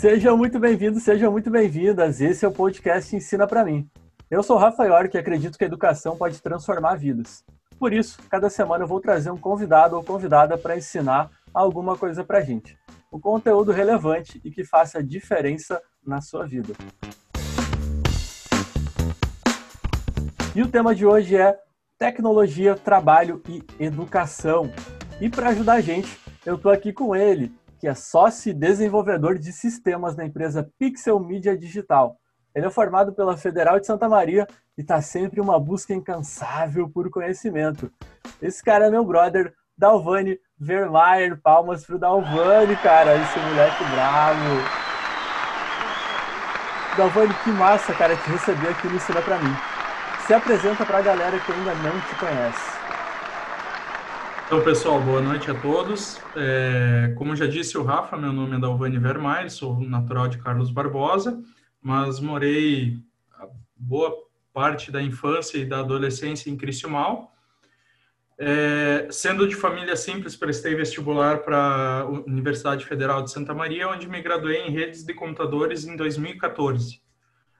Sejam 0.00 0.34
muito 0.34 0.58
bem-vindos, 0.58 1.02
sejam 1.02 1.30
muito 1.30 1.50
bem-vindas. 1.50 2.22
Esse 2.22 2.46
é 2.46 2.48
o 2.48 2.52
podcast 2.52 3.14
Ensina 3.14 3.46
para 3.46 3.62
mim. 3.62 3.86
Eu 4.30 4.42
sou 4.42 4.56
o 4.56 4.58
Rafael 4.58 4.94
e 4.94 5.18
acredito 5.18 5.58
que 5.58 5.64
a 5.64 5.66
educação 5.66 6.16
pode 6.16 6.40
transformar 6.40 6.94
vidas. 6.94 7.44
Por 7.78 7.92
isso, 7.92 8.18
cada 8.30 8.48
semana 8.48 8.84
eu 8.84 8.88
vou 8.88 8.98
trazer 8.98 9.30
um 9.30 9.36
convidado 9.36 9.94
ou 9.94 10.02
convidada 10.02 10.56
para 10.56 10.74
ensinar 10.74 11.30
alguma 11.52 11.98
coisa 11.98 12.24
para 12.24 12.40
gente. 12.40 12.78
Um 13.12 13.20
conteúdo 13.20 13.72
relevante 13.72 14.40
e 14.42 14.50
que 14.50 14.64
faça 14.64 15.04
diferença 15.04 15.78
na 16.02 16.22
sua 16.22 16.46
vida. 16.46 16.72
E 20.56 20.62
o 20.62 20.68
tema 20.68 20.94
de 20.94 21.04
hoje 21.04 21.36
é 21.36 21.58
tecnologia, 21.98 22.74
trabalho 22.74 23.42
e 23.46 23.62
educação. 23.78 24.72
E 25.20 25.28
para 25.28 25.50
ajudar 25.50 25.74
a 25.74 25.80
gente, 25.82 26.18
eu 26.46 26.54
estou 26.54 26.72
aqui 26.72 26.90
com 26.90 27.14
ele, 27.14 27.52
que 27.80 27.88
é 27.88 27.94
sócio 27.94 28.50
e 28.50 28.54
desenvolvedor 28.54 29.38
de 29.38 29.52
sistemas 29.52 30.14
na 30.14 30.26
empresa 30.26 30.70
Pixel 30.78 31.18
Media 31.18 31.56
Digital. 31.56 32.16
Ele 32.54 32.66
é 32.66 32.70
formado 32.70 33.14
pela 33.14 33.38
Federal 33.38 33.80
de 33.80 33.86
Santa 33.86 34.06
Maria 34.06 34.46
e 34.76 34.82
está 34.82 35.00
sempre 35.00 35.40
uma 35.40 35.58
busca 35.58 35.94
incansável 35.94 36.90
por 36.90 37.08
conhecimento. 37.08 37.90
Esse 38.42 38.62
cara 38.62 38.86
é 38.86 38.90
meu 38.90 39.04
brother, 39.04 39.54
Dalvani 39.78 40.38
Vermaier. 40.58 41.40
Palmas 41.40 41.86
pro 41.86 41.98
Dalvani, 41.98 42.76
cara. 42.76 43.16
Esse 43.16 43.38
moleque 43.38 43.84
bravo. 43.84 44.80
Dalvani, 46.98 47.32
que 47.42 47.50
massa, 47.50 47.94
cara, 47.94 48.14
te 48.14 48.30
receber 48.30 48.68
aqui 48.68 48.88
no 48.88 48.96
Ensina 48.96 49.22
Pra 49.22 49.38
Mim. 49.38 49.56
Se 50.26 50.34
apresenta 50.34 50.84
pra 50.84 51.00
galera 51.00 51.38
que 51.38 51.50
ainda 51.50 51.74
não 51.76 51.98
te 52.00 52.14
conhece. 52.16 52.79
Então, 54.50 54.64
pessoal, 54.64 55.00
boa 55.00 55.20
noite 55.20 55.48
a 55.48 55.54
todos. 55.54 56.18
É, 56.34 57.14
como 57.16 57.36
já 57.36 57.46
disse 57.46 57.78
o 57.78 57.84
Rafa, 57.84 58.16
meu 58.16 58.32
nome 58.32 58.56
é 58.56 58.58
Dalvani 58.58 58.98
Vermaer, 58.98 59.48
sou 59.48 59.78
natural 59.78 60.26
de 60.26 60.38
Carlos 60.38 60.72
Barbosa, 60.72 61.40
mas 61.80 62.18
morei 62.18 62.98
boa 63.76 64.12
parte 64.52 64.90
da 64.90 65.00
infância 65.00 65.56
e 65.56 65.64
da 65.64 65.78
adolescência 65.78 66.50
em 66.50 66.56
Criciúmal. 66.56 67.32
É, 68.36 69.06
sendo 69.12 69.46
de 69.46 69.54
família 69.54 69.94
simples, 69.94 70.34
prestei 70.34 70.74
vestibular 70.74 71.44
para 71.44 72.00
a 72.00 72.04
Universidade 72.06 72.84
Federal 72.84 73.22
de 73.22 73.30
Santa 73.30 73.54
Maria, 73.54 73.88
onde 73.88 74.08
me 74.08 74.20
graduei 74.20 74.66
em 74.66 74.72
redes 74.72 75.04
de 75.04 75.14
computadores 75.14 75.84
em 75.84 75.94
2014. 75.94 77.00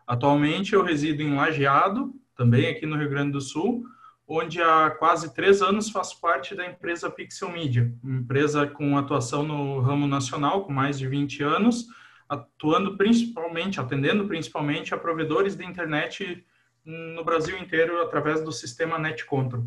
Atualmente 0.04 0.74
eu 0.74 0.82
resido 0.82 1.22
em 1.22 1.36
Lajeado, 1.36 2.12
também 2.34 2.66
aqui 2.66 2.84
no 2.84 2.96
Rio 2.96 3.10
Grande 3.10 3.30
do 3.30 3.40
Sul, 3.40 3.84
onde 4.32 4.62
há 4.62 4.90
quase 4.90 5.34
três 5.34 5.60
anos 5.60 5.90
faço 5.90 6.20
parte 6.20 6.54
da 6.54 6.64
empresa 6.64 7.10
Pixel 7.10 7.50
Media, 7.50 7.92
uma 8.00 8.20
empresa 8.20 8.64
com 8.64 8.96
atuação 8.96 9.42
no 9.42 9.80
ramo 9.80 10.06
nacional, 10.06 10.64
com 10.64 10.72
mais 10.72 10.96
de 10.96 11.08
20 11.08 11.42
anos, 11.42 11.88
atuando 12.28 12.96
principalmente, 12.96 13.80
atendendo 13.80 14.28
principalmente 14.28 14.94
a 14.94 14.96
provedores 14.96 15.56
de 15.56 15.64
internet 15.66 16.46
no 16.84 17.24
Brasil 17.24 17.58
inteiro 17.58 18.00
através 18.00 18.40
do 18.40 18.52
sistema 18.52 19.00
NetControl. 19.00 19.64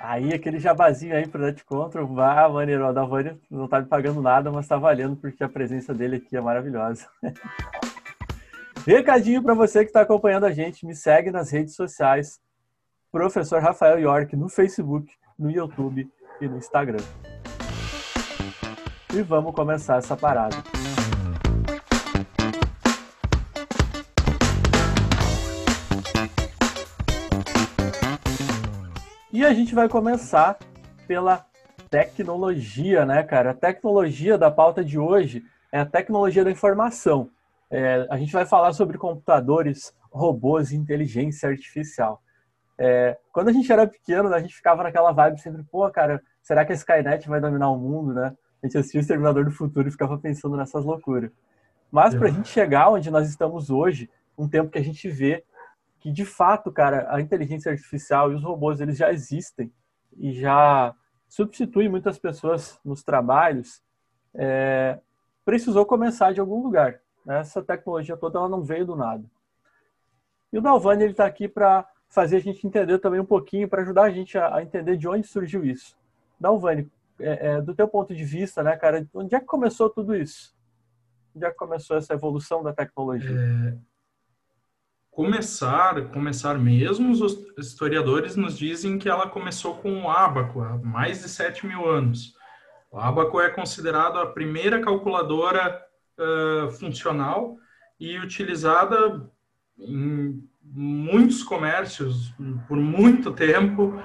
Aí, 0.00 0.32
aquele 0.32 0.58
jabazinho 0.58 1.14
aí 1.14 1.28
pro 1.28 1.42
NetControl, 1.42 2.20
ah, 2.20 2.48
maneiro, 2.48 2.84
o 2.84 2.86
Adalvani 2.86 3.38
não 3.50 3.68
tá 3.68 3.82
me 3.82 3.86
pagando 3.86 4.22
nada, 4.22 4.50
mas 4.50 4.66
tá 4.66 4.78
valendo 4.78 5.14
porque 5.14 5.44
a 5.44 5.48
presença 5.48 5.92
dele 5.92 6.16
aqui 6.16 6.34
é 6.34 6.40
maravilhosa. 6.40 7.06
Recadinho 8.86 9.42
para 9.42 9.54
você 9.54 9.80
que 9.80 9.90
está 9.90 10.00
acompanhando 10.00 10.44
a 10.44 10.52
gente, 10.52 10.86
me 10.86 10.94
segue 10.94 11.30
nas 11.30 11.50
redes 11.50 11.74
sociais, 11.74 12.40
Professor 13.14 13.62
Rafael 13.62 14.00
York 14.00 14.34
no 14.34 14.48
Facebook, 14.48 15.08
no 15.38 15.48
YouTube 15.48 16.10
e 16.40 16.48
no 16.48 16.58
Instagram. 16.58 16.98
E 19.14 19.22
vamos 19.22 19.54
começar 19.54 19.98
essa 19.98 20.16
parada. 20.16 20.56
E 29.32 29.44
a 29.44 29.54
gente 29.54 29.76
vai 29.76 29.88
começar 29.88 30.58
pela 31.06 31.46
tecnologia, 31.88 33.06
né, 33.06 33.22
cara? 33.22 33.52
A 33.52 33.54
tecnologia 33.54 34.36
da 34.36 34.50
pauta 34.50 34.84
de 34.84 34.98
hoje 34.98 35.44
é 35.70 35.78
a 35.78 35.86
tecnologia 35.86 36.42
da 36.42 36.50
informação. 36.50 37.30
É, 37.70 38.08
a 38.10 38.16
gente 38.16 38.32
vai 38.32 38.44
falar 38.44 38.72
sobre 38.72 38.98
computadores, 38.98 39.94
robôs 40.10 40.72
e 40.72 40.76
inteligência 40.76 41.48
artificial. 41.48 42.20
É, 42.76 43.16
quando 43.32 43.48
a 43.48 43.52
gente 43.52 43.70
era 43.72 43.86
pequeno, 43.86 44.32
a 44.32 44.40
gente 44.40 44.54
ficava 44.54 44.82
naquela 44.82 45.12
vibe 45.12 45.40
sempre, 45.40 45.62
pô, 45.62 45.88
cara, 45.90 46.22
será 46.42 46.64
que 46.64 46.72
a 46.72 46.74
Skynet 46.74 47.28
vai 47.28 47.40
dominar 47.40 47.70
o 47.70 47.78
mundo, 47.78 48.12
né? 48.12 48.34
A 48.62 48.66
gente 48.66 48.78
assistia 48.78 49.00
o 49.00 49.02
Exterminador 49.02 49.44
do 49.44 49.50
Futuro 49.50 49.86
e 49.86 49.90
ficava 49.90 50.18
pensando 50.18 50.56
nessas 50.56 50.84
loucuras. 50.84 51.30
Mas 51.90 52.14
para 52.14 52.28
a 52.28 52.30
gente 52.30 52.48
chegar 52.48 52.90
onde 52.90 53.10
nós 53.10 53.28
estamos 53.28 53.70
hoje, 53.70 54.10
um 54.36 54.48
tempo 54.48 54.70
que 54.70 54.78
a 54.78 54.84
gente 54.84 55.08
vê 55.08 55.44
que 56.00 56.10
de 56.10 56.24
fato, 56.24 56.70
cara, 56.72 57.06
a 57.08 57.20
inteligência 57.20 57.72
artificial 57.72 58.30
e 58.30 58.34
os 58.34 58.42
robôs 58.42 58.80
eles 58.80 58.96
já 58.96 59.12
existem 59.12 59.72
e 60.16 60.32
já 60.32 60.94
substituem 61.28 61.88
muitas 61.88 62.18
pessoas 62.18 62.78
nos 62.84 63.02
trabalhos, 63.02 63.82
é, 64.34 64.98
precisou 65.44 65.86
começar 65.86 66.32
de 66.32 66.40
algum 66.40 66.62
lugar. 66.62 67.00
Né? 67.24 67.38
Essa 67.38 67.62
tecnologia 67.62 68.16
toda 68.16 68.38
ela 68.38 68.48
não 68.48 68.62
veio 68.62 68.84
do 68.84 68.96
nada. 68.96 69.24
E 70.52 70.58
o 70.58 70.60
Dalvani 70.60 71.04
ele 71.04 71.12
está 71.12 71.26
aqui 71.26 71.48
para 71.48 71.88
fazer 72.08 72.36
a 72.36 72.40
gente 72.40 72.66
entender 72.66 72.98
também 72.98 73.20
um 73.20 73.24
pouquinho, 73.24 73.68
para 73.68 73.82
ajudar 73.82 74.04
a 74.04 74.10
gente 74.10 74.38
a, 74.38 74.56
a, 74.56 74.62
entender 74.62 74.96
de 74.96 75.08
onde 75.08 75.26
surgiu 75.26 75.64
isso. 75.64 75.96
Dalvani, 76.38 76.90
é, 77.18 77.48
é, 77.48 77.60
do 77.60 77.74
teu 77.74 77.88
ponto 77.88 78.14
de 78.14 78.24
vista, 78.24 78.62
né, 78.62 78.76
cara, 78.76 79.06
onde 79.14 79.34
é 79.34 79.40
que 79.40 79.46
começou 79.46 79.90
tudo 79.90 80.14
isso? 80.14 80.54
Onde 81.34 81.44
é 81.44 81.50
que 81.50 81.56
começou 81.56 81.96
essa 81.96 82.14
evolução 82.14 82.62
da 82.62 82.72
tecnologia? 82.72 83.30
É, 83.30 83.76
começar, 85.10 86.08
começar 86.10 86.58
mesmo, 86.58 87.10
os 87.10 87.46
historiadores 87.56 88.36
nos 88.36 88.58
dizem 88.58 88.98
que 88.98 89.08
ela 89.08 89.28
começou 89.28 89.76
com 89.76 90.02
o 90.02 90.10
ábaco, 90.10 90.60
há 90.60 90.76
mais 90.78 91.22
de 91.22 91.28
7 91.28 91.66
mil 91.66 91.88
anos. 91.88 92.34
O 92.90 92.98
ábaco 92.98 93.40
é 93.40 93.50
considerado 93.50 94.18
a 94.18 94.26
primeira 94.26 94.80
calculadora 94.80 95.84
uh, 96.18 96.70
funcional 96.70 97.56
e 97.98 98.18
utilizada 98.18 99.28
em 99.78 100.48
muitos 100.74 101.44
comércios 101.44 102.34
por 102.66 102.76
muito 102.76 103.30
tempo, 103.30 104.02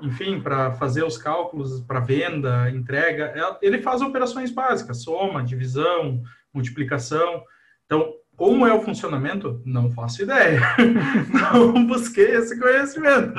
enfim, 0.00 0.40
para 0.40 0.72
fazer 0.72 1.04
os 1.04 1.18
cálculos 1.18 1.82
para 1.82 2.00
venda, 2.00 2.70
entrega. 2.70 3.24
É, 3.36 3.66
ele 3.66 3.82
faz 3.82 4.00
operações 4.00 4.50
básicas, 4.50 5.02
soma, 5.02 5.44
divisão, 5.44 6.22
multiplicação. 6.52 7.44
Então, 7.84 8.14
como 8.36 8.66
é 8.66 8.72
o 8.72 8.80
funcionamento? 8.80 9.60
Não 9.66 9.90
faço 9.90 10.22
ideia. 10.22 10.60
Não 11.52 11.86
busquei 11.86 12.36
esse 12.36 12.58
conhecimento. 12.58 13.34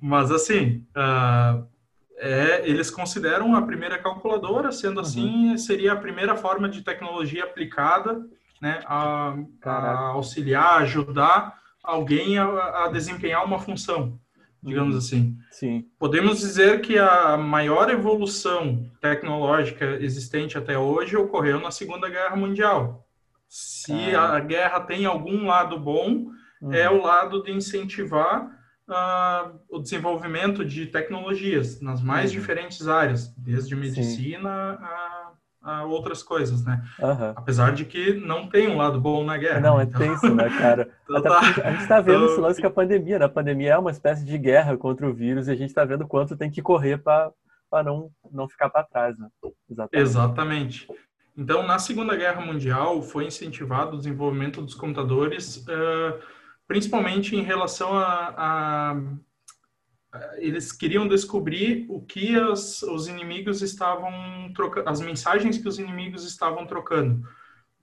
Mas, 0.00 0.30
assim, 0.30 0.84
é, 2.16 2.62
eles 2.64 2.90
consideram 2.90 3.54
a 3.54 3.62
primeira 3.62 3.98
calculadora, 3.98 4.72
sendo 4.72 5.00
assim, 5.00 5.50
uhum. 5.50 5.58
seria 5.58 5.92
a 5.92 5.96
primeira 5.96 6.36
forma 6.36 6.68
de 6.68 6.82
tecnologia 6.82 7.44
aplicada 7.44 8.24
né, 8.64 8.80
a, 8.86 9.36
a 9.62 9.98
auxiliar, 10.12 10.80
ajudar 10.80 11.54
alguém 11.82 12.38
a, 12.38 12.84
a, 12.84 12.88
desempenhar 12.88 13.44
uma 13.44 13.58
função, 13.58 14.18
digamos 14.62 14.94
uhum. 14.94 14.98
assim. 14.98 15.36
Sim. 15.50 15.84
Podemos 15.98 16.38
dizer 16.38 16.80
que 16.80 16.98
a 16.98 17.36
maior 17.36 17.90
evolução 17.90 18.90
tecnológica 19.02 19.84
existente 20.00 20.56
até 20.56 20.78
hoje 20.78 21.14
ocorreu 21.14 21.60
na 21.60 21.70
Segunda 21.70 22.08
Guerra 22.08 22.36
Mundial. 22.36 23.06
Se 23.46 24.14
a 24.14 24.40
guerra 24.40 24.80
tem 24.80 25.04
algum 25.04 25.46
lado 25.46 25.78
bom, 25.78 26.24
uhum. 26.62 26.72
é 26.72 26.88
o 26.88 27.02
lado 27.02 27.42
de 27.42 27.52
incentivar 27.52 28.46
uh, 28.88 29.60
o 29.68 29.78
desenvolvimento 29.78 30.64
de 30.64 30.86
tecnologias 30.86 31.82
nas 31.82 32.00
mais 32.00 32.30
uhum. 32.32 32.38
diferentes 32.38 32.88
áreas, 32.88 33.28
desde 33.36 33.76
medicina 33.76 34.78
a, 34.80 35.13
a, 35.64 35.84
outras 35.84 36.22
coisas, 36.22 36.64
né? 36.64 36.82
Uhum. 37.00 37.32
Apesar 37.34 37.72
de 37.72 37.84
que 37.84 38.14
não 38.14 38.48
tem 38.48 38.68
um 38.68 38.76
lado 38.76 39.00
bom 39.00 39.24
na 39.24 39.36
guerra. 39.36 39.60
Não, 39.60 39.80
é 39.80 39.84
então... 39.84 40.00
tenso, 40.00 40.34
né, 40.34 40.48
cara? 40.50 40.90
então, 41.08 41.22
tá. 41.22 41.40
A 41.40 41.70
gente 41.70 41.82
está 41.82 42.00
vendo 42.00 42.24
então... 42.24 42.32
esse 42.32 42.40
lance 42.40 42.60
com 42.60 42.66
a 42.66 42.70
pandemia, 42.70 43.18
né? 43.18 43.24
A 43.24 43.28
pandemia 43.28 43.72
é 43.72 43.78
uma 43.78 43.90
espécie 43.90 44.24
de 44.24 44.36
guerra 44.38 44.76
contra 44.76 45.08
o 45.08 45.14
vírus 45.14 45.48
e 45.48 45.50
a 45.50 45.56
gente 45.56 45.70
está 45.70 45.84
vendo 45.84 46.06
quanto 46.06 46.36
tem 46.36 46.50
que 46.50 46.62
correr 46.62 46.98
para 46.98 47.32
não, 47.84 48.10
não 48.30 48.48
ficar 48.48 48.68
para 48.68 48.84
trás, 48.84 49.18
né? 49.18 49.28
Exatamente. 49.68 50.02
Exatamente. 50.02 50.88
Então, 51.36 51.66
na 51.66 51.80
Segunda 51.80 52.14
Guerra 52.14 52.40
Mundial, 52.40 53.02
foi 53.02 53.26
incentivado 53.26 53.94
o 53.94 53.98
desenvolvimento 53.98 54.62
dos 54.62 54.74
computadores 54.74 55.56
uh, 55.66 56.22
principalmente 56.66 57.36
em 57.36 57.42
relação 57.42 57.96
a, 57.96 58.34
a, 58.36 59.02
eles 60.36 60.72
queriam 60.72 61.06
descobrir 61.08 61.86
o 61.88 62.00
que 62.00 62.36
as, 62.36 62.82
os 62.82 63.08
inimigos 63.08 63.62
estavam 63.62 64.12
trocando, 64.54 64.88
as 64.88 65.00
mensagens 65.00 65.58
que 65.58 65.68
os 65.68 65.78
inimigos 65.78 66.24
estavam 66.24 66.66
trocando. 66.66 67.26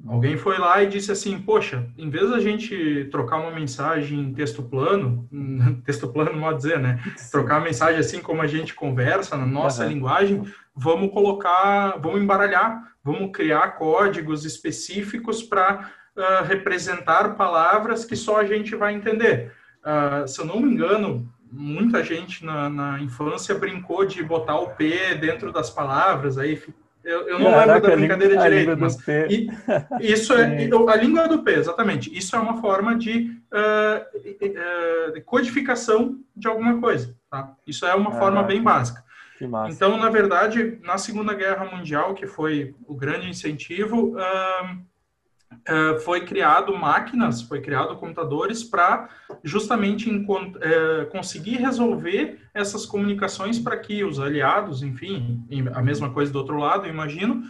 Alguém 0.08 0.36
foi 0.36 0.58
lá 0.58 0.82
e 0.82 0.88
disse 0.88 1.12
assim, 1.12 1.40
poxa, 1.40 1.88
em 1.98 2.10
vez 2.10 2.30
da 2.30 2.40
gente 2.40 3.08
trocar 3.12 3.38
uma 3.38 3.52
mensagem 3.52 4.20
em 4.20 4.34
texto 4.34 4.64
plano, 4.64 5.28
texto 5.86 6.08
plano, 6.08 6.34
modo 6.36 6.58
dizer, 6.58 6.80
né? 6.80 7.00
Trocar 7.32 7.58
uma 7.58 7.66
mensagem 7.66 8.00
assim 8.00 8.20
como 8.20 8.42
a 8.42 8.48
gente 8.48 8.74
conversa 8.74 9.38
na 9.38 9.46
nossa 9.46 9.84
uhum. 9.84 9.90
linguagem, 9.90 10.44
vamos 10.76 11.12
colocar, 11.12 12.00
vamos 12.00 12.22
embaralhar, 12.22 12.82
vamos 13.04 13.32
criar 13.32 13.76
códigos 13.78 14.44
específicos 14.44 15.44
para 15.44 15.92
uh, 16.16 16.44
representar 16.46 17.36
palavras 17.36 18.04
que 18.04 18.16
só 18.16 18.40
a 18.40 18.46
gente 18.46 18.76
vai 18.76 18.96
entender. 18.96 19.54
Uh, 19.82 20.28
se 20.28 20.40
eu 20.40 20.46
não 20.46 20.60
me 20.60 20.72
engano, 20.72 21.32
muita 21.52 22.04
gente 22.04 22.46
na, 22.46 22.70
na, 22.70 23.00
infância 23.02 23.54
brincou 23.56 24.06
de 24.06 24.24
botar 24.24 24.58
o 24.60 24.70
P 24.70 25.16
dentro 25.16 25.52
das 25.52 25.70
palavras, 25.70 26.38
aí 26.38 26.62
eu, 27.04 27.28
eu 27.28 27.40
não 27.40 27.52
Caraca, 27.52 27.74
lembro 27.74 27.90
da 27.90 27.96
brincadeira 27.96 28.40
a 28.40 28.44
direito, 28.44 28.78
mas 28.80 28.98
e, 29.30 29.48
isso 30.00 30.34
é, 30.34 30.46
a 30.88 30.96
língua 30.96 31.28
do 31.28 31.42
P, 31.44 31.52
exatamente. 31.52 32.16
Isso 32.16 32.36
é 32.36 32.40
uma 32.40 32.62
forma 32.62 32.96
de, 32.96 33.32
uh, 33.52 35.18
uh, 35.18 35.24
codificação 35.26 36.20
de 36.36 36.48
alguma 36.48 36.80
coisa. 36.80 37.16
Tá? 37.30 37.54
Isso 37.66 37.86
é 37.86 37.96
uma 37.96 38.12
Caraca. 38.12 38.20
forma 38.20 38.44
bem 38.44 38.62
básica. 38.62 39.04
Então, 39.68 39.98
na 39.98 40.10
verdade, 40.10 40.78
na 40.84 41.00
Segunda 41.00 41.34
Guerra 41.34 41.66
Mundial, 41.66 42.14
que 42.14 42.28
foi 42.28 42.76
o 42.88 42.96
grande 42.96 43.28
incentivo, 43.28 44.16
uh, 44.16 44.91
uh, 45.54 46.00
foi 46.02 46.26
criado 46.26 46.76
máquinas, 46.78 47.42
foi 47.42 47.62
criado 47.62 47.98
computadores 47.98 48.64
para 48.64 49.10
justamente 49.44 50.10
uh, 50.10 51.06
conseguir 51.12 51.58
resolver 51.58 52.40
essas 52.54 52.86
comunicações 52.86 53.60
para 53.60 53.78
que 53.78 54.04
os 54.04 54.20
aliados, 54.20 54.84
enfim, 54.84 55.46
a 55.74 55.82
mesma 55.82 56.10
coisa 56.12 56.32
do 56.32 56.40
outro 56.40 56.58
lado, 56.58 56.88
imagino, 56.88 57.44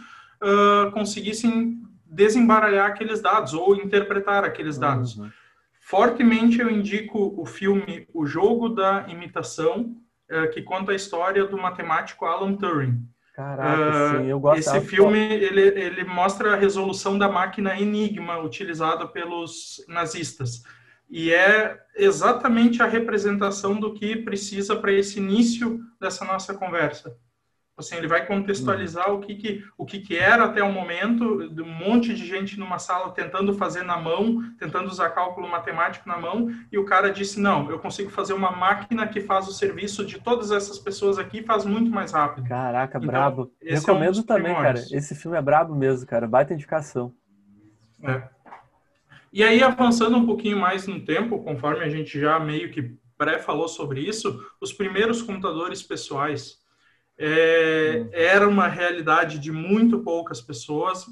conseguissem 0.92 1.80
desembaralhar 2.04 2.88
aqueles 2.90 3.22
dados 3.22 3.54
ou 3.54 3.76
interpretar 3.76 4.44
aqueles 4.44 4.76
dados. 4.76 5.16
Uhum. 5.16 5.30
Fortemente 5.80 6.60
eu 6.60 6.70
indico 6.70 7.34
o 7.36 7.44
filme 7.44 8.06
O 8.14 8.26
Jogo 8.26 8.68
da 8.68 9.06
Imitação, 9.08 9.96
é, 10.28 10.46
que 10.46 10.62
conta 10.62 10.92
a 10.92 10.94
história 10.94 11.44
do 11.44 11.58
matemático 11.58 12.24
Alan 12.24 12.54
Turing. 12.54 12.98
Caraca, 13.32 14.16
uh, 14.16 14.18
sim, 14.18 14.26
eu 14.26 14.38
gosto. 14.38 14.58
Esse 14.58 14.80
filme 14.82 15.18
ele, 15.18 15.62
ele 15.62 16.04
mostra 16.04 16.52
a 16.52 16.56
resolução 16.56 17.16
da 17.16 17.28
máquina 17.28 17.78
Enigma 17.80 18.38
utilizada 18.38 19.08
pelos 19.08 19.82
nazistas 19.88 20.62
e 21.08 21.32
é 21.32 21.78
exatamente 21.96 22.82
a 22.82 22.86
representação 22.86 23.78
do 23.78 23.92
que 23.92 24.16
precisa 24.16 24.76
para 24.76 24.92
esse 24.92 25.18
início 25.18 25.80
dessa 26.00 26.24
nossa 26.24 26.54
conversa. 26.54 27.16
Assim, 27.76 27.96
ele 27.96 28.06
vai 28.06 28.26
contextualizar 28.26 29.10
uhum. 29.10 29.16
o 29.16 29.20
que, 29.20 29.34
que 29.34 29.64
o 29.78 29.86
que, 29.86 30.00
que 30.00 30.16
era 30.16 30.44
até 30.44 30.62
o 30.62 30.70
momento, 30.70 31.48
de 31.48 31.62
um 31.62 31.72
monte 31.72 32.14
de 32.14 32.26
gente 32.26 32.58
numa 32.58 32.78
sala 32.78 33.12
tentando 33.12 33.54
fazer 33.54 33.82
na 33.82 33.96
mão, 33.96 34.42
tentando 34.58 34.88
usar 34.88 35.10
cálculo 35.10 35.48
matemático 35.48 36.06
na 36.06 36.18
mão, 36.18 36.48
e 36.70 36.76
o 36.76 36.84
cara 36.84 37.10
disse: 37.10 37.40
Não, 37.40 37.70
eu 37.70 37.78
consigo 37.78 38.10
fazer 38.10 38.34
uma 38.34 38.50
máquina 38.50 39.06
que 39.06 39.22
faz 39.22 39.48
o 39.48 39.52
serviço 39.52 40.04
de 40.04 40.20
todas 40.20 40.50
essas 40.50 40.78
pessoas 40.78 41.18
aqui 41.18 41.38
e 41.38 41.44
faz 41.44 41.64
muito 41.64 41.90
mais 41.90 42.12
rápido. 42.12 42.46
Caraca, 42.46 42.98
então, 42.98 43.08
brabo. 43.08 43.52
Recomendo 43.62 44.18
é 44.18 44.20
um 44.20 44.22
também, 44.22 44.54
cara. 44.54 44.78
Esse 44.78 45.14
filme 45.14 45.38
é 45.38 45.42
brabo 45.42 45.74
mesmo, 45.74 46.06
cara. 46.06 46.28
Baita 46.28 46.52
indicação. 46.52 47.14
É. 48.02 48.22
E 49.32 49.42
aí, 49.42 49.62
avançando 49.62 50.18
um 50.18 50.26
pouquinho 50.26 50.58
mais 50.58 50.86
no 50.86 51.00
tempo, 51.00 51.42
conforme 51.42 51.82
a 51.82 51.88
gente 51.88 52.20
já 52.20 52.38
meio 52.38 52.70
que 52.70 52.94
pré-falou 53.16 53.66
sobre 53.66 54.00
isso, 54.00 54.44
os 54.60 54.74
primeiros 54.74 55.22
computadores 55.22 55.82
pessoais 55.82 56.61
é, 57.18 58.08
era 58.12 58.48
uma 58.48 58.68
realidade 58.68 59.38
de 59.38 59.52
muito 59.52 60.00
poucas 60.00 60.40
pessoas, 60.40 61.06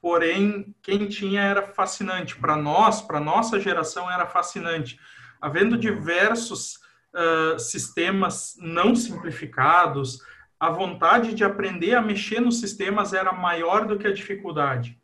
porém 0.00 0.74
quem 0.82 1.08
tinha 1.08 1.40
era 1.40 1.62
fascinante. 1.62 2.36
Para 2.36 2.56
nós, 2.56 3.02
para 3.02 3.18
nossa 3.18 3.58
geração 3.58 4.10
era 4.10 4.26
fascinante, 4.26 4.98
havendo 5.40 5.76
diversos 5.76 6.76
uh, 7.14 7.58
sistemas 7.58 8.56
não 8.58 8.94
simplificados, 8.94 10.20
a 10.58 10.70
vontade 10.70 11.34
de 11.34 11.44
aprender 11.44 11.94
a 11.94 12.02
mexer 12.02 12.40
nos 12.40 12.60
sistemas 12.60 13.12
era 13.12 13.32
maior 13.32 13.86
do 13.86 13.98
que 13.98 14.06
a 14.06 14.12
dificuldade. 14.12 14.98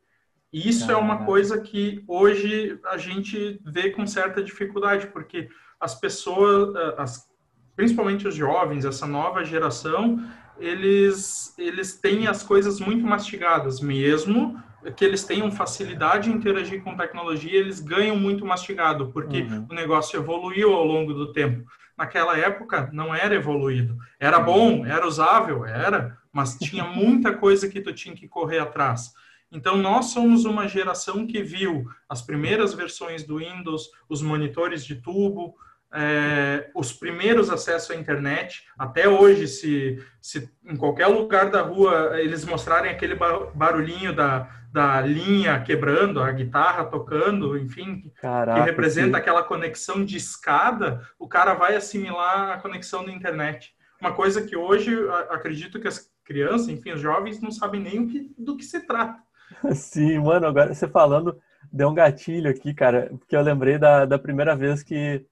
E 0.53 0.69
isso 0.69 0.91
é 0.91 0.97
uma 0.97 1.25
coisa 1.25 1.61
que 1.61 2.05
hoje 2.07 2.79
a 2.87 2.99
gente 2.99 3.59
vê 3.65 3.91
com 3.91 4.07
certa 4.07 4.43
dificuldade, 4.43 5.07
porque 5.07 5.49
as 5.81 5.95
pessoas, 5.95 6.77
as, 6.99 7.27
principalmente 7.75 8.29
os 8.29 8.35
jovens, 8.35 8.85
essa 8.85 9.07
nova 9.07 9.45
geração, 9.45 10.23
eles, 10.63 11.55
eles 11.59 11.95
têm 11.95 12.29
as 12.29 12.43
coisas 12.43 12.79
muito 12.79 13.05
mastigadas, 13.05 13.81
mesmo 13.81 14.63
que 14.97 15.05
eles 15.05 15.25
tenham 15.25 15.51
facilidade 15.51 16.31
em 16.31 16.35
interagir 16.35 16.83
com 16.83 16.97
tecnologia, 16.97 17.59
eles 17.59 17.81
ganham 17.81 18.17
muito 18.17 18.47
mastigado, 18.47 19.11
porque 19.13 19.43
uhum. 19.43 19.67
o 19.71 19.75
negócio 19.75 20.19
evoluiu 20.19 20.73
ao 20.73 20.85
longo 20.85 21.13
do 21.13 21.33
tempo. 21.33 21.69
Naquela 21.97 22.39
época 22.39 22.89
não 22.93 23.15
era 23.15 23.35
evoluído. 23.35 23.97
Era 24.19 24.41
bom, 24.41 24.87
era 24.87 25.07
usável, 25.07 25.65
era, 25.65 26.19
mas 26.33 26.57
tinha 26.57 26.85
muita 26.87 27.35
coisa 27.35 27.69
que 27.69 27.81
tu 27.81 27.93
tinha 27.93 28.15
que 28.15 28.29
correr 28.29 28.61
atrás. 28.61 29.13
Então, 29.51 29.77
nós 29.77 30.07
somos 30.07 30.45
uma 30.45 30.67
geração 30.67 31.27
que 31.27 31.43
viu 31.43 31.87
as 32.09 32.23
primeiras 32.23 32.73
versões 32.73 33.25
do 33.25 33.39
Windows, 33.39 33.91
os 34.09 34.23
monitores 34.23 34.85
de 34.85 34.97
tubo, 34.97 35.55
é, 35.95 36.71
os 36.75 36.93
primeiros 36.93 37.51
acessos 37.51 37.91
à 37.91 37.95
internet. 37.95 38.65
Até 38.79 39.09
hoje, 39.09 39.47
se, 39.47 40.03
se 40.21 40.51
em 40.65 40.77
qualquer 40.77 41.07
lugar 41.07 41.51
da 41.51 41.63
rua 41.63 42.21
eles 42.21 42.45
mostrarem 42.45 42.91
aquele 42.91 43.15
barulhinho 43.55 44.15
da, 44.15 44.49
da 44.73 45.01
linha 45.01 45.61
quebrando, 45.61 46.23
a 46.23 46.33
guitarra 46.33 46.87
tocando, 46.87 47.59
enfim, 47.59 48.11
Caraca, 48.21 48.61
que 48.61 48.71
representa 48.71 49.17
sim. 49.17 49.21
aquela 49.21 49.43
conexão 49.43 50.05
de 50.05 50.17
escada, 50.17 51.03
o 51.19 51.29
cara 51.29 51.55
vai 51.55 51.77
assimilar 51.77 52.53
a 52.53 52.61
conexão 52.61 53.05
da 53.05 53.13
internet. 53.13 53.75
Uma 54.01 54.15
coisa 54.15 54.43
que 54.43 54.57
hoje 54.57 54.97
acredito 55.29 55.79
que 55.79 55.87
as 55.87 56.11
crianças, 56.25 56.69
enfim, 56.69 56.93
os 56.93 57.01
jovens 57.01 57.41
não 57.41 57.53
sabem 57.53 57.81
nem 57.81 58.01
o 58.01 58.09
que, 58.09 58.35
do 58.39 58.57
que 58.57 58.65
se 58.65 58.81
trata. 58.87 59.19
Sim, 59.75 60.19
mano, 60.21 60.47
agora 60.47 60.75
você 60.75 60.89
falando, 60.89 61.39
deu 61.71 61.89
um 61.89 61.95
gatilho 61.95 62.51
aqui, 62.51 62.73
cara, 62.73 63.11
porque 63.19 63.37
eu 63.37 63.43
lembrei 63.43 63.79
da, 63.79 64.07
da 64.07 64.19
primeira 64.19 64.57
vez 64.57 64.83
que 64.83 65.25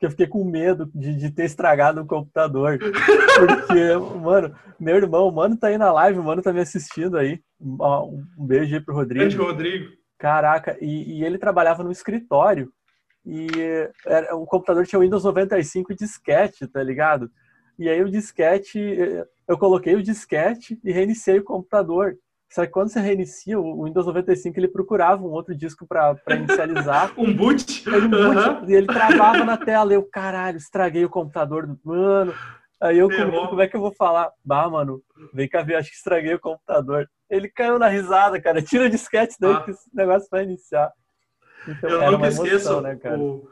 que 0.00 0.06
eu 0.06 0.10
fiquei 0.10 0.26
com 0.26 0.42
medo 0.42 0.90
de, 0.94 1.14
de 1.14 1.30
ter 1.30 1.44
estragado 1.44 2.00
o 2.00 2.06
computador. 2.06 2.78
Porque, 2.78 4.18
mano, 4.18 4.56
meu 4.80 4.96
irmão, 4.96 5.28
o 5.28 5.30
mano 5.30 5.58
tá 5.58 5.66
aí 5.66 5.76
na 5.76 5.92
live, 5.92 6.18
o 6.18 6.24
mano 6.24 6.40
tá 6.40 6.54
me 6.54 6.60
assistindo 6.60 7.18
aí. 7.18 7.38
Um, 7.60 8.24
beijo 8.38 8.74
aí 8.74 8.80
pro 8.80 8.94
Rodrigo. 8.94 9.20
Beijo, 9.20 9.42
Rodrigo. 9.42 9.90
Caraca, 10.18 10.76
e, 10.80 11.18
e 11.18 11.24
ele 11.24 11.36
trabalhava 11.36 11.84
no 11.84 11.92
escritório. 11.92 12.72
E 13.26 13.48
era, 14.06 14.34
o 14.34 14.46
computador 14.46 14.86
tinha 14.86 14.98
Windows 14.98 15.24
95 15.24 15.94
disquete, 15.94 16.66
tá 16.66 16.82
ligado? 16.82 17.30
E 17.78 17.86
aí 17.86 18.02
o 18.02 18.10
disquete, 18.10 18.78
eu 19.46 19.58
coloquei 19.58 19.94
o 19.94 20.02
disquete 20.02 20.80
e 20.82 20.90
reiniciei 20.92 21.38
o 21.40 21.44
computador. 21.44 22.16
Só 22.50 22.66
que 22.66 22.72
quando 22.72 22.88
você 22.88 22.98
reinicia, 22.98 23.58
o 23.60 23.84
Windows 23.84 24.06
95 24.06 24.58
ele 24.58 24.68
procurava 24.68 25.22
um 25.22 25.30
outro 25.30 25.54
disco 25.54 25.86
para 25.86 26.16
inicializar. 26.30 27.12
um 27.16 27.32
boot? 27.32 27.88
Ele, 27.88 28.06
um 28.06 28.10
boot, 28.10 28.70
E 28.70 28.74
ele 28.74 28.86
travava 28.88 29.44
na 29.44 29.56
tela. 29.56 29.92
Eu, 29.92 30.02
caralho, 30.02 30.56
estraguei 30.56 31.04
o 31.04 31.10
computador 31.10 31.64
do 31.66 31.78
mano. 31.84 32.34
Aí 32.80 32.98
eu, 32.98 33.08
como, 33.08 33.48
como, 33.48 33.60
é 33.60 33.68
que 33.68 33.76
eu 33.76 33.80
vou 33.80 33.92
falar? 33.92 34.32
Bah, 34.44 34.68
mano, 34.68 35.00
vem 35.32 35.48
cá 35.48 35.62
ver, 35.62 35.76
acho 35.76 35.90
que 35.90 35.96
estraguei 35.96 36.34
o 36.34 36.40
computador. 36.40 37.08
Ele 37.28 37.48
caiu 37.48 37.78
na 37.78 37.86
risada, 37.86 38.40
cara. 38.40 38.60
Tira 38.60 38.86
o 38.86 38.90
disquete 38.90 39.36
daí 39.38 39.52
ah. 39.52 39.60
que 39.60 39.70
esse 39.70 39.88
negócio 39.94 40.28
vai 40.30 40.42
iniciar. 40.42 40.90
Então, 41.68 41.88
eu 41.88 42.12
nunca 42.12 42.26
emoção, 42.26 42.46
esqueço, 42.46 42.80
né, 42.80 42.98
o, 43.16 43.48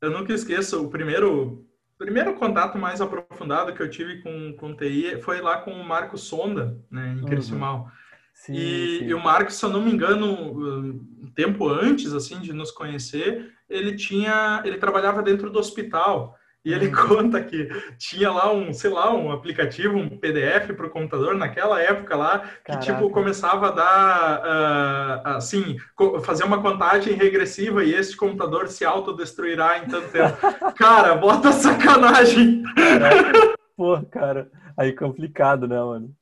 eu 0.00 0.10
nunca 0.10 0.32
esqueço 0.32 0.84
o 0.84 0.88
primeiro 0.88 1.66
primeiro 1.98 2.34
contato 2.34 2.78
mais 2.78 3.00
aprofundado 3.00 3.74
que 3.74 3.82
eu 3.82 3.90
tive 3.90 4.22
com, 4.22 4.54
com 4.56 4.76
TI 4.76 5.20
foi 5.20 5.40
lá 5.40 5.60
com 5.60 5.72
o 5.72 5.84
Marco 5.84 6.16
Sonda, 6.16 6.78
né, 6.88 7.16
em 7.20 7.24
Criciúmal. 7.24 7.78
Uhum. 7.78 7.90
Sim, 8.38 8.54
e, 8.54 8.98
sim. 8.98 9.04
e, 9.06 9.14
o 9.14 9.22
Marcos, 9.22 9.56
se 9.56 9.64
eu 9.64 9.68
não 9.68 9.82
me 9.82 9.90
engano, 9.90 10.26
um 10.26 11.30
tempo 11.34 11.68
antes 11.68 12.14
assim 12.14 12.40
de 12.40 12.52
nos 12.52 12.70
conhecer, 12.70 13.50
ele 13.68 13.96
tinha, 13.96 14.62
ele 14.64 14.78
trabalhava 14.78 15.22
dentro 15.22 15.50
do 15.50 15.58
hospital 15.58 16.36
e 16.64 16.72
ele 16.72 16.86
uhum. 16.86 16.94
conta 17.08 17.42
que 17.42 17.68
tinha 17.98 18.30
lá 18.30 18.52
um, 18.52 18.72
sei 18.72 18.90
lá, 18.90 19.12
um 19.12 19.32
aplicativo, 19.32 19.98
um 19.98 20.08
PDF 20.08 20.72
para 20.76 20.86
o 20.86 20.90
computador 20.90 21.34
naquela 21.34 21.82
época 21.82 22.16
lá 22.16 22.38
que 22.38 22.72
Caraca. 22.72 22.86
tipo 22.86 23.10
começava 23.10 23.68
a 23.68 23.72
dar 23.72 24.40
uh, 24.40 25.28
assim, 25.36 25.76
fazer 26.22 26.44
uma 26.44 26.62
contagem 26.62 27.14
regressiva 27.14 27.84
e 27.84 27.92
esse 27.92 28.16
computador 28.16 28.68
se 28.68 28.84
autodestruirá 28.84 29.78
em 29.78 29.88
tanto 29.88 30.08
tempo. 30.10 30.36
cara, 30.78 31.16
bota 31.16 31.50
sacanagem. 31.50 32.62
Caraca. 32.76 33.58
Pô, 33.76 34.00
cara, 34.10 34.48
aí 34.76 34.92
complicado, 34.92 35.66
né, 35.66 35.76
mano? 35.76 36.17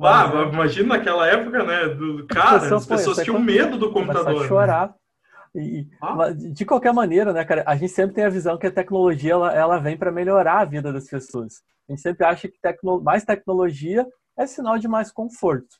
Ah, 0.00 0.50
imagina 0.52 0.96
naquela 0.96 1.26
época, 1.26 1.64
né? 1.64 1.88
Do, 1.88 2.26
cara, 2.26 2.76
as 2.76 2.86
pessoas 2.86 3.18
tinham 3.18 3.40
medo 3.40 3.78
do 3.78 3.92
computador. 3.92 4.44
A 4.44 4.48
chorar. 4.48 4.94
E, 5.54 5.88
ah? 6.02 6.30
De 6.32 6.64
qualquer 6.64 6.92
maneira, 6.92 7.32
né, 7.32 7.44
cara, 7.44 7.64
a 7.66 7.76
gente 7.76 7.92
sempre 7.92 8.14
tem 8.14 8.24
a 8.24 8.30
visão 8.30 8.58
que 8.58 8.66
a 8.66 8.70
tecnologia 8.70 9.32
ela, 9.32 9.54
ela 9.54 9.78
vem 9.78 9.96
para 9.96 10.12
melhorar 10.12 10.60
a 10.60 10.64
vida 10.64 10.92
das 10.92 11.08
pessoas. 11.08 11.62
A 11.88 11.92
gente 11.92 12.02
sempre 12.02 12.26
acha 12.26 12.48
que 12.48 12.60
tecno, 12.60 13.00
mais 13.00 13.24
tecnologia 13.24 14.06
é 14.36 14.46
sinal 14.46 14.78
de 14.78 14.86
mais 14.86 15.10
conforto. 15.10 15.76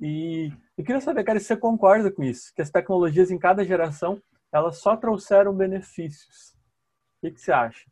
E 0.00 0.52
eu 0.76 0.84
queria 0.84 1.00
saber, 1.00 1.22
cara, 1.22 1.38
se 1.38 1.46
você 1.46 1.56
concorda 1.56 2.10
com 2.10 2.22
isso, 2.24 2.52
que 2.54 2.62
as 2.62 2.70
tecnologias 2.70 3.30
em 3.30 3.38
cada 3.38 3.64
geração, 3.64 4.20
elas 4.52 4.78
só 4.78 4.96
trouxeram 4.96 5.54
benefícios. 5.54 6.52
O 7.18 7.26
que, 7.26 7.32
que 7.32 7.40
você 7.40 7.52
acha? 7.52 7.86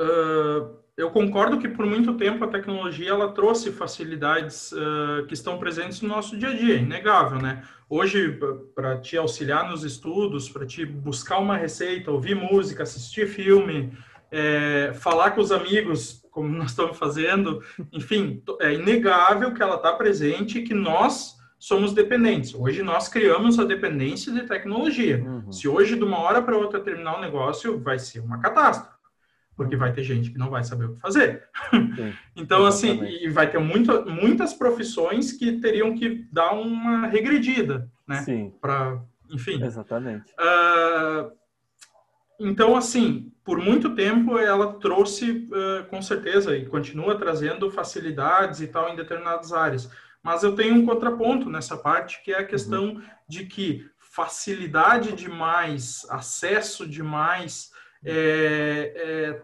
Uh, 0.00 0.76
eu 0.96 1.10
concordo 1.10 1.58
que 1.58 1.68
por 1.68 1.84
muito 1.84 2.14
tempo 2.14 2.42
a 2.42 2.48
tecnologia 2.48 3.10
ela 3.10 3.32
trouxe 3.32 3.70
facilidades 3.70 4.72
uh, 4.72 5.26
que 5.26 5.34
estão 5.34 5.58
presentes 5.58 6.00
no 6.00 6.08
nosso 6.08 6.38
dia 6.38 6.48
a 6.48 6.54
dia, 6.54 6.76
inegável, 6.76 7.38
né? 7.38 7.62
Hoje, 7.88 8.40
para 8.74 8.98
te 8.98 9.16
auxiliar 9.16 9.70
nos 9.70 9.84
estudos, 9.84 10.48
para 10.48 10.66
te 10.66 10.84
buscar 10.84 11.38
uma 11.38 11.56
receita, 11.56 12.10
ouvir 12.10 12.34
música, 12.34 12.82
assistir 12.82 13.28
filme, 13.28 13.92
é, 14.30 14.92
falar 14.94 15.32
com 15.32 15.40
os 15.40 15.52
amigos, 15.52 16.22
como 16.32 16.48
nós 16.56 16.70
estamos 16.70 16.98
fazendo, 16.98 17.62
enfim, 17.92 18.42
é 18.60 18.72
inegável 18.72 19.54
que 19.54 19.62
ela 19.62 19.76
está 19.76 19.92
presente 19.92 20.58
e 20.58 20.62
que 20.64 20.74
nós 20.74 21.36
somos 21.58 21.92
dependentes. 21.92 22.54
Hoje 22.54 22.82
nós 22.82 23.08
criamos 23.08 23.58
a 23.58 23.64
dependência 23.64 24.32
de 24.32 24.42
tecnologia. 24.42 25.22
Uhum. 25.24 25.52
Se 25.52 25.68
hoje, 25.68 25.94
de 25.94 26.04
uma 26.04 26.18
hora 26.18 26.42
para 26.42 26.56
outra, 26.56 26.80
terminar 26.80 27.18
o 27.18 27.20
negócio, 27.20 27.78
vai 27.78 27.98
ser 27.98 28.20
uma 28.20 28.40
catástrofe 28.40 28.95
porque 29.56 29.74
vai 29.74 29.92
ter 29.92 30.02
gente 30.02 30.30
que 30.30 30.38
não 30.38 30.50
vai 30.50 30.62
saber 30.62 30.84
o 30.84 30.94
que 30.94 31.00
fazer. 31.00 31.48
Sim, 31.70 32.14
então, 32.36 32.66
assim, 32.66 32.90
exatamente. 32.90 33.16
assim, 33.16 33.26
e 33.26 33.30
vai 33.30 33.50
ter 33.50 33.58
muito, 33.58 34.04
muitas 34.10 34.52
profissões 34.52 35.32
que 35.32 35.60
teriam 35.60 35.94
que 35.94 36.26
dar 36.30 36.52
uma 36.52 37.06
regredida, 37.06 37.90
né? 38.06 38.16
Sim. 38.22 38.52
Para, 38.60 39.02
enfim. 39.30 39.62
Exatamente. 39.62 40.32
Uh, 40.34 41.32
então, 42.38 42.76
assim, 42.76 43.32
por 43.42 43.58
muito 43.58 43.94
tempo 43.94 44.38
ela 44.38 44.74
trouxe, 44.74 45.48
uh, 45.50 45.86
com 45.88 46.02
certeza, 46.02 46.56
e 46.56 46.66
continua 46.66 47.16
trazendo 47.16 47.70
facilidades 47.70 48.60
e 48.60 48.66
tal 48.66 48.90
em 48.90 48.96
determinadas 48.96 49.52
áreas. 49.52 49.90
Mas 50.22 50.42
eu 50.42 50.54
tenho 50.54 50.74
um 50.74 50.84
contraponto 50.84 51.48
nessa 51.48 51.76
parte, 51.76 52.22
que 52.22 52.32
é 52.32 52.40
a 52.40 52.46
questão 52.46 52.86
uhum. 52.86 53.02
de 53.28 53.46
que 53.46 53.88
facilidade 53.98 55.12
demais, 55.12 56.04
acesso 56.10 56.86
demais, 56.86 57.70
é, 58.04 58.92
é, 58.96 59.42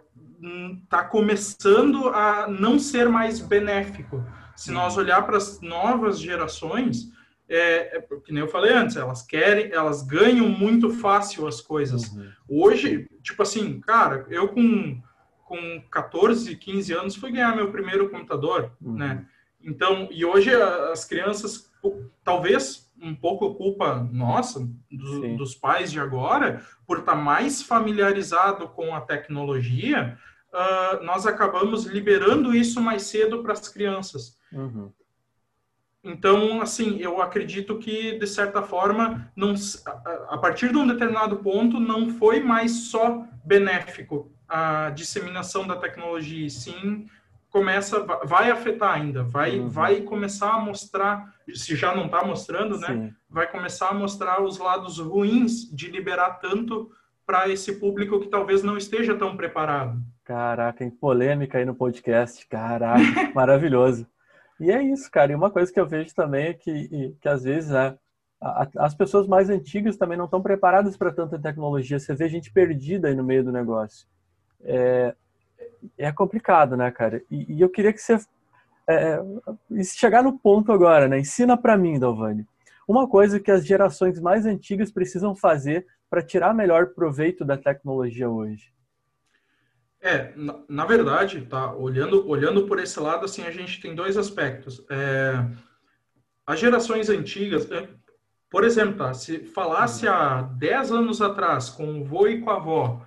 tá 0.88 1.04
começando 1.04 2.08
a 2.08 2.46
não 2.48 2.78
ser 2.78 3.08
mais 3.08 3.40
benéfico. 3.40 4.24
Se 4.56 4.70
nós 4.70 4.96
olhar 4.96 5.22
para 5.22 5.36
as 5.36 5.60
novas 5.60 6.20
gerações, 6.20 7.10
é, 7.48 7.98
é, 7.98 8.00
que 8.24 8.32
nem 8.32 8.42
eu 8.42 8.48
falei 8.48 8.72
antes, 8.72 8.96
elas 8.96 9.22
querem, 9.22 9.72
elas 9.72 10.02
ganham 10.02 10.48
muito 10.48 10.90
fácil 10.90 11.46
as 11.46 11.60
coisas. 11.60 12.10
Uhum. 12.10 12.30
Hoje, 12.48 13.08
tipo 13.22 13.42
assim, 13.42 13.80
cara, 13.80 14.26
eu 14.30 14.48
com, 14.48 15.00
com 15.44 15.82
14, 15.90 16.56
15 16.56 16.92
anos 16.94 17.16
fui 17.16 17.30
ganhar 17.30 17.54
meu 17.54 17.70
primeiro 17.70 18.08
computador, 18.08 18.72
uhum. 18.80 18.94
né? 18.94 19.26
Então, 19.62 20.08
e 20.10 20.24
hoje 20.24 20.50
as 20.54 21.04
crianças, 21.04 21.70
talvez 22.24 22.90
um 23.02 23.14
pouco 23.14 23.54
culpa 23.54 24.08
nossa, 24.12 24.66
do, 24.90 25.36
dos 25.36 25.54
pais 25.54 25.90
de 25.90 25.98
agora, 25.98 26.62
por 26.86 27.00
estar 27.00 27.12
tá 27.12 27.18
mais 27.18 27.62
familiarizado 27.62 28.68
com 28.68 28.94
a 28.94 29.00
tecnologia, 29.00 30.16
uh, 30.52 31.04
nós 31.04 31.26
acabamos 31.26 31.84
liberando 31.84 32.54
isso 32.54 32.80
mais 32.80 33.02
cedo 33.02 33.42
para 33.42 33.52
as 33.52 33.68
crianças. 33.68 34.38
Uhum. 34.52 34.92
Então, 36.04 36.60
assim, 36.60 36.98
eu 36.98 37.20
acredito 37.20 37.78
que, 37.78 38.18
de 38.18 38.26
certa 38.26 38.62
forma, 38.62 39.30
não, 39.36 39.54
a 40.28 40.38
partir 40.38 40.70
de 40.70 40.76
um 40.76 40.86
determinado 40.86 41.36
ponto, 41.36 41.78
não 41.78 42.08
foi 42.08 42.40
mais 42.40 42.88
só 42.90 43.24
benéfico 43.44 44.32
a 44.48 44.90
disseminação 44.90 45.66
da 45.66 45.76
tecnologia, 45.76 46.48
sim 46.50 47.06
começa, 47.52 48.02
vai 48.24 48.50
afetar 48.50 48.94
ainda, 48.94 49.22
vai, 49.22 49.58
uhum. 49.58 49.68
vai 49.68 50.00
começar 50.00 50.54
a 50.54 50.58
mostrar, 50.58 51.34
se 51.54 51.76
já 51.76 51.94
não 51.94 52.06
está 52.06 52.24
mostrando, 52.24 52.78
né? 52.78 52.86
Sim. 52.88 53.14
Vai 53.28 53.46
começar 53.46 53.90
a 53.90 53.94
mostrar 53.94 54.42
os 54.42 54.58
lados 54.58 54.98
ruins 54.98 55.70
de 55.70 55.90
liberar 55.90 56.40
tanto 56.40 56.90
para 57.26 57.48
esse 57.50 57.78
público 57.78 58.18
que 58.20 58.28
talvez 58.28 58.62
não 58.62 58.76
esteja 58.76 59.14
tão 59.14 59.36
preparado. 59.36 60.00
Caraca, 60.24 60.82
em 60.82 60.90
polêmica 60.90 61.58
aí 61.58 61.66
no 61.66 61.74
podcast, 61.74 62.46
caraca, 62.48 62.98
maravilhoso. 63.34 64.06
E 64.58 64.70
é 64.70 64.82
isso, 64.82 65.10
cara. 65.10 65.32
E 65.32 65.34
uma 65.34 65.50
coisa 65.50 65.70
que 65.70 65.78
eu 65.78 65.86
vejo 65.86 66.14
também 66.14 66.46
é 66.46 66.54
que, 66.54 67.14
que 67.20 67.28
às 67.28 67.42
vezes 67.42 67.70
né, 67.70 67.96
as 68.78 68.94
pessoas 68.94 69.26
mais 69.26 69.50
antigas 69.50 69.96
também 69.96 70.16
não 70.16 70.24
estão 70.24 70.40
preparadas 70.40 70.96
para 70.96 71.12
tanta 71.12 71.38
tecnologia. 71.38 71.98
Você 71.98 72.14
vê 72.14 72.28
gente 72.28 72.50
perdida 72.50 73.08
aí 73.08 73.14
no 73.14 73.24
meio 73.24 73.44
do 73.44 73.52
negócio. 73.52 74.06
É, 74.62 75.14
é 75.98 76.12
complicado, 76.12 76.76
né, 76.76 76.90
cara? 76.90 77.22
E, 77.30 77.56
e 77.56 77.60
eu 77.60 77.68
queria 77.68 77.92
que 77.92 78.00
você 78.00 78.18
é, 78.88 79.20
é 79.74 79.84
chegar 79.84 80.22
no 80.22 80.38
ponto 80.38 80.72
agora, 80.72 81.08
né? 81.08 81.18
Ensina 81.18 81.56
para 81.56 81.76
mim, 81.76 81.98
Dalvani, 81.98 82.46
uma 82.86 83.08
coisa 83.08 83.40
que 83.40 83.50
as 83.50 83.64
gerações 83.64 84.20
mais 84.20 84.46
antigas 84.46 84.90
precisam 84.90 85.34
fazer 85.34 85.86
para 86.10 86.22
tirar 86.22 86.54
melhor 86.54 86.88
proveito 86.88 87.44
da 87.44 87.56
tecnologia 87.56 88.28
hoje. 88.28 88.72
É, 90.00 90.32
na, 90.34 90.58
na, 90.68 90.84
verdade, 90.84 91.42
tá, 91.42 91.72
olhando, 91.74 92.28
olhando 92.28 92.66
por 92.66 92.80
esse 92.80 92.98
lado, 92.98 93.24
assim, 93.24 93.44
a 93.44 93.52
gente 93.52 93.80
tem 93.80 93.94
dois 93.94 94.16
aspectos. 94.16 94.84
É, 94.90 95.46
as 96.44 96.58
gerações 96.58 97.08
antigas, 97.08 97.70
é, 97.70 97.88
por 98.50 98.64
exemplo, 98.64 98.96
tá, 98.96 99.14
se 99.14 99.44
falasse 99.46 100.08
há 100.08 100.42
10 100.42 100.90
anos 100.90 101.22
atrás 101.22 101.70
com 101.70 102.00
o 102.00 102.04
vô 102.04 102.26
e 102.26 102.40
com 102.40 102.50
a 102.50 102.56
avó, 102.56 103.00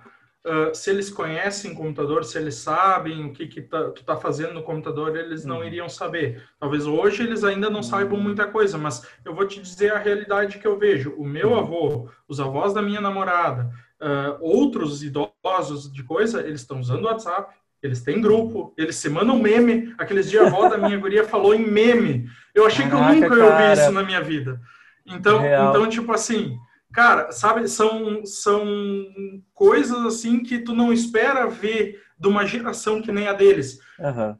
uh, 0.46 0.74
se 0.74 0.90
eles 0.90 1.10
conhecem 1.10 1.74
computador, 1.74 2.24
se 2.24 2.38
eles 2.38 2.54
sabem 2.54 3.26
o 3.26 3.32
que, 3.32 3.46
que 3.46 3.60
tá, 3.60 3.90
tu 3.90 4.00
está 4.00 4.16
fazendo 4.16 4.54
no 4.54 4.62
computador, 4.62 5.16
eles 5.16 5.44
não 5.44 5.58
uhum. 5.58 5.64
iriam 5.64 5.88
saber. 5.88 6.42
Talvez 6.58 6.86
hoje 6.86 7.24
eles 7.24 7.42
ainda 7.44 7.68
não 7.68 7.82
saibam 7.82 8.18
muita 8.18 8.46
coisa, 8.46 8.78
mas 8.78 9.06
eu 9.24 9.34
vou 9.34 9.46
te 9.46 9.60
dizer 9.60 9.92
a 9.92 9.98
realidade 9.98 10.58
que 10.58 10.66
eu 10.66 10.78
vejo. 10.78 11.14
O 11.18 11.24
meu 11.24 11.50
uhum. 11.50 11.58
avô, 11.58 12.10
os 12.28 12.40
avós 12.40 12.72
da 12.72 12.80
minha 12.80 13.00
namorada, 13.00 13.70
uh, 14.00 14.38
outros 14.40 15.02
idosos 15.02 15.92
de 15.92 16.02
coisa, 16.04 16.40
eles 16.40 16.60
estão 16.60 16.80
usando 16.80 17.04
o 17.04 17.08
WhatsApp, 17.08 17.52
eles 17.82 18.02
têm 18.02 18.20
grupo, 18.20 18.72
eles 18.76 18.96
se 18.96 19.08
mandam 19.08 19.38
meme. 19.38 19.94
Aqueles 19.98 20.30
dias 20.30 20.44
a 20.44 20.46
avó 20.46 20.68
da 20.68 20.78
minha 20.78 20.96
guria 20.96 21.24
falou 21.24 21.54
em 21.54 21.66
meme. 21.66 22.28
Eu 22.54 22.66
achei 22.66 22.88
Caraca, 22.88 23.12
que 23.12 23.24
eu 23.24 23.28
nunca 23.28 23.36
ia 23.36 23.44
ouvir 23.44 23.72
isso 23.72 23.92
na 23.92 24.02
minha 24.02 24.20
vida. 24.20 24.60
Então, 25.06 25.40
então 25.44 25.88
tipo 25.88 26.12
assim, 26.12 26.58
Cara, 26.96 27.30
sabe, 27.30 27.68
são, 27.68 28.24
são 28.24 28.64
coisas 29.52 29.98
assim 30.06 30.42
que 30.42 30.60
tu 30.60 30.72
não 30.72 30.90
espera 30.90 31.46
ver 31.46 32.02
de 32.18 32.26
uma 32.26 32.46
geração 32.46 33.02
que 33.02 33.12
nem 33.12 33.28
a 33.28 33.34
deles. 33.34 33.78
Uhum. 33.98 34.34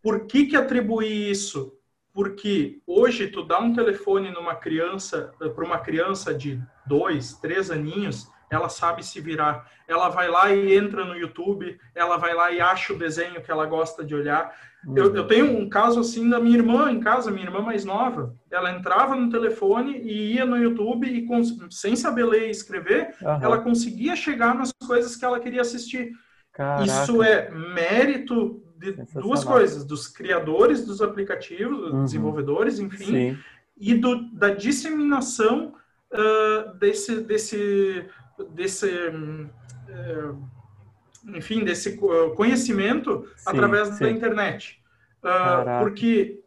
Por 0.00 0.28
que 0.28 0.46
que 0.46 0.56
atribuir 0.56 1.28
isso? 1.28 1.76
Porque 2.12 2.80
hoje 2.86 3.26
tu 3.26 3.42
dá 3.42 3.58
um 3.58 3.74
telefone 3.74 4.30
numa 4.30 4.54
criança, 4.54 5.34
para 5.36 5.64
uma 5.64 5.80
criança 5.80 6.32
de 6.32 6.62
dois, 6.86 7.34
três 7.40 7.68
aninhos, 7.68 8.30
ela 8.48 8.68
sabe 8.68 9.04
se 9.04 9.20
virar. 9.20 9.68
Ela 9.88 10.08
vai 10.08 10.28
lá 10.28 10.54
e 10.54 10.76
entra 10.76 11.04
no 11.04 11.16
YouTube, 11.16 11.80
ela 11.96 12.16
vai 12.16 12.32
lá 12.32 12.52
e 12.52 12.60
acha 12.60 12.92
o 12.92 12.98
desenho 12.98 13.42
que 13.42 13.50
ela 13.50 13.66
gosta 13.66 14.04
de 14.04 14.14
olhar. 14.14 14.54
Uhum. 14.86 14.96
Eu, 14.96 15.14
eu, 15.14 15.26
tenho 15.26 15.58
um 15.58 15.68
caso 15.68 16.00
assim 16.00 16.28
da 16.28 16.40
minha 16.40 16.56
irmã 16.56 16.90
em 16.90 16.98
casa, 16.98 17.30
minha 17.30 17.46
irmã 17.46 17.60
mais 17.60 17.84
nova. 17.84 18.34
Ela 18.50 18.72
entrava 18.72 19.14
no 19.14 19.30
telefone 19.30 19.98
e 19.98 20.34
ia 20.34 20.44
no 20.44 20.56
YouTube 20.56 21.06
e, 21.06 21.26
sem 21.70 21.94
saber 21.94 22.24
ler 22.24 22.48
e 22.48 22.50
escrever, 22.50 23.14
uhum. 23.22 23.42
ela 23.42 23.58
conseguia 23.60 24.16
chegar 24.16 24.54
nas 24.54 24.72
coisas 24.86 25.14
que 25.14 25.24
ela 25.24 25.38
queria 25.38 25.60
assistir. 25.60 26.12
Caraca. 26.52 26.84
Isso 26.84 27.22
é 27.22 27.50
mérito 27.50 28.62
de 28.76 28.92
duas 29.14 29.44
coisas: 29.44 29.84
dos 29.84 30.08
criadores 30.08 30.84
dos 30.84 31.00
aplicativos, 31.00 31.78
dos 31.78 31.92
uhum. 31.92 32.04
desenvolvedores, 32.04 32.78
enfim, 32.78 33.04
Sim. 33.04 33.38
e 33.78 33.94
do, 33.94 34.30
da 34.32 34.50
disseminação 34.50 35.74
uh, 36.12 36.74
desse, 36.78 37.20
desse, 37.20 38.04
desse 38.50 38.86
uh, 38.88 40.38
enfim, 41.24 41.64
desse 41.64 41.96
conhecimento 42.36 43.26
sim, 43.36 43.50
através 43.50 43.88
sim. 43.88 44.04
da 44.04 44.10
internet. 44.10 44.82
Uh, 45.22 45.82
porque 45.82 46.40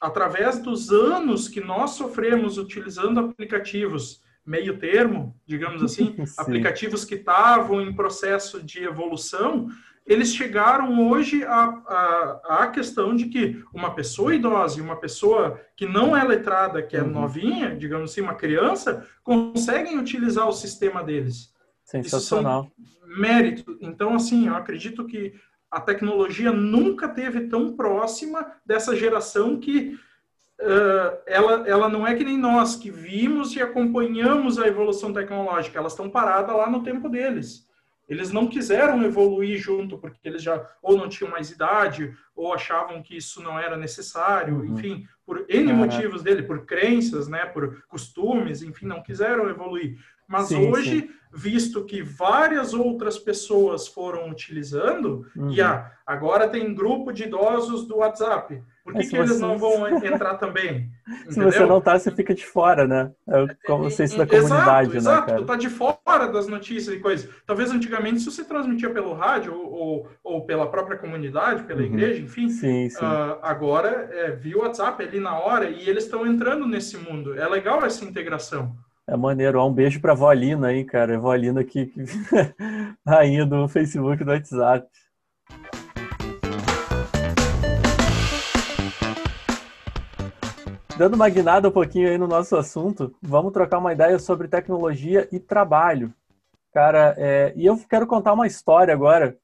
através 0.00 0.58
dos 0.58 0.90
anos 0.90 1.48
que 1.48 1.60
nós 1.60 1.90
sofremos 1.90 2.58
utilizando 2.58 3.20
aplicativos 3.20 4.22
meio 4.44 4.78
termo, 4.78 5.34
digamos 5.46 5.82
assim, 5.82 6.14
aplicativos 6.38 7.04
que 7.04 7.16
estavam 7.16 7.80
em 7.80 7.94
processo 7.94 8.62
de 8.62 8.84
evolução, 8.84 9.68
eles 10.06 10.32
chegaram 10.32 11.08
hoje 11.08 11.44
à, 11.44 12.70
questão 12.72 13.16
de 13.16 13.26
que 13.26 13.60
uma 13.74 13.92
pessoa 13.92 14.32
idosa 14.32 14.78
e 14.78 14.82
uma 14.82 14.94
pessoa 14.94 15.60
que 15.74 15.84
não 15.84 16.16
é 16.16 16.22
letrada, 16.22 16.80
que 16.80 16.96
é 16.96 17.02
uhum. 17.02 17.10
novinha, 17.10 17.74
digamos 17.74 18.12
assim, 18.12 18.20
uma 18.20 18.36
criança, 18.36 19.04
conseguem 19.24 19.98
utilizar 19.98 20.46
o 20.46 20.52
sistema 20.52 21.02
deles. 21.02 21.52
Sensacional. 21.86 22.70
mérito. 23.18 23.78
Então, 23.80 24.14
assim, 24.14 24.48
eu 24.48 24.54
acredito 24.54 25.06
que 25.06 25.34
a 25.70 25.80
tecnologia 25.80 26.52
nunca 26.52 27.08
teve 27.08 27.48
tão 27.48 27.76
próxima 27.76 28.52
dessa 28.64 28.94
geração 28.94 29.58
que 29.58 29.98
uh, 30.60 31.18
ela, 31.26 31.68
ela 31.68 31.88
não 31.88 32.06
é 32.06 32.14
que 32.14 32.24
nem 32.24 32.36
nós, 32.36 32.76
que 32.76 32.90
vimos 32.90 33.54
e 33.54 33.62
acompanhamos 33.62 34.58
a 34.58 34.66
evolução 34.66 35.12
tecnológica. 35.12 35.78
Elas 35.78 35.92
estão 35.92 36.10
paradas 36.10 36.54
lá 36.54 36.68
no 36.68 36.82
tempo 36.82 37.08
deles. 37.08 37.66
Eles 38.08 38.32
não 38.32 38.46
quiseram 38.46 39.02
evoluir 39.02 39.58
junto, 39.58 39.98
porque 39.98 40.18
eles 40.24 40.42
já 40.42 40.64
ou 40.80 40.96
não 40.96 41.08
tinham 41.08 41.30
mais 41.30 41.50
idade, 41.50 42.14
ou 42.36 42.52
achavam 42.52 43.02
que 43.02 43.16
isso 43.16 43.42
não 43.42 43.58
era 43.58 43.76
necessário, 43.76 44.58
uhum. 44.58 44.66
enfim, 44.66 45.08
por 45.24 45.44
N 45.48 45.72
uhum. 45.72 45.78
motivos 45.78 46.22
dele, 46.22 46.44
por 46.44 46.64
crenças, 46.64 47.26
né, 47.26 47.46
por 47.46 47.82
costumes, 47.88 48.62
enfim, 48.62 48.86
não 48.86 49.02
quiseram 49.02 49.48
evoluir. 49.50 49.98
Mas 50.28 50.48
sim, 50.48 50.70
hoje, 50.70 51.00
sim. 51.00 51.10
Visto 51.36 51.84
que 51.84 52.02
várias 52.02 52.72
outras 52.72 53.18
pessoas 53.18 53.86
foram 53.86 54.30
utilizando, 54.30 55.26
uhum. 55.36 55.50
e 55.50 55.60
ah, 55.60 55.92
agora 56.06 56.48
tem 56.48 56.74
grupo 56.74 57.12
de 57.12 57.24
idosos 57.24 57.86
do 57.86 57.98
WhatsApp. 57.98 58.62
Por 58.82 58.94
que, 58.94 59.06
que 59.06 59.16
eles 59.16 59.32
você... 59.32 59.40
não 59.40 59.58
vão 59.58 59.86
entrar 60.02 60.36
também? 60.36 60.88
se 61.28 61.42
você 61.42 61.66
não 61.66 61.80
tá, 61.80 61.98
você 61.98 62.10
fica 62.10 62.34
de 62.34 62.46
fora, 62.46 62.86
né? 62.86 63.12
É 63.28 63.46
como 63.66 63.84
vocês 63.84 64.14
da 64.14 64.26
comunidade, 64.26 64.96
exato, 64.96 65.26
né? 65.26 65.34
Exato, 65.34 65.42
tu 65.42 65.44
tá 65.44 65.56
de 65.56 65.68
fora 65.68 66.26
das 66.28 66.46
notícias 66.46 66.96
e 66.96 67.00
coisas. 67.00 67.28
Talvez 67.44 67.70
antigamente, 67.70 68.20
se 68.20 68.30
você 68.30 68.42
transmitia 68.42 68.88
pelo 68.88 69.12
rádio 69.12 69.54
ou, 69.54 70.08
ou 70.24 70.46
pela 70.46 70.70
própria 70.70 70.96
comunidade, 70.96 71.64
pela 71.64 71.80
uhum. 71.80 71.86
igreja, 71.86 72.22
enfim, 72.22 72.48
sim, 72.48 72.88
sim. 72.88 73.04
Uh, 73.04 73.38
agora 73.42 74.08
é 74.10 74.30
via 74.30 74.56
WhatsApp 74.56 75.02
ali 75.02 75.20
na 75.20 75.38
hora 75.38 75.68
e 75.68 75.86
eles 75.86 76.04
estão 76.04 76.26
entrando 76.26 76.66
nesse 76.66 76.96
mundo. 76.96 77.38
É 77.38 77.46
legal 77.46 77.84
essa 77.84 78.04
integração. 78.04 78.74
É 79.08 79.16
maneiro. 79.16 79.64
Um 79.64 79.72
beijo 79.72 80.00
pra 80.00 80.14
Volina 80.14 80.66
aí, 80.68 80.84
cara. 80.84 81.16
Volina 81.18 81.60
aqui, 81.60 81.92
rainha 83.06 83.46
do 83.46 83.68
Facebook 83.68 84.20
e 84.20 84.24
do 84.24 84.32
WhatsApp. 84.32 84.88
Dando 90.98 91.14
uma 91.14 91.28
guinada 91.28 91.68
um 91.68 91.70
pouquinho 91.70 92.08
aí 92.08 92.18
no 92.18 92.26
nosso 92.26 92.56
assunto, 92.56 93.14
vamos 93.22 93.52
trocar 93.52 93.78
uma 93.78 93.92
ideia 93.92 94.18
sobre 94.18 94.48
tecnologia 94.48 95.28
e 95.30 95.38
trabalho. 95.38 96.12
Cara, 96.72 97.14
é, 97.16 97.52
e 97.54 97.64
eu 97.64 97.78
quero 97.88 98.06
contar 98.06 98.32
uma 98.32 98.46
história 98.46 98.92
agora. 98.92 99.36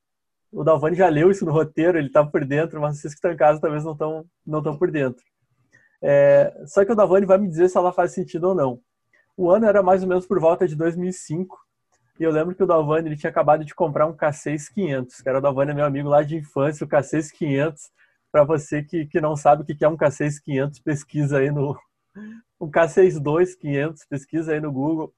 O 0.50 0.64
Dalvani 0.64 0.97
já 0.97 1.09
leu 1.09 1.31
isso 1.31 1.45
no 1.45 1.52
roteiro, 1.52 1.99
ele 1.99 2.09
está 2.09 2.25
por 2.25 2.45
dentro, 2.45 2.81
mas 2.81 2.99
vocês 2.99 3.12
que 3.12 3.19
estão 3.19 3.31
em 3.31 3.37
casa 3.37 3.61
talvez 3.61 3.85
não 3.85 3.92
estão 3.92 4.25
não 4.45 4.62
tão 4.62 4.76
por 4.76 4.90
dentro. 4.90 5.23
É, 6.02 6.52
só 6.66 6.85
que 6.85 6.92
o 6.92 6.97
Dalvani 6.97 7.26
vai 7.26 7.38
me 7.38 7.49
dizer 7.49 7.69
se 7.69 7.76
ela 7.76 7.92
faz 7.92 8.12
sentido 8.12 8.49
ou 8.49 8.54
não. 8.54 8.81
O 9.37 9.51
ano 9.51 9.67
era 9.67 9.83
mais 9.83 10.03
ou 10.03 10.09
menos 10.09 10.27
por 10.27 10.39
volta 10.39 10.67
de 10.67 10.77
2005, 10.77 11.59
e 12.21 12.25
eu 12.25 12.31
lembro 12.31 12.55
que 12.55 12.62
o 12.62 12.67
Dalvani 12.67 13.09
ele 13.09 13.17
tinha 13.17 13.31
acabado 13.31 13.65
de 13.65 13.75
comprar 13.75 14.07
um 14.07 14.15
K6500, 14.15 15.23
que 15.23 15.29
era 15.29 15.39
o 15.39 15.41
Dalvani 15.41 15.75
meu 15.75 15.85
amigo 15.85 16.09
lá 16.09 16.23
de 16.23 16.37
infância, 16.37 16.85
o 16.85 16.89
K6500 16.89 17.75
para 18.31 18.45
você 18.45 18.83
que, 18.83 19.07
que 19.07 19.21
não 19.21 19.37
sabe 19.37 19.62
o 19.62 19.65
que 19.65 19.85
é 19.85 19.89
um 19.89 19.97
K6500, 19.97 20.83
pesquisa 20.83 21.39
aí 21.39 21.51
no 21.51 21.79
um 22.61 22.71
K62500, 22.71 24.07
pesquisa 24.09 24.53
aí 24.53 24.61
no 24.61 24.73
Google 24.73 25.12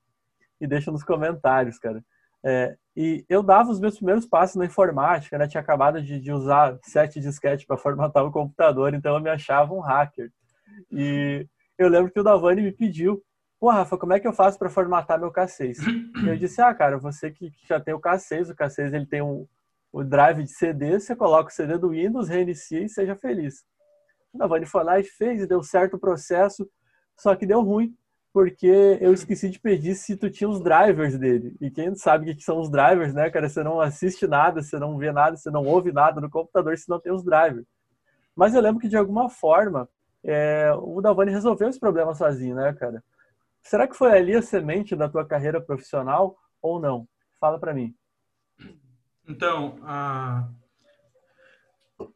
e 0.61 0.67
deixa 0.67 0.91
nos 0.91 1.05
comentários, 1.05 1.79
cara. 1.79 2.03
É, 2.45 2.77
e 2.97 3.25
eu 3.29 3.43
dava 3.43 3.71
os 3.71 3.81
meus 3.81 3.97
primeiros 3.97 4.27
passos 4.27 4.57
na 4.57 4.67
informática, 4.67 5.39
né? 5.39 5.47
Tinha 5.47 5.61
acabado 5.61 6.03
de, 6.03 6.21
de 6.21 6.33
usar 6.33 6.79
sete 6.83 7.21
disquete 7.21 7.67
para 7.67 7.77
formatar 7.77 8.25
o 8.25 8.33
computador, 8.33 8.95
então 8.95 9.15
eu 9.15 9.21
me 9.21 9.31
achava 9.31 9.73
um 9.73 9.81
hacker. 9.81 10.31
E 10.91 11.47
eu 11.79 11.89
lembro 11.89 12.11
que 12.11 12.21
o 12.21 12.25
Davani 12.25 12.63
me 12.63 12.73
pediu, 12.73 13.23
pô, 13.65 13.71
Rafa, 13.71 13.97
como 13.97 14.13
é 14.13 14.21
que 14.21 14.29
eu 14.29 14.33
faço 14.35 14.59
para 14.59 14.69
formatar 14.69 15.19
meu 15.19 15.33
K6? 15.33 15.79
E 16.23 16.29
eu 16.29 16.37
disse, 16.37 16.61
ah, 16.61 16.75
cara, 16.75 16.99
você 16.99 17.31
que, 17.31 17.51
que 17.51 17.67
já 17.67 17.81
tem 17.81 17.95
o 17.95 17.99
K6, 17.99 18.51
o 18.51 18.55
K6 18.55 18.93
ele 18.93 19.07
tem 19.07 19.23
um, 19.23 19.47
o 19.91 20.05
drive 20.05 20.43
de 20.43 20.51
CD, 20.51 21.01
você 21.01 21.17
coloca 21.17 21.49
o 21.49 21.51
CD 21.51 21.79
do 21.79 21.89
Windows, 21.89 22.29
reinicia 22.29 22.85
e 22.85 22.91
seja 22.91 23.17
feliz. 23.17 23.65
A 24.35 24.39
Navani 24.39 24.67
foi 24.67 24.85
lá 24.85 25.01
e 25.01 25.03
fez, 25.03 25.41
e 25.41 25.47
deu 25.47 25.63
certo 25.63 25.95
o 25.95 25.99
processo, 25.99 26.69
só 27.17 27.35
que 27.35 27.47
deu 27.47 27.63
ruim, 27.63 27.97
porque 28.35 28.99
eu 29.01 29.15
esqueci 29.15 29.49
de 29.49 29.59
pedir 29.59 29.95
se 29.95 30.15
tu 30.15 30.29
tinha 30.29 30.51
os 30.51 30.63
drivers 30.63 31.17
dele. 31.17 31.57
E 31.59 31.71
quem 31.71 31.95
sabe 31.95 32.31
o 32.31 32.37
que 32.37 32.43
são 32.45 32.61
os 32.61 32.69
drivers, 32.69 33.15
né, 33.15 33.31
cara? 33.31 33.49
Você 33.49 33.63
não 33.63 33.81
assiste 33.81 34.27
nada, 34.27 34.61
você 34.61 34.79
não 34.79 34.99
vê 34.99 35.11
nada, 35.11 35.39
você 35.39 35.51
não 35.51 35.65
ouve 35.65 35.91
nada 35.91 36.21
no 36.21 36.29
computador 36.29 36.77
se 36.77 36.87
não 36.87 37.01
tem 37.01 37.15
os 37.15 37.25
drivers. 37.25 37.65
Mas 38.37 38.55
eu 38.55 38.61
lembro 38.61 38.79
que 38.79 38.91
de 38.91 38.97
alguma 38.99 39.31
forma 39.31 39.89
é, 40.23 40.71
o 40.77 41.01
Dalvani 41.01 41.31
resolveu 41.31 41.71
esse 41.71 41.81
problema 41.81 42.15
sozinho, 42.15 42.57
né, 42.57 42.71
cara? 42.75 43.03
Será 43.65 43.89
que 43.89 43.97
foi 43.97 44.13
ali 44.13 44.35
a 44.35 44.43
semente 44.43 44.95
da 44.95 45.09
tua 45.09 45.25
carreira 45.25 45.61
profissional 45.61 46.37
ou 46.61 46.79
não? 46.79 47.09
Fala 47.41 47.59
para 47.59 47.73
mim. 47.73 47.95
Então, 49.27 49.79
a... 49.83 50.47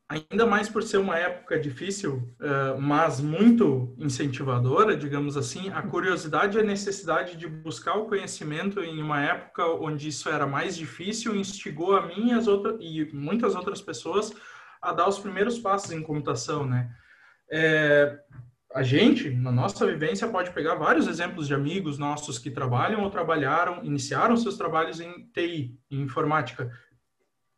ainda 0.07 0.45
mais 0.45 0.69
por 0.69 0.83
ser 0.83 0.99
uma 0.99 1.17
época 1.19 1.59
difícil, 1.59 2.17
uh, 2.39 2.79
mas 2.79 3.19
muito 3.19 3.95
incentivadora, 3.97 4.95
digamos 4.95 5.39
assim, 5.39 5.71
a 5.71 5.81
curiosidade 5.81 6.59
e 6.59 6.61
a 6.61 6.65
necessidade 6.65 7.35
de 7.35 7.49
buscar 7.49 7.95
o 7.95 8.07
conhecimento 8.07 8.81
em 8.81 9.03
uma 9.03 9.23
época 9.23 9.65
onde 9.67 10.09
isso 10.09 10.29
era 10.29 10.47
mais 10.47 10.77
difícil 10.77 11.35
instigou 11.35 11.97
a 11.97 12.07
mim 12.07 12.29
e, 12.29 12.33
as 12.33 12.47
outras, 12.47 12.77
e 12.79 13.09
muitas 13.15 13.55
outras 13.55 13.81
pessoas 13.81 14.35
a 14.83 14.93
dar 14.93 15.09
os 15.09 15.19
primeiros 15.19 15.59
passos 15.59 15.93
em 15.93 16.03
computação, 16.03 16.67
né? 16.67 16.95
É, 17.51 18.21
a 18.79 18.83
gente, 18.85 19.29
na 19.31 19.51
nossa 19.51 19.85
vivência, 19.85 20.29
pode 20.29 20.53
pegar 20.53 20.77
vários 20.77 21.09
exemplos 21.09 21.49
de 21.49 21.55
amigos 21.55 21.99
nossos 21.99 22.39
que 22.39 22.49
trabalham 22.49 23.03
ou 23.03 23.11
trabalharam, 23.11 23.85
iniciaram 23.85 24.37
seus 24.37 24.57
trabalhos 24.57 25.01
em 25.01 25.29
TI, 25.35 25.77
em 25.91 26.03
informática, 26.03 26.71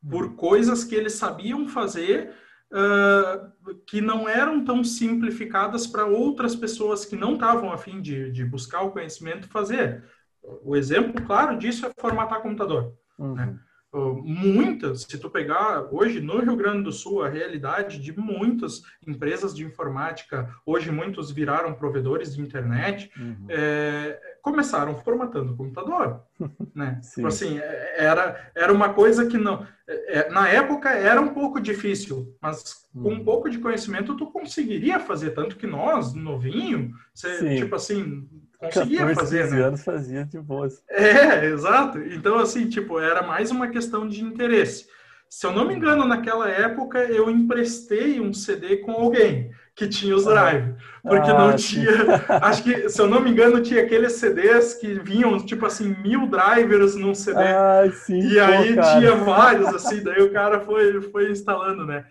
por 0.09 0.35
coisas 0.35 0.83
que 0.83 0.95
eles 0.95 1.13
sabiam 1.13 1.69
fazer 1.69 2.33
uh, 2.73 3.77
que 3.87 4.01
não 4.01 4.27
eram 4.27 4.65
tão 4.65 4.83
simplificadas 4.83 5.87
para 5.87 6.07
outras 6.07 6.57
pessoas 6.57 7.05
que 7.05 7.17
não 7.17 7.35
estavam 7.35 7.71
afim 7.71 8.01
de, 8.01 8.33
de 8.33 8.43
buscar 8.43 8.81
o 8.81 8.91
conhecimento 8.91 9.47
fazer. 9.47 10.03
O 10.65 10.75
exemplo 10.75 11.23
claro 11.27 11.59
disso 11.59 11.85
é 11.85 11.93
formatar 12.01 12.41
computador. 12.41 12.95
Uhum. 13.19 13.35
Né? 13.35 13.59
Muitas, 13.93 15.03
se 15.03 15.19
tu 15.19 15.29
pegar 15.29 15.89
hoje 15.93 16.21
no 16.21 16.39
Rio 16.41 16.55
Grande 16.55 16.85
do 16.85 16.93
Sul, 16.93 17.25
a 17.25 17.29
realidade 17.29 17.99
de 17.99 18.17
muitas 18.17 18.83
empresas 19.07 19.55
de 19.55 19.65
informática, 19.65 20.49
hoje 20.65 20.91
muitos 20.93 21.31
viraram 21.33 21.75
provedores 21.75 22.35
de 22.35 22.41
internet, 22.41 23.11
uhum. 23.19 23.47
é, 23.49 24.21
começaram 24.43 24.97
formatando 24.97 25.53
o 25.53 25.57
computador, 25.57 26.23
né? 26.75 27.01
tipo 27.13 27.27
assim, 27.27 27.59
é, 27.59 27.97
era, 27.99 28.53
era 28.55 28.73
uma 28.73 28.95
coisa 28.95 29.27
que 29.27 29.37
não... 29.37 29.67
É, 29.89 30.19
é, 30.19 30.31
na 30.31 30.49
época 30.49 30.91
era 30.91 31.21
um 31.21 31.35
pouco 31.35 31.61
difícil, 31.61 32.37
mas 32.41 32.89
com 32.93 33.11
um 33.11 33.19
uhum. 33.19 33.25
pouco 33.25 33.51
de 33.51 33.59
conhecimento 33.59 34.17
tu 34.17 34.31
conseguiria 34.31 35.01
fazer, 35.01 35.31
tanto 35.31 35.57
que 35.57 35.67
nós, 35.67 36.15
novinho, 36.15 36.93
você, 37.13 37.57
tipo 37.57 37.75
assim, 37.75 38.29
conseguia 38.61 38.99
14, 38.99 39.15
fazer, 39.15 39.43
15 39.43 39.57
né? 39.57 39.63
anos 39.63 39.85
fazia 39.85 40.25
de 40.25 40.39
boas. 40.39 40.83
É, 40.89 41.47
exato. 41.47 41.99
Então, 41.99 42.39
assim, 42.39 42.69
tipo, 42.69 43.01
era 43.01 43.23
mais 43.23 43.51
uma 43.51 43.69
questão 43.69 44.07
de 44.07 44.23
interesse. 44.23 44.87
Se 45.29 45.47
eu 45.47 45.53
não 45.53 45.67
me 45.67 45.75
engano, 45.75 46.05
naquela 46.05 46.49
época 46.49 46.99
eu 47.05 47.31
emprestei 47.31 48.21
um 48.21 48.35
CD 48.35 48.79
com 48.79 48.91
alguém 48.91 49.53
que 49.77 49.87
tinha 49.89 50.15
os 50.15 50.25
drive, 50.25 50.75
porque 51.03 51.31
ah, 51.31 51.39
não 51.39 51.57
tinha. 51.57 51.91
Acho 52.43 52.65
que, 52.65 52.89
se 52.89 53.01
eu 53.01 53.09
não 53.09 53.21
me 53.21 53.31
engano, 53.31 53.63
tinha 53.63 53.83
aqueles 53.83 54.15
CDs 54.15 54.75
que 54.75 54.99
vinham 54.99 55.39
tipo 55.39 55.65
assim 55.65 55.97
mil 56.03 56.27
drivers 56.27 56.97
num 56.97 57.15
CD. 57.15 57.41
Ah, 57.41 57.89
sim, 57.93 58.19
e 58.19 58.35
pô, 58.35 58.41
aí 58.41 58.75
cara. 58.75 58.99
tinha 58.99 59.15
vários 59.15 59.69
assim, 59.69 60.03
daí 60.03 60.21
o 60.21 60.33
cara 60.33 60.61
foi 60.61 61.01
foi 61.01 61.31
instalando, 61.31 61.87
né? 61.87 62.05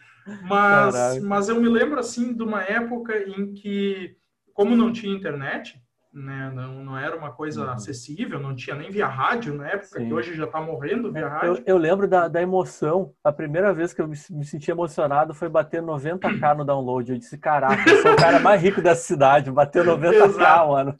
Mas, 0.44 1.22
mas 1.22 1.50
eu 1.50 1.60
me 1.60 1.68
lembro 1.68 2.00
assim 2.00 2.34
de 2.34 2.42
uma 2.42 2.62
época 2.64 3.18
em 3.18 3.54
que, 3.54 4.16
como 4.54 4.76
não 4.76 4.94
tinha 4.94 5.16
internet, 5.16 5.76
né? 6.13 6.52
Não, 6.54 6.84
não 6.84 6.98
era 6.98 7.15
uma 7.15 7.32
coisa 7.32 7.63
uhum. 7.63 7.72
acessível, 7.72 8.39
não 8.39 8.56
tinha 8.56 8.76
nem 8.76 8.89
via 8.89 9.08
rádio 9.08 9.54
na 9.54 9.67
época, 9.67 10.00
Sim. 10.00 10.08
que 10.08 10.13
hoje 10.13 10.34
já 10.36 10.45
está 10.45 10.60
morrendo 10.60 11.12
via 11.12 11.28
rádio. 11.28 11.56
Eu, 11.58 11.63
eu 11.65 11.78
lembro 11.78 12.08
da, 12.08 12.28
da, 12.28 12.41
emoção, 12.41 13.13
a 13.24 13.32
primeira 13.32 13.74
vez 13.74 13.93
que 13.93 14.02
eu 14.02 14.08
me, 14.08 14.17
me, 14.32 14.45
senti 14.45 14.72
emocionado 14.72 15.34
foi 15.34 15.50
bater 15.50 15.82
90k 15.82 16.58
no 16.58 16.65
download. 16.65 17.12
Eu 17.12 17.17
disse, 17.17 17.38
caraca, 17.38 17.89
eu 17.89 18.02
sou 18.02 18.13
o 18.13 18.15
cara 18.15 18.39
mais 18.39 18.62
rico 18.62 18.82
dessa 18.82 19.02
cidade, 19.02 19.52
bater 19.52 19.84
90k, 19.86 20.67
mano. 20.67 20.95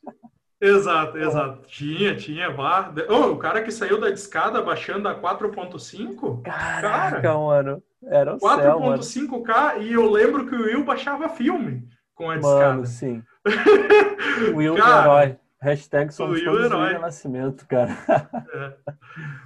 Exato, 0.62 1.18
exato. 1.18 1.62
Tinha, 1.68 2.16
tinha. 2.16 2.52
Vá. 2.52 2.94
Oh, 3.10 3.32
o 3.32 3.38
cara 3.38 3.62
que 3.62 3.72
saiu 3.72 4.00
da 4.00 4.10
discada 4.10 4.62
baixando 4.62 5.08
a 5.08 5.16
4.5? 5.16 6.42
Caraca, 6.44 7.22
cara, 7.22 7.38
mano. 7.38 7.82
Era 8.04 8.36
o 8.36 8.40
4.5K 8.40 9.82
e 9.82 9.94
eu 9.94 10.10
lembro 10.10 10.46
que 10.46 10.56
o 10.56 10.64
Will 10.64 10.84
baixava 10.84 11.30
filme 11.30 11.88
com 12.20 12.30
a 12.30 12.36
discada. 12.36 12.74
Mano, 12.74 12.86
sim. 12.86 13.24
Will 14.54 14.76
cara, 14.76 15.02
herói. 15.02 15.38
Hashtag 15.62 16.14
somos 16.14 16.42
todos 16.44 16.66
herói. 16.66 16.98
Nascimento, 17.00 17.66
cara. 17.66 17.98
É. 18.54 18.74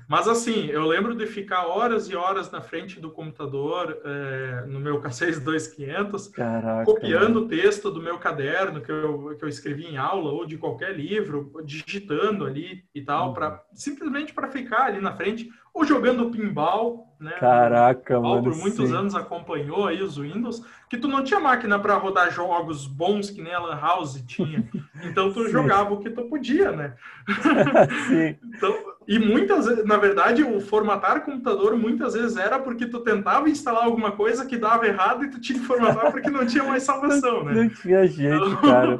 Mas 0.07 0.27
assim, 0.27 0.67
eu 0.67 0.83
lembro 0.86 1.15
de 1.15 1.25
ficar 1.27 1.67
horas 1.67 2.09
e 2.09 2.15
horas 2.15 2.51
na 2.51 2.62
frente 2.62 2.99
do 2.99 3.12
computador, 3.12 3.99
é, 4.03 4.65
no 4.67 4.79
meu 4.79 4.99
K6 5.01 5.39
2500, 5.39 6.27
Caraca, 6.29 6.86
copiando 6.86 7.41
o 7.41 7.47
texto 7.47 7.91
do 7.91 8.01
meu 8.01 8.17
caderno 8.17 8.81
que 8.81 8.91
eu, 8.91 9.36
que 9.38 9.45
eu 9.45 9.49
escrevi 9.49 9.86
em 9.86 9.97
aula 9.97 10.31
ou 10.31 10.45
de 10.45 10.57
qualquer 10.57 10.95
livro, 10.95 11.51
digitando 11.63 12.45
ali 12.45 12.83
e 12.93 13.01
tal, 13.01 13.29
uhum. 13.29 13.33
Pra, 13.33 13.63
simplesmente 13.73 14.33
para 14.33 14.49
ficar 14.49 14.86
ali 14.86 14.99
na 14.99 15.15
frente, 15.15 15.49
ou 15.73 15.86
jogando 15.86 16.29
pinball, 16.29 17.12
né? 17.23 17.31
Caraca, 17.39 18.19
mano. 18.19 18.43
Por 18.43 18.57
muitos 18.57 18.89
sim. 18.89 18.95
anos 18.95 19.15
acompanhou 19.15 19.88
aí 19.88 20.03
os 20.03 20.17
Windows, 20.17 20.63
que 20.89 20.97
tu 20.97 21.07
não 21.07 21.23
tinha 21.23 21.39
máquina 21.39 21.79
para 21.79 21.95
rodar 21.95 22.31
jogos 22.31 22.86
bons 22.86 23.29
que 23.29 23.41
nem 23.41 23.53
a 23.53 23.59
Lan 23.59 23.79
House 23.79 24.21
tinha. 24.27 24.63
Então 25.05 25.33
tu 25.33 25.49
jogava 25.49 25.93
o 25.93 25.99
que 25.99 26.09
tu 26.09 26.23
podia, 26.23 26.71
né? 26.71 26.93
sim. 28.07 28.38
Então 28.55 28.73
e 29.05 29.19
muitas 29.19 29.83
na 29.86 29.97
verdade, 29.97 30.43
o 30.43 30.62
formatar 30.62 31.25
computador 31.25 31.75
muitas 31.75 32.13
vezes 32.13 32.38
era 32.38 32.57
porque 32.57 32.86
tu 32.86 32.99
tentava 33.01 33.49
instalar 33.49 33.83
alguma 33.83 34.12
coisa 34.12 34.45
que 34.45 34.57
dava 34.57 34.88
errado 34.88 35.25
e 35.25 35.29
tu 35.29 35.41
tinha 35.41 35.59
que 35.59 35.65
formatar 35.65 36.09
porque 36.12 36.29
não 36.29 36.45
tinha 36.45 36.63
mais 36.63 36.83
salvação, 36.83 37.43
né? 37.43 37.53
Não 37.63 37.69
tinha 37.69 38.07
jeito, 38.07 38.45
então... 38.45 38.62
cara. 38.62 38.99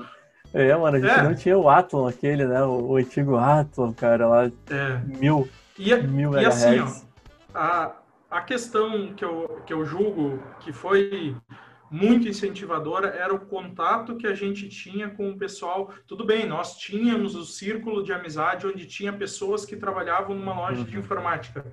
É, 0.54 0.76
mano, 0.76 0.98
a 0.98 1.00
gente 1.00 1.20
é. 1.20 1.24
não 1.24 1.34
tinha 1.34 1.58
o 1.58 1.68
Athlon 1.68 2.08
aquele, 2.08 2.46
né? 2.46 2.64
O, 2.64 2.92
o 2.92 2.96
antigo 2.98 3.38
Athlon, 3.38 3.92
cara, 3.92 4.28
lá. 4.28 4.46
É. 4.46 5.00
Mil. 5.20 5.50
E, 5.80 5.96
mil 5.96 6.38
e 6.38 6.46
assim, 6.46 6.80
ó, 6.80 7.58
a, 7.58 7.92
a 8.34 8.42
questão 8.42 9.14
que 9.14 9.24
eu, 9.24 9.62
que 9.64 9.72
eu 9.72 9.86
julgo 9.86 10.42
que 10.60 10.74
foi 10.74 11.36
muito 11.90 12.28
incentivadora 12.28 13.10
era 13.10 13.32
o 13.32 13.46
contato 13.46 14.18
que 14.18 14.26
a 14.26 14.34
gente 14.34 14.68
tinha 14.68 15.08
com 15.08 15.30
o 15.30 15.38
pessoal. 15.38 15.94
Tudo 16.08 16.26
bem, 16.26 16.48
nós 16.48 16.76
tínhamos 16.76 17.36
o 17.36 17.46
círculo 17.46 18.04
de 18.04 18.12
amizade 18.12 18.66
onde 18.66 18.88
tinha 18.88 19.14
pessoas 19.14 19.64
que 19.64 19.76
trabalhavam 19.76 20.36
numa 20.36 20.56
loja 20.56 20.80
uhum. 20.80 20.86
de 20.86 20.98
informática. 20.98 21.64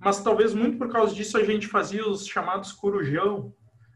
Mas 0.00 0.20
talvez 0.20 0.52
muito 0.52 0.76
por 0.76 0.90
causa 0.90 1.14
disso 1.14 1.38
a 1.38 1.44
gente 1.44 1.68
fazia 1.68 2.04
os 2.04 2.26
chamados 2.26 2.72
corujão, 2.72 3.54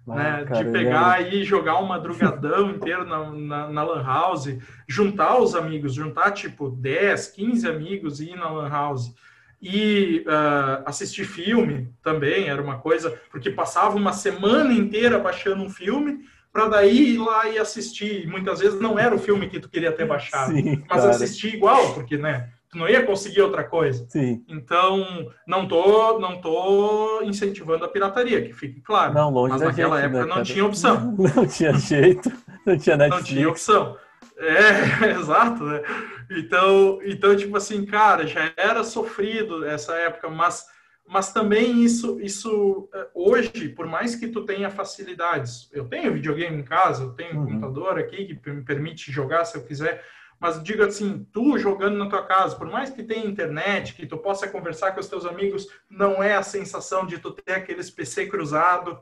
ah, 0.08 0.14
né? 0.14 0.44
Cara, 0.44 0.64
de 0.64 0.70
pegar 0.70 1.32
e 1.32 1.42
jogar 1.42 1.80
um 1.80 1.86
madrugadão 1.86 2.70
inteiro 2.74 3.04
na, 3.04 3.32
na, 3.32 3.68
na, 3.68 3.82
Lan 3.82 4.04
House, 4.04 4.56
juntar 4.88 5.40
os 5.40 5.56
amigos, 5.56 5.92
juntar 5.92 6.30
tipo 6.30 6.70
10, 6.70 7.26
15 7.32 7.68
amigos 7.68 8.20
e 8.20 8.30
ir 8.30 8.36
na 8.36 8.48
Lan 8.48 8.68
House 8.68 9.12
e 9.62 10.24
uh, 10.26 10.82
assistir 10.84 11.24
filme 11.24 11.88
também 12.02 12.48
era 12.48 12.60
uma 12.60 12.78
coisa, 12.78 13.16
porque 13.30 13.48
passava 13.48 13.96
uma 13.96 14.12
semana 14.12 14.72
inteira 14.72 15.20
baixando 15.20 15.62
um 15.62 15.70
filme 15.70 16.18
para 16.52 16.68
daí 16.68 17.14
ir 17.14 17.18
lá 17.18 17.48
e 17.48 17.58
assistir. 17.58 18.26
Muitas 18.26 18.58
vezes 18.58 18.80
não 18.80 18.98
era 18.98 19.14
o 19.14 19.18
filme 19.18 19.48
que 19.48 19.60
tu 19.60 19.70
queria 19.70 19.92
ter 19.92 20.04
baixado, 20.04 20.52
Sim, 20.52 20.82
mas 20.90 21.04
assistir 21.04 21.54
igual, 21.54 21.94
porque 21.94 22.18
né, 22.18 22.48
tu 22.68 22.76
não 22.76 22.88
ia 22.88 23.06
conseguir 23.06 23.40
outra 23.40 23.62
coisa. 23.62 24.04
Sim. 24.08 24.44
Então, 24.48 25.30
não 25.46 25.68
tô, 25.68 26.18
não 26.18 26.40
tô 26.40 27.22
incentivando 27.22 27.84
a 27.84 27.88
pirataria, 27.88 28.42
que 28.42 28.52
fique 28.52 28.80
claro. 28.80 29.14
Não, 29.14 29.30
longe 29.30 29.52
mas 29.52 29.62
naquela 29.62 29.96
gente, 30.00 30.06
época 30.06 30.26
né, 30.26 30.34
não 30.34 30.42
tinha 30.42 30.66
opção. 30.66 31.14
Não, 31.16 31.30
não 31.36 31.46
tinha 31.46 31.72
jeito, 31.74 32.32
não 32.66 32.76
tinha 32.76 32.96
Netflix. 32.96 33.28
Não 33.28 33.36
tinha 33.36 33.48
opção. 33.48 33.96
É, 34.38 35.10
exato, 35.14 35.62
né? 35.62 35.82
Então, 36.38 37.00
então, 37.04 37.36
tipo 37.36 37.56
assim, 37.56 37.84
cara, 37.84 38.26
já 38.26 38.52
era 38.56 38.82
sofrido 38.84 39.64
essa 39.64 39.94
época, 39.96 40.28
mas, 40.28 40.66
mas 41.06 41.32
também 41.32 41.82
isso, 41.82 42.20
isso 42.20 42.88
é, 42.94 43.08
hoje, 43.14 43.68
por 43.68 43.86
mais 43.86 44.14
que 44.14 44.28
tu 44.28 44.44
tenha 44.44 44.70
facilidades, 44.70 45.68
eu 45.72 45.84
tenho 45.84 46.12
videogame 46.12 46.58
em 46.58 46.64
casa, 46.64 47.04
eu 47.04 47.10
tenho 47.10 47.36
um 47.36 47.40
uhum. 47.40 47.46
computador 47.46 47.98
aqui 47.98 48.34
que 48.34 48.50
me 48.50 48.64
permite 48.64 49.12
jogar 49.12 49.44
se 49.44 49.56
eu 49.56 49.64
quiser, 49.64 50.04
mas 50.40 50.62
diga 50.62 50.86
assim, 50.86 51.26
tu 51.32 51.56
jogando 51.58 51.96
na 51.96 52.08
tua 52.08 52.24
casa, 52.24 52.56
por 52.56 52.68
mais 52.68 52.90
que 52.90 53.02
tenha 53.02 53.26
internet, 53.26 53.94
que 53.94 54.06
tu 54.06 54.18
possa 54.18 54.48
conversar 54.48 54.92
com 54.92 55.00
os 55.00 55.08
teus 55.08 55.24
amigos, 55.24 55.68
não 55.88 56.22
é 56.22 56.34
a 56.34 56.42
sensação 56.42 57.06
de 57.06 57.18
tu 57.18 57.30
ter 57.30 57.52
aqueles 57.54 57.90
PC 57.90 58.26
cruzado, 58.26 58.98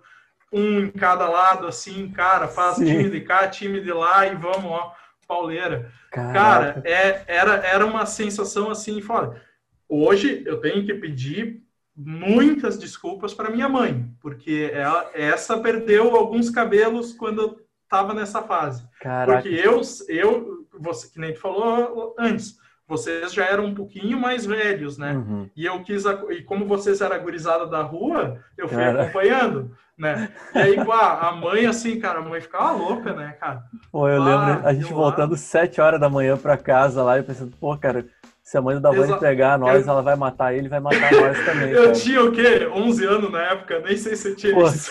um 0.52 0.80
em 0.80 0.90
cada 0.90 1.28
lado, 1.28 1.66
assim, 1.66 2.10
cara, 2.10 2.48
faz 2.48 2.76
Sim. 2.76 2.86
time 2.86 3.08
de 3.08 3.20
cá, 3.20 3.48
time 3.48 3.80
de 3.80 3.92
lá 3.92 4.26
e 4.26 4.34
vamos, 4.34 4.66
ó 4.66 4.94
pauleira. 5.30 5.92
Caraca. 6.10 6.32
Cara, 6.32 6.82
é, 6.84 7.22
era, 7.28 7.54
era 7.64 7.86
uma 7.86 8.04
sensação 8.04 8.68
assim, 8.68 9.00
fora. 9.00 9.40
Hoje 9.88 10.42
eu 10.44 10.60
tenho 10.60 10.84
que 10.84 10.92
pedir 10.94 11.62
muitas 11.96 12.76
desculpas 12.76 13.32
para 13.32 13.50
minha 13.50 13.68
mãe, 13.68 14.10
porque 14.20 14.70
ela, 14.72 15.08
essa 15.14 15.58
perdeu 15.58 16.16
alguns 16.16 16.50
cabelos 16.50 17.12
quando 17.12 17.40
eu 17.40 17.60
estava 17.84 18.12
nessa 18.12 18.42
fase. 18.42 18.84
Caraca. 19.00 19.40
Porque 19.40 19.54
eu, 19.54 19.80
eu, 20.08 20.66
você 20.80 21.08
que 21.08 21.20
nem 21.20 21.32
tu 21.32 21.40
falou 21.40 22.14
antes, 22.18 22.58
vocês 22.88 23.32
já 23.32 23.44
eram 23.46 23.66
um 23.66 23.74
pouquinho 23.74 24.18
mais 24.18 24.44
velhos, 24.44 24.98
né? 24.98 25.12
Uhum. 25.12 25.48
E 25.54 25.64
eu 25.64 25.80
quis, 25.84 26.04
e 26.30 26.42
como 26.42 26.66
vocês 26.66 27.00
eram 27.00 27.22
gurizada 27.22 27.66
da 27.66 27.82
rua, 27.82 28.38
eu 28.58 28.66
fui 28.66 28.78
cara. 28.78 29.02
acompanhando, 29.02 29.76
né? 30.00 30.30
E 30.54 30.58
aí, 30.58 30.84
pá, 30.84 31.28
a 31.28 31.32
mãe, 31.32 31.66
assim, 31.66 32.00
cara, 32.00 32.20
a 32.20 32.22
mãe 32.22 32.40
ficava 32.40 32.72
louca, 32.72 33.12
né, 33.12 33.36
cara? 33.38 33.62
Pô, 33.92 34.08
eu 34.08 34.22
lembro 34.22 34.66
a 34.66 34.72
gente 34.72 34.92
voltando 34.92 35.36
sete 35.36 35.80
horas 35.80 36.00
da 36.00 36.08
manhã 36.08 36.36
para 36.36 36.56
casa 36.56 37.02
lá 37.02 37.18
e 37.18 37.22
pensando, 37.22 37.52
pô, 37.60 37.76
cara, 37.76 38.06
se 38.50 38.58
a 38.58 38.60
mãe 38.60 38.74
do 38.74 38.80
Davani 38.80 39.16
pegar 39.20 39.56
nós, 39.56 39.86
eu... 39.86 39.92
ela 39.92 40.02
vai 40.02 40.16
matar 40.16 40.52
ele 40.52 40.68
vai 40.68 40.80
matar 40.80 41.12
nós 41.12 41.38
também. 41.46 41.70
eu 41.70 41.84
cara. 41.84 41.92
tinha 41.92 42.20
o 42.20 42.32
quê? 42.32 42.68
11 42.74 43.06
anos 43.06 43.30
na 43.30 43.42
época, 43.42 43.78
nem 43.78 43.96
sei 43.96 44.16
se 44.16 44.30
eu 44.30 44.34
tinha 44.34 44.52
Pô, 44.52 44.66
isso. 44.66 44.90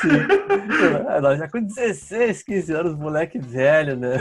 nós 1.22 1.38
já 1.38 1.50
com 1.50 1.62
16, 1.62 2.42
15 2.42 2.74
anos, 2.74 2.96
moleque 2.96 3.38
velho, 3.38 3.98
né? 3.98 4.18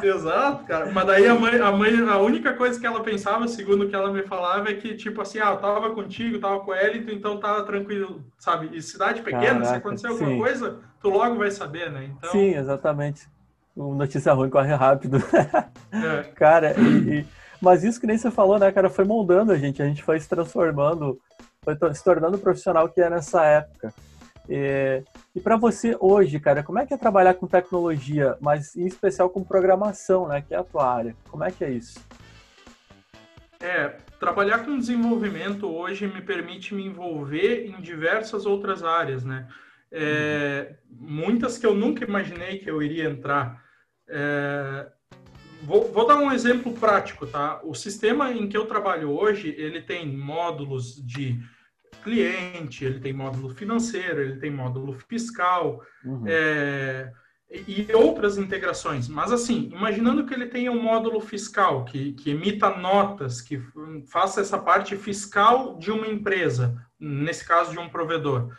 Exato, 0.00 0.64
cara. 0.64 0.92
Mas 0.92 1.06
daí 1.08 1.26
a 1.26 1.34
mãe, 1.34 1.60
a 1.60 1.72
mãe, 1.72 2.08
a 2.08 2.18
única 2.18 2.52
coisa 2.52 2.78
que 2.78 2.86
ela 2.86 3.00
pensava, 3.00 3.48
segundo 3.48 3.84
o 3.84 3.88
que 3.88 3.96
ela 3.96 4.12
me 4.12 4.22
falava, 4.22 4.70
é 4.70 4.74
que, 4.74 4.94
tipo 4.94 5.20
assim, 5.22 5.40
ah, 5.40 5.50
eu 5.50 5.56
tava 5.56 5.90
contigo, 5.90 6.38
tava 6.38 6.60
com 6.60 6.70
o 6.70 6.74
Elito, 6.76 7.12
então 7.12 7.40
tava 7.40 7.64
tranquilo, 7.64 8.24
sabe? 8.38 8.70
E 8.72 8.80
cidade 8.80 9.22
pequena, 9.22 9.54
Caraca, 9.54 9.64
se 9.64 9.74
acontecer 9.74 10.06
alguma 10.06 10.30
sim. 10.30 10.38
coisa, 10.38 10.78
tu 11.00 11.08
logo 11.08 11.34
vai 11.34 11.50
saber, 11.50 11.90
né? 11.90 12.10
Então... 12.16 12.30
Sim, 12.30 12.54
exatamente. 12.54 13.26
Notícia 13.74 14.32
ruim 14.32 14.50
corre 14.50 14.72
rápido. 14.72 15.18
É. 15.90 16.22
Cara, 16.38 16.74
e, 16.78 17.18
e 17.18 17.26
mas 17.60 17.84
isso 17.84 18.00
que 18.00 18.06
nem 18.06 18.18
você 18.18 18.30
falou, 18.30 18.58
né, 18.58 18.70
cara, 18.72 18.88
foi 18.88 19.04
moldando 19.04 19.52
a 19.52 19.58
gente, 19.58 19.82
a 19.82 19.86
gente 19.86 20.02
foi 20.02 20.18
se 20.20 20.28
transformando, 20.28 21.18
foi 21.62 21.76
se 21.94 22.04
tornando 22.04 22.36
o 22.36 22.40
profissional 22.40 22.88
que 22.88 23.00
é 23.00 23.10
nessa 23.10 23.44
época. 23.44 23.92
E, 24.48 25.02
e 25.34 25.40
para 25.40 25.56
você 25.56 25.96
hoje, 26.00 26.40
cara, 26.40 26.62
como 26.62 26.78
é 26.78 26.86
que 26.86 26.94
é 26.94 26.96
trabalhar 26.96 27.34
com 27.34 27.46
tecnologia, 27.46 28.36
mas 28.40 28.74
em 28.74 28.86
especial 28.86 29.28
com 29.28 29.44
programação, 29.44 30.26
né, 30.26 30.40
que 30.40 30.54
é 30.54 30.58
a 30.58 30.64
tua 30.64 30.90
área? 30.90 31.14
Como 31.30 31.44
é 31.44 31.50
que 31.50 31.64
é 31.64 31.70
isso? 31.70 31.98
É, 33.60 33.96
trabalhar 34.20 34.64
com 34.64 34.78
desenvolvimento 34.78 35.66
hoje 35.66 36.06
me 36.06 36.22
permite 36.22 36.74
me 36.74 36.86
envolver 36.86 37.66
em 37.66 37.80
diversas 37.80 38.46
outras 38.46 38.84
áreas, 38.84 39.24
né? 39.24 39.48
É, 39.90 40.76
muitas 40.88 41.58
que 41.58 41.66
eu 41.66 41.74
nunca 41.74 42.04
imaginei 42.04 42.58
que 42.58 42.70
eu 42.70 42.80
iria 42.80 43.08
entrar. 43.08 43.62
É, 44.08 44.86
Vou, 45.62 45.90
vou, 45.92 46.06
dar 46.06 46.16
um 46.16 46.30
exemplo 46.32 46.72
prático, 46.72 47.26
tá? 47.26 47.60
O 47.64 47.74
sistema 47.74 48.32
em 48.32 48.48
que 48.48 48.56
eu 48.56 48.66
trabalho 48.66 49.10
hoje, 49.10 49.54
ele 49.58 49.82
tem 49.82 50.06
módulos 50.06 50.94
de 51.04 51.40
cliente, 52.02 52.84
ele 52.84 53.00
tem 53.00 53.12
módulo 53.12 53.50
financeiro, 53.50 54.20
ele 54.20 54.36
tem 54.36 54.50
módulo 54.50 54.94
fiscal 55.08 55.82
uhum. 56.04 56.24
é, 56.26 57.10
e 57.50 57.86
outras 57.94 58.38
integrações. 58.38 59.08
Mas 59.08 59.32
assim, 59.32 59.70
imaginando 59.72 60.24
que 60.24 60.34
ele 60.34 60.46
tenha 60.46 60.70
um 60.70 60.82
módulo 60.82 61.20
fiscal 61.20 61.84
que, 61.84 62.12
que 62.12 62.30
emita 62.30 62.76
notas, 62.76 63.40
que 63.40 63.60
faça 64.10 64.40
essa 64.40 64.58
parte 64.58 64.96
fiscal 64.96 65.78
de 65.78 65.90
uma 65.90 66.06
empresa, 66.06 66.76
nesse 66.98 67.46
caso 67.46 67.72
de 67.72 67.78
um 67.78 67.88
provedor. 67.88 68.52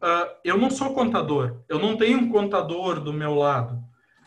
Uh, 0.00 0.30
eu 0.44 0.56
não 0.56 0.70
sou 0.70 0.94
contador, 0.94 1.60
eu 1.68 1.78
não 1.78 1.96
tenho 1.96 2.18
um 2.18 2.28
contador 2.30 3.00
do 3.00 3.12
meu 3.12 3.34
lado. 3.34 3.82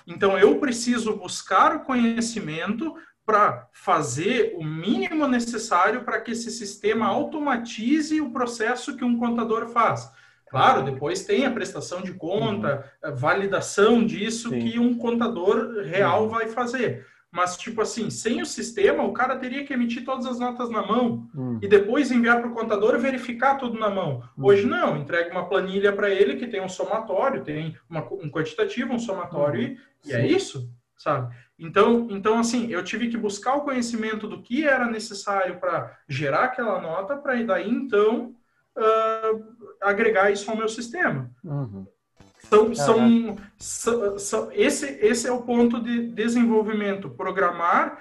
Então, 0.07 0.37
eu 0.37 0.59
preciso 0.59 1.15
buscar 1.15 1.75
o 1.75 1.79
conhecimento 1.81 2.95
para 3.25 3.67
fazer 3.71 4.55
o 4.57 4.63
mínimo 4.63 5.27
necessário 5.27 6.03
para 6.03 6.19
que 6.19 6.31
esse 6.31 6.51
sistema 6.51 7.05
automatize 7.05 8.19
o 8.19 8.31
processo 8.31 8.97
que 8.97 9.05
um 9.05 9.17
contador 9.17 9.69
faz. 9.69 10.11
Claro, 10.49 10.83
depois 10.83 11.23
tem 11.23 11.45
a 11.45 11.51
prestação 11.51 12.01
de 12.01 12.13
conta, 12.13 12.91
a 13.01 13.09
validação 13.09 14.05
disso 14.05 14.49
Sim. 14.49 14.59
que 14.59 14.79
um 14.79 14.97
contador 14.97 15.81
real 15.85 16.27
vai 16.27 16.49
fazer. 16.49 17.07
Mas, 17.31 17.55
tipo 17.55 17.81
assim, 17.81 18.09
sem 18.09 18.41
o 18.41 18.45
sistema, 18.45 19.03
o 19.03 19.13
cara 19.13 19.37
teria 19.37 19.63
que 19.63 19.73
emitir 19.73 20.03
todas 20.03 20.25
as 20.25 20.37
notas 20.37 20.69
na 20.69 20.85
mão 20.85 21.29
hum. 21.33 21.59
e 21.61 21.67
depois 21.67 22.11
enviar 22.11 22.41
para 22.41 22.49
o 22.49 22.53
contador 22.53 22.99
verificar 22.99 23.55
tudo 23.55 23.79
na 23.79 23.89
mão. 23.89 24.21
Hum. 24.37 24.45
Hoje 24.45 24.67
não, 24.67 24.97
entrega 24.97 25.31
uma 25.31 25.47
planilha 25.47 25.93
para 25.93 26.09
ele 26.09 26.35
que 26.35 26.47
tem 26.47 26.61
um 26.61 26.67
somatório, 26.67 27.43
tem 27.43 27.77
uma, 27.89 28.01
um 28.11 28.29
quantitativo, 28.29 28.93
um 28.93 28.99
somatório 28.99 29.61
hum. 29.61 29.77
e, 30.03 30.09
e 30.09 30.13
é 30.13 30.27
isso, 30.27 30.69
sabe? 30.97 31.33
Então, 31.57 32.07
então, 32.09 32.37
assim, 32.37 32.69
eu 32.69 32.83
tive 32.83 33.07
que 33.07 33.17
buscar 33.17 33.55
o 33.55 33.61
conhecimento 33.61 34.27
do 34.27 34.41
que 34.41 34.67
era 34.67 34.89
necessário 34.89 35.57
para 35.57 35.97
gerar 36.09 36.45
aquela 36.45 36.81
nota, 36.81 37.15
para 37.15 37.41
daí, 37.43 37.69
então, 37.69 38.35
uh, 38.75 39.55
agregar 39.79 40.31
isso 40.31 40.49
ao 40.49 40.57
meu 40.57 40.67
sistema. 40.67 41.29
Uhum. 41.43 41.85
São, 42.51 42.75
são, 42.75 43.37
são, 43.57 44.19
são, 44.19 44.49
esse, 44.51 44.85
esse 45.01 45.25
é 45.25 45.31
o 45.31 45.41
ponto 45.41 45.81
de 45.81 46.07
desenvolvimento. 46.07 47.09
Programar 47.09 47.97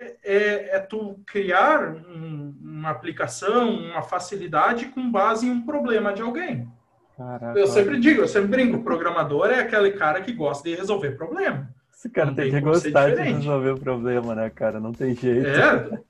é, 0.00 0.16
é, 0.24 0.76
é 0.76 0.78
tu 0.80 1.20
criar 1.24 1.94
um, 1.94 2.52
uma 2.60 2.90
aplicação, 2.90 3.70
uma 3.70 4.02
facilidade 4.02 4.86
com 4.86 5.08
base 5.08 5.46
em 5.46 5.50
um 5.50 5.64
problema 5.64 6.12
de 6.12 6.20
alguém. 6.20 6.68
Caraca. 7.16 7.56
Eu 7.56 7.68
sempre 7.68 8.00
digo, 8.00 8.22
eu 8.22 8.28
sempre 8.28 8.48
brinco, 8.48 8.82
programador 8.82 9.46
é 9.46 9.60
aquele 9.60 9.92
cara 9.92 10.20
que 10.20 10.32
gosta 10.32 10.68
de 10.68 10.74
resolver 10.74 11.12
problema. 11.12 11.68
Esse 11.94 12.10
cara 12.10 12.30
Não 12.30 12.34
tem, 12.34 12.50
tem 12.50 12.60
que 12.60 12.68
gostar 12.68 13.14
de 13.14 13.22
resolver 13.22 13.70
o 13.70 13.78
problema, 13.78 14.34
né, 14.34 14.50
cara? 14.50 14.80
Não 14.80 14.90
tem 14.90 15.14
jeito. 15.14 15.46
É, 15.46 16.00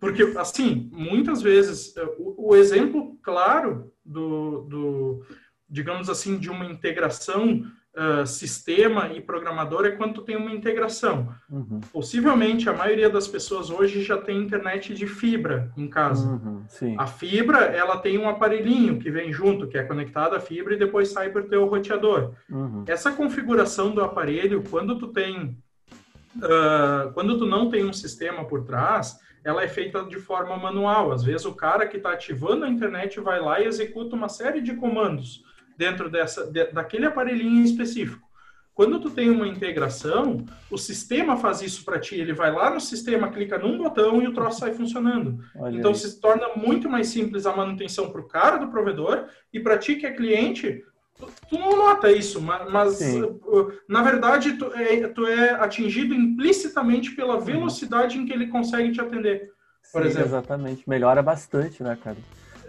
porque, 0.00 0.22
assim, 0.38 0.88
muitas 0.90 1.42
vezes, 1.42 1.94
o, 2.18 2.52
o 2.52 2.56
exemplo 2.56 3.18
claro 3.22 3.92
do, 4.02 4.62
do 4.62 5.26
digamos 5.72 6.10
assim, 6.10 6.38
de 6.38 6.50
uma 6.50 6.66
integração 6.66 7.64
uh, 7.96 8.26
sistema 8.26 9.08
e 9.08 9.22
programador 9.22 9.86
é 9.86 9.92
quando 9.92 10.14
tu 10.14 10.22
tem 10.22 10.36
uma 10.36 10.52
integração. 10.52 11.34
Uhum. 11.50 11.80
Possivelmente 11.90 12.68
a 12.68 12.74
maioria 12.74 13.08
das 13.08 13.26
pessoas 13.26 13.70
hoje 13.70 14.02
já 14.02 14.18
tem 14.18 14.38
internet 14.38 14.92
de 14.92 15.06
fibra 15.06 15.72
em 15.74 15.88
casa. 15.88 16.28
Uhum, 16.28 16.64
a 16.98 17.06
fibra 17.06 17.60
ela 17.60 17.96
tem 17.96 18.18
um 18.18 18.28
aparelhinho 18.28 18.98
que 18.98 19.10
vem 19.10 19.32
junto, 19.32 19.66
que 19.66 19.78
é 19.78 19.82
conectado 19.82 20.36
à 20.36 20.40
fibra 20.40 20.74
e 20.74 20.78
depois 20.78 21.08
sai 21.08 21.30
para 21.30 21.40
o 21.40 21.48
teu 21.48 21.64
roteador. 21.64 22.32
Uhum. 22.50 22.84
Essa 22.86 23.10
configuração 23.12 23.92
do 23.92 24.02
aparelho, 24.02 24.62
quando 24.70 24.98
tu 24.98 25.08
tem 25.08 25.56
uh, 26.36 27.12
quando 27.14 27.38
tu 27.38 27.46
não 27.46 27.70
tem 27.70 27.82
um 27.82 27.94
sistema 27.94 28.44
por 28.44 28.64
trás, 28.64 29.18
ela 29.42 29.64
é 29.64 29.68
feita 29.68 30.04
de 30.04 30.18
forma 30.18 30.54
manual. 30.56 31.12
Às 31.12 31.24
vezes 31.24 31.46
o 31.46 31.54
cara 31.54 31.86
que 31.86 31.96
está 31.96 32.12
ativando 32.12 32.66
a 32.66 32.68
internet 32.68 33.18
vai 33.20 33.40
lá 33.40 33.58
e 33.58 33.64
executa 33.64 34.14
uma 34.14 34.28
série 34.28 34.60
de 34.60 34.74
comandos 34.74 35.50
dentro 35.76 36.10
dessa, 36.10 36.50
de, 36.50 36.66
daquele 36.72 37.06
aparelhinho 37.06 37.64
específico. 37.64 38.32
Quando 38.74 38.98
tu 38.98 39.10
tem 39.10 39.28
uma 39.28 39.46
integração, 39.46 40.46
o 40.70 40.78
sistema 40.78 41.36
faz 41.36 41.60
isso 41.60 41.84
para 41.84 42.00
ti. 42.00 42.16
Ele 42.16 42.32
vai 42.32 42.50
lá 42.50 42.70
no 42.70 42.80
sistema, 42.80 43.30
clica 43.30 43.58
num 43.58 43.76
botão 43.76 44.22
e 44.22 44.26
o 44.26 44.32
troço 44.32 44.60
sai 44.60 44.72
funcionando. 44.72 45.44
Olha 45.56 45.76
então 45.76 45.90
aí. 45.90 45.96
se 45.96 46.18
torna 46.20 46.48
muito 46.56 46.88
mais 46.88 47.08
simples 47.08 47.44
a 47.44 47.54
manutenção 47.54 48.10
para 48.10 48.20
o 48.20 48.28
cara 48.28 48.56
do 48.56 48.68
provedor 48.68 49.26
e 49.52 49.60
para 49.60 49.76
ti 49.76 49.96
que 49.96 50.06
é 50.06 50.12
cliente, 50.12 50.82
tu, 51.18 51.28
tu, 51.50 51.58
não 51.58 51.76
nota 51.76 52.10
isso, 52.10 52.40
mas, 52.40 52.72
mas 52.72 53.00
uh, 53.00 53.72
na 53.86 54.02
verdade 54.02 54.54
tu 54.54 54.72
é, 54.72 55.06
tu 55.08 55.26
é, 55.26 55.50
atingido 55.50 56.14
implicitamente 56.14 57.10
pela 57.10 57.38
velocidade 57.38 58.16
em 58.16 58.24
que 58.24 58.32
ele 58.32 58.46
consegue 58.46 58.90
te 58.90 59.02
atender. 59.02 59.52
Por 59.92 60.02
Sim, 60.02 60.08
exemplo. 60.08 60.28
Exatamente, 60.28 60.88
melhora 60.88 61.22
bastante, 61.22 61.82
né, 61.82 61.98
cara? 62.02 62.16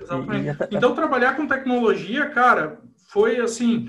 Exatamente. 0.02 0.48
E, 0.48 0.74
e... 0.74 0.78
Então 0.78 0.94
trabalhar 0.94 1.38
com 1.38 1.48
tecnologia, 1.48 2.30
cara, 2.30 2.80
foi 3.14 3.40
assim, 3.40 3.88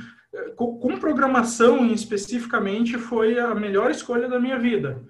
com, 0.54 0.78
com 0.78 0.98
programação 0.98 1.86
especificamente, 1.86 2.98
foi 2.98 3.38
a 3.38 3.54
melhor 3.54 3.90
escolha 3.90 4.28
da 4.28 4.38
minha 4.38 4.58
vida. 4.58 5.02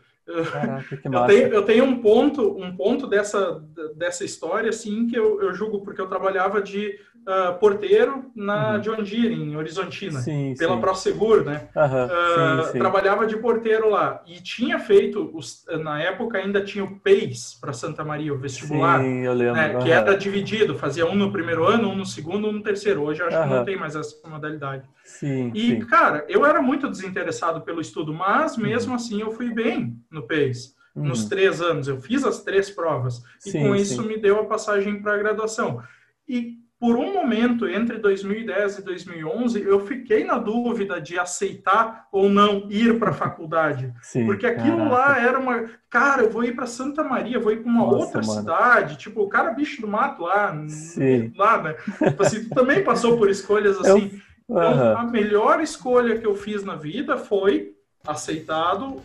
Caraca, 0.52 1.00
eu, 1.04 1.26
tenho, 1.26 1.48
eu 1.48 1.62
tenho 1.64 1.84
um 1.84 2.00
ponto, 2.00 2.56
um 2.56 2.74
ponto 2.76 3.08
dessa, 3.08 3.60
dessa 3.96 4.24
história, 4.24 4.70
assim, 4.70 5.08
que 5.08 5.18
eu, 5.18 5.42
eu 5.42 5.52
julgo, 5.52 5.82
porque 5.82 6.00
eu 6.00 6.06
trabalhava 6.06 6.62
de 6.62 6.98
uh, 7.26 7.58
porteiro 7.58 8.26
na 8.34 8.74
uhum. 8.74 8.80
John 8.80 9.02
Deere, 9.02 9.34
em 9.34 9.56
Horizontina, 9.56 10.20
sim, 10.20 10.54
pela 10.58 10.74
sim. 10.74 10.80
ProSeguro, 10.80 11.44
né? 11.44 11.68
Uhum, 11.74 12.62
uh, 12.62 12.72
sim, 12.72 12.78
trabalhava 12.78 13.26
de 13.26 13.36
porteiro 13.36 13.90
lá 13.90 14.22
e 14.26 14.40
tinha 14.40 14.78
feito, 14.78 15.30
os, 15.34 15.64
na 15.82 16.00
época 16.00 16.38
ainda 16.38 16.62
tinha 16.62 16.84
o 16.84 16.98
PEIS 17.00 17.58
para 17.60 17.72
Santa 17.72 18.04
Maria, 18.04 18.32
o 18.32 18.38
vestibular, 18.38 19.00
sim, 19.00 19.28
lembro. 19.28 19.54
Né, 19.54 19.78
que 19.82 19.90
era 19.90 20.16
dividido, 20.16 20.76
fazia 20.76 21.06
um 21.06 21.14
no 21.14 21.32
primeiro 21.32 21.64
ano, 21.64 21.88
um 21.88 21.96
no 21.96 22.06
segundo, 22.06 22.48
um 22.48 22.52
no 22.52 22.62
terceiro. 22.62 23.02
Hoje 23.02 23.22
eu 23.22 23.26
acho 23.26 23.42
que 23.42 23.48
não 23.48 23.64
tem 23.64 23.76
mais 23.76 23.96
essa 23.96 24.16
modalidade. 24.28 24.88
Sim, 25.04 25.50
e, 25.54 25.84
cara, 25.84 26.24
eu 26.28 26.46
era 26.46 26.62
muito 26.62 26.88
desinteressado 26.88 27.60
pelo 27.62 27.80
estudo, 27.80 28.12
mas 28.12 28.56
mesmo 28.56 28.90
uhum. 28.90 28.96
assim 28.96 29.20
eu 29.20 29.32
fui 29.32 29.52
bem 29.52 29.96
no 30.10 30.22
PEIS. 30.22 30.74
Uhum. 30.94 31.06
Nos 31.06 31.24
três 31.24 31.60
anos, 31.60 31.88
eu 31.88 32.00
fiz 32.00 32.24
as 32.24 32.42
três 32.42 32.70
provas 32.70 33.20
e 33.44 33.50
com 33.50 33.74
isso 33.74 34.02
me 34.04 34.16
deu 34.16 34.38
a 34.38 34.44
passagem 34.44 35.02
para 35.02 35.14
a 35.14 35.18
graduação. 35.18 35.82
E 36.28 36.63
por 36.78 36.96
um 36.96 37.14
momento, 37.14 37.66
entre 37.66 37.98
2010 37.98 38.78
e 38.78 38.82
2011, 38.82 39.62
eu 39.62 39.80
fiquei 39.86 40.24
na 40.24 40.38
dúvida 40.38 41.00
de 41.00 41.18
aceitar 41.18 42.08
ou 42.12 42.28
não 42.28 42.66
ir 42.68 42.98
para 42.98 43.10
a 43.10 43.14
faculdade. 43.14 43.92
Sim, 44.02 44.26
porque 44.26 44.46
aquilo 44.46 44.78
caraca. 44.78 44.94
lá 44.94 45.18
era 45.18 45.38
uma. 45.38 45.70
Cara, 45.88 46.22
eu 46.22 46.30
vou 46.30 46.44
ir 46.44 46.54
para 46.54 46.66
Santa 46.66 47.02
Maria, 47.02 47.38
vou 47.38 47.52
ir 47.52 47.62
para 47.62 47.70
uma 47.70 47.86
Nossa, 47.86 47.96
outra 47.96 48.22
mano. 48.22 48.40
cidade. 48.40 48.98
Tipo, 48.98 49.22
o 49.22 49.28
cara 49.28 49.52
bicho 49.52 49.80
do 49.80 49.88
mato 49.88 50.22
lá. 50.22 50.54
Sim. 50.68 51.32
Lá, 51.36 51.62
né? 51.62 51.74
Tipo 52.02 52.22
assim, 52.22 52.48
tu 52.48 52.54
também 52.54 52.82
passou 52.82 53.16
por 53.16 53.30
escolhas 53.30 53.78
assim. 53.80 54.10
Eu... 54.12 54.34
Então, 54.46 54.92
uhum. 54.92 54.98
a 54.98 55.04
melhor 55.04 55.60
escolha 55.60 56.18
que 56.18 56.26
eu 56.26 56.34
fiz 56.34 56.62
na 56.62 56.76
vida 56.76 57.16
foi 57.16 57.73
aceitado 58.06 59.00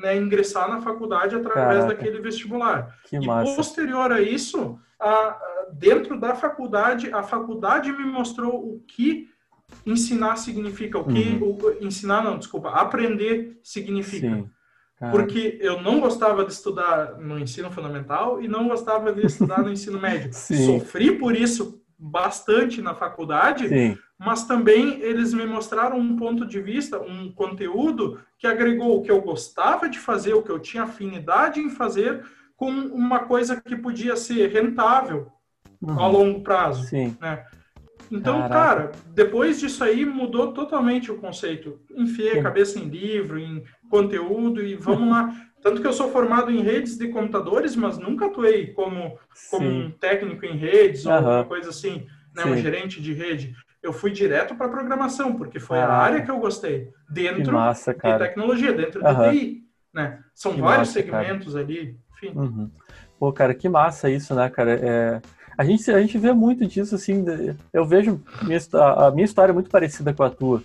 né, 0.00 0.16
ingressar 0.16 0.68
na 0.68 0.80
faculdade 0.80 1.34
através 1.34 1.80
Caraca. 1.80 1.86
daquele 1.88 2.20
vestibular. 2.20 2.96
Que 3.04 3.16
e 3.16 3.26
massa. 3.26 3.54
posterior 3.56 4.12
a 4.12 4.20
isso, 4.20 4.78
a, 5.00 5.38
dentro 5.72 6.18
da 6.18 6.34
faculdade, 6.34 7.12
a 7.12 7.22
faculdade 7.22 7.90
me 7.92 8.04
mostrou 8.04 8.54
o 8.54 8.80
que 8.86 9.28
ensinar 9.84 10.36
significa, 10.36 10.98
o 10.98 11.04
que 11.04 11.38
uhum. 11.40 11.58
o, 11.60 11.84
ensinar 11.84 12.22
não, 12.22 12.38
desculpa, 12.38 12.70
aprender 12.70 13.58
significa. 13.62 14.48
Porque 15.12 15.58
eu 15.60 15.80
não 15.80 16.00
gostava 16.00 16.44
de 16.44 16.52
estudar 16.52 17.18
no 17.18 17.38
ensino 17.38 17.70
fundamental 17.70 18.42
e 18.42 18.48
não 18.48 18.66
gostava 18.66 19.12
de 19.12 19.24
estudar 19.24 19.62
no 19.62 19.70
ensino 19.70 20.00
médio. 20.00 20.30
Sim. 20.34 20.66
Sofri 20.66 21.12
por 21.12 21.36
isso 21.36 21.80
bastante 21.96 22.82
na 22.82 22.94
faculdade, 22.94 23.68
Sim. 23.68 23.98
Mas 24.18 24.44
também 24.44 25.00
eles 25.00 25.32
me 25.32 25.46
mostraram 25.46 25.98
um 25.98 26.16
ponto 26.16 26.44
de 26.44 26.60
vista, 26.60 27.00
um 27.00 27.30
conteúdo 27.30 28.20
que 28.36 28.46
agregou 28.46 28.96
o 28.96 29.02
que 29.02 29.10
eu 29.10 29.20
gostava 29.20 29.88
de 29.88 29.98
fazer, 29.98 30.34
o 30.34 30.42
que 30.42 30.50
eu 30.50 30.58
tinha 30.58 30.82
afinidade 30.82 31.60
em 31.60 31.70
fazer, 31.70 32.24
com 32.56 32.68
uma 32.68 33.20
coisa 33.20 33.60
que 33.60 33.76
podia 33.76 34.16
ser 34.16 34.48
rentável 34.48 35.28
uhum. 35.80 36.00
a 36.00 36.08
longo 36.08 36.40
prazo. 36.42 36.84
Sim. 36.88 37.16
Né? 37.20 37.44
Então, 38.10 38.40
Caraca. 38.40 38.54
cara, 38.54 38.92
depois 39.14 39.60
disso 39.60 39.84
aí 39.84 40.04
mudou 40.04 40.52
totalmente 40.52 41.12
o 41.12 41.18
conceito. 41.18 41.78
Enfiei 41.94 42.32
Sim. 42.32 42.40
a 42.40 42.42
cabeça 42.42 42.78
em 42.78 42.88
livro, 42.88 43.38
em 43.38 43.62
conteúdo 43.88 44.62
e 44.62 44.74
vamos 44.74 45.08
lá. 45.10 45.32
Tanto 45.62 45.80
que 45.80 45.86
eu 45.86 45.92
sou 45.92 46.10
formado 46.10 46.50
em 46.50 46.62
redes 46.62 46.96
de 46.96 47.08
computadores, 47.08 47.76
mas 47.76 47.98
nunca 47.98 48.26
atuei 48.26 48.68
como, 48.68 49.18
como 49.50 49.68
um 49.68 49.90
técnico 49.90 50.46
em 50.46 50.56
redes 50.56 51.04
uhum. 51.04 51.12
ou 51.12 51.16
alguma 51.18 51.44
coisa 51.44 51.70
assim, 51.70 52.06
né, 52.34 52.44
um 52.44 52.56
gerente 52.56 53.00
de 53.00 53.12
rede. 53.12 53.54
Eu 53.82 53.92
fui 53.92 54.10
direto 54.10 54.54
para 54.54 54.68
programação, 54.68 55.36
porque 55.36 55.60
foi 55.60 55.78
Caraca. 55.78 55.94
a 55.94 56.02
área 56.02 56.22
que 56.22 56.30
eu 56.30 56.38
gostei, 56.38 56.90
dentro 57.08 57.52
massa, 57.52 57.94
de 57.94 58.18
tecnologia, 58.18 58.72
dentro 58.72 59.04
uhum. 59.04 59.30
de 59.30 59.38
TI. 59.38 59.62
Né? 59.94 60.18
São 60.34 60.54
que 60.54 60.60
vários 60.60 60.88
massa, 60.88 60.92
segmentos 60.92 61.52
cara. 61.52 61.64
ali, 61.64 61.98
enfim. 62.12 62.32
Uhum. 62.36 62.70
Pô, 63.18 63.32
cara, 63.32 63.54
que 63.54 63.68
massa 63.68 64.10
isso, 64.10 64.34
né, 64.34 64.48
cara? 64.50 64.72
É 64.72 65.20
a 65.58 65.64
gente, 65.64 65.90
a 65.90 66.00
gente 66.00 66.16
vê 66.16 66.32
muito 66.32 66.64
disso, 66.64 66.94
assim, 66.94 67.24
eu 67.72 67.84
vejo 67.84 68.22
minha, 68.42 68.60
a 68.96 69.10
minha 69.10 69.24
história 69.24 69.50
é 69.50 69.52
muito 69.52 69.68
parecida 69.68 70.14
com 70.14 70.22
a 70.22 70.30
tua. 70.30 70.62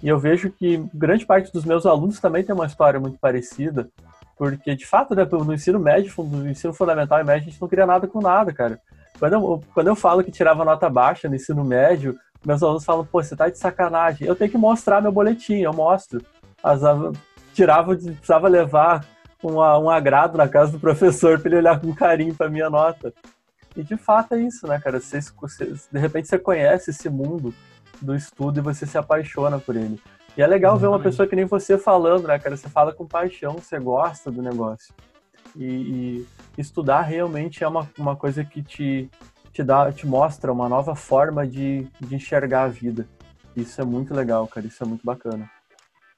E 0.00 0.06
eu 0.06 0.20
vejo 0.20 0.50
que 0.50 0.80
grande 0.94 1.26
parte 1.26 1.52
dos 1.52 1.64
meus 1.64 1.84
alunos 1.84 2.20
também 2.20 2.44
tem 2.44 2.54
uma 2.54 2.66
história 2.66 3.00
muito 3.00 3.18
parecida, 3.18 3.90
porque, 4.38 4.76
de 4.76 4.86
fato, 4.86 5.16
né, 5.16 5.24
no 5.24 5.52
ensino 5.52 5.80
médio, 5.80 6.12
no 6.22 6.48
ensino 6.48 6.72
fundamental 6.72 7.18
e 7.18 7.24
médio, 7.24 7.48
a 7.48 7.50
gente 7.50 7.60
não 7.60 7.66
queria 7.66 7.86
nada 7.86 8.06
com 8.06 8.20
nada, 8.20 8.52
cara. 8.52 8.78
Quando 9.18 9.32
eu, 9.32 9.64
quando 9.74 9.88
eu 9.88 9.96
falo 9.96 10.22
que 10.22 10.30
tirava 10.30 10.64
nota 10.64 10.88
baixa 10.88 11.28
no 11.28 11.34
ensino 11.34 11.64
médio, 11.64 12.16
meus 12.46 12.62
alunos 12.62 12.84
falam, 12.84 13.04
pô, 13.04 13.20
você 13.20 13.34
tá 13.34 13.48
de 13.48 13.58
sacanagem. 13.58 14.26
Eu 14.26 14.36
tenho 14.36 14.50
que 14.50 14.56
mostrar 14.56 15.02
meu 15.02 15.10
boletim, 15.10 15.56
eu 15.56 15.72
mostro. 15.72 16.24
As, 16.62 16.80
tirava, 17.52 17.96
precisava 17.96 18.46
levar 18.46 19.04
um, 19.42 19.56
um 19.56 19.90
agrado 19.90 20.38
na 20.38 20.46
casa 20.46 20.70
do 20.70 20.78
professor 20.78 21.40
para 21.40 21.48
ele 21.48 21.56
olhar 21.56 21.80
com 21.80 21.92
carinho 21.92 22.34
para 22.34 22.48
minha 22.48 22.70
nota. 22.70 23.12
E 23.76 23.82
de 23.82 23.96
fato 23.96 24.34
é 24.34 24.40
isso, 24.40 24.64
né, 24.66 24.78
cara? 24.78 25.00
Você, 25.00 25.20
você, 25.20 25.74
de 25.90 25.98
repente 25.98 26.28
você 26.28 26.38
conhece 26.38 26.90
esse 26.90 27.10
mundo 27.10 27.52
do 28.00 28.14
estudo 28.14 28.60
e 28.60 28.62
você 28.62 28.86
se 28.86 28.96
apaixona 28.96 29.58
por 29.58 29.74
ele. 29.74 30.00
E 30.36 30.42
é 30.42 30.46
legal 30.46 30.76
Exatamente. 30.76 30.80
ver 30.80 30.86
uma 30.86 31.02
pessoa 31.02 31.26
que 31.26 31.34
nem 31.34 31.46
você 31.46 31.76
falando, 31.76 32.28
né, 32.28 32.38
cara? 32.38 32.56
Você 32.56 32.68
fala 32.68 32.92
com 32.92 33.06
paixão, 33.06 33.54
você 33.54 33.78
gosta 33.80 34.30
do 34.30 34.40
negócio. 34.40 34.94
E, 35.56 35.64
e 35.64 36.26
estudar 36.56 37.02
realmente 37.02 37.64
é 37.64 37.68
uma, 37.68 37.90
uma 37.98 38.14
coisa 38.14 38.44
que 38.44 38.62
te, 38.62 39.10
te, 39.56 39.62
dá, 39.62 39.90
te 39.90 40.06
mostra 40.06 40.52
uma 40.52 40.68
nova 40.68 40.94
forma 40.94 41.46
de, 41.46 41.88
de 41.98 42.14
enxergar 42.14 42.64
a 42.64 42.68
vida. 42.68 43.08
Isso 43.56 43.80
é 43.80 43.84
muito 43.84 44.12
legal, 44.12 44.46
cara. 44.46 44.66
Isso 44.66 44.82
é 44.82 44.86
muito 44.86 45.04
bacana. 45.04 45.50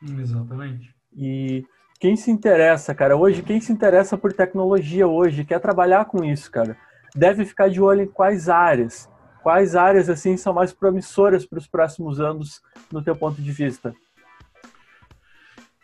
Exatamente. 0.03 0.93
E 1.17 1.65
quem 2.01 2.17
se 2.17 2.33
interessa, 2.33 2.95
cara, 2.95 3.17
hoje, 3.17 3.43
quem 3.43 3.61
se 3.61 3.73
interessa 3.73 4.19
por 4.19 4.33
tecnologia 4.33 5.07
hoje, 5.07 5.45
quer 5.45 5.61
trabalhar 5.61 6.07
com 6.07 6.25
isso, 6.25 6.51
cara, 6.51 6.77
deve 7.15 7.45
ficar 7.45 7.71
de 7.71 7.81
olho 7.81 8.03
em 8.03 8.09
quais 8.09 8.49
áreas? 8.49 9.09
Quais 9.41 9.77
áreas 9.77 10.09
assim 10.09 10.37
são 10.37 10.53
mais 10.53 10.73
promissoras 10.73 11.47
para 11.47 11.59
os 11.59 11.67
próximos 11.67 12.21
anos, 12.21 12.61
no 12.91 13.03
teu 13.03 13.15
ponto 13.15 13.41
de 13.41 13.53
vista? 13.53 13.95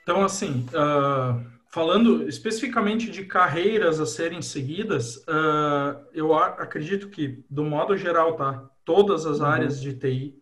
Então, 0.03 0.25
assim, 0.25 0.67
uh, 0.75 1.41
falando 1.75 2.29
especificamente 2.29 3.11
de 3.11 3.25
carreiras 3.25 3.99
a 3.99 4.07
serem 4.07 4.41
seguidas, 4.41 5.17
uh, 5.17 6.07
eu 6.13 6.33
acredito 6.33 7.09
que, 7.09 7.45
do 7.51 7.65
modo 7.65 7.97
geral, 7.97 8.37
tá? 8.37 8.65
Todas 8.85 9.27
as 9.27 9.41
uhum. 9.41 9.47
áreas 9.47 9.81
de 9.81 9.93
TI, 9.93 10.37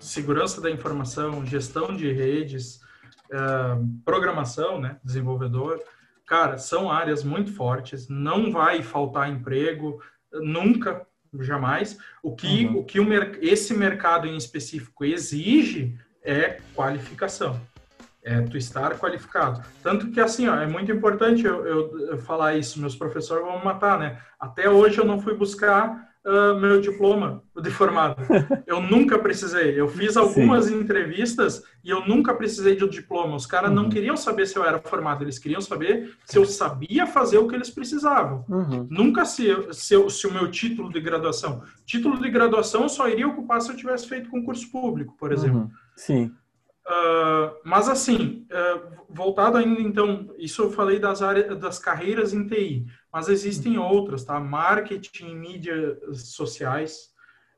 segurança 0.00 0.62
da 0.62 0.70
informação, 0.70 1.44
gestão 1.44 1.94
de 1.94 2.10
redes, 2.10 2.80
uh, 3.30 3.86
programação, 4.02 4.80
né, 4.80 4.98
desenvolvedor, 5.04 5.78
cara, 6.26 6.56
são 6.56 6.90
áreas 6.90 7.22
muito 7.22 7.52
fortes. 7.52 8.08
Não 8.08 8.50
vai 8.50 8.82
faltar 8.82 9.30
emprego, 9.30 10.02
nunca, 10.32 11.06
jamais. 11.40 11.98
O 12.22 12.34
que, 12.34 12.64
uhum. 12.64 12.78
o 12.78 12.84
que 12.86 12.98
o, 12.98 13.06
esse 13.42 13.74
mercado 13.74 14.26
em 14.26 14.38
específico 14.38 15.04
exige 15.04 15.98
é 16.22 16.62
qualificação. 16.74 17.60
É 18.28 18.42
tu 18.42 18.56
estar 18.56 18.98
qualificado. 18.98 19.62
Tanto 19.82 20.10
que, 20.10 20.20
assim, 20.20 20.48
ó, 20.48 20.56
é 20.56 20.66
muito 20.66 20.92
importante 20.92 21.46
eu, 21.46 21.66
eu, 21.66 22.08
eu 22.10 22.18
falar 22.18 22.56
isso. 22.56 22.80
Meus 22.80 22.94
professores 22.94 23.44
vão 23.44 23.58
me 23.58 23.64
matar, 23.64 23.98
né? 23.98 24.18
Até 24.38 24.68
hoje 24.68 24.98
eu 24.98 25.04
não 25.04 25.18
fui 25.18 25.34
buscar 25.34 26.08
uh, 26.28 26.58
meu 26.60 26.80
diploma 26.80 27.42
de 27.60 27.70
formado. 27.70 28.16
Eu 28.66 28.80
nunca 28.80 29.18
precisei. 29.18 29.80
Eu 29.80 29.88
fiz 29.88 30.16
algumas 30.16 30.66
Sim. 30.66 30.80
entrevistas 30.80 31.62
e 31.82 31.90
eu 31.90 32.06
nunca 32.06 32.34
precisei 32.34 32.76
de 32.76 32.84
um 32.84 32.88
diploma. 32.88 33.34
Os 33.34 33.46
caras 33.46 33.70
uhum. 33.70 33.76
não 33.76 33.88
queriam 33.88 34.16
saber 34.16 34.46
se 34.46 34.56
eu 34.56 34.64
era 34.64 34.78
formado, 34.78 35.24
eles 35.24 35.38
queriam 35.38 35.60
saber 35.60 36.14
se 36.24 36.38
eu 36.38 36.44
sabia 36.44 37.06
fazer 37.06 37.38
o 37.38 37.48
que 37.48 37.54
eles 37.54 37.70
precisavam. 37.70 38.44
Uhum. 38.48 38.86
Nunca 38.90 39.24
se, 39.24 39.46
se, 39.72 39.94
eu, 39.94 40.08
se, 40.10 40.26
o 40.26 40.32
meu 40.32 40.50
título 40.50 40.92
de 40.92 41.00
graduação. 41.00 41.62
Título 41.86 42.20
de 42.20 42.30
graduação 42.30 42.88
só 42.88 43.08
iria 43.08 43.26
ocupar 43.26 43.60
se 43.60 43.70
eu 43.72 43.76
tivesse 43.76 44.06
feito 44.06 44.30
concurso 44.30 44.70
público, 44.70 45.16
por 45.18 45.32
exemplo. 45.32 45.60
Uhum. 45.60 45.70
Sim. 45.96 46.32
Uh, 46.88 47.60
mas 47.64 47.86
assim, 47.86 48.46
uh, 48.50 49.04
voltado 49.10 49.58
ainda 49.58 49.80
então, 49.80 50.34
isso 50.38 50.62
eu 50.62 50.70
falei 50.70 50.98
das 50.98 51.20
áreas 51.20 51.58
das 51.58 51.78
carreiras 51.78 52.32
em 52.32 52.46
TI, 52.46 52.86
mas 53.12 53.28
existem 53.28 53.76
outras, 53.76 54.24
tá? 54.24 54.40
Marketing, 54.40 55.34
mídias 55.34 55.98
sociais 56.30 57.12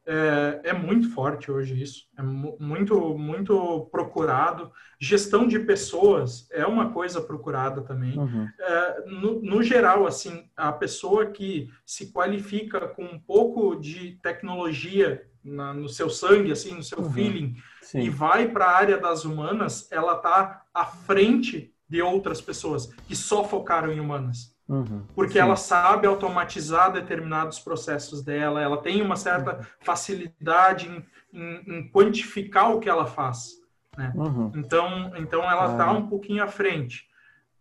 é, 0.07 0.61
é, 0.65 0.73
muito 0.73 1.11
forte 1.11 1.53
hoje 1.53 1.81
isso, 1.81 2.09
é 2.19 2.23
muito 2.23 3.17
muito 3.17 3.89
procurado. 3.93 4.73
Gestão 4.99 5.47
de 5.47 5.61
pessoas 5.61 6.49
é 6.51 6.67
uma 6.67 6.91
coisa 6.91 7.21
procurada 7.21 7.83
também. 7.83 8.19
Uhum. 8.19 8.49
É, 8.59 9.05
no, 9.07 9.41
no 9.41 9.63
geral, 9.63 10.07
assim, 10.07 10.51
a 10.57 10.73
pessoa 10.73 11.27
que 11.27 11.71
se 11.87 12.13
qualifica 12.13 12.89
com 12.89 13.05
um 13.05 13.21
pouco 13.21 13.77
de 13.77 14.19
tecnologia 14.23 15.25
na, 15.45 15.73
no 15.73 15.89
seu 15.89 16.11
sangue, 16.11 16.51
assim, 16.51 16.75
no 16.75 16.83
seu 16.83 16.99
uhum. 16.99 17.13
feeling 17.13 17.57
Sim. 17.91 18.03
e 18.03 18.09
vai 18.09 18.47
para 18.47 18.67
a 18.67 18.77
área 18.77 18.99
das 18.99 19.25
humanas, 19.25 19.91
ela 19.91 20.15
está 20.15 20.63
à 20.73 20.85
frente 20.85 21.75
de 21.89 22.01
outras 22.01 22.41
pessoas 22.41 22.87
que 23.09 23.17
só 23.17 23.43
focaram 23.43 23.93
em 23.93 23.99
humanas. 23.99 24.55
Uhum. 24.69 25.03
Porque 25.13 25.33
Sim. 25.33 25.41
ela 25.41 25.57
sabe 25.57 26.07
automatizar 26.07 26.93
determinados 26.93 27.59
processos 27.59 28.23
dela, 28.23 28.63
ela 28.63 28.77
tem 28.77 29.03
uma 29.03 29.17
certa 29.17 29.57
uhum. 29.57 29.65
facilidade 29.81 30.89
em, 30.89 31.05
em, 31.33 31.79
em, 31.79 31.89
quantificar 31.89 32.71
o 32.71 32.79
que 32.79 32.89
ela 32.89 33.07
faz. 33.07 33.55
Né? 33.99 34.13
Uhum. 34.15 34.53
Então, 34.55 35.13
então 35.17 35.43
ela 35.43 35.73
está 35.73 35.87
ah. 35.87 35.93
um 35.93 36.07
pouquinho 36.07 36.45
à 36.45 36.47
frente. 36.47 37.09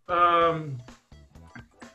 Um, 0.08 0.78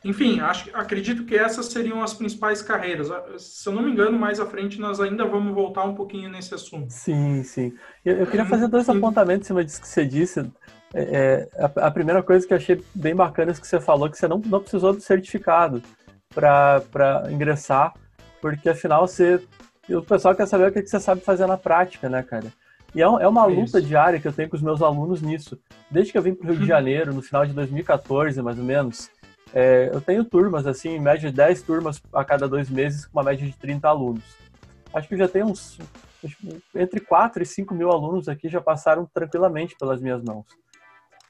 enfim, 0.05 0.39
acho, 0.39 0.69
acredito 0.71 1.25
que 1.25 1.35
essas 1.35 1.65
seriam 1.65 2.03
as 2.03 2.13
principais 2.13 2.61
carreiras. 2.61 3.09
Ah, 3.09 3.23
se 3.39 3.67
eu 3.67 3.73
não 3.73 3.81
me 3.81 3.91
engano, 3.91 4.19
mais 4.19 4.39
à 4.39 4.45
frente 4.45 4.79
nós 4.79 5.01
ainda 5.01 5.25
vamos 5.25 5.51
voltar 5.51 5.83
um 5.83 5.95
pouquinho 5.95 6.29
nesse 6.29 6.53
assunto. 6.53 6.91
Sim, 6.91 7.41
sim. 7.41 7.73
Eu, 8.05 8.17
eu 8.17 8.27
queria 8.27 8.45
fazer 8.45 8.67
dois 8.67 8.87
apontamentos 8.87 9.45
em 9.45 9.47
cima 9.47 9.65
disso 9.65 9.81
que 9.81 9.87
você 9.87 10.05
disse. 10.05 10.41
É, 10.93 11.49
é 11.53 11.63
a, 11.63 11.87
a, 11.87 11.91
primeira 11.91 12.21
coisa 12.21 12.45
que 12.45 12.53
eu 12.53 12.57
achei 12.57 12.83
bem 12.93 13.15
bacana 13.15 13.51
é 13.51 13.55
que 13.55 13.65
você 13.65 13.79
falou 13.79 14.07
que 14.07 14.15
você 14.15 14.27
não, 14.27 14.37
não 14.45 14.61
precisou 14.61 14.93
do 14.93 15.01
certificado 15.01 15.81
para 16.31 17.23
ingressar, 17.31 17.95
porque 18.39 18.69
afinal 18.69 19.07
você, 19.07 19.41
o 19.89 20.03
pessoal 20.03 20.35
quer 20.35 20.45
saber 20.45 20.69
o 20.69 20.71
que 20.71 20.85
você 20.85 20.99
sabe 20.99 21.21
fazer 21.21 21.47
na 21.47 21.57
prática, 21.57 22.07
né, 22.07 22.21
cara? 22.21 22.53
E 22.95 23.01
é, 23.01 23.03
é 23.03 23.27
uma 23.27 23.45
luta 23.45 23.79
Isso. 23.79 23.81
diária 23.81 24.19
que 24.21 24.27
eu 24.27 24.31
tenho 24.31 24.49
com 24.49 24.55
os 24.55 24.61
meus 24.61 24.81
alunos 24.81 25.21
nisso. 25.21 25.59
Desde 25.91 26.13
que 26.13 26.17
eu 26.17 26.21
vim 26.21 26.33
para 26.33 26.47
o 26.47 26.51
Rio 26.51 26.61
de 26.61 26.65
Janeiro, 26.67 27.13
no 27.13 27.21
final 27.21 27.45
de 27.45 27.51
2014, 27.51 28.41
mais 28.41 28.57
ou 28.57 28.63
menos, 28.63 29.09
é, 29.53 29.89
eu 29.93 30.01
tenho 30.01 30.23
turmas, 30.23 30.65
assim, 30.65 30.89
em 30.89 30.99
média 30.99 31.29
de 31.29 31.35
10 31.35 31.61
turmas 31.61 32.01
a 32.13 32.23
cada 32.23 32.47
dois 32.47 32.69
meses, 32.69 33.05
com 33.05 33.17
uma 33.17 33.23
média 33.23 33.45
de 33.45 33.55
30 33.57 33.87
alunos. 33.87 34.23
Acho 34.93 35.07
que 35.07 35.17
já 35.17 35.27
tem 35.27 35.43
uns. 35.43 35.77
Entre 36.73 36.99
4 36.99 37.43
e 37.43 37.45
5 37.45 37.73
mil 37.75 37.91
alunos 37.91 38.27
aqui 38.27 38.49
já 38.49 38.59
passaram 38.59 39.05
tranquilamente 39.13 39.75
pelas 39.77 40.01
minhas 40.01 40.23
mãos. 40.23 40.45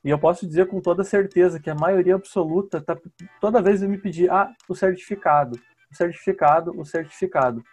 E 0.04 0.10
eu 0.10 0.20
posso 0.20 0.48
dizer 0.48 0.68
com 0.68 0.80
toda 0.80 1.04
certeza 1.04 1.60
que 1.60 1.70
a 1.70 1.76
maioria 1.76 2.14
absoluta 2.16 2.80
tá 2.80 2.96
toda 3.42 3.62
vez 3.62 3.82
me 3.82 3.98
pedir 3.98 4.32
ah, 4.32 4.54
o 4.70 4.76
certificado, 4.76 5.60
o 5.92 5.96
certificado, 5.96 6.80
o 6.80 6.86
certificado. 6.86 7.64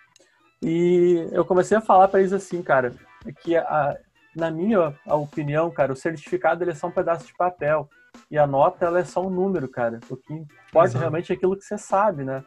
E 0.63 1.29
eu 1.31 1.45
comecei 1.45 1.77
a 1.77 1.83
falar 1.83 2.09
para 2.09 2.21
eles 2.21 2.33
assim, 2.33 2.63
cara, 2.63 2.95
que 3.43 3.55
a, 3.55 3.99
na 4.35 4.51
minha 4.51 4.95
opinião, 5.07 5.71
cara, 5.71 5.93
o 5.93 5.97
certificado 5.97 6.65
ele 6.65 6.71
é 6.71 6.75
só 6.75 6.87
um 6.87 6.93
pedaço 6.93 7.27
de 7.27 7.37
papel. 7.37 7.89
E 8.31 8.39
a 8.39 8.47
nota, 8.47 8.85
ela 8.85 8.99
é 8.99 9.05
só 9.05 9.27
um 9.27 9.31
número, 9.31 9.69
cara. 9.69 10.01
O 10.09 10.17
que 10.17 10.33
importa 10.33 10.91
Exato. 10.91 10.99
realmente 10.99 11.33
é 11.33 11.35
aquilo 11.35 11.57
que 11.57 11.65
você 11.65 11.77
sabe, 11.77 12.25
né? 12.25 12.45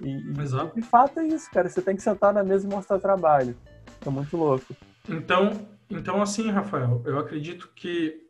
E, 0.00 0.10
e, 0.10 0.32
de 0.74 0.82
fato 0.82 1.20
é 1.20 1.26
isso, 1.26 1.50
cara. 1.50 1.68
Você 1.68 1.82
tem 1.82 1.96
que 1.96 2.02
sentar 2.02 2.32
na 2.32 2.42
mesa 2.42 2.66
e 2.66 2.70
mostrar 2.70 2.98
trabalho. 2.98 3.56
É 4.04 4.10
muito 4.10 4.36
louco. 4.36 4.74
Então, 5.08 5.68
então 5.90 6.22
assim, 6.22 6.50
Rafael, 6.50 7.02
eu 7.04 7.18
acredito 7.18 7.70
que 7.74 8.26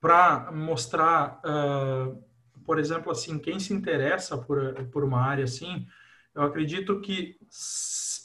para 0.00 0.50
mostrar, 0.50 1.40
uh, 1.44 2.22
por 2.64 2.78
exemplo, 2.78 3.12
assim, 3.12 3.38
quem 3.38 3.58
se 3.60 3.72
interessa 3.74 4.38
por, 4.38 4.74
por 4.86 5.04
uma 5.04 5.20
área 5.20 5.44
assim, 5.44 5.86
eu 6.34 6.42
acredito 6.42 7.00
que 7.00 7.36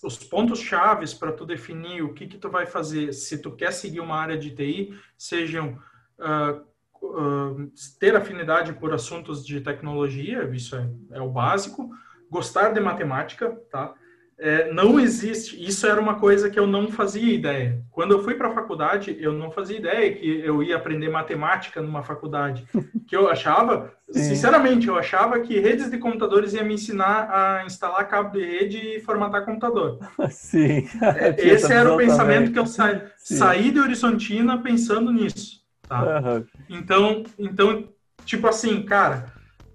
os 0.04 0.18
pontos 0.30 0.60
chaves 0.60 1.14
para 1.14 1.32
tu 1.32 1.46
definir 1.46 2.04
o 2.04 2.14
que 2.14 2.28
que 2.28 2.38
tu 2.38 2.50
vai 2.50 2.66
fazer 2.66 3.12
se 3.12 3.40
tu 3.40 3.52
quer 3.52 3.72
seguir 3.74 4.00
uma 4.00 4.16
área 4.16 4.38
de 4.38 4.52
TI 4.52 4.98
sejam 5.18 5.80
uh, 6.20 6.64
uh, 7.12 7.72
ter 8.00 8.16
afinidade 8.16 8.74
por 8.74 8.94
assuntos 8.94 9.46
de 9.46 9.62
tecnologia, 9.62 10.50
isso 10.54 10.76
é, 10.76 10.90
é 11.12 11.22
o 11.22 11.30
básico, 11.30 11.90
gostar 12.30 12.70
de 12.70 12.80
matemática, 12.80 13.52
tá? 13.72 13.94
É, 14.38 14.72
não 14.74 15.00
existe, 15.00 15.56
isso 15.64 15.88
era 15.88 16.00
uma 16.00 16.16
coisa 16.16 16.50
que 16.50 16.60
eu 16.60 16.68
não 16.68 16.92
fazia 16.92 17.34
ideia. 17.34 17.82
Quando 17.90 18.12
eu 18.12 18.22
fui 18.22 18.36
para 18.36 18.50
a 18.50 18.54
faculdade, 18.54 19.16
eu 19.18 19.32
não 19.32 19.50
fazia 19.50 19.78
ideia 19.78 20.14
que 20.14 20.42
eu 20.42 20.62
ia 20.62 20.76
aprender 20.76 21.08
matemática 21.08 21.82
numa 21.82 22.04
faculdade. 22.04 22.66
Que 23.08 23.16
eu 23.16 23.30
achava, 23.30 23.94
Sim. 24.10 24.24
sinceramente, 24.24 24.88
eu 24.88 24.98
achava 24.98 25.40
que 25.40 25.60
redes 25.60 25.92
de 25.92 26.00
computadores 26.00 26.56
ia 26.56 26.64
me 26.64 26.74
ensinar 26.74 27.30
a 27.30 27.64
instalar 27.64 28.08
cabo 28.08 28.32
de 28.32 28.44
rede 28.44 28.78
e 28.80 29.00
formatar 29.00 29.46
computador. 29.46 30.00
Sim. 30.32 30.88
É, 31.16 31.36
esse 31.54 31.72
era 31.72 31.94
o 31.94 31.98
pensamento 31.98 32.48
também. 32.48 32.54
que 32.54 32.58
eu 32.58 32.66
sa 32.66 33.04
saí 33.16 33.70
de 33.70 33.80
Horizontina 33.80 34.58
pensando 34.58 35.14
nisso. 35.14 35.65
Tá? 35.88 36.20
Uhum. 36.20 36.46
Então, 36.70 37.24
então, 37.38 37.90
tipo 38.26 38.48
assim, 38.48 38.84
cara, 38.84 39.26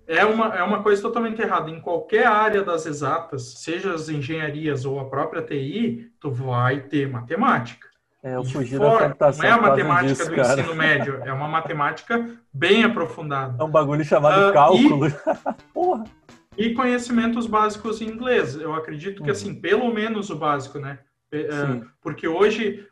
é 0.06 0.24
uma, 0.24 0.46
é 0.56 0.62
uma 0.62 0.82
coisa 0.82 1.00
totalmente 1.00 1.40
errada. 1.40 1.70
Em 1.70 1.80
qualquer 1.80 2.26
área 2.26 2.64
das 2.64 2.84
exatas, 2.84 3.60
seja 3.60 3.94
as 3.94 4.08
engenharias 4.08 4.84
ou 4.84 4.98
a 4.98 5.08
própria 5.08 5.40
TI, 5.40 6.10
tu 6.18 6.30
vai 6.32 6.80
ter 6.80 7.08
matemática. 7.08 7.88
É, 8.22 8.34
eu 8.34 8.44
fugi 8.44 8.76
fora, 8.76 9.16
da. 9.18 9.32
Não 9.32 9.44
é 9.44 9.50
a 9.50 9.60
matemática 9.60 10.08
disso, 10.08 10.28
do 10.28 10.36
cara. 10.36 10.60
ensino 10.60 10.74
médio, 10.74 11.22
é 11.24 11.32
uma 11.32 11.48
matemática 11.48 12.28
bem 12.52 12.84
aprofundada. 12.84 13.56
É 13.58 13.64
um 13.64 13.70
bagulho 13.70 14.04
chamado 14.04 14.50
uh, 14.50 14.52
cálculo. 14.52 15.06
E. 16.58 16.70
E 16.70 16.74
conhecimentos 16.74 17.46
básicos 17.46 18.02
em 18.02 18.08
inglês. 18.08 18.56
Eu 18.56 18.74
acredito 18.74 19.22
que, 19.22 19.30
uhum. 19.30 19.34
assim, 19.34 19.54
pelo 19.54 19.90
menos 19.94 20.28
o 20.28 20.36
básico, 20.36 20.78
né? 20.78 20.98
Uh, 21.32 21.86
porque 22.02 22.26
hoje 22.26 22.86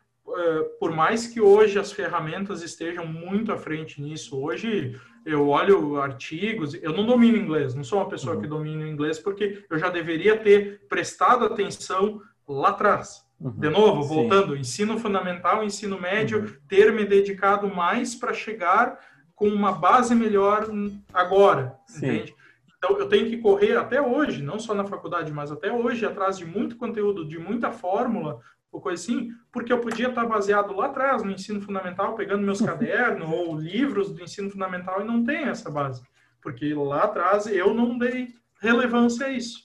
por 0.79 0.91
mais 0.91 1.27
que 1.27 1.41
hoje 1.41 1.79
as 1.79 1.91
ferramentas 1.91 2.61
estejam 2.61 3.05
muito 3.05 3.51
à 3.51 3.57
frente 3.57 4.01
nisso, 4.01 4.39
hoje 4.39 4.99
eu 5.25 5.47
olho 5.49 5.99
artigos, 5.99 6.73
eu 6.75 6.93
não 6.93 7.05
domino 7.05 7.37
inglês, 7.37 7.75
não 7.75 7.83
sou 7.83 7.99
uma 7.99 8.09
pessoa 8.09 8.35
uhum. 8.35 8.41
que 8.41 8.47
domina 8.47 8.87
inglês, 8.87 9.19
porque 9.19 9.63
eu 9.69 9.77
já 9.77 9.89
deveria 9.89 10.37
ter 10.37 10.81
prestado 10.87 11.45
atenção 11.45 12.21
lá 12.47 12.69
atrás. 12.69 13.25
Uhum. 13.39 13.51
De 13.51 13.69
novo, 13.69 14.03
Sim. 14.03 14.09
voltando, 14.09 14.57
ensino 14.57 14.97
fundamental, 14.99 15.63
ensino 15.63 15.99
médio, 15.99 16.39
uhum. 16.39 16.47
ter 16.67 16.91
me 16.91 17.05
dedicado 17.05 17.67
mais 17.67 18.15
para 18.15 18.33
chegar 18.33 18.99
com 19.35 19.47
uma 19.47 19.71
base 19.71 20.13
melhor 20.13 20.67
agora, 21.13 21.75
Sim. 21.87 22.07
entende? 22.07 22.35
Então, 22.77 22.97
eu 22.97 23.09
tenho 23.09 23.29
que 23.29 23.37
correr 23.37 23.75
até 23.75 24.01
hoje, 24.01 24.41
não 24.41 24.57
só 24.57 24.73
na 24.73 24.85
faculdade, 24.85 25.33
mas 25.33 25.51
até 25.51 25.71
hoje, 25.71 26.05
atrás 26.05 26.37
de 26.37 26.45
muito 26.45 26.77
conteúdo, 26.77 27.25
de 27.25 27.37
muita 27.37 27.71
fórmula, 27.71 28.39
ou 28.71 28.79
coisa 28.79 29.01
assim, 29.01 29.29
porque 29.51 29.73
eu 29.73 29.79
podia 29.79 30.09
estar 30.09 30.25
baseado 30.25 30.73
lá 30.73 30.87
atrás 30.87 31.23
no 31.23 31.31
ensino 31.31 31.61
fundamental, 31.61 32.15
pegando 32.15 32.43
meus 32.43 32.61
cadernos 32.61 33.29
ou 33.29 33.57
livros 33.57 34.11
do 34.11 34.21
ensino 34.21 34.49
fundamental 34.49 35.01
e 35.01 35.05
não 35.05 35.23
tem 35.23 35.45
essa 35.45 35.69
base, 35.69 36.01
porque 36.41 36.73
lá 36.73 37.03
atrás 37.03 37.47
eu 37.47 37.73
não 37.73 37.97
dei 37.97 38.29
relevância 38.61 39.27
a 39.27 39.29
isso. 39.29 39.63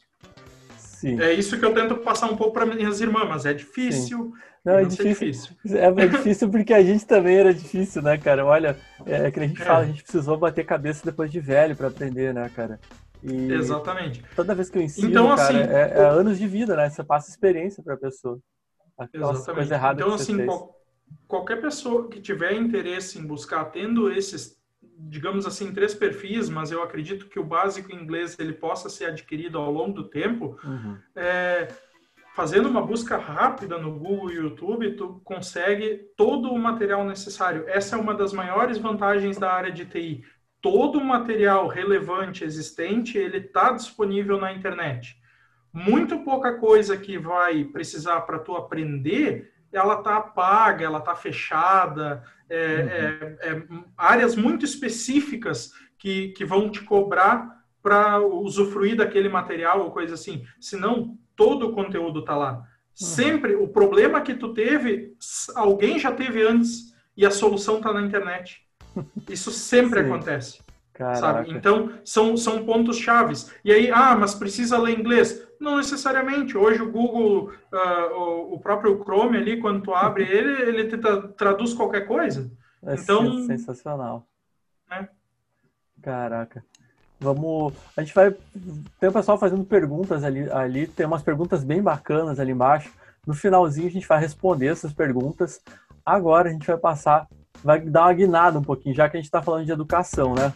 Sim. 0.79 1.21
É 1.21 1.33
isso 1.33 1.59
que 1.59 1.65
eu 1.65 1.75
tento 1.75 1.97
passar 1.97 2.31
um 2.31 2.37
pouco 2.37 2.55
para 2.55 2.65
minhas 2.65 3.01
irmãs, 3.01 3.29
mas 3.29 3.45
é 3.45 3.53
difícil. 3.53 4.33
Sim. 4.33 4.55
Não, 4.65 4.79
é 4.79 4.85
difícil. 4.85 5.11
difícil. 5.11 5.57
É, 5.77 5.85
é, 5.85 6.07
difícil 6.07 6.49
porque 6.49 6.73
a 6.73 6.83
gente 6.83 7.07
também 7.07 7.37
era 7.37 7.53
difícil, 7.53 8.01
né, 8.01 8.17
cara? 8.17 8.47
Olha, 8.47 8.79
é, 9.05 9.27
é 9.27 9.31
que 9.31 9.39
a 9.39 9.47
gente 9.47 9.61
é. 9.61 9.65
fala, 9.65 9.81
a 9.81 9.87
gente 9.87 10.03
precisou 10.03 10.39
bater 10.39 10.65
cabeça 10.65 11.05
depois 11.05 11.31
de 11.31 11.39
velho 11.39 11.77
para 11.77 11.89
aprender, 11.89 12.33
né, 12.33 12.51
cara? 12.57 12.81
E 13.23 13.53
Exatamente. 13.53 14.25
Toda 14.35 14.55
vez 14.55 14.71
que 14.71 14.79
eu 14.79 14.83
ensino, 14.83 15.11
então, 15.11 15.29
cara, 15.37 15.43
assim, 15.43 15.59
é, 15.59 15.93
é, 15.95 16.07
anos 16.07 16.39
de 16.39 16.47
vida, 16.47 16.75
né? 16.75 16.89
Você 16.89 17.05
passa 17.05 17.29
experiência 17.29 17.83
para 17.83 17.95
a 17.95 17.99
pessoa. 17.99 18.39
Exatamente. 19.13 19.73
Então, 19.95 20.15
assim, 20.15 20.47
qual, 20.47 20.75
qualquer 21.27 21.61
pessoa 21.61 22.09
que 22.09 22.21
tiver 22.21 22.55
interesse 22.55 23.19
em 23.19 23.27
buscar, 23.27 23.65
tendo 23.67 24.11
esses, 24.11 24.57
digamos 24.83 25.47
assim, 25.47 25.73
três 25.73 25.95
perfis, 25.95 26.49
mas 26.49 26.71
eu 26.71 26.83
acredito 26.83 27.27
que 27.27 27.39
o 27.39 27.45
básico 27.45 27.93
em 27.93 28.01
inglês 28.01 28.39
ele 28.39 28.53
possa 28.53 28.89
ser 28.89 29.07
adquirido 29.07 29.59
ao 29.59 29.71
longo 29.71 29.93
do 29.95 30.09
tempo, 30.09 30.59
uhum. 30.65 30.97
é, 31.17 31.69
fazendo 32.35 32.69
uma 32.69 32.83
busca 32.83 33.17
rápida 33.17 33.79
no 33.79 33.99
Google 33.99 34.31
e 34.31 34.37
YouTube, 34.37 34.97
tu 34.97 35.21
consegue 35.25 36.11
todo 36.17 36.51
o 36.51 36.59
material 36.59 37.05
necessário. 37.05 37.65
Essa 37.69 37.97
é 37.97 37.99
uma 37.99 38.15
das 38.15 38.33
maiores 38.33 38.79
vantagens 38.79 39.39
da 39.39 39.53
área 39.53 39.71
de 39.71 39.85
TI. 39.85 40.25
Todo 40.61 40.99
o 40.99 41.05
material 41.05 41.69
relevante 41.69 42.43
existente, 42.43 43.19
ele 43.19 43.39
está 43.39 43.71
disponível 43.71 44.39
na 44.39 44.53
internet. 44.53 45.17
Muito 45.75 46.21
pouca 46.21 46.57
coisa 46.57 46.97
que 46.97 47.19
vai 47.19 47.65
precisar 47.65 48.21
para 48.21 48.39
tu 48.39 48.55
aprender, 48.55 49.53
ela 49.73 49.97
tá 49.97 50.21
paga, 50.21 50.85
ela 50.85 51.01
tá 51.01 51.17
fechada, 51.17 52.23
é, 52.49 52.77
uhum. 52.77 52.89
é, 52.89 53.57
é, 53.57 53.63
áreas 53.99 54.37
muito 54.37 54.65
específicas 54.65 55.73
que, 55.99 56.29
que 56.29 56.45
vão 56.45 56.71
te 56.71 56.81
cobrar 56.83 57.65
para 57.83 58.21
usufruir 58.21 58.97
daquele 58.97 59.29
material 59.29 59.81
ou 59.81 59.91
coisa 59.91 60.15
assim. 60.15 60.47
Senão, 60.61 61.19
todo 61.35 61.69
o 61.69 61.73
conteúdo 61.73 62.23
tá 62.23 62.37
lá. 62.37 62.53
Uhum. 62.53 62.63
Sempre, 62.95 63.57
o 63.57 63.67
problema 63.67 64.21
que 64.21 64.35
tu 64.35 64.55
teve, 64.55 65.13
alguém 65.57 65.99
já 65.99 66.13
teve 66.13 66.41
antes 66.47 66.95
e 67.17 67.27
a 67.27 67.33
solução 67.33 67.81
tá 67.81 67.93
na 67.93 68.03
internet. 68.03 68.63
Isso 69.29 69.51
sempre 69.51 70.01
acontece. 70.01 70.63
Então, 71.49 71.91
são, 72.05 72.37
são 72.37 72.65
pontos 72.65 72.97
chaves. 72.99 73.53
E 73.65 73.73
aí, 73.73 73.91
ah, 73.91 74.15
mas 74.15 74.33
precisa 74.35 74.79
ler 74.79 74.97
inglês? 74.97 75.45
Não 75.65 75.79
necessariamente. 75.79 76.59
Hoje 76.59 76.83
o 76.83 76.93
Google, 76.93 77.51
uh, 77.73 78.53
o, 78.53 78.61
próprio 78.61 79.03
Chrome 79.03 79.39
ali, 79.39 79.59
quando 79.59 79.83
tu 79.83 79.95
abre 79.95 80.25
ele, 80.31 80.63
ele 80.63 80.89
te 80.89 80.99
traduz 81.39 81.73
qualquer 81.73 82.07
coisa. 82.07 82.51
É 82.85 82.95
então, 82.97 83.47
sensacional. 83.47 84.27
Né? 84.91 85.09
Caraca. 86.03 86.63
Vamos. 87.19 87.73
A 87.97 88.03
gente 88.03 88.15
vai. 88.15 88.31
Tem 89.01 89.09
o 89.09 89.13
pessoal 89.13 89.39
fazendo 89.39 89.65
perguntas 89.65 90.23
ali, 90.23 90.51
ali. 90.51 90.87
Tem 90.87 91.07
umas 91.07 91.23
perguntas 91.23 91.65
bem 91.65 91.83
bacanas 91.83 92.39
ali 92.39 92.53
embaixo. 92.53 92.93
No 93.27 93.33
finalzinho 93.33 93.89
a 93.89 93.91
gente 93.91 94.07
vai 94.07 94.21
responder 94.21 94.67
essas 94.67 94.93
perguntas. 94.93 95.63
Agora 96.05 96.51
a 96.51 96.53
gente 96.53 96.67
vai 96.67 96.77
passar, 96.77 97.27
vai 97.63 97.81
dar 97.81 98.03
uma 98.03 98.13
guinada 98.13 98.59
um 98.59 98.63
pouquinho, 98.63 98.95
já 98.95 99.09
que 99.09 99.17
a 99.17 99.21
gente 99.21 99.29
está 99.29 99.41
falando 99.41 99.65
de 99.65 99.73
educação, 99.73 100.35
né? 100.35 100.53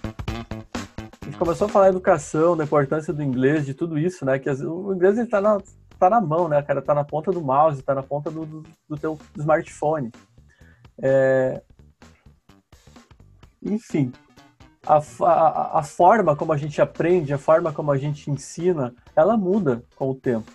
Gente 1.28 1.38
começou 1.38 1.66
a 1.66 1.68
falar 1.68 1.86
de 1.86 1.96
educação, 1.96 2.56
da 2.56 2.64
importância 2.64 3.12
do 3.12 3.22
inglês, 3.22 3.66
de 3.66 3.74
tudo 3.74 3.98
isso, 3.98 4.24
né? 4.24 4.38
Que 4.38 4.50
o 4.50 4.94
inglês 4.94 5.18
está 5.18 5.40
na, 5.40 5.58
tá 5.98 6.08
na 6.08 6.20
mão, 6.20 6.48
né, 6.48 6.62
cara? 6.62 6.80
Está 6.80 6.94
na 6.94 7.04
ponta 7.04 7.30
do 7.30 7.40
mouse, 7.42 7.80
está 7.80 7.94
na 7.94 8.02
ponta 8.02 8.30
do, 8.30 8.46
do, 8.46 8.62
do 8.88 8.96
teu 8.96 9.18
smartphone. 9.36 10.10
É... 11.00 11.62
Enfim, 13.62 14.10
a, 14.86 14.96
a, 14.96 15.78
a, 15.80 15.82
forma 15.82 16.34
como 16.34 16.52
a 16.52 16.56
gente 16.56 16.80
aprende, 16.80 17.34
a 17.34 17.38
forma 17.38 17.72
como 17.72 17.92
a 17.92 17.98
gente 17.98 18.30
ensina, 18.30 18.94
ela 19.14 19.36
muda 19.36 19.82
com 19.96 20.10
o 20.10 20.14
tempo. 20.14 20.50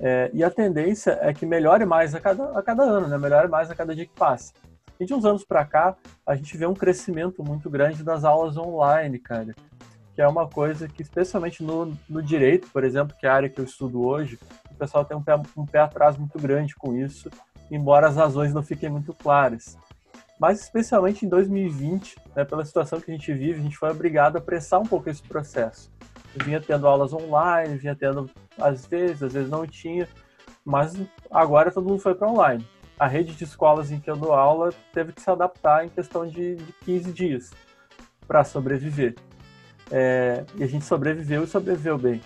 É, 0.00 0.30
e 0.32 0.44
a 0.44 0.50
tendência 0.50 1.18
é 1.22 1.32
que 1.32 1.46
melhore 1.46 1.84
mais 1.84 2.14
a 2.14 2.20
cada, 2.20 2.56
a 2.56 2.62
cada 2.62 2.82
ano, 2.82 3.08
né? 3.08 3.16
Melhore 3.16 3.48
mais 3.48 3.70
a 3.70 3.74
cada 3.74 3.94
dia 3.94 4.06
que 4.06 4.14
passa. 4.14 4.52
E 5.00 5.06
de 5.06 5.14
uns 5.14 5.24
anos 5.24 5.44
para 5.44 5.64
cá, 5.64 5.96
a 6.26 6.34
gente 6.34 6.56
vê 6.56 6.66
um 6.66 6.74
crescimento 6.74 7.42
muito 7.42 7.70
grande 7.70 8.02
das 8.02 8.24
aulas 8.24 8.56
online, 8.56 9.18
cara 9.18 9.54
que 10.18 10.22
é 10.22 10.26
uma 10.26 10.48
coisa 10.48 10.88
que, 10.88 11.00
especialmente 11.00 11.62
no, 11.62 11.96
no 12.08 12.20
direito, 12.20 12.68
por 12.72 12.82
exemplo, 12.82 13.16
que 13.16 13.24
é 13.24 13.30
a 13.30 13.34
área 13.34 13.48
que 13.48 13.60
eu 13.60 13.64
estudo 13.64 14.04
hoje, 14.04 14.36
o 14.68 14.74
pessoal 14.74 15.04
tem 15.04 15.16
um 15.16 15.22
pé, 15.22 15.40
um 15.56 15.64
pé 15.64 15.78
atrás 15.78 16.16
muito 16.16 16.36
grande 16.40 16.74
com 16.74 16.92
isso, 16.96 17.30
embora 17.70 18.08
as 18.08 18.16
razões 18.16 18.52
não 18.52 18.60
fiquem 18.60 18.90
muito 18.90 19.14
claras. 19.14 19.78
Mas, 20.36 20.60
especialmente 20.60 21.24
em 21.24 21.28
2020, 21.28 22.16
né, 22.34 22.44
pela 22.44 22.64
situação 22.64 23.00
que 23.00 23.08
a 23.08 23.14
gente 23.14 23.32
vive, 23.32 23.60
a 23.60 23.62
gente 23.62 23.76
foi 23.76 23.90
obrigado 23.90 24.36
a 24.38 24.40
pressar 24.40 24.80
um 24.80 24.86
pouco 24.86 25.08
esse 25.08 25.22
processo. 25.22 25.88
Eu 26.36 26.44
vinha 26.44 26.60
tendo 26.60 26.88
aulas 26.88 27.12
online, 27.12 27.76
vinha 27.76 27.94
tendo 27.94 28.28
às 28.60 28.86
vezes, 28.86 29.22
às 29.22 29.32
vezes 29.32 29.48
não 29.48 29.64
tinha, 29.68 30.08
mas 30.64 31.00
agora 31.30 31.70
todo 31.70 31.88
mundo 31.88 32.00
foi 32.00 32.16
para 32.16 32.28
online. 32.28 32.66
A 32.98 33.06
rede 33.06 33.36
de 33.36 33.44
escolas 33.44 33.92
em 33.92 34.00
que 34.00 34.10
eu 34.10 34.16
dou 34.16 34.32
aula 34.32 34.70
teve 34.92 35.12
que 35.12 35.22
se 35.22 35.30
adaptar 35.30 35.86
em 35.86 35.88
questão 35.88 36.26
de, 36.26 36.56
de 36.56 36.72
15 36.84 37.12
dias 37.12 37.52
para 38.26 38.42
sobreviver. 38.42 39.14
É, 39.90 40.44
e 40.56 40.62
a 40.62 40.66
gente 40.66 40.84
sobreviveu 40.84 41.44
e 41.44 41.46
sobreviveu 41.46 41.96
bem. 41.96 42.20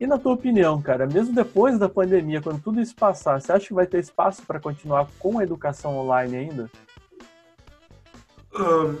E 0.00 0.06
na 0.06 0.16
tua 0.16 0.34
opinião, 0.34 0.80
cara, 0.80 1.06
mesmo 1.06 1.34
depois 1.34 1.78
da 1.78 1.88
pandemia, 1.88 2.40
quando 2.40 2.62
tudo 2.62 2.80
isso 2.80 2.94
passar, 2.94 3.40
você 3.40 3.50
acha 3.50 3.66
que 3.66 3.74
vai 3.74 3.86
ter 3.86 3.98
espaço 3.98 4.42
para 4.46 4.60
continuar 4.60 5.08
com 5.18 5.38
a 5.38 5.42
educação 5.42 5.98
online 5.98 6.36
ainda? 6.36 6.70
Um, 8.54 8.96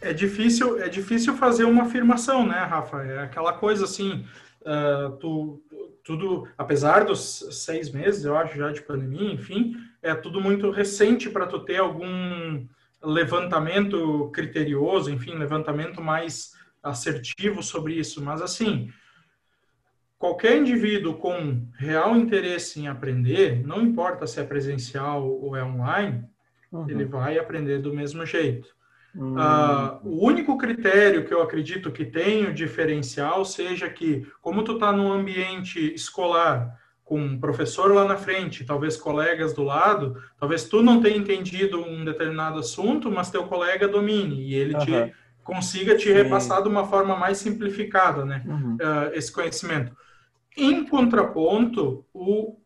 é 0.00 0.14
difícil, 0.14 0.80
é 0.80 0.88
difícil 0.88 1.36
fazer 1.36 1.64
uma 1.64 1.82
afirmação, 1.82 2.46
né, 2.46 2.58
Rafa? 2.58 3.02
É 3.02 3.18
aquela 3.20 3.52
coisa 3.52 3.84
assim, 3.84 4.24
uh, 4.62 5.14
tu, 5.18 5.62
tudo, 6.02 6.48
apesar 6.56 7.04
dos 7.04 7.46
seis 7.50 7.90
meses, 7.90 8.24
eu 8.24 8.34
acho, 8.34 8.56
já 8.56 8.72
de 8.72 8.80
pandemia, 8.80 9.34
enfim, 9.34 9.76
é 10.02 10.14
tudo 10.14 10.40
muito 10.40 10.70
recente 10.70 11.28
para 11.28 11.46
tu 11.46 11.60
ter 11.60 11.76
algum 11.76 12.66
levantamento 13.02 14.30
criterioso, 14.32 15.10
enfim, 15.10 15.34
levantamento 15.34 16.00
mais 16.00 16.52
assertivo 16.82 17.62
sobre 17.62 17.94
isso, 17.94 18.22
mas 18.22 18.40
assim, 18.40 18.90
qualquer 20.18 20.56
indivíduo 20.56 21.14
com 21.14 21.66
real 21.78 22.16
interesse 22.16 22.80
em 22.80 22.88
aprender, 22.88 23.66
não 23.66 23.82
importa 23.82 24.26
se 24.26 24.40
é 24.40 24.44
presencial 24.44 25.26
ou 25.26 25.56
é 25.56 25.64
online, 25.64 26.24
uhum. 26.72 26.88
ele 26.88 27.04
vai 27.04 27.38
aprender 27.38 27.78
do 27.78 27.92
mesmo 27.92 28.24
jeito. 28.24 28.68
Uhum. 29.14 29.34
Uh, 29.34 29.98
o 30.04 30.24
único 30.24 30.56
critério 30.56 31.24
que 31.24 31.34
eu 31.34 31.42
acredito 31.42 31.90
que 31.90 32.04
tem 32.04 32.46
o 32.46 32.54
diferencial 32.54 33.44
seja 33.44 33.88
que, 33.88 34.26
como 34.40 34.62
tu 34.62 34.74
está 34.74 34.92
num 34.92 35.12
ambiente 35.12 35.92
escolar, 35.94 36.78
com 37.10 37.20
um 37.20 37.40
professor 37.40 37.92
lá 37.92 38.04
na 38.04 38.16
frente, 38.16 38.64
talvez 38.64 38.96
colegas 38.96 39.52
do 39.52 39.64
lado, 39.64 40.22
talvez 40.38 40.68
tu 40.68 40.80
não 40.80 41.00
tenha 41.00 41.16
entendido 41.16 41.82
um 41.82 42.04
determinado 42.04 42.60
assunto, 42.60 43.10
mas 43.10 43.32
teu 43.32 43.48
colega 43.48 43.88
domine 43.88 44.40
e 44.40 44.54
ele 44.54 44.74
uhum. 44.74 44.84
te 44.84 45.12
consiga 45.50 45.96
te 45.96 46.04
Sim. 46.04 46.12
repassar 46.12 46.62
de 46.62 46.68
uma 46.68 46.86
forma 46.86 47.16
mais 47.16 47.38
simplificada, 47.38 48.24
né? 48.24 48.44
Uhum. 48.46 48.74
Uh, 48.76 49.12
esse 49.14 49.32
conhecimento. 49.32 49.96
Em 50.56 50.84
contraponto, 50.84 52.06
o, 52.14 52.56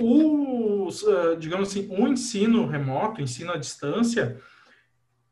o 0.00 0.88
uh, 0.88 1.36
digamos 1.38 1.68
assim, 1.68 1.86
o 1.88 2.08
ensino 2.08 2.66
remoto, 2.66 3.22
ensino 3.22 3.52
à 3.52 3.56
distância, 3.56 4.36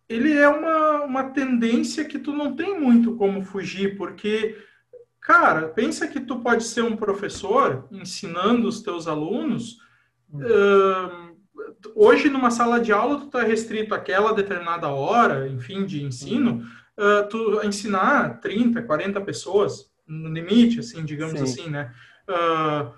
ele 0.09 0.33
é 0.33 0.49
uma, 0.49 1.05
uma 1.05 1.25
tendência 1.31 2.05
que 2.05 2.21
tu 2.21 2.33
não 2.33 2.55
tem 2.55 2.79
muito 2.79 3.17
como 3.17 3.43
fugir, 3.43 3.97
porque, 3.97 4.57
cara, 5.21 5.69
pensa 5.69 6.07
que 6.07 6.21
tu 6.21 6.39
pode 6.39 6.63
ser 6.63 6.83
um 6.83 6.97
professor 6.97 7.89
ensinando 7.91 8.69
os 8.69 8.81
teus 8.81 9.09
alunos, 9.09 9.79
uh, 10.33 11.34
hoje 11.95 12.29
numa 12.29 12.51
sala 12.51 12.81
de 12.81 12.93
aula 12.93 13.19
tu 13.19 13.27
está 13.27 13.43
restrito 13.43 13.95
àquela 13.95 14.33
determinada 14.33 14.89
hora, 14.89 15.49
enfim, 15.49 15.85
de 15.85 16.03
ensino, 16.03 16.67
uh, 16.99 17.29
tu 17.29 17.61
ensinar 17.65 18.41
30, 18.41 18.83
40 18.83 19.21
pessoas 19.21 19.91
no 20.07 20.29
limite, 20.29 20.81
assim, 20.81 21.05
digamos 21.05 21.39
Sim. 21.39 21.45
assim, 21.45 21.71
né? 21.71 21.93
Uh, 22.29 22.93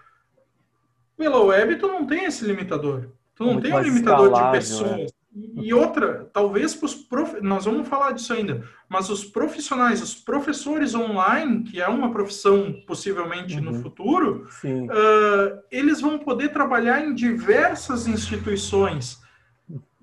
pela 1.17 1.43
web 1.43 1.77
tu 1.77 1.87
não 1.87 2.07
tem 2.07 2.25
esse 2.25 2.45
limitador. 2.45 3.09
Tu 3.35 3.45
não 3.45 3.55
Muito 3.55 3.65
tem 3.65 3.75
um 3.75 3.81
limitador 3.81 4.33
de 4.33 4.51
pessoas. 4.51 5.13
E 5.37 5.75
outra, 5.75 6.31
talvez 6.33 6.75
para 6.75 6.87
os 6.87 6.95
prof... 6.95 7.41
nós 7.43 7.67
vamos 7.67 7.87
falar 7.87 8.13
disso 8.13 8.33
ainda, 8.33 8.65
mas 8.89 9.11
os 9.11 9.23
profissionais, 9.23 10.01
os 10.01 10.15
professores 10.15 10.95
online, 10.95 11.65
que 11.65 11.81
é 11.81 11.87
uma 11.89 12.11
profissão 12.11 12.83
possivelmente 12.87 13.57
uhum. 13.57 13.63
no 13.63 13.75
futuro, 13.75 14.49
uh, 14.65 15.63
eles 15.71 16.01
vão 16.01 16.19
poder 16.19 16.53
trabalhar 16.53 17.05
em 17.05 17.13
diversas 17.15 18.07
instituições, 18.07 19.21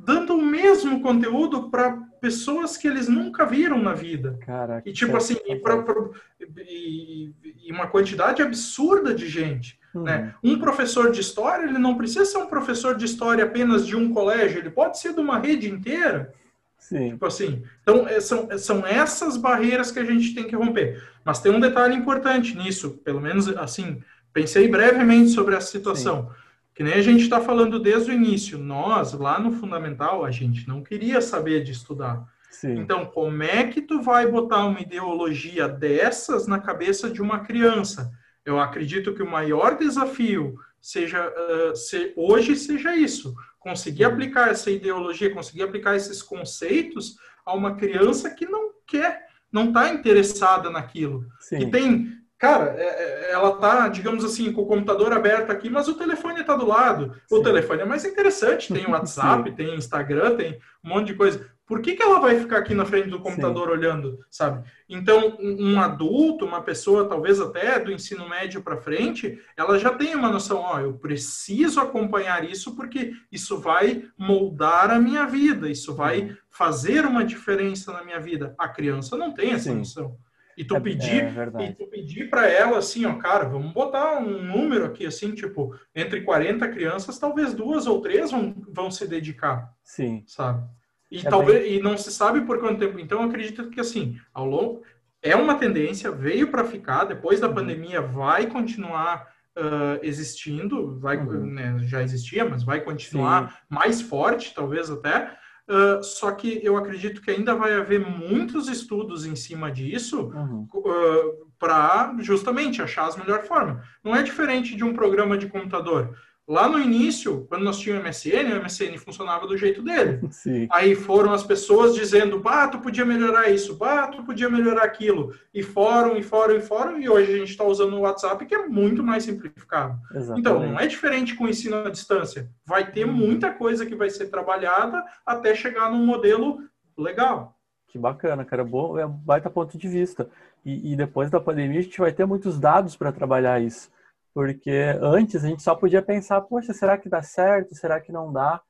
dando 0.04 0.36
o 0.36 0.42
mesmo 0.42 1.02
conteúdo 1.02 1.70
para 1.70 1.98
pessoas 2.20 2.78
que 2.78 2.88
eles 2.88 3.08
nunca 3.08 3.46
viram 3.46 3.82
na 3.82 3.94
vida. 3.94 4.38
Caraca, 4.46 4.88
e 4.88 4.94
tipo 4.94 5.16
assim, 5.16 5.38
e, 5.46 5.56
pra, 5.56 5.82
pra, 5.82 5.96
e, 6.40 7.34
e 7.64 7.72
uma 7.72 7.88
quantidade 7.88 8.42
absurda 8.42 9.14
de 9.14 9.28
gente. 9.28 9.80
Uhum. 9.94 10.04
Né? 10.04 10.34
Um 10.44 10.60
professor 10.60 11.12
de 11.12 11.22
história, 11.22 11.66
ele 11.66 11.78
não 11.78 11.96
precisa 11.96 12.26
ser 12.26 12.38
um 12.38 12.48
professor 12.48 12.96
de 12.96 13.06
história 13.06 13.44
apenas 13.44 13.86
de 13.86 13.96
um 13.96 14.14
colégio, 14.14 14.60
ele 14.60 14.70
pode 14.70 15.00
ser 15.00 15.14
de 15.14 15.20
uma 15.20 15.40
rede 15.40 15.70
inteira. 15.70 16.34
Sim. 16.78 17.12
Tipo 17.12 17.26
assim. 17.26 17.64
Então, 17.82 18.06
é, 18.08 18.20
são, 18.20 18.50
são 18.58 18.86
essas 18.86 19.38
barreiras 19.38 19.90
que 19.90 20.00
a 20.00 20.04
gente 20.04 20.36
tem 20.36 20.44
que 20.44 20.56
romper. 20.56 21.02
Mas 21.24 21.40
tem 21.40 21.52
um 21.52 21.60
detalhe 21.60 21.96
importante 21.96 22.58
nisso, 22.58 23.00
pelo 23.06 23.22
menos 23.22 23.48
assim, 23.48 24.02
pensei 24.34 24.68
brevemente 24.68 25.30
sobre 25.30 25.56
essa 25.56 25.68
situação. 25.68 26.24
Sim. 26.24 26.43
Que 26.74 26.84
nem 26.84 26.94
a 26.94 27.02
gente 27.02 27.24
está 27.24 27.40
falando 27.40 27.80
desde 27.80 28.12
o 28.12 28.14
início. 28.14 28.58
Nós, 28.58 29.14
lá 29.14 29.40
no 29.40 29.52
Fundamental, 29.52 30.26
a 30.26 30.32
gente 30.32 30.68
não 30.68 30.82
queria 30.82 31.22
saber 31.22 31.64
de 31.64 31.72
estudar. 31.72 32.26
Sim. 32.50 32.80
Então, 32.80 33.06
como 33.06 33.44
é 33.44 33.68
que 33.68 33.82
tu 33.82 34.02
vai 34.02 34.28
botar 34.28 34.66
uma 34.66 34.80
ideologia 34.80 35.68
dessas 35.68 36.48
na 36.48 36.60
cabeça 36.60 37.10
de 37.10 37.22
uma 37.22 37.40
criança? 37.40 38.12
Eu 38.46 38.60
acredito 38.60 39.14
que 39.14 39.24
o 39.24 39.30
maior 39.30 39.78
desafio 39.78 40.56
seja 40.80 41.30
uh, 41.30 41.76
se, 41.76 42.14
hoje 42.16 42.56
seja 42.56 42.96
isso, 42.96 43.34
conseguir 43.60 44.04
aplicar 44.04 44.50
essa 44.50 44.70
ideologia, 44.70 45.34
conseguir 45.34 45.64
aplicar 45.64 45.96
esses 45.96 46.22
conceitos 46.22 47.18
a 47.46 47.54
uma 47.54 47.76
criança 47.76 48.30
que 48.30 48.46
não 48.46 48.72
quer, 48.86 49.28
não 49.52 49.70
está 49.70 49.90
interessada 49.90 50.70
naquilo, 50.70 51.26
Sim. 51.40 51.60
que 51.60 51.66
tem 51.68 52.23
cara, 52.38 52.76
é, 52.78 52.84
é, 52.84 53.32
ela 53.32 53.56
tá, 53.58 53.88
digamos 53.88 54.24
assim, 54.24 54.52
com 54.52 54.62
o 54.62 54.68
computador 54.68 55.14
aberto 55.14 55.52
aqui, 55.52 55.70
mas 55.70 55.88
o 55.88 55.96
telefone 55.96 56.42
está 56.42 56.56
do 56.56 56.66
lado. 56.66 57.14
Sim. 57.28 57.36
O 57.36 57.44
telefone 57.44 57.82
é 57.82 57.86
mais 57.86 58.06
interessante, 58.06 58.74
tem 58.74 58.86
WhatsApp, 58.92 59.52
tem 59.54 59.76
Instagram, 59.76 60.36
tem 60.36 60.60
um 60.84 60.90
monte 60.90 61.08
de 61.08 61.16
coisa. 61.16 61.54
Por 61.66 61.82
que, 61.82 61.96
que 61.96 62.04
ela 62.04 62.20
vai 62.20 62.38
ficar 62.38 62.58
aqui 62.58 62.74
na 62.76 62.86
frente 62.86 63.08
do 63.08 63.22
computador 63.22 63.68
Sim. 63.68 63.74
olhando, 63.74 64.20
sabe? 64.30 64.70
Então, 64.90 65.38
um 65.40 65.80
adulto, 65.80 66.46
uma 66.46 66.62
pessoa 66.62 67.08
talvez 67.08 67.40
até 67.40 67.80
do 67.80 67.92
ensino 67.92 68.28
médio 68.28 68.62
para 68.62 68.78
frente, 68.78 69.40
ela 69.56 69.80
já 69.80 69.94
tem 69.94 70.14
uma 70.14 70.30
noção, 70.30 70.58
ó, 70.58 70.80
eu 70.82 70.94
preciso 70.94 71.80
acompanhar 71.80 72.44
isso 72.44 72.76
porque 72.76 73.14
isso 73.32 73.58
vai 73.58 74.04
moldar 74.18 74.92
a 74.92 75.00
minha 75.00 75.26
vida, 75.26 75.70
isso 75.70 75.96
vai 75.96 76.36
fazer 76.50 77.06
uma 77.06 77.24
diferença 77.24 77.94
na 77.94 78.04
minha 78.04 78.20
vida. 78.20 78.54
A 78.58 78.68
criança 78.68 79.16
não 79.16 79.34
tem 79.34 79.54
essa 79.54 79.74
noção. 79.74 80.18
E 80.58 80.64
tu 80.64 80.76
é, 80.76 80.80
pedir, 80.80 81.24
é 81.24 81.66
e 81.66 81.74
tu 81.74 81.88
pedir 81.88 82.30
para 82.30 82.48
ela 82.48 82.78
assim, 82.78 83.06
ó, 83.06 83.16
cara, 83.16 83.46
vamos 83.46 83.74
botar 83.74 84.20
um 84.20 84.42
número 84.42 84.86
aqui 84.86 85.06
assim, 85.06 85.34
tipo, 85.34 85.76
entre 85.96 86.22
40 86.22 86.68
crianças, 86.70 87.18
talvez 87.18 87.54
duas 87.54 87.88
ou 87.88 88.02
três 88.02 88.32
vão, 88.32 88.56
vão 88.70 88.92
se 88.92 89.08
dedicar. 89.08 89.74
Sim. 89.84 90.24
Sabe? 90.28 90.68
E 91.10 91.20
é 91.20 91.30
talvez 91.30 91.64
bem... 91.64 91.76
e 91.76 91.82
não 91.82 91.98
se 91.98 92.12
sabe 92.12 92.42
por 92.42 92.60
quanto 92.60 92.80
tempo. 92.80 93.00
Então 93.00 93.22
eu 93.22 93.30
acredito 93.30 93.70
que 93.70 93.80
assim, 93.80 94.18
ao 94.34 94.46
longo 94.46 94.84
é 95.22 95.36
uma 95.36 95.56
tendência, 95.56 96.12
veio 96.12 96.50
para 96.50 96.66
ficar, 96.66 97.06
depois 97.06 97.40
da 97.40 97.48
uhum. 97.48 97.56
pandemia 97.56 98.02
vai 98.02 98.48
continuar 98.48 99.28
uh, 99.58 100.00
existindo, 100.02 101.00
vai, 101.00 101.18
uhum. 101.18 101.46
né, 101.46 101.78
já 101.84 102.04
existia, 102.04 102.44
mas 102.44 102.64
vai 102.64 102.82
continuar 102.82 103.50
Sim. 103.50 103.58
mais 103.70 104.02
forte, 104.02 104.54
talvez 104.54 104.90
até. 104.90 105.38
Uh, 105.68 106.04
só 106.04 106.32
que 106.32 106.60
eu 106.62 106.76
acredito 106.76 107.22
que 107.22 107.32
ainda 107.32 107.56
vai 107.56 107.74
haver 107.74 107.98
muitos 108.00 108.68
estudos 108.68 109.26
em 109.26 109.34
cima 109.34 109.72
disso 109.72 110.30
uhum. 110.36 110.68
uh, 110.74 111.48
para 111.58 112.14
justamente 112.20 112.82
achar 112.82 113.08
as 113.08 113.16
melhores 113.16 113.48
formas. 113.48 113.86
Não 114.04 114.14
é 114.14 114.22
diferente 114.22 114.76
de 114.76 114.84
um 114.84 114.94
programa 114.94 115.38
de 115.38 115.48
computador. 115.48 116.18
Lá 116.46 116.68
no 116.68 116.78
início, 116.78 117.46
quando 117.48 117.64
nós 117.64 117.80
tínhamos 117.80 118.04
o 118.04 118.08
MSN, 118.10 118.54
o 118.54 118.62
MSN 118.62 118.98
funcionava 118.98 119.48
do 119.48 119.58
jeito 119.58 119.82
dele. 119.82 120.28
Sim. 120.32 120.68
Aí 120.70 120.94
foram 120.94 121.32
as 121.32 121.44
pessoas 121.44 121.96
dizendo, 121.96 122.38
bah, 122.40 122.68
tu 122.68 122.80
podia 122.80 123.06
melhorar 123.06 123.50
isso, 123.50 123.78
bah, 123.78 124.08
tu 124.08 124.24
podia 124.24 124.50
melhorar 124.50 124.84
aquilo. 124.84 125.34
E 125.54 125.64
foram, 125.64 126.18
e 126.18 126.24
foram, 126.24 126.56
e 126.58 126.62
foram, 126.62 127.00
e 127.00 127.08
hoje 127.08 127.32
a 127.32 127.38
gente 127.38 127.52
está 127.52 127.64
usando 127.64 127.94
o 127.94 128.02
WhatsApp, 128.02 128.46
que 128.46 128.54
é 128.54 128.68
muito 128.68 129.02
mais 129.02 129.24
simplificado. 129.24 129.98
Exatamente. 130.14 130.40
Então, 130.40 130.60
não 130.60 130.78
é 130.78 130.86
diferente 130.86 131.34
com 131.34 131.46
o 131.46 131.50
ensino 131.50 131.78
à 131.78 131.90
distância. 131.90 132.50
Vai 132.66 132.92
ter 132.92 133.06
uhum. 133.06 133.14
muita 133.14 133.50
coisa 133.54 133.86
que 133.86 133.96
vai 133.96 134.10
ser 134.10 134.26
trabalhada 134.28 135.02
até 135.26 135.56
chegar 135.56 135.90
num 135.90 136.06
modelo 136.06 136.60
legal. 136.98 137.58
Que 137.88 137.98
bacana, 137.98 138.44
cara. 138.44 138.66
Bom, 138.66 138.98
é 139.00 139.06
um 139.06 139.12
baita 139.12 139.50
ponto 139.50 139.78
de 139.78 139.88
vista. 139.88 140.28
E, 140.66 140.92
e 140.92 140.96
depois 140.96 141.30
da 141.30 141.40
pandemia, 141.40 141.80
a 141.80 141.84
gente 141.84 142.00
vai 142.00 142.12
ter 142.12 142.26
muitos 142.26 142.60
dados 142.60 142.98
para 142.98 143.12
trabalhar 143.14 143.62
isso. 143.62 143.90
Porque 144.34 144.98
antes 145.02 145.44
a 145.44 145.48
gente 145.48 145.62
só 145.62 145.76
podia 145.76 146.02
pensar, 146.02 146.42
poxa, 146.42 146.74
será 146.74 146.98
que 146.98 147.08
dá 147.08 147.22
certo? 147.22 147.76
Será 147.76 148.00
que 148.00 148.12
não 148.12 148.32
dá? 148.34 148.62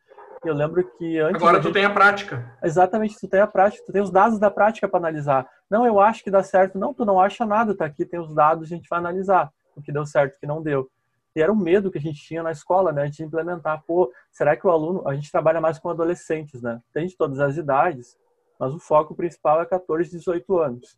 Eu 0.43 0.53
lembro 0.53 0.83
que 0.97 1.19
antes. 1.19 1.41
Agora 1.41 1.59
tu 1.59 1.65
gente... 1.65 1.73
tem 1.73 1.85
a 1.85 1.89
prática. 1.89 2.51
Exatamente, 2.61 3.17
tu 3.17 3.27
tem 3.29 3.39
a 3.39 3.47
prática, 3.47 3.83
tu 3.85 3.93
tem 3.93 4.01
os 4.01 4.11
dados 4.11 4.37
da 4.39 4.51
prática 4.51 4.87
para 4.87 4.99
analisar. 4.99 5.47
Não, 5.69 5.85
eu 5.85 6.01
acho 6.01 6.23
que 6.23 6.29
dá 6.29 6.43
certo. 6.43 6.77
Não, 6.77 6.93
tu 6.93 7.05
não 7.05 7.19
acha 7.19 7.45
nada, 7.45 7.75
tá 7.75 7.85
aqui, 7.85 8.05
tem 8.05 8.19
os 8.19 8.33
dados, 8.35 8.65
a 8.65 8.75
gente 8.75 8.89
vai 8.89 8.99
analisar 8.99 9.49
o 9.75 9.81
que 9.81 9.91
deu 9.91 10.05
certo, 10.05 10.35
o 10.35 10.39
que 10.39 10.45
não 10.45 10.61
deu. 10.61 10.89
E 11.35 11.41
era 11.41 11.51
um 11.51 11.55
medo 11.55 11.89
que 11.89 11.97
a 11.97 12.01
gente 12.01 12.21
tinha 12.21 12.43
na 12.43 12.51
escola, 12.51 12.91
né? 12.91 13.07
De 13.07 13.23
implementar, 13.23 13.81
pô, 13.87 14.11
será 14.31 14.55
que 14.55 14.67
o 14.67 14.69
aluno. 14.69 15.07
A 15.07 15.15
gente 15.15 15.31
trabalha 15.31 15.61
mais 15.61 15.79
com 15.79 15.89
adolescentes, 15.89 16.61
né? 16.61 16.79
Tem 16.93 17.07
de 17.07 17.15
todas 17.15 17.39
as 17.39 17.55
idades, 17.55 18.17
mas 18.59 18.73
o 18.73 18.79
foco 18.79 19.15
principal 19.15 19.61
é 19.61 19.65
14, 19.65 20.11
18 20.11 20.59
anos. 20.59 20.97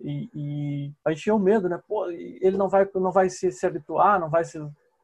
E, 0.00 0.28
e, 0.34 0.92
a 1.04 1.10
gente 1.10 1.22
tinha 1.22 1.34
um 1.34 1.38
medo, 1.38 1.68
né? 1.68 1.80
Pô, 1.88 2.10
ele 2.10 2.56
não 2.56 2.68
vai, 2.68 2.88
não 2.94 3.10
vai 3.10 3.30
se, 3.30 3.50
se 3.50 3.66
habituar, 3.66 4.20
não 4.20 4.28
vai 4.28 4.44
se, 4.44 4.58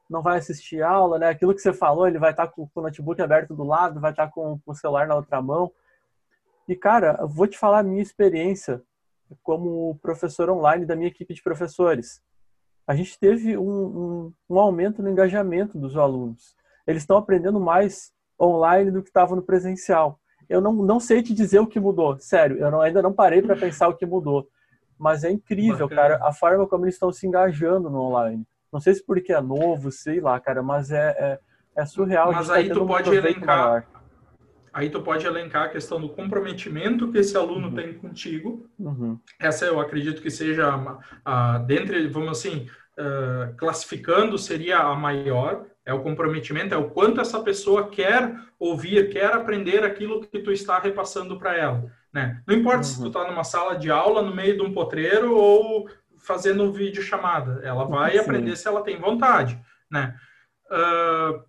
não 0.08 0.22
vai 0.22 0.38
assistir 0.38 0.82
aula, 0.82 1.18
né? 1.18 1.28
Aquilo 1.28 1.54
que 1.54 1.60
você 1.60 1.72
falou, 1.72 2.06
ele 2.06 2.18
vai 2.18 2.30
estar 2.30 2.48
com, 2.48 2.68
com 2.68 2.80
o 2.80 2.82
notebook 2.82 3.20
aberto 3.20 3.54
do 3.54 3.64
lado, 3.64 4.00
vai 4.00 4.10
estar 4.10 4.28
com, 4.28 4.58
com 4.58 4.72
o 4.72 4.74
celular 4.74 5.06
na 5.06 5.16
outra 5.16 5.40
mão. 5.40 5.72
E 6.68 6.76
cara, 6.76 7.16
eu 7.20 7.28
vou 7.28 7.46
te 7.46 7.58
falar 7.58 7.80
a 7.80 7.82
minha 7.82 8.02
experiência 8.02 8.82
como 9.42 9.98
professor 10.02 10.50
online 10.50 10.84
da 10.84 10.94
minha 10.94 11.08
equipe 11.08 11.32
de 11.32 11.42
professores. 11.42 12.22
A 12.86 12.94
gente 12.94 13.18
teve 13.18 13.56
um, 13.56 13.62
um, 13.64 14.32
um 14.50 14.58
aumento 14.58 15.02
no 15.02 15.08
engajamento 15.08 15.78
dos 15.78 15.96
alunos. 15.96 16.54
Eles 16.86 17.02
estão 17.02 17.16
aprendendo 17.16 17.58
mais 17.58 18.12
online 18.38 18.90
do 18.90 19.02
que 19.02 19.08
estavam 19.08 19.36
no 19.36 19.42
presencial. 19.42 20.18
Eu 20.48 20.60
não, 20.60 20.72
não 20.72 21.00
sei 21.00 21.22
te 21.22 21.32
dizer 21.32 21.60
o 21.60 21.66
que 21.66 21.80
mudou, 21.80 22.18
sério, 22.18 22.58
eu 22.58 22.70
não, 22.70 22.80
ainda 22.80 23.00
não 23.00 23.12
parei 23.12 23.40
para 23.40 23.56
pensar 23.56 23.88
o 23.88 23.96
que 23.96 24.04
mudou 24.04 24.46
mas 25.02 25.24
é 25.24 25.32
incrível, 25.32 25.88
Bacana. 25.88 26.00
cara, 26.00 26.28
a 26.28 26.32
forma 26.32 26.64
como 26.64 26.84
eles 26.84 26.94
estão 26.94 27.10
se 27.10 27.26
engajando 27.26 27.90
no 27.90 28.00
online. 28.00 28.46
Não 28.72 28.78
sei 28.78 28.94
se 28.94 29.04
porque 29.04 29.32
é 29.32 29.40
novo, 29.40 29.90
sei 29.90 30.20
lá, 30.20 30.38
cara, 30.38 30.62
mas 30.62 30.92
é, 30.92 31.08
é, 31.18 31.38
é 31.74 31.84
surreal. 31.84 32.32
Mas 32.32 32.48
aí 32.48 32.68
tá 32.68 32.74
tu 32.74 32.86
pode 32.86 33.12
elencar. 33.12 33.58
Maior. 33.58 33.84
Aí 34.72 34.88
tu 34.88 35.02
pode 35.02 35.26
elencar 35.26 35.64
a 35.64 35.68
questão 35.70 36.00
do 36.00 36.08
comprometimento 36.08 37.10
que 37.10 37.18
esse 37.18 37.36
aluno 37.36 37.66
uhum. 37.66 37.74
tem 37.74 37.94
contigo. 37.94 38.70
Uhum. 38.78 39.18
Essa 39.40 39.64
eu 39.64 39.80
acredito 39.80 40.22
que 40.22 40.30
seja 40.30 40.68
a, 40.68 41.54
a 41.54 41.58
dentre, 41.58 42.06
vamos 42.06 42.38
assim, 42.38 42.68
uh, 42.96 43.56
classificando, 43.56 44.38
seria 44.38 44.78
a 44.78 44.94
maior. 44.94 45.66
É 45.84 45.92
o 45.92 46.00
comprometimento, 46.00 46.72
é 46.72 46.78
o 46.78 46.90
quanto 46.90 47.20
essa 47.20 47.40
pessoa 47.40 47.88
quer 47.88 48.36
ouvir, 48.56 49.10
quer 49.10 49.32
aprender 49.34 49.82
aquilo 49.82 50.20
que 50.20 50.38
tu 50.38 50.52
está 50.52 50.78
repassando 50.78 51.36
para 51.40 51.56
ela. 51.56 51.90
Né? 52.12 52.42
Não 52.46 52.54
importa 52.54 52.78
uhum. 52.78 52.84
se 52.84 53.00
tu 53.00 53.06
está 53.06 53.26
numa 53.26 53.44
sala 53.44 53.76
de 53.76 53.90
aula, 53.90 54.22
no 54.22 54.34
meio 54.34 54.56
de 54.56 54.62
um 54.62 54.72
potreiro 54.72 55.34
ou 55.34 55.88
fazendo 56.18 56.72
vídeo 56.72 57.02
chamada, 57.02 57.60
ela 57.64 57.84
vai 57.84 58.12
Sim. 58.12 58.18
aprender 58.18 58.56
se 58.56 58.68
ela 58.68 58.82
tem 58.82 58.98
vontade, 58.98 59.58
né? 59.90 60.14
Uh, 60.70 61.42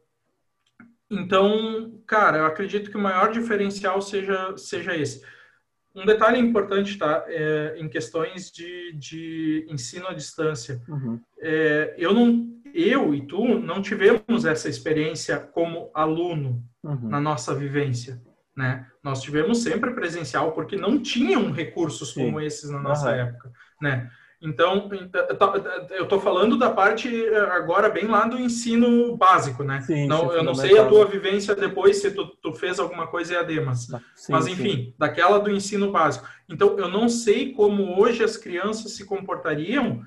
então, 1.12 2.02
cara, 2.08 2.40
eu 2.40 2.46
acredito 2.46 2.90
que 2.90 2.98
o 2.98 3.02
maior 3.02 3.32
diferencial 3.32 4.02
seja, 4.02 4.58
seja 4.58 4.96
esse. 4.96 5.24
Um 5.94 6.06
detalhe 6.06 6.40
importante, 6.40 6.98
tá? 6.98 7.24
É, 7.28 7.76
em 7.78 7.88
questões 7.88 8.52
de, 8.52 8.94
de 8.94 9.68
ensino 9.70 10.08
à 10.08 10.14
distância. 10.14 10.82
Uhum. 10.88 11.22
É, 11.40 11.94
eu 12.00 12.16
não, 12.16 12.50
eu 12.74 13.14
e 13.14 13.28
tu 13.28 13.60
não 13.60 13.80
tivemos 13.80 14.44
essa 14.44 14.68
experiência 14.68 15.38
como 15.38 15.92
aluno 15.94 16.64
uhum. 16.84 17.10
na 17.10 17.22
nossa 17.22 17.54
vivência 17.54 18.20
né? 18.56 18.88
Nós 19.04 19.22
tivemos 19.22 19.62
sempre 19.62 19.92
presencial 19.92 20.54
porque 20.54 20.78
não 20.78 20.98
tinham 21.02 21.52
recursos 21.52 22.14
Sim. 22.14 22.26
como 22.26 22.40
esses 22.40 22.70
na 22.70 22.80
nossa 22.80 23.10
uhum. 23.10 23.16
época, 23.16 23.52
né? 23.82 24.10
Então, 24.44 24.90
eu 25.92 26.04
estou 26.04 26.20
falando 26.20 26.58
da 26.58 26.70
parte 26.70 27.08
eh, 27.08 27.40
agora 27.52 27.90
bem 27.90 28.08
lá 28.08 28.28
do 28.28 28.38
ensino 28.38 29.16
básico, 29.16 29.64
né? 29.64 29.80
Sim, 29.80 30.06
não, 30.06 30.34
eu 30.34 30.44
não 30.44 30.54
sei 30.54 30.78
a 30.78 30.86
tua 30.86 31.06
vivência 31.06 31.56
depois, 31.56 32.02
se 32.02 32.12
tu, 32.12 32.28
tu 32.42 32.54
fez 32.54 32.78
alguma 32.78 33.08
coisa 33.08 33.36
EAD, 33.36 33.62
mas, 33.62 33.88
sim, 34.16 34.32
mas 34.34 34.46
enfim, 34.46 34.72
sim. 34.72 34.94
daquela 34.98 35.40
do 35.40 35.50
ensino 35.50 35.92
básico. 35.92 36.28
Então, 36.50 36.78
eu 36.78 36.90
não 36.90 37.08
sei 37.08 37.54
como 37.54 37.98
hoje 37.98 38.22
as 38.22 38.36
crianças 38.36 38.92
se 38.92 39.06
comportariam 39.06 40.04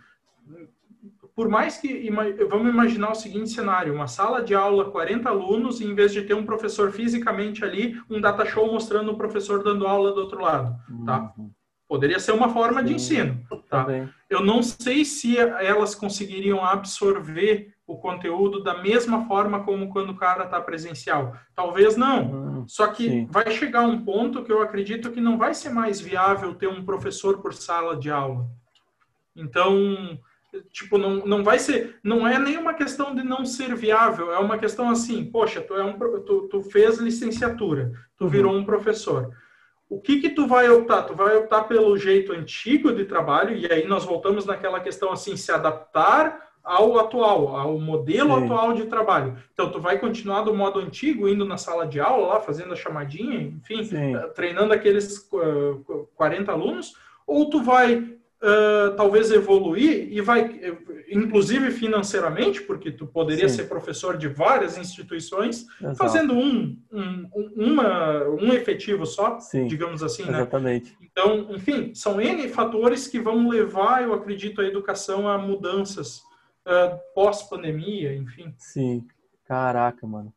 por 1.37 1.51
mais 1.51 1.77
que 1.77 2.11
vamos 2.49 2.73
imaginar 2.73 3.13
o 3.13 3.15
seguinte 3.15 3.51
cenário, 3.51 3.93
uma 3.93 4.09
sala 4.09 4.43
de 4.43 4.55
aula, 4.55 4.91
40 4.91 5.29
alunos, 5.29 5.83
e 5.83 5.85
em 5.85 5.95
vez 5.95 6.11
de 6.11 6.23
ter 6.23 6.33
um 6.33 6.47
professor 6.47 6.91
fisicamente 6.91 7.63
ali, 7.63 8.01
um 8.09 8.19
data 8.19 8.47
show 8.47 8.73
mostrando 8.73 9.13
o 9.13 9.19
professor 9.19 9.63
dando 9.63 9.87
aula 9.87 10.13
do 10.13 10.23
outro 10.23 10.41
lado, 10.41 10.75
tá? 11.05 11.35
Uhum. 11.37 11.51
Poderia 11.87 12.19
ser 12.19 12.33
uma 12.33 12.49
forma 12.49 12.81
Sim, 12.81 12.87
de 12.87 12.95
ensino, 12.95 13.47
tá? 13.69 13.87
Eu 14.31 14.41
não 14.43 14.63
sei 14.63 15.05
se 15.05 15.37
elas 15.39 15.95
conseguiriam 15.95 16.65
absorver 16.65 17.75
o 17.87 17.99
conteúdo 17.99 18.63
da 18.63 18.83
mesma 18.83 19.27
forma 19.27 19.63
como 19.63 19.91
quando 19.91 20.11
o 20.11 20.17
cara 20.17 20.45
está 20.45 20.59
presencial. 20.59 21.37
Talvez 21.55 21.99
não. 21.99 22.33
Uhum. 22.33 22.65
Só 22.67 22.89
que 22.89 23.09
Sim. 23.09 23.27
vai 23.31 23.51
chegar 23.51 23.83
um 23.83 24.03
ponto 24.05 24.43
que 24.43 24.51
eu 24.51 24.63
acredito 24.63 25.13
que 25.13 25.21
não 25.21 25.37
vai 25.37 25.53
ser 25.53 25.69
mais 25.69 26.01
viável 26.01 26.55
ter 26.55 26.67
um 26.67 26.83
professor 26.83 27.43
por 27.43 27.53
sala 27.53 27.95
de 27.95 28.11
aula. 28.11 28.49
Então, 29.37 30.19
tipo, 30.73 30.99
não, 30.99 31.27
não 31.27 31.45
vai 31.45 31.59
ser, 31.59 31.99
não 32.03 32.27
é 32.27 32.39
nenhuma 32.39 32.75
questão 32.75 33.15
de 33.15 33.23
não 33.23 33.45
ser 33.45 33.75
viável, 33.75 34.33
é 34.33 34.39
uma 34.39 34.59
questão 34.59 34.89
assim, 34.91 35.25
poxa, 35.25 35.61
tu, 35.61 35.75
é 35.75 35.85
um, 35.85 35.99
tu, 35.99 36.49
tu 36.49 36.63
fez 36.63 36.99
licenciatura, 36.99 37.93
tu 38.17 38.25
uhum. 38.25 38.31
virou 38.31 38.55
um 38.55 38.65
professor. 38.65 39.31
O 39.89 40.01
que 40.01 40.21
que 40.21 40.31
tu 40.31 40.47
vai 40.47 40.69
optar? 40.69 41.03
Tu 41.05 41.15
vai 41.15 41.37
optar 41.37 41.63
pelo 41.65 41.97
jeito 41.97 42.33
antigo 42.33 42.93
de 42.93 43.05
trabalho, 43.05 43.57
e 43.57 43.71
aí 43.71 43.87
nós 43.87 44.05
voltamos 44.05 44.45
naquela 44.45 44.81
questão 44.81 45.13
assim, 45.13 45.37
se 45.37 45.53
adaptar 45.53 46.47
ao 46.67 46.99
atual, 46.99 47.57
ao 47.57 47.79
modelo 47.79 48.35
Sim. 48.35 48.45
atual 48.45 48.73
de 48.73 48.87
trabalho. 48.87 49.37
Então, 49.53 49.71
tu 49.71 49.81
vai 49.81 50.01
continuar 50.01 50.43
do 50.43 50.53
modo 50.53 50.81
antigo, 50.81 51.29
indo 51.29 51.45
na 51.45 51.57
sala 51.57 51.87
de 51.87 52.01
aula 52.01 52.27
lá, 52.27 52.41
fazendo 52.41 52.73
a 52.73 52.77
chamadinha, 52.77 53.41
enfim, 53.41 53.85
Sim. 53.85 54.15
treinando 54.35 54.75
aqueles 54.75 55.29
uh, 55.33 56.09
40 56.17 56.51
alunos, 56.51 56.95
ou 57.25 57.49
tu 57.49 57.63
vai 57.63 58.16
uh, 58.43 58.95
talvez 58.97 59.31
evoluir 59.31 60.09
e 60.11 60.21
vai, 60.21 60.61
inclusive 61.11 61.71
financeiramente, 61.71 62.63
porque 62.63 62.91
tu 62.91 63.07
poderia 63.07 63.49
Sim. 63.49 63.57
ser 63.57 63.65
professor 63.65 64.17
de 64.17 64.29
várias 64.29 64.77
instituições, 64.77 65.67
Exato. 65.81 65.97
fazendo 65.97 66.35
um, 66.35 66.79
um, 66.93 67.31
uma, 67.57 68.25
um 68.29 68.53
efetivo 68.53 69.07
só, 69.07 69.39
Sim. 69.41 69.67
digamos 69.67 70.03
assim, 70.03 70.25
né? 70.25 70.39
Exatamente. 70.39 70.97
Então, 71.01 71.49
enfim, 71.51 71.95
são 71.95 72.21
N 72.21 72.49
fatores 72.49 73.09
que 73.09 73.19
vão 73.19 73.49
levar, 73.49 74.03
eu 74.03 74.13
acredito, 74.13 74.61
a 74.61 74.67
educação 74.67 75.29
a 75.29 75.39
mudanças 75.39 76.19
uh, 76.67 76.99
pós-pandemia, 77.15 78.15
enfim. 78.15 78.55
Sim. 78.59 79.05
Caraca, 79.47 80.07
mano. 80.07 80.33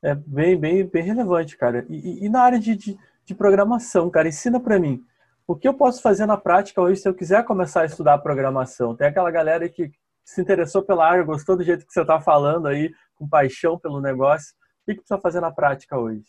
É 0.00 0.14
bem, 0.14 0.56
bem, 0.56 0.86
bem 0.86 1.02
relevante, 1.02 1.56
cara. 1.56 1.84
E, 1.88 2.24
e 2.24 2.28
na 2.28 2.42
área 2.42 2.58
de, 2.58 2.76
de, 2.76 2.96
de 3.24 3.34
programação, 3.34 4.08
cara, 4.10 4.28
ensina 4.28 4.60
para 4.60 4.78
mim 4.78 5.02
o 5.46 5.54
que 5.54 5.68
eu 5.68 5.74
posso 5.74 6.00
fazer 6.00 6.26
na 6.26 6.36
prática 6.36 6.80
hoje 6.80 7.00
se 7.00 7.08
eu 7.08 7.14
quiser 7.14 7.44
começar 7.44 7.82
a 7.82 7.86
estudar 7.86 8.18
programação? 8.18 8.96
Tem 8.96 9.06
aquela 9.06 9.30
galera 9.30 9.68
que 9.68 9.90
se 10.24 10.40
interessou 10.40 10.82
pela 10.82 11.06
área, 11.06 11.22
gostou 11.22 11.56
do 11.56 11.62
jeito 11.62 11.86
que 11.86 11.92
você 11.92 12.00
está 12.00 12.20
falando 12.20 12.66
aí, 12.66 12.90
com 13.14 13.28
paixão 13.28 13.78
pelo 13.78 14.00
negócio. 14.00 14.54
O 14.82 14.90
que 14.90 14.96
precisa 14.96 15.20
fazer 15.20 15.40
na 15.40 15.50
prática 15.50 15.98
hoje? 15.98 16.24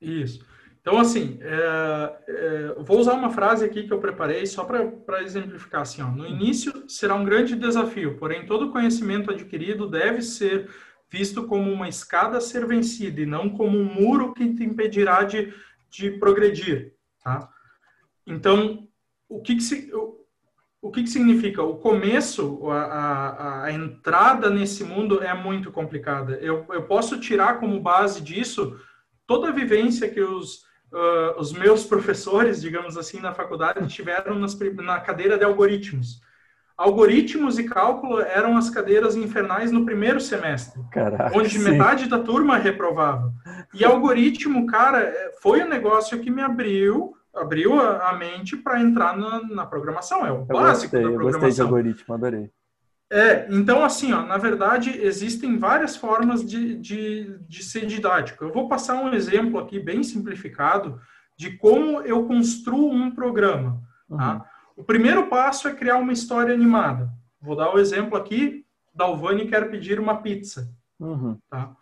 Isso. 0.00 0.44
Então, 0.80 0.98
assim, 0.98 1.38
é, 1.42 2.16
é, 2.28 2.74
vou 2.78 2.98
usar 2.98 3.14
uma 3.14 3.30
frase 3.30 3.64
aqui 3.64 3.82
que 3.82 3.92
eu 3.92 3.98
preparei 3.98 4.46
só 4.46 4.64
para 4.64 5.22
exemplificar. 5.22 5.82
Assim, 5.82 6.00
ó, 6.00 6.06
no 6.06 6.26
início 6.26 6.88
será 6.88 7.14
um 7.14 7.24
grande 7.24 7.56
desafio, 7.56 8.16
porém 8.16 8.46
todo 8.46 8.70
conhecimento 8.70 9.30
adquirido 9.30 9.90
deve 9.90 10.22
ser 10.22 10.70
visto 11.10 11.46
como 11.46 11.70
uma 11.72 11.88
escada 11.88 12.38
a 12.38 12.40
ser 12.40 12.66
vencida 12.66 13.20
e 13.20 13.26
não 13.26 13.50
como 13.50 13.76
um 13.76 13.84
muro 13.84 14.32
que 14.32 14.54
te 14.54 14.64
impedirá 14.64 15.24
de, 15.24 15.52
de 15.90 16.12
progredir. 16.12 16.94
Tá? 17.22 17.48
Então, 18.26 18.86
o 19.28 19.40
que, 19.40 19.56
que, 19.56 19.62
se, 19.62 19.90
o, 19.94 20.16
o 20.82 20.90
que, 20.90 21.02
que 21.02 21.10
significa? 21.10 21.62
O 21.62 21.76
começo, 21.76 22.68
a, 22.70 22.82
a, 22.82 23.64
a, 23.64 23.72
entrada 23.72 24.50
nesse 24.50 24.84
mundo 24.84 25.22
é 25.22 25.32
muito 25.32 25.70
complicada. 25.70 26.34
Eu, 26.36 26.66
eu 26.70 26.82
posso 26.82 27.20
tirar 27.20 27.60
como 27.60 27.80
base 27.80 28.20
disso 28.20 28.78
toda 29.26 29.48
a 29.48 29.52
vivência 29.52 30.08
que 30.08 30.20
os, 30.20 30.64
uh, 30.92 31.38
os 31.38 31.52
meus 31.52 31.84
professores, 31.86 32.60
digamos 32.60 32.96
assim, 32.96 33.20
na 33.20 33.32
faculdade 33.32 33.86
tiveram 33.88 34.38
nas, 34.38 34.58
na 34.58 35.00
cadeira 35.00 35.38
de 35.38 35.44
algoritmos. 35.44 36.20
Algoritmos 36.76 37.58
e 37.58 37.64
cálculo 37.64 38.20
eram 38.20 38.54
as 38.54 38.68
cadeiras 38.68 39.16
infernais 39.16 39.72
no 39.72 39.86
primeiro 39.86 40.20
semestre, 40.20 40.78
Caraca, 40.92 41.36
onde 41.36 41.58
sim. 41.58 41.64
metade 41.70 42.06
da 42.06 42.18
turma 42.18 42.58
reprovava. 42.58 43.32
E 43.72 43.82
algoritmo, 43.82 44.66
cara, 44.66 44.98
é, 44.98 45.32
foi 45.40 45.62
um 45.62 45.68
negócio 45.68 46.20
que 46.20 46.30
me 46.30 46.42
abriu 46.42 47.15
abriu 47.36 47.78
a, 47.78 48.12
mente 48.14 48.56
para 48.56 48.80
entrar 48.80 49.16
na, 49.16 49.42
na, 49.42 49.66
programação. 49.66 50.26
É 50.26 50.32
o 50.32 50.38
eu 50.38 50.44
básico 50.44 50.92
gostei, 50.92 51.02
da 51.02 51.08
programação. 51.08 51.26
Eu 51.26 51.32
gostei 51.32 51.52
de 51.52 51.62
algoritmo, 51.62 52.14
adorei. 52.14 52.50
É, 53.08 53.46
então 53.50 53.84
assim, 53.84 54.12
ó, 54.12 54.22
na 54.22 54.36
verdade, 54.36 54.90
existem 54.90 55.58
várias 55.58 55.96
formas 55.96 56.44
de, 56.44 56.76
de, 56.76 57.38
de 57.40 57.62
ser 57.62 57.86
didático. 57.86 58.44
Eu 58.44 58.52
vou 58.52 58.68
passar 58.68 58.96
um 58.96 59.12
exemplo 59.14 59.60
aqui 59.60 59.78
bem 59.78 60.02
simplificado 60.02 61.00
de 61.36 61.56
como 61.56 62.00
eu 62.00 62.26
construo 62.26 62.90
um 62.90 63.14
programa. 63.14 63.80
Tá? 64.08 64.34
Uhum. 64.34 64.40
O 64.76 64.84
primeiro 64.84 65.28
passo 65.28 65.68
é 65.68 65.74
criar 65.74 65.98
uma 65.98 66.12
história 66.12 66.52
animada. 66.52 67.10
Vou 67.40 67.54
dar 67.54 67.70
o 67.70 67.76
um 67.76 67.78
exemplo 67.78 68.16
aqui, 68.16 68.64
Dalvani 68.92 69.46
quer 69.46 69.70
pedir 69.70 70.00
uma 70.00 70.20
pizza. 70.22 70.68
Uhum. 70.98 71.38
Tá? 71.48 71.76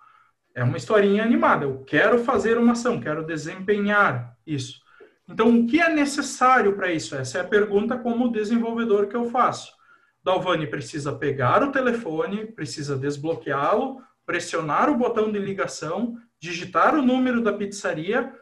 É 0.55 0.63
uma 0.63 0.77
historinha 0.77 1.23
animada. 1.25 1.65
Eu 1.65 1.83
quero 1.85 2.19
fazer 2.19 2.59
uma 2.59 2.73
ação, 2.73 3.01
quero 3.01 3.25
desempenhar 3.25 4.37
isso. 4.47 4.84
Então, 5.29 5.59
o 5.59 5.67
que 5.67 5.81
é 5.81 5.89
necessário 5.89 6.75
para 6.77 6.93
isso? 6.93 7.15
Essa 7.17 7.39
é 7.39 7.41
a 7.41 7.49
pergunta 7.49 7.97
como 7.97 8.31
desenvolvedor 8.31 9.07
que 9.07 9.17
eu 9.17 9.31
faço. 9.31 9.73
Dalvani 10.23 10.67
precisa 10.67 11.15
pegar 11.15 11.63
o 11.63 11.71
telefone, 11.71 12.47
precisa 12.47 12.97
desbloqueá-lo, 12.97 14.03
pressionar 14.25 14.91
o 14.91 14.97
botão 14.97 15.31
de 15.31 15.39
ligação, 15.39 16.17
digitar 16.39 16.95
o 16.95 17.03
número 17.03 17.43
da 17.43 17.53
pizzaria, 17.53 18.33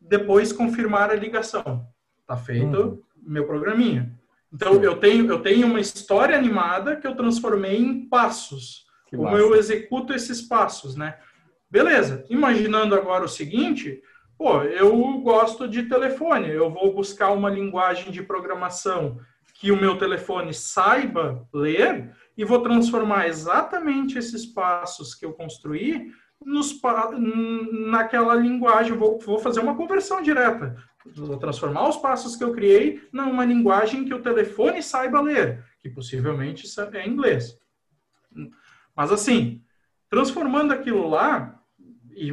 depois 0.00 0.52
confirmar 0.52 1.10
a 1.10 1.14
ligação. 1.14 1.86
Tá 2.26 2.36
feito 2.36 2.78
uhum. 2.78 3.02
meu 3.16 3.46
programinha. 3.46 4.18
Então 4.52 4.82
eu 4.82 4.96
tenho 4.96 5.30
eu 5.30 5.40
tenho 5.40 5.66
uma 5.66 5.80
história 5.80 6.36
animada 6.36 6.96
que 6.96 7.06
eu 7.06 7.14
transformei 7.14 7.78
em 7.78 8.08
passos. 8.08 8.86
Que 9.06 9.16
como 9.16 9.30
massa. 9.30 9.42
eu 9.42 9.54
executo 9.54 10.14
esses 10.14 10.40
passos, 10.40 10.96
né? 10.96 11.18
Beleza. 11.70 12.24
Imaginando 12.30 12.94
agora 12.94 13.24
o 13.24 13.28
seguinte, 13.28 14.02
Pô, 14.40 14.62
eu 14.62 15.18
gosto 15.18 15.68
de 15.68 15.82
telefone, 15.82 16.48
eu 16.48 16.70
vou 16.70 16.94
buscar 16.94 17.30
uma 17.30 17.50
linguagem 17.50 18.10
de 18.10 18.22
programação 18.22 19.20
que 19.52 19.70
o 19.70 19.78
meu 19.78 19.98
telefone 19.98 20.54
saiba 20.54 21.46
ler 21.52 22.16
e 22.38 22.42
vou 22.42 22.62
transformar 22.62 23.28
exatamente 23.28 24.16
esses 24.16 24.46
passos 24.46 25.14
que 25.14 25.26
eu 25.26 25.34
construí 25.34 26.10
nos, 26.42 26.80
naquela 27.90 28.34
linguagem, 28.34 28.96
vou, 28.96 29.18
vou 29.18 29.38
fazer 29.38 29.60
uma 29.60 29.76
conversão 29.76 30.22
direta. 30.22 30.74
Vou 31.14 31.36
transformar 31.36 31.86
os 31.90 31.98
passos 31.98 32.34
que 32.34 32.42
eu 32.42 32.54
criei 32.54 33.06
numa 33.12 33.44
linguagem 33.44 34.06
que 34.06 34.14
o 34.14 34.22
telefone 34.22 34.82
saiba 34.82 35.20
ler, 35.20 35.62
que 35.80 35.90
possivelmente 35.90 36.64
é 36.94 37.06
inglês. 37.06 37.58
Mas 38.96 39.12
assim, 39.12 39.62
transformando 40.08 40.72
aquilo 40.72 41.06
lá, 41.06 41.60
e 42.16 42.32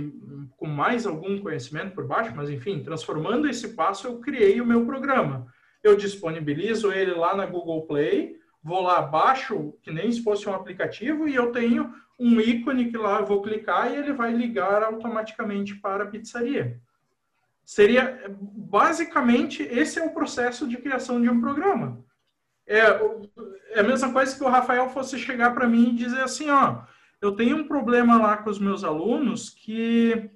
com 0.58 0.66
mais 0.66 1.05
algum 1.05 1.39
conhecimento 1.39 1.93
por 1.93 2.05
baixo, 2.05 2.34
mas 2.36 2.49
enfim, 2.49 2.84
transformando 2.84 3.47
esse 3.47 3.70
passo, 3.70 4.08
eu 4.08 4.20
criei 4.20 4.60
o 4.60 4.66
meu 4.66 4.86
programa. 4.86 5.45
Eu 5.84 5.95
disponibilizo 5.95 6.91
ele 6.91 7.12
lá 7.12 7.36
na 7.36 7.45
Google 7.45 7.86
Play, 7.86 8.36
vou 8.62 8.82
lá, 8.82 9.01
baixo, 9.01 9.76
que 9.84 9.91
nem 9.91 10.12
se 10.12 10.24
fosse 10.24 10.49
um 10.49 10.53
aplicativo, 10.53 11.28
e 11.28 11.36
eu 11.36 11.51
tenho 11.51 11.93
um 12.20 12.41
ícone 12.41 12.89
que 12.89 12.97
lá 12.97 13.20
eu 13.20 13.26
vou 13.28 13.43
clicar 13.43 13.91
e 13.91 13.95
ele 13.95 14.12
vai 14.12 14.34
ligar 14.34 14.82
automaticamente 14.82 15.76
para 15.76 16.03
a 16.03 16.08
pizzaria. 16.08 16.82
Seria, 17.64 18.20
basicamente, 18.39 19.62
esse 19.62 19.99
é 19.99 20.03
o 20.03 20.14
processo 20.14 20.68
de 20.68 20.78
criação 20.78 21.22
de 21.22 21.30
um 21.30 21.39
programa. 21.39 22.03
É, 22.66 22.80
é 23.72 23.80
a 23.82 23.84
mesma 23.84 24.12
coisa 24.12 24.36
que 24.36 24.43
o 24.43 24.49
Rafael 24.49 24.89
fosse 24.89 25.20
chegar 25.20 25.53
para 25.53 25.68
mim 25.68 25.89
e 25.89 25.95
dizer 25.95 26.22
assim, 26.22 26.49
ó, 26.49 26.82
eu 27.22 27.34
tenho 27.34 27.58
um 27.58 27.68
problema 27.68 28.18
lá 28.18 28.38
com 28.38 28.49
os 28.49 28.58
meus 28.58 28.84
alunos 28.84 29.49
que 29.49 30.32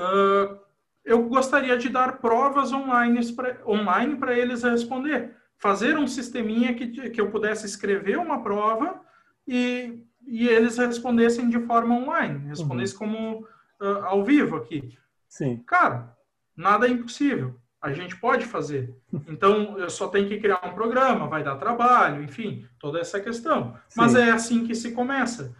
uh, 0.00 0.58
eu 1.04 1.28
gostaria 1.28 1.76
de 1.76 1.88
dar 1.88 2.18
provas 2.18 2.72
online 2.72 4.16
para 4.16 4.36
eles 4.36 4.62
responder. 4.62 5.36
Fazer 5.56 5.98
um 5.98 6.06
sisteminha 6.06 6.74
que, 6.74 7.10
que 7.10 7.20
eu 7.20 7.30
pudesse 7.30 7.66
escrever 7.66 8.18
uma 8.18 8.42
prova 8.42 9.00
e, 9.46 10.02
e 10.26 10.48
eles 10.48 10.78
respondessem 10.78 11.48
de 11.48 11.58
forma 11.66 11.94
online, 11.94 12.48
respondessem 12.48 12.94
uhum. 12.94 12.98
como 12.98 13.40
uh, 13.80 14.04
ao 14.04 14.24
vivo 14.24 14.56
aqui. 14.56 14.96
Sim. 15.28 15.62
Cara, 15.66 16.16
nada 16.56 16.86
é 16.86 16.90
impossível. 16.90 17.58
A 17.80 17.92
gente 17.92 18.16
pode 18.16 18.44
fazer. 18.44 18.94
Então, 19.28 19.78
eu 19.78 19.88
só 19.88 20.08
tenho 20.08 20.28
que 20.28 20.38
criar 20.38 20.60
um 20.64 20.74
programa, 20.74 21.28
vai 21.28 21.42
dar 21.42 21.56
trabalho, 21.56 22.22
enfim, 22.22 22.66
toda 22.78 22.98
essa 22.98 23.20
questão. 23.20 23.74
Sim. 23.88 24.00
Mas 24.00 24.14
é 24.14 24.30
assim 24.30 24.66
que 24.66 24.74
se 24.74 24.92
começa. 24.92 25.54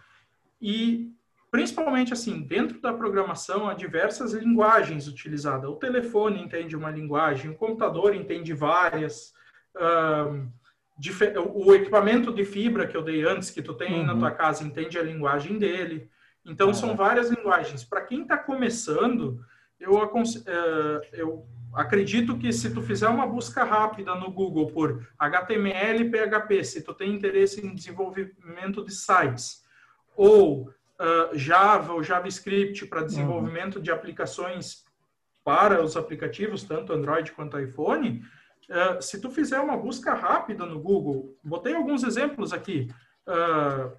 E, 0.61 1.10
principalmente, 1.51 2.13
assim, 2.13 2.41
dentro 2.41 2.79
da 2.79 2.93
programação, 2.93 3.67
há 3.67 3.73
diversas 3.73 4.31
linguagens 4.31 5.05
utilizadas. 5.05 5.69
O 5.69 5.75
telefone 5.75 6.41
entende 6.41 6.77
uma 6.77 6.89
linguagem, 6.89 7.51
o 7.51 7.55
computador 7.55 8.15
entende 8.15 8.53
várias. 8.53 9.33
Um, 9.75 10.49
o 11.53 11.73
equipamento 11.73 12.31
de 12.31 12.45
fibra 12.45 12.87
que 12.87 12.95
eu 12.95 13.01
dei 13.01 13.23
antes, 13.25 13.49
que 13.49 13.61
tu 13.61 13.73
tem 13.73 13.99
uhum. 13.99 14.05
na 14.05 14.15
tua 14.15 14.31
casa, 14.31 14.63
entende 14.63 14.97
a 14.97 15.03
linguagem 15.03 15.57
dele. 15.57 16.09
Então, 16.45 16.67
uhum. 16.67 16.73
são 16.73 16.95
várias 16.95 17.29
linguagens. 17.29 17.83
Para 17.83 18.01
quem 18.01 18.21
está 18.21 18.37
começando, 18.37 19.43
eu, 19.79 19.93
uh, 19.93 21.01
eu 21.11 21.45
acredito 21.73 22.37
que 22.37 22.53
se 22.53 22.73
tu 22.73 22.81
fizer 22.81 23.07
uma 23.07 23.25
busca 23.27 23.63
rápida 23.63 24.15
no 24.15 24.31
Google 24.31 24.67
por 24.67 25.05
HTML 25.17 26.03
e 26.03 26.09
PHP, 26.09 26.63
se 26.63 26.83
tu 26.83 26.93
tem 26.93 27.13
interesse 27.13 27.65
em 27.65 27.73
desenvolvimento 27.73 28.85
de 28.85 28.93
sites, 28.93 29.65
ou 30.15 30.71
uh, 31.01 31.37
Java 31.37 31.93
ou 31.93 32.03
JavaScript 32.03 32.85
para 32.85 33.03
desenvolvimento 33.03 33.77
uhum. 33.77 33.81
de 33.81 33.91
aplicações 33.91 34.83
para 35.43 35.83
os 35.83 35.97
aplicativos, 35.97 36.63
tanto 36.63 36.93
Android 36.93 37.31
quanto 37.31 37.59
iPhone, 37.59 38.23
uh, 38.69 39.01
se 39.01 39.19
tu 39.19 39.29
fizer 39.31 39.59
uma 39.59 39.75
busca 39.75 40.13
rápida 40.13 40.65
no 40.65 40.79
Google, 40.79 41.35
botei 41.43 41.73
alguns 41.73 42.03
exemplos 42.03 42.53
aqui, 42.53 42.87
uh, 43.27 43.91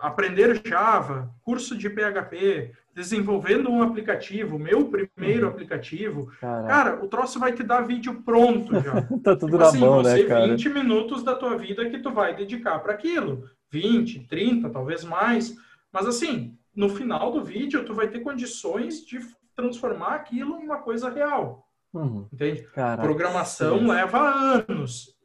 aprender 0.00 0.62
Java, 0.64 1.30
curso 1.42 1.76
de 1.76 1.90
PHP, 1.90 2.72
desenvolvendo 2.94 3.70
um 3.70 3.82
aplicativo, 3.82 4.58
meu 4.58 4.86
primeiro 4.86 5.46
uhum. 5.46 5.52
aplicativo, 5.52 6.32
Caraca. 6.40 6.66
cara, 6.66 7.04
o 7.04 7.08
troço 7.08 7.38
vai 7.38 7.52
te 7.52 7.62
dar 7.62 7.82
vídeo 7.82 8.22
pronto 8.22 8.72
já. 8.80 9.02
tá 9.22 9.36
tudo 9.36 9.46
tipo 9.46 9.58
na 9.58 9.66
assim, 9.66 9.78
mão, 9.80 10.02
né, 10.02 10.22
cara? 10.22 10.48
20 10.48 10.70
minutos 10.70 11.22
da 11.22 11.34
tua 11.34 11.58
vida 11.58 11.90
que 11.90 11.98
tu 11.98 12.10
vai 12.10 12.34
dedicar 12.34 12.78
para 12.78 12.94
aquilo. 12.94 13.44
20, 13.70 14.20
30, 14.26 14.70
talvez 14.70 15.04
mais. 15.04 15.54
Mas 15.92 16.06
assim, 16.06 16.56
no 16.74 16.88
final 16.88 17.32
do 17.32 17.42
vídeo, 17.42 17.84
tu 17.84 17.94
vai 17.94 18.08
ter 18.08 18.20
condições 18.20 19.04
de 19.04 19.18
transformar 19.54 20.16
aquilo 20.16 20.58
em 20.58 20.64
uma 20.64 20.78
coisa 20.78 21.08
real. 21.08 21.66
Uhum. 21.92 22.28
Entende? 22.32 22.62
Caraca, 22.74 23.02
Programação 23.02 23.78
sim. 23.78 23.86
leva 23.86 24.64
anos. 24.68 25.16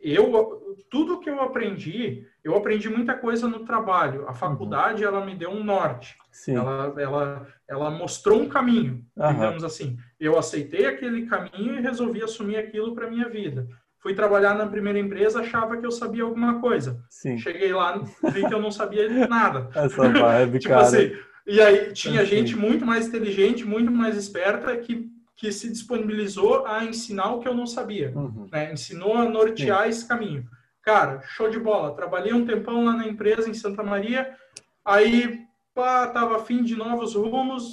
eu 0.00 0.64
tudo 0.90 1.20
que 1.20 1.28
eu 1.28 1.40
aprendi, 1.40 2.26
eu 2.44 2.56
aprendi 2.56 2.88
muita 2.88 3.14
coisa 3.14 3.48
no 3.48 3.64
trabalho. 3.64 4.26
A 4.28 4.32
faculdade 4.32 5.04
uhum. 5.04 5.10
ela 5.10 5.26
me 5.26 5.34
deu 5.34 5.50
um 5.50 5.64
norte. 5.64 6.16
Sim. 6.30 6.56
Ela, 6.56 6.94
ela, 6.96 7.46
ela 7.68 7.90
mostrou 7.90 8.40
um 8.40 8.48
caminho, 8.48 9.04
uhum. 9.16 9.32
digamos 9.32 9.64
assim. 9.64 9.98
Eu 10.18 10.38
aceitei 10.38 10.86
aquele 10.86 11.26
caminho 11.26 11.76
e 11.76 11.82
resolvi 11.82 12.22
assumir 12.22 12.56
aquilo 12.56 12.94
para 12.94 13.10
minha 13.10 13.28
vida. 13.28 13.68
Fui 13.98 14.14
trabalhar 14.14 14.54
na 14.54 14.66
primeira 14.66 14.98
empresa, 14.98 15.40
achava 15.40 15.76
que 15.76 15.86
eu 15.86 15.90
sabia 15.90 16.22
alguma 16.22 16.60
coisa. 16.60 17.02
Sim. 17.08 17.38
Cheguei 17.38 17.72
lá, 17.72 18.00
vi 18.32 18.46
que 18.46 18.54
eu 18.54 18.60
não 18.60 18.70
sabia 18.70 19.26
nada. 19.26 19.68
Essa 19.74 20.08
vibe, 20.08 20.58
tipo 20.60 20.74
cara. 20.74 20.86
assim, 20.86 21.12
e 21.46 21.60
aí 21.60 21.92
tinha 21.92 22.24
gente 22.24 22.56
muito 22.56 22.84
mais 22.84 23.06
inteligente, 23.06 23.64
muito 23.64 23.90
mais 23.92 24.16
esperta 24.16 24.76
que, 24.76 25.08
que 25.36 25.52
se 25.52 25.70
disponibilizou 25.70 26.66
a 26.66 26.84
ensinar 26.84 27.32
o 27.32 27.38
que 27.38 27.48
eu 27.48 27.54
não 27.54 27.66
sabia. 27.66 28.12
Uhum. 28.14 28.48
Né? 28.50 28.72
Ensinou 28.72 29.14
a 29.14 29.24
nortear 29.24 29.84
Sim. 29.84 29.88
esse 29.88 30.08
caminho. 30.08 30.44
Cara, 30.82 31.20
show 31.22 31.48
de 31.48 31.58
bola. 31.58 31.94
Trabalhei 31.94 32.32
um 32.32 32.44
tempão 32.44 32.84
lá 32.84 32.92
na 32.92 33.06
empresa 33.06 33.48
em 33.48 33.54
Santa 33.54 33.82
Maria. 33.82 34.36
Aí, 34.84 35.40
pá, 35.74 36.08
tava 36.08 36.36
afim 36.36 36.62
de 36.62 36.76
novos 36.76 37.14
rumos. 37.14 37.68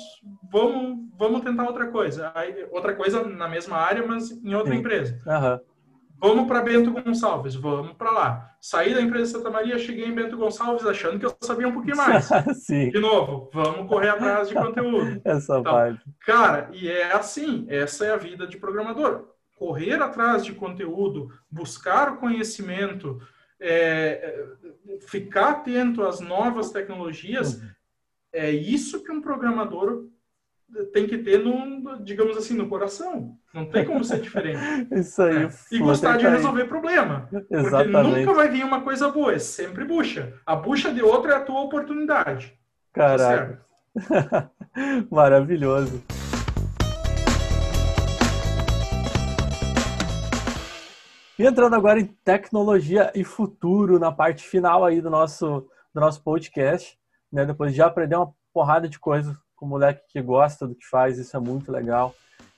Vamos, 0.52 1.10
vamos 1.18 1.42
tentar 1.42 1.66
outra 1.66 1.88
coisa. 1.88 2.32
Aí, 2.36 2.66
outra 2.72 2.96
coisa 2.96 3.24
na 3.24 3.48
mesma 3.48 3.78
área, 3.78 4.06
mas 4.06 4.32
em 4.32 4.54
outra 4.54 4.74
Sim. 4.74 4.80
empresa. 4.80 5.20
Uhum. 5.26 5.73
Vamos 6.24 6.48
para 6.48 6.62
Bento 6.62 6.90
Gonçalves, 6.90 7.54
vamos 7.54 7.98
para 7.98 8.10
lá. 8.10 8.56
Saí 8.62 8.94
da 8.94 9.02
empresa 9.02 9.34
Santa 9.34 9.50
Maria, 9.50 9.78
cheguei 9.78 10.06
em 10.06 10.16
Bento 10.16 10.38
Gonçalves 10.38 10.86
achando 10.86 11.20
que 11.20 11.26
eu 11.26 11.36
sabia 11.42 11.68
um 11.68 11.74
pouquinho 11.74 11.98
mais. 11.98 12.30
De 12.70 12.98
novo, 12.98 13.50
vamos 13.52 13.90
correr 13.90 14.08
atrás 14.08 14.48
de 14.48 14.56
conteúdo. 14.56 15.20
Essa 15.26 15.60
então, 15.60 15.74
parte. 15.74 16.02
Cara, 16.22 16.70
e 16.72 16.88
é 16.88 17.12
assim, 17.12 17.66
essa 17.68 18.06
é 18.06 18.12
a 18.12 18.16
vida 18.16 18.48
de 18.48 18.56
programador. 18.56 19.34
Correr 19.58 20.02
atrás 20.02 20.46
de 20.46 20.54
conteúdo, 20.54 21.30
buscar 21.52 22.14
o 22.14 22.18
conhecimento, 22.18 23.20
é, 23.60 24.48
é 24.88 25.00
ficar 25.02 25.50
atento 25.50 26.04
às 26.04 26.22
novas 26.22 26.72
tecnologias, 26.72 27.56
uhum. 27.56 27.70
é 28.32 28.50
isso 28.50 29.04
que 29.04 29.12
um 29.12 29.20
programador 29.20 30.08
tem 30.94 31.06
que 31.06 31.18
ter, 31.18 31.40
no, 31.40 32.02
digamos 32.02 32.38
assim, 32.38 32.54
no 32.54 32.70
coração. 32.70 33.38
Não 33.54 33.66
tem 33.68 33.86
como 33.86 34.04
ser 34.04 34.20
diferente. 34.20 34.60
Isso 34.92 35.22
aí. 35.22 35.44
É. 35.44 35.50
E 35.72 35.78
gostar 35.78 36.18
de 36.18 36.28
resolver 36.28 36.66
problema. 36.66 37.30
Exatamente. 37.52 37.92
Porque 37.92 38.20
nunca 38.20 38.34
vai 38.34 38.50
vir 38.50 38.66
uma 38.66 38.82
coisa 38.82 39.10
boa, 39.10 39.34
é 39.34 39.40
sempre 39.40 39.86
bucha. 39.86 40.34
A 40.44 40.56
bucha 40.56 40.92
de 40.92 41.04
outro 41.04 41.32
é 41.32 41.36
a 41.36 41.42
tua 41.42 41.62
oportunidade. 41.62 42.58
Caraca. 42.92 43.62
Tá 44.10 44.50
Maravilhoso. 45.12 46.04
E 51.38 51.46
entrando 51.46 51.76
agora 51.76 52.00
em 52.00 52.06
tecnologia 52.06 53.12
e 53.14 53.24
futuro, 53.24 54.00
na 54.00 54.12
parte 54.12 54.44
final 54.44 54.84
aí 54.84 55.00
do 55.00 55.12
nosso, 55.12 55.68
do 55.94 56.02
nosso 56.02 56.24
podcast, 56.24 56.98
né? 57.32 57.46
Depois 57.46 57.72
de 57.72 57.78
já 57.78 57.86
aprender 57.86 58.16
uma 58.16 58.34
porrada 58.52 58.90
de 58.90 58.98
coisas 58.98 59.36
com 59.56 59.68
o 59.68 59.70
moleque 59.70 60.02
que 60.10 60.22
gosta 60.22 60.68
do 60.68 60.74
que 60.74 60.86
faz, 60.88 61.20
isso 61.20 61.38
é 61.38 61.40
muito 61.40 61.72
legal. 61.72 62.16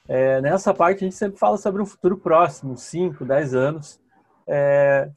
É, 0.08 0.40
nessa 0.42 0.74
parte 0.74 1.04
a 1.04 1.08
gente 1.08 1.16
sempre 1.16 1.40
fala 1.40 1.58
sobre 1.58 1.82
um 1.82 1.86
futuro 1.86 2.18
próximo, 2.18 2.78
5, 2.78 3.26
10 3.26 3.56
anos. 3.56 4.00
É, 4.48 5.10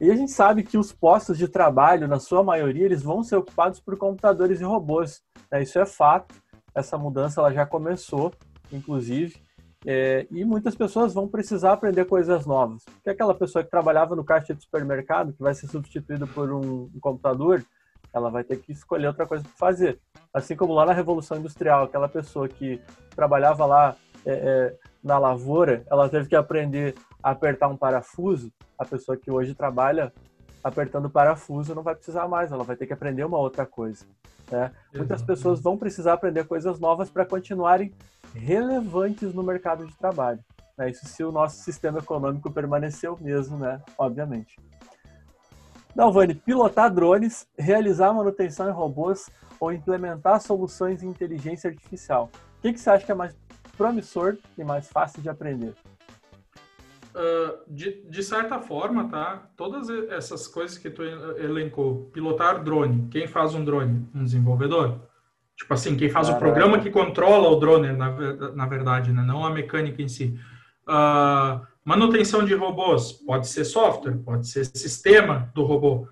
e 0.00 0.10
a 0.10 0.16
gente 0.16 0.32
sabe 0.32 0.62
que 0.62 0.78
os 0.78 0.92
postos 0.92 1.38
de 1.38 1.46
trabalho, 1.46 2.08
na 2.08 2.18
sua 2.18 2.42
maioria, 2.42 2.84
eles 2.84 3.02
vão 3.02 3.22
ser 3.22 3.36
ocupados 3.36 3.78
por 3.78 3.96
computadores 3.96 4.60
e 4.60 4.64
robôs. 4.64 5.22
Né? 5.50 5.62
Isso 5.62 5.78
é 5.78 5.86
fato. 5.86 6.34
Essa 6.74 6.96
mudança 6.96 7.40
ela 7.40 7.52
já 7.52 7.66
começou, 7.66 8.32
inclusive. 8.72 9.36
É, 9.84 10.26
e 10.30 10.44
muitas 10.44 10.74
pessoas 10.74 11.12
vão 11.12 11.28
precisar 11.28 11.72
aprender 11.72 12.04
coisas 12.06 12.46
novas. 12.46 12.84
Porque 12.84 13.10
aquela 13.10 13.34
pessoa 13.34 13.62
que 13.62 13.70
trabalhava 13.70 14.16
no 14.16 14.24
caixa 14.24 14.54
de 14.54 14.62
supermercado, 14.62 15.32
que 15.32 15.42
vai 15.42 15.54
ser 15.54 15.66
substituída 15.66 16.26
por 16.26 16.50
um, 16.52 16.90
um 16.94 17.00
computador, 17.00 17.64
ela 18.12 18.30
vai 18.30 18.44
ter 18.44 18.56
que 18.56 18.72
escolher 18.72 19.08
outra 19.08 19.26
coisa 19.26 19.44
para 19.44 19.52
fazer. 19.52 20.00
Assim 20.32 20.56
como 20.56 20.72
lá 20.72 20.86
na 20.86 20.92
Revolução 20.92 21.36
Industrial, 21.36 21.84
aquela 21.84 22.08
pessoa 22.08 22.48
que 22.48 22.80
trabalhava 23.14 23.66
lá 23.66 23.96
é, 24.24 24.32
é, 24.32 24.76
na 25.02 25.18
lavoura, 25.18 25.82
ela 25.90 26.08
teve 26.08 26.28
que 26.28 26.36
aprender 26.36 26.94
a 27.22 27.30
apertar 27.30 27.68
um 27.68 27.76
parafuso. 27.76 28.52
A 28.78 28.84
pessoa 28.84 29.16
que 29.16 29.30
hoje 29.30 29.54
trabalha 29.54 30.12
apertando 30.62 31.10
parafuso 31.10 31.74
não 31.74 31.82
vai 31.82 31.94
precisar 31.94 32.28
mais, 32.28 32.52
ela 32.52 32.64
vai 32.64 32.76
ter 32.76 32.86
que 32.86 32.92
aprender 32.92 33.24
uma 33.24 33.38
outra 33.38 33.66
coisa. 33.66 34.04
Né? 34.50 34.70
Muitas 34.94 35.22
pessoas 35.22 35.60
vão 35.60 35.76
precisar 35.76 36.12
aprender 36.12 36.44
coisas 36.44 36.78
novas 36.78 37.10
para 37.10 37.24
continuarem 37.24 37.92
relevantes 38.34 39.34
no 39.34 39.42
mercado 39.42 39.86
de 39.86 39.96
trabalho. 39.96 40.40
Né? 40.76 40.90
Isso 40.90 41.06
se 41.06 41.24
o 41.24 41.32
nosso 41.32 41.62
sistema 41.62 41.98
econômico 41.98 42.50
permanecer 42.50 43.10
o 43.10 43.20
mesmo, 43.20 43.58
né? 43.58 43.80
Obviamente. 43.98 44.56
Dalvani, 45.94 46.34
pilotar 46.34 46.92
drones, 46.92 47.46
realizar 47.58 48.12
manutenção 48.12 48.68
em 48.68 48.72
robôs 48.72 49.30
ou 49.60 49.72
implementar 49.72 50.40
soluções 50.40 51.00
de 51.00 51.06
inteligência 51.06 51.68
artificial. 51.68 52.30
O 52.58 52.62
que, 52.62 52.72
que 52.72 52.80
você 52.80 52.90
acha 52.90 53.04
que 53.04 53.12
é 53.12 53.14
mais 53.14 53.36
promissor 53.76 54.36
e 54.56 54.64
mais 54.64 54.88
fácil 54.88 55.22
de 55.22 55.28
aprender? 55.28 55.74
Uh, 57.14 57.58
de, 57.68 58.02
de, 58.08 58.22
certa 58.22 58.58
forma, 58.58 59.08
tá? 59.08 59.42
Todas 59.56 59.90
essas 60.10 60.46
coisas 60.46 60.78
que 60.78 60.88
tu 60.88 61.02
elencou, 61.02 62.10
pilotar 62.12 62.62
drone, 62.62 63.08
quem 63.10 63.26
faz 63.26 63.54
um 63.54 63.64
drone? 63.64 64.08
Um 64.14 64.24
desenvolvedor? 64.24 64.98
Tipo 65.54 65.74
assim, 65.74 65.96
quem 65.96 66.08
faz 66.08 66.28
Caraca. 66.28 66.44
o 66.44 66.48
programa 66.48 66.80
que 66.80 66.90
controla 66.90 67.48
o 67.48 67.56
drone, 67.56 67.92
na, 67.92 68.10
na 68.52 68.66
verdade, 68.66 69.12
né? 69.12 69.22
não 69.22 69.44
a 69.44 69.50
mecânica 69.50 70.00
em 70.00 70.08
si. 70.08 70.38
Uh, 70.88 71.60
Manutenção 71.84 72.44
de 72.44 72.54
robôs 72.54 73.10
pode 73.12 73.48
ser 73.48 73.64
software, 73.64 74.16
pode 74.18 74.46
ser 74.46 74.64
sistema 74.64 75.50
do 75.52 75.64
robô, 75.64 76.06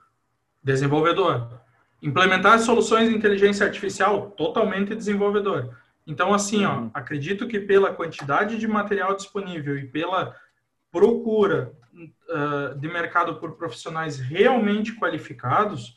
desenvolvedor. 0.63 1.61
Implementar 2.03 2.59
soluções 2.59 3.09
de 3.09 3.15
inteligência 3.15 3.65
artificial, 3.65 4.33
totalmente 4.33 4.97
desenvolvedor. 4.97 5.77
Então, 6.11 6.35
assim, 6.35 6.65
ó, 6.65 6.77
uhum. 6.77 6.91
acredito 6.93 7.47
que 7.47 7.61
pela 7.61 7.95
quantidade 7.95 8.59
de 8.59 8.67
material 8.67 9.15
disponível 9.15 9.79
e 9.79 9.87
pela 9.87 10.35
procura 10.91 11.73
uh, 12.29 12.77
de 12.77 12.89
mercado 12.89 13.37
por 13.37 13.53
profissionais 13.53 14.19
realmente 14.19 14.93
qualificados, 14.97 15.95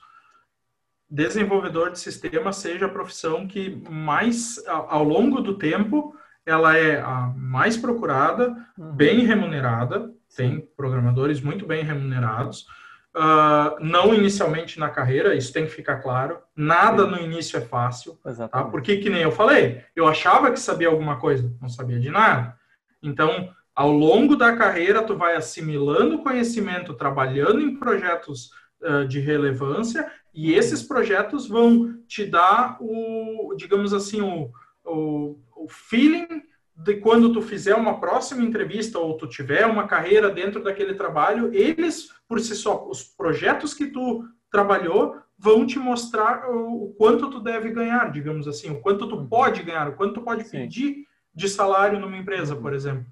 desenvolvedor 1.10 1.92
de 1.92 1.98
sistema 1.98 2.54
seja 2.54 2.86
a 2.86 2.90
profissão 2.90 3.48
que 3.48 3.82
mais, 3.90 4.64
ao 4.68 5.04
longo 5.04 5.42
do 5.42 5.58
tempo, 5.58 6.16
ela 6.46 6.78
é 6.78 7.02
a 7.02 7.34
mais 7.36 7.76
procurada, 7.76 8.56
uhum. 8.78 8.92
bem 8.92 9.26
remunerada, 9.26 10.14
tem 10.38 10.62
programadores 10.78 11.42
muito 11.42 11.66
bem 11.66 11.84
remunerados. 11.84 12.68
Uh, 13.16 13.78
não 13.80 14.14
inicialmente 14.14 14.80
na 14.80 14.90
carreira, 14.90 15.36
isso 15.36 15.54
tem 15.54 15.66
que 15.66 15.72
ficar 15.72 15.98
claro. 15.98 16.40
Nada 16.56 17.04
Sim. 17.04 17.12
no 17.12 17.18
início 17.20 17.58
é 17.58 17.62
fácil, 17.62 18.20
tá? 18.50 18.64
porque 18.66 18.98
que 18.98 19.10
nem 19.10 19.22
eu 19.22 19.32
falei, 19.32 19.84
eu 19.96 20.08
achava 20.08 20.52
que 20.52 20.60
sabia 20.60 20.88
alguma 20.88 21.20
coisa, 21.20 21.56
não 21.62 21.70
sabia 21.70 22.00
de 22.00 22.10
nada. 22.10 22.58
Então, 23.02 23.54
ao 23.76 23.92
longo 23.92 24.36
da 24.36 24.56
carreira, 24.56 25.04
tu 25.04 25.16
vai 25.16 25.36
assimilando 25.36 26.24
conhecimento, 26.24 26.96
trabalhando 26.96 27.62
em 27.62 27.78
projetos 27.78 28.50
uh, 28.82 29.08
de 29.08 29.20
relevância, 29.20 30.12
e 30.34 30.54
esses 30.54 30.82
projetos 30.82 31.48
vão 31.48 31.96
te 32.08 32.26
dar 32.26 32.78
o, 32.80 33.54
digamos 33.56 33.94
assim, 33.94 34.22
o, 34.22 34.50
o 34.84 35.38
o 35.64 35.68
feeling 35.70 36.28
de 36.76 36.96
quando 36.96 37.32
tu 37.32 37.42
fizer 37.42 37.76
uma 37.76 38.00
próxima 38.00 38.44
entrevista 38.44 38.98
ou 38.98 39.16
tu 39.16 39.28
tiver 39.28 39.66
uma 39.66 39.88
carreira 39.88 40.30
dentro 40.30 40.64
daquele 40.64 40.96
trabalho, 40.96 41.54
eles, 41.54 42.10
por 42.28 42.40
si 42.40 42.56
só, 42.56 42.88
os 42.90 43.04
projetos 43.04 43.74
que 43.74 43.88
tu 43.88 44.26
trabalhou 44.52 45.18
vão 45.38 45.66
te 45.68 45.78
mostrar 45.78 46.50
o 46.50 46.94
quanto 46.98 47.30
tu 47.30 47.40
deve 47.40 47.70
ganhar, 47.70 48.12
digamos 48.12 48.48
assim, 48.48 48.72
o 48.72 48.82
quanto 48.82 49.08
tu 49.08 49.26
pode 49.28 49.62
ganhar, 49.62 49.90
o 49.90 49.96
quanto 49.96 50.16
tu 50.16 50.22
pode 50.22 50.46
Sim. 50.46 50.60
pedir 50.60 51.06
de 51.34 51.50
salário 51.50 52.00
numa 52.00 52.18
empresa, 52.18 52.56
por 52.56 52.74
exemplo. 52.74 53.06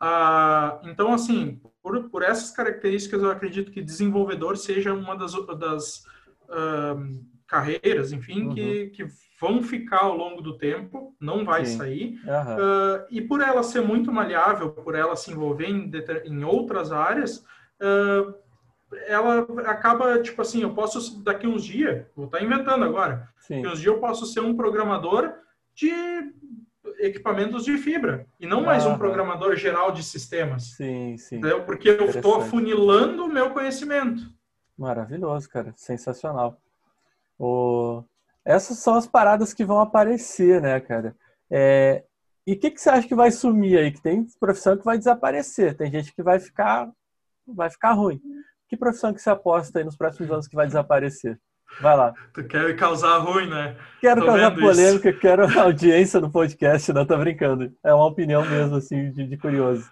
Ah, 0.00 0.80
então, 0.84 1.12
assim, 1.12 1.60
por, 1.82 2.08
por 2.08 2.22
essas 2.22 2.50
características, 2.50 3.22
eu 3.22 3.30
acredito 3.30 3.70
que 3.70 3.82
desenvolvedor 3.82 4.56
seja 4.56 4.92
uma 4.92 5.14
das, 5.16 5.32
das 5.58 6.04
ah, 6.48 6.96
carreiras, 7.46 8.12
enfim, 8.12 8.46
uhum. 8.46 8.54
que, 8.54 8.86
que 8.90 9.06
vão 9.42 9.60
ficar 9.60 10.04
ao 10.04 10.16
longo 10.16 10.40
do 10.40 10.56
tempo, 10.56 11.16
não 11.20 11.44
vai 11.44 11.66
Sim. 11.66 11.76
sair. 11.76 12.20
Uh, 12.24 13.04
e 13.10 13.20
por 13.20 13.40
ela 13.40 13.64
ser 13.64 13.82
muito 13.82 14.12
maleável, 14.12 14.70
por 14.70 14.94
ela 14.94 15.16
se 15.16 15.32
envolver 15.32 15.66
em, 15.66 15.90
em 16.26 16.44
outras 16.44 16.92
áreas, 16.92 17.44
uh, 17.80 18.32
ela 19.08 19.40
acaba, 19.66 20.22
tipo 20.22 20.40
assim, 20.40 20.62
eu 20.62 20.72
posso, 20.72 21.20
daqui 21.24 21.48
uns 21.48 21.64
dias, 21.64 22.06
vou 22.14 22.26
estar 22.26 22.40
inventando 22.40 22.84
agora, 22.84 23.28
Sim. 23.40 23.56
daqui 23.56 23.74
uns 23.74 23.80
dias 23.80 23.92
eu 23.92 23.98
posso 23.98 24.26
ser 24.26 24.38
um 24.38 24.54
programador 24.54 25.32
de 25.74 25.90
equipamentos 27.00 27.64
de 27.64 27.76
fibra, 27.78 28.24
e 28.38 28.46
não 28.46 28.62
mais 28.62 28.86
um 28.86 28.96
programador 28.96 29.56
geral 29.56 29.90
de 29.90 30.04
sistemas. 30.04 30.74
Sim, 30.76 31.16
sim. 31.16 31.38
Entendeu? 31.38 31.64
Porque 31.64 31.88
eu 31.88 32.04
estou 32.04 32.36
afunilando 32.36 33.24
o 33.24 33.28
meu 33.28 33.50
conhecimento. 33.50 34.22
Maravilhoso, 34.78 35.48
cara. 35.48 35.72
Sensacional. 35.76 36.56
O... 37.36 38.04
Essas 38.44 38.78
são 38.78 38.94
as 38.94 39.06
paradas 39.06 39.54
que 39.54 39.64
vão 39.64 39.80
aparecer, 39.80 40.60
né, 40.60 40.80
cara? 40.80 41.14
É, 41.50 42.04
e 42.46 42.54
o 42.54 42.58
que, 42.58 42.70
que 42.70 42.80
você 42.80 42.90
acha 42.90 43.06
que 43.06 43.14
vai 43.14 43.30
sumir 43.30 43.78
aí? 43.78 43.92
Que 43.92 44.02
tem 44.02 44.26
profissão 44.40 44.76
que 44.76 44.84
vai 44.84 44.98
desaparecer, 44.98 45.76
tem 45.76 45.90
gente 45.90 46.12
que 46.14 46.22
vai 46.22 46.40
ficar 46.40 46.90
vai 47.46 47.70
ficar 47.70 47.92
ruim. 47.92 48.20
Que 48.68 48.76
profissão 48.76 49.12
que 49.12 49.20
você 49.20 49.30
aposta 49.30 49.78
aí 49.78 49.84
nos 49.84 49.96
próximos 49.96 50.30
anos 50.30 50.48
que 50.48 50.56
vai 50.56 50.66
desaparecer? 50.66 51.38
Vai 51.80 51.96
lá. 51.96 52.12
Tu 52.34 52.44
quer 52.44 52.76
causar 52.76 53.18
ruim, 53.18 53.48
né? 53.48 53.76
Quero 54.00 54.20
Tô 54.20 54.26
causar 54.26 54.54
polêmica, 54.54 55.10
isso. 55.10 55.20
quero 55.20 55.46
audiência 55.60 56.20
no 56.20 56.30
podcast, 56.30 56.92
não 56.92 57.06
tô 57.06 57.16
brincando. 57.16 57.72
É 57.82 57.92
uma 57.94 58.06
opinião 58.06 58.44
mesmo, 58.44 58.76
assim, 58.76 59.10
de, 59.10 59.26
de 59.26 59.36
curioso. 59.36 59.90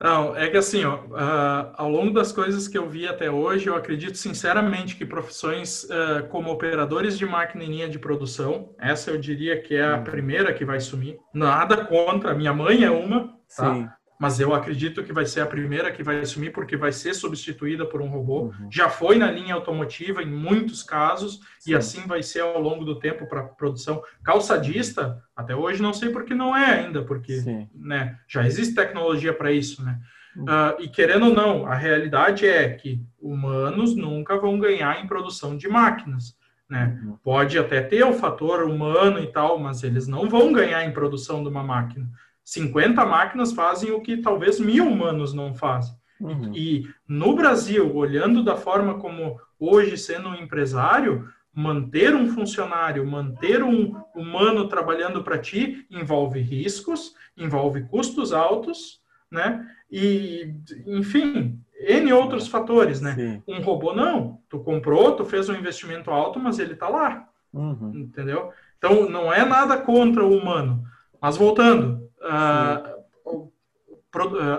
Não, 0.00 0.36
é 0.36 0.48
que 0.48 0.56
assim, 0.56 0.84
ó, 0.84 0.96
uh, 0.96 1.72
ao 1.74 1.90
longo 1.90 2.12
das 2.12 2.30
coisas 2.30 2.68
que 2.68 2.78
eu 2.78 2.88
vi 2.88 3.08
até 3.08 3.28
hoje, 3.28 3.66
eu 3.66 3.74
acredito 3.74 4.16
sinceramente 4.16 4.94
que 4.94 5.04
profissões 5.04 5.84
uh, 5.84 6.28
como 6.28 6.52
operadores 6.52 7.18
de 7.18 7.26
máquina 7.26 7.64
em 7.64 7.68
linha 7.68 7.88
de 7.88 7.98
produção, 7.98 8.74
essa 8.78 9.10
eu 9.10 9.18
diria 9.18 9.60
que 9.60 9.74
é 9.74 9.84
a 9.84 9.96
hum. 9.96 10.04
primeira 10.04 10.54
que 10.54 10.64
vai 10.64 10.78
sumir. 10.78 11.18
Nada 11.34 11.84
contra, 11.84 12.34
minha 12.34 12.52
mãe 12.52 12.84
é 12.84 12.90
uma, 12.90 13.36
tá? 13.56 13.74
Sim 13.74 13.88
mas 14.18 14.40
eu 14.40 14.52
acredito 14.52 15.04
que 15.04 15.12
vai 15.12 15.24
ser 15.24 15.40
a 15.40 15.46
primeira 15.46 15.92
que 15.92 16.02
vai 16.02 16.18
assumir, 16.18 16.50
porque 16.50 16.76
vai 16.76 16.90
ser 16.90 17.14
substituída 17.14 17.86
por 17.86 18.02
um 18.02 18.08
robô. 18.08 18.46
Uhum. 18.46 18.68
Já 18.70 18.88
foi 18.88 19.16
na 19.16 19.30
linha 19.30 19.54
automotiva 19.54 20.22
em 20.22 20.30
muitos 20.30 20.82
casos, 20.82 21.40
Sim. 21.60 21.70
e 21.70 21.74
assim 21.76 22.06
vai 22.06 22.22
ser 22.22 22.40
ao 22.40 22.60
longo 22.60 22.84
do 22.84 22.98
tempo 22.98 23.28
para 23.28 23.44
produção. 23.44 24.02
Calçadista, 24.24 25.22
até 25.36 25.54
hoje 25.54 25.80
não 25.80 25.94
sei 25.94 26.10
porque 26.10 26.34
não 26.34 26.56
é 26.56 26.80
ainda, 26.80 27.02
porque 27.02 27.66
né, 27.74 28.18
já 28.26 28.44
existe 28.44 28.74
tecnologia 28.74 29.32
para 29.32 29.52
isso, 29.52 29.84
né? 29.84 30.00
Uhum. 30.36 30.44
Uh, 30.44 30.82
e 30.82 30.88
querendo 30.88 31.26
ou 31.26 31.34
não, 31.34 31.66
a 31.66 31.74
realidade 31.74 32.46
é 32.46 32.68
que 32.70 33.00
humanos 33.20 33.96
nunca 33.96 34.36
vão 34.36 34.58
ganhar 34.58 35.02
em 35.02 35.06
produção 35.06 35.56
de 35.56 35.68
máquinas. 35.68 36.36
Né? 36.68 37.00
Uhum. 37.02 37.16
Pode 37.22 37.58
até 37.58 37.80
ter 37.80 38.04
o 38.04 38.12
fator 38.12 38.64
humano 38.64 39.18
e 39.20 39.26
tal, 39.26 39.58
mas 39.58 39.82
eles 39.82 40.06
não 40.06 40.28
vão 40.28 40.52
ganhar 40.52 40.84
em 40.84 40.92
produção 40.92 41.42
de 41.42 41.48
uma 41.48 41.62
máquina. 41.62 42.08
50 42.48 43.04
máquinas 43.04 43.52
fazem 43.52 43.92
o 43.92 44.00
que 44.00 44.16
talvez 44.16 44.58
mil 44.58 44.88
humanos 44.88 45.34
não 45.34 45.52
fazem. 45.52 45.94
Uhum. 46.18 46.50
E 46.54 46.88
no 47.06 47.36
Brasil, 47.36 47.94
olhando 47.94 48.42
da 48.42 48.56
forma 48.56 48.94
como 48.94 49.38
hoje, 49.60 49.98
sendo 49.98 50.30
um 50.30 50.34
empresário, 50.34 51.28
manter 51.54 52.14
um 52.14 52.26
funcionário, 52.30 53.06
manter 53.06 53.62
um 53.62 53.94
humano 54.16 54.66
trabalhando 54.66 55.22
para 55.22 55.36
ti 55.36 55.86
envolve 55.90 56.40
riscos, 56.40 57.14
envolve 57.36 57.82
custos 57.82 58.32
altos, 58.32 59.02
né? 59.30 59.68
E, 59.90 60.54
enfim, 60.86 61.60
N 61.78 62.12
outros 62.14 62.48
fatores, 62.48 63.02
né? 63.02 63.14
Sim. 63.14 63.42
Um 63.46 63.60
robô 63.60 63.92
não. 63.92 64.40
Tu 64.48 64.58
comprou, 64.60 65.12
tu 65.12 65.24
fez 65.26 65.50
um 65.50 65.54
investimento 65.54 66.10
alto, 66.10 66.40
mas 66.40 66.58
ele 66.58 66.72
está 66.72 66.88
lá. 66.88 67.28
Uhum. 67.52 67.92
Entendeu? 67.94 68.50
Então, 68.78 69.06
não 69.06 69.30
é 69.30 69.44
nada 69.44 69.76
contra 69.76 70.24
o 70.24 70.34
humano. 70.34 70.82
Mas 71.20 71.36
voltando, 71.36 72.07
uh, 72.22 72.98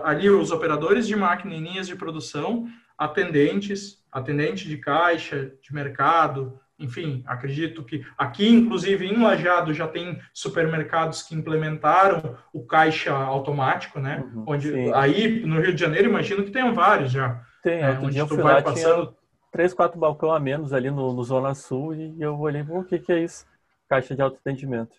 ali 0.04 0.30
os 0.30 0.52
operadores 0.52 1.08
de 1.08 1.16
máquina 1.16 1.54
em 1.54 1.64
linhas 1.64 1.88
de 1.88 1.96
produção, 1.96 2.68
atendentes, 2.98 4.04
atendente 4.12 4.68
de 4.68 4.78
caixa, 4.78 5.52
de 5.62 5.74
mercado, 5.74 6.60
enfim, 6.80 7.24
acredito 7.28 7.84
que 7.84 8.06
aqui, 8.18 8.48
inclusive 8.48 9.06
em 9.06 9.22
Lajado, 9.22 9.74
já 9.74 9.88
tem 9.88 10.20
supermercados 10.34 11.22
que 11.22 11.36
implementaram 11.36 12.38
o 12.54 12.66
caixa 12.66 13.14
automático, 13.14 14.00
né? 14.00 14.24
Uhum, 14.34 14.46
onde 14.48 14.72
sim. 14.72 14.94
aí 14.94 15.46
no 15.46 15.60
Rio 15.60 15.74
de 15.74 15.82
Janeiro 15.82 16.10
imagino 16.10 16.44
que 16.44 16.52
tenham 16.52 16.74
vários 16.74 17.12
já. 17.12 17.42
Tem, 17.62 17.82
é, 17.82 17.92
onde 18.00 18.26
tu 18.26 18.38
vai 18.38 18.64
passando 18.64 19.14
três, 19.52 19.74
quatro 19.74 20.00
balcões 20.00 20.38
a 20.38 20.40
menos 20.40 20.72
ali 20.72 20.90
no, 20.90 21.12
no 21.12 21.24
Zona 21.24 21.54
Sul 21.54 21.94
e 21.94 22.22
eu 22.22 22.40
olhei, 22.40 22.62
o 22.62 22.84
que 22.86 23.00
que 23.00 23.12
é 23.12 23.24
isso? 23.24 23.46
Caixa 23.90 24.16
de 24.16 24.22
autoatendimento. 24.22 24.96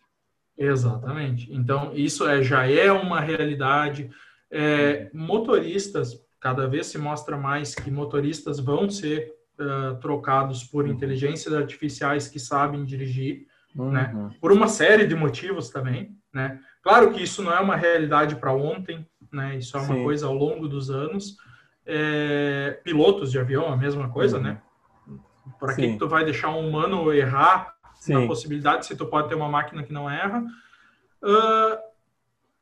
Exatamente. 0.61 1.50
Então, 1.50 1.90
isso 1.94 2.28
é, 2.28 2.42
já 2.42 2.70
é 2.70 2.92
uma 2.92 3.18
realidade. 3.18 4.11
É, 4.50 5.11
motoristas, 5.14 6.22
cada 6.38 6.66
vez 6.68 6.86
se 6.86 6.98
mostra 6.98 7.34
mais 7.34 7.74
que 7.74 7.90
motoristas 7.90 8.61
vão 8.61 8.90
ser 8.90 9.32
uh, 9.58 9.98
trocados 10.00 10.62
por 10.62 10.84
uhum. 10.84 10.90
inteligências 10.90 11.54
artificiais 11.54 12.28
que 12.28 12.38
sabem 12.38 12.84
dirigir, 12.84 13.46
uhum. 13.74 13.90
né? 13.90 14.30
Por 14.38 14.52
uma 14.52 14.68
série 14.68 15.06
de 15.06 15.14
motivos 15.14 15.70
também, 15.70 16.14
né? 16.32 16.61
Claro 16.82 17.11
que 17.11 17.22
isso 17.22 17.42
não 17.42 17.54
é 17.54 17.61
uma 17.61 17.76
realidade 17.76 18.36
para 18.36 18.52
ontem, 18.52 19.06
né? 19.32 19.56
Isso 19.56 19.78
é 19.78 19.80
uma 19.80 19.94
Sim. 19.94 20.04
coisa 20.04 20.26
ao 20.26 20.34
longo 20.34 20.68
dos 20.68 20.90
anos. 20.90 21.36
É, 21.86 22.78
pilotos 22.84 23.32
de 23.32 23.38
avião, 23.38 23.72
a 23.72 23.76
mesma 23.78 24.11
coisa, 24.11 24.36
uhum. 24.36 24.42
né? 24.42 24.62
Para 25.58 25.74
que 25.74 25.96
tu 25.96 26.06
vai 26.06 26.22
deixar 26.22 26.50
um 26.50 26.68
humano 26.68 27.11
errar 27.14 27.80
Sim. 28.01 28.14
na 28.14 28.26
possibilidade, 28.26 28.86
se 28.86 28.96
tu 28.96 29.07
pode 29.07 29.28
ter 29.28 29.34
uma 29.34 29.48
máquina 29.48 29.82
que 29.82 29.92
não 29.92 30.11
erra. 30.11 30.42
Uh, 31.22 31.78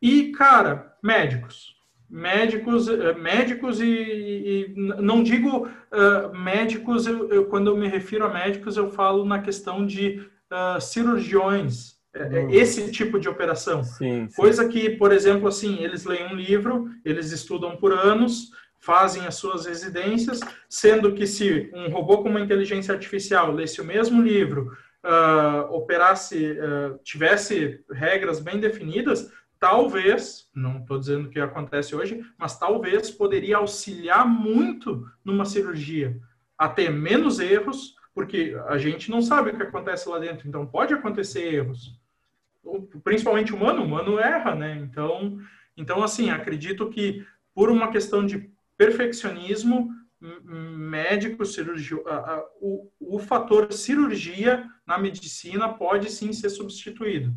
e, 0.03 0.33
cara, 0.33 0.97
médicos. 1.03 1.77
Médicos, 2.11 2.89
eh, 2.89 3.13
médicos 3.13 3.83
e, 3.83 3.85
e 3.87 4.75
não 4.77 5.23
digo 5.23 5.67
uh, 5.67 6.35
médicos, 6.35 7.07
eu, 7.07 7.29
eu, 7.29 7.45
quando 7.47 7.69
eu 7.69 7.77
me 7.77 7.87
refiro 7.87 8.25
a 8.25 8.33
médicos, 8.33 8.79
eu 8.79 8.91
falo 8.91 9.27
na 9.27 9.43
questão 9.43 9.85
de 9.85 10.27
uh, 10.51 10.81
cirurgiões, 10.81 11.97
uhum. 12.17 12.49
esse 12.49 12.91
tipo 12.91 13.21
de 13.21 13.29
operação. 13.29 13.85
Sim, 13.85 14.27
sim. 14.27 14.35
Coisa 14.35 14.67
que, 14.67 14.89
por 14.91 15.13
exemplo, 15.13 15.47
assim, 15.49 15.83
eles 15.83 16.07
leem 16.07 16.33
um 16.33 16.35
livro, 16.35 16.89
eles 17.05 17.31
estudam 17.31 17.77
por 17.77 17.93
anos, 17.93 18.53
fazem 18.81 19.27
as 19.27 19.35
suas 19.35 19.67
residências, 19.67 20.41
sendo 20.67 21.13
que 21.13 21.27
se 21.27 21.71
um 21.75 21.91
robô 21.91 22.23
com 22.23 22.31
uma 22.31 22.41
inteligência 22.41 22.95
artificial 22.95 23.53
lesse 23.53 23.83
o 23.83 23.85
mesmo 23.85 24.23
livro, 24.23 24.73
uh, 25.09 25.73
operasse, 25.75 26.53
uh, 26.53 26.99
tivesse 27.03 27.83
regras 27.91 28.39
bem 28.39 28.61
definidas, 28.61 29.33
talvez, 29.59 30.49
não 30.55 30.79
estou 30.79 30.99
dizendo 30.99 31.31
que 31.31 31.41
acontece 31.41 31.97
hoje, 31.97 32.23
mas 32.37 32.59
talvez 32.59 33.11
poderia 33.11 33.57
auxiliar 33.57 34.27
muito 34.27 35.11
numa 35.25 35.45
cirurgia, 35.45 36.21
a 36.57 36.69
ter 36.69 36.91
menos 36.91 37.41
erros, 37.41 37.97
porque 38.15 38.57
a 38.69 38.77
gente 38.79 39.11
não 39.11 39.23
sabe 39.23 39.51
o 39.51 39.57
que 39.57 39.63
acontece 39.63 40.09
lá 40.09 40.19
dentro, 40.19 40.47
então 40.47 40.67
pode 40.67 40.93
acontecer 40.93 41.55
erros. 41.55 41.99
Principalmente 43.03 43.55
humano, 43.55 43.83
humano 43.83 44.19
erra, 44.19 44.55
né? 44.55 44.77
Então, 44.77 45.39
então 45.77 46.03
assim, 46.03 46.29
acredito 46.29 46.91
que 46.91 47.25
por 47.55 47.71
uma 47.71 47.91
questão 47.91 48.27
de 48.27 48.51
perfeccionismo, 48.77 49.91
médico, 50.21 51.45
cirurgia, 51.47 51.99
o, 52.61 52.91
o 52.99 53.19
fator 53.19 53.73
cirurgia 53.73 54.67
na 54.87 54.99
medicina 54.99 55.69
pode 55.69 56.11
sim 56.11 56.33
ser 56.33 56.51
substituído. 56.51 57.33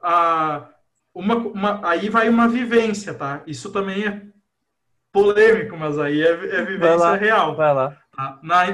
Ah, 0.00 0.68
uma, 1.14 1.36
uma, 1.36 1.88
aí 1.88 2.08
vai 2.08 2.28
uma 2.28 2.48
vivência, 2.48 3.14
tá? 3.14 3.42
Isso 3.46 3.72
também 3.72 4.06
é 4.06 4.22
polêmico, 5.12 5.76
mas 5.76 5.98
aí 5.98 6.20
é, 6.20 6.30
é 6.30 6.64
vivência 6.64 6.96
lá, 6.96 7.14
real. 7.14 7.56
Vai 7.56 7.72
lá. 7.72 7.96
Tá? 8.12 8.38
Na, 8.42 8.66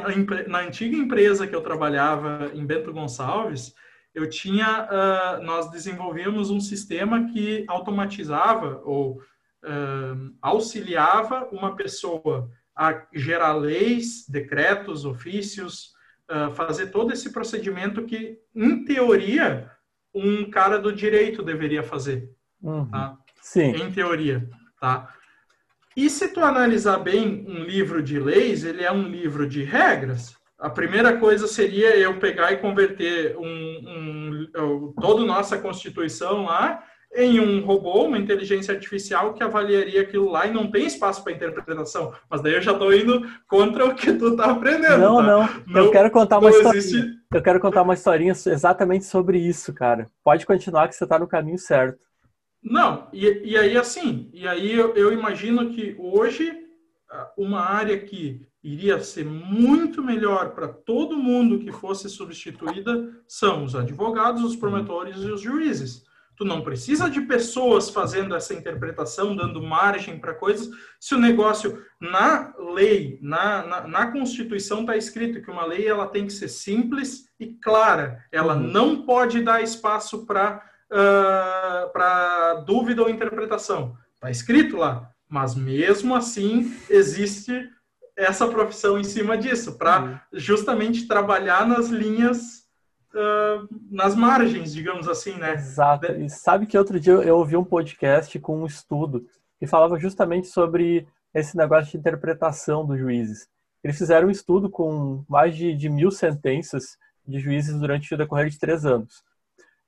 na 0.49 0.59
antiga 0.61 0.97
empresa 0.97 1.47
que 1.47 1.55
eu 1.55 1.61
trabalhava 1.61 2.51
em 2.55 2.65
Bento 2.65 2.93
Gonçalves, 2.93 3.75
eu 4.15 4.29
tinha, 4.29 4.89
uh, 4.89 5.43
nós 5.45 5.71
desenvolvíamos 5.71 6.51
um 6.51 6.61
sistema 6.61 7.31
que 7.31 7.65
automatizava 7.69 8.81
ou 8.85 9.23
uh, 9.63 10.35
auxiliava 10.43 11.49
uma 11.53 11.77
pessoa 11.77 12.51
a 12.81 13.07
gerar 13.13 13.53
leis, 13.53 14.25
decretos, 14.27 15.05
ofícios, 15.05 15.93
uh, 16.31 16.51
fazer 16.55 16.87
todo 16.87 17.13
esse 17.13 17.31
procedimento 17.31 18.07
que, 18.07 18.39
em 18.57 18.87
teoria, 18.87 19.71
um 20.15 20.49
cara 20.49 20.79
do 20.79 20.91
direito 20.91 21.43
deveria 21.43 21.83
fazer. 21.83 22.31
Uhum. 22.63 22.91
Tá? 22.91 23.19
Sim. 23.43 23.73
Em 23.77 23.93
teoria, 23.93 24.49
tá? 24.81 25.13
E 25.95 26.09
se 26.09 26.29
tu 26.29 26.41
analisar 26.41 26.97
bem 26.97 27.45
um 27.47 27.65
livro 27.65 28.03
de 28.03 28.19
leis, 28.19 28.65
ele 28.65 28.83
é 28.83 28.91
um 28.91 29.07
livro 29.09 29.47
de 29.47 29.63
regras. 29.63 30.35
A 30.59 30.71
primeira 30.71 31.19
coisa 31.19 31.47
seria 31.47 31.95
eu 31.99 32.19
pegar 32.19 32.51
e 32.53 32.57
converter 32.57 33.37
um, 33.37 34.47
um, 34.57 34.95
toda 34.99 35.21
a 35.23 35.27
nossa 35.27 35.59
Constituição 35.59 36.47
lá 36.47 36.83
em 37.15 37.41
um 37.41 37.65
robô, 37.65 38.05
uma 38.05 38.19
inteligência 38.19 38.73
artificial 38.73 39.35
que 39.35 39.43
avaliaria 39.43 40.03
aquilo 40.03 40.31
lá 40.31 40.47
e 40.47 40.53
não 40.53 40.71
tem 40.71 40.87
espaço 40.87 41.23
para 41.25 41.33
interpretação. 41.33 42.13
Mas 42.29 42.41
daí 42.41 42.55
eu 42.55 42.63
já 42.63 42.73
estou 42.73 42.95
indo 42.95 43.29
contra 43.49 43.85
o 43.85 43.95
que 43.95 44.13
tu 44.13 44.29
está 44.29 44.51
aprendendo. 44.53 44.99
Não, 44.99 45.17
tá? 45.17 45.23
não, 45.23 45.49
não. 45.67 45.85
Eu 45.85 45.91
quero 45.91 46.11
contar 46.11 46.39
uma 46.39 46.51
história. 46.51 46.79
Existe... 46.79 47.19
Eu 47.33 47.43
quero 47.43 47.61
contar 47.61 47.83
uma 47.83 47.95
historinha 47.95 48.33
exatamente 48.33 49.05
sobre 49.05 49.39
isso, 49.39 49.73
cara. 49.75 50.07
Pode 50.23 50.47
continuar 50.47 50.89
que 50.89 50.95
você 50.95 51.05
está 51.05 51.19
no 51.19 51.27
caminho 51.27 51.59
certo. 51.59 51.99
Não, 52.63 53.09
e, 53.13 53.27
e 53.45 53.57
aí 53.57 53.77
assim, 53.77 54.31
e 54.35 54.47
aí 54.47 54.73
eu, 54.73 54.95
eu 54.95 55.13
imagino 55.13 55.71
que 55.71 55.97
hoje 55.99 56.53
uma 57.37 57.61
área 57.61 57.99
que 57.99 58.47
iria 58.63 59.01
ser 59.01 59.25
muito 59.25 60.03
melhor 60.03 60.51
para 60.51 60.69
todo 60.69 61.17
mundo 61.17 61.59
que 61.59 61.73
fosse 61.73 62.09
substituída 62.09 63.09
são 63.27 63.65
os 63.65 63.75
advogados, 63.75 64.45
os 64.45 64.55
promotores 64.55 65.17
e 65.17 65.31
os 65.31 65.41
juízes. 65.41 66.05
Tu 66.41 66.47
não 66.47 66.63
precisa 66.63 67.11
de 67.11 67.21
pessoas 67.21 67.91
fazendo 67.91 68.35
essa 68.35 68.55
interpretação, 68.55 69.37
dando 69.37 69.63
margem 69.63 70.19
para 70.19 70.33
coisas, 70.33 70.71
se 70.99 71.15
o 71.15 71.19
negócio 71.19 71.85
na 72.01 72.55
lei, 72.73 73.19
na, 73.21 73.63
na, 73.67 73.87
na 73.87 74.11
Constituição 74.11 74.81
está 74.81 74.97
escrito 74.97 75.43
que 75.43 75.51
uma 75.51 75.67
lei 75.67 75.87
ela 75.87 76.07
tem 76.07 76.25
que 76.25 76.33
ser 76.33 76.49
simples 76.49 77.27
e 77.39 77.49
clara. 77.49 78.25
Ela 78.33 78.55
uhum. 78.55 78.63
não 78.63 79.03
pode 79.03 79.43
dar 79.43 79.63
espaço 79.63 80.25
para 80.25 80.65
uh, 80.91 81.93
para 81.93 82.55
dúvida 82.67 83.03
ou 83.03 83.11
interpretação. 83.11 83.95
Está 84.15 84.31
escrito 84.31 84.79
lá. 84.79 85.11
Mas 85.29 85.55
mesmo 85.55 86.17
assim 86.17 86.75
existe 86.89 87.69
essa 88.17 88.49
profissão 88.49 88.99
em 88.99 89.05
cima 89.05 89.37
disso, 89.37 89.77
para 89.77 90.25
justamente 90.33 91.07
trabalhar 91.07 91.69
nas 91.69 91.89
linhas, 91.89 92.60
nas 93.91 94.15
margens, 94.15 94.73
digamos 94.73 95.09
assim, 95.09 95.35
né? 95.35 95.55
Exato. 95.55 96.13
E 96.13 96.29
sabe 96.31 96.67
que 96.67 96.79
outro 96.79 97.01
dia 97.01 97.13
eu 97.13 97.39
ouvi 97.39 97.57
um 97.57 97.65
podcast 97.65 98.39
com 98.39 98.63
um 98.63 98.67
estudo 98.67 99.27
que 99.59 99.67
falava 99.67 99.99
justamente 99.99 100.49
sobre 100.49 101.07
esse 101.35 101.57
negócio 101.57 101.91
de 101.91 101.99
interpretação 101.99 102.85
dos 102.85 102.99
juízes. 102.99 103.49
Eles 103.83 103.99
fizeram 103.99 104.29
um 104.29 104.31
estudo 104.31 104.69
com 104.69 105.25
mais 105.29 105.57
de, 105.57 105.75
de 105.75 105.89
mil 105.89 106.11
sentenças 106.11 106.97
de 107.27 107.39
juízes 107.39 107.79
durante 107.79 108.13
o 108.15 108.19
decorrer 108.19 108.49
de 108.49 108.59
três 108.59 108.85
anos. 108.85 109.23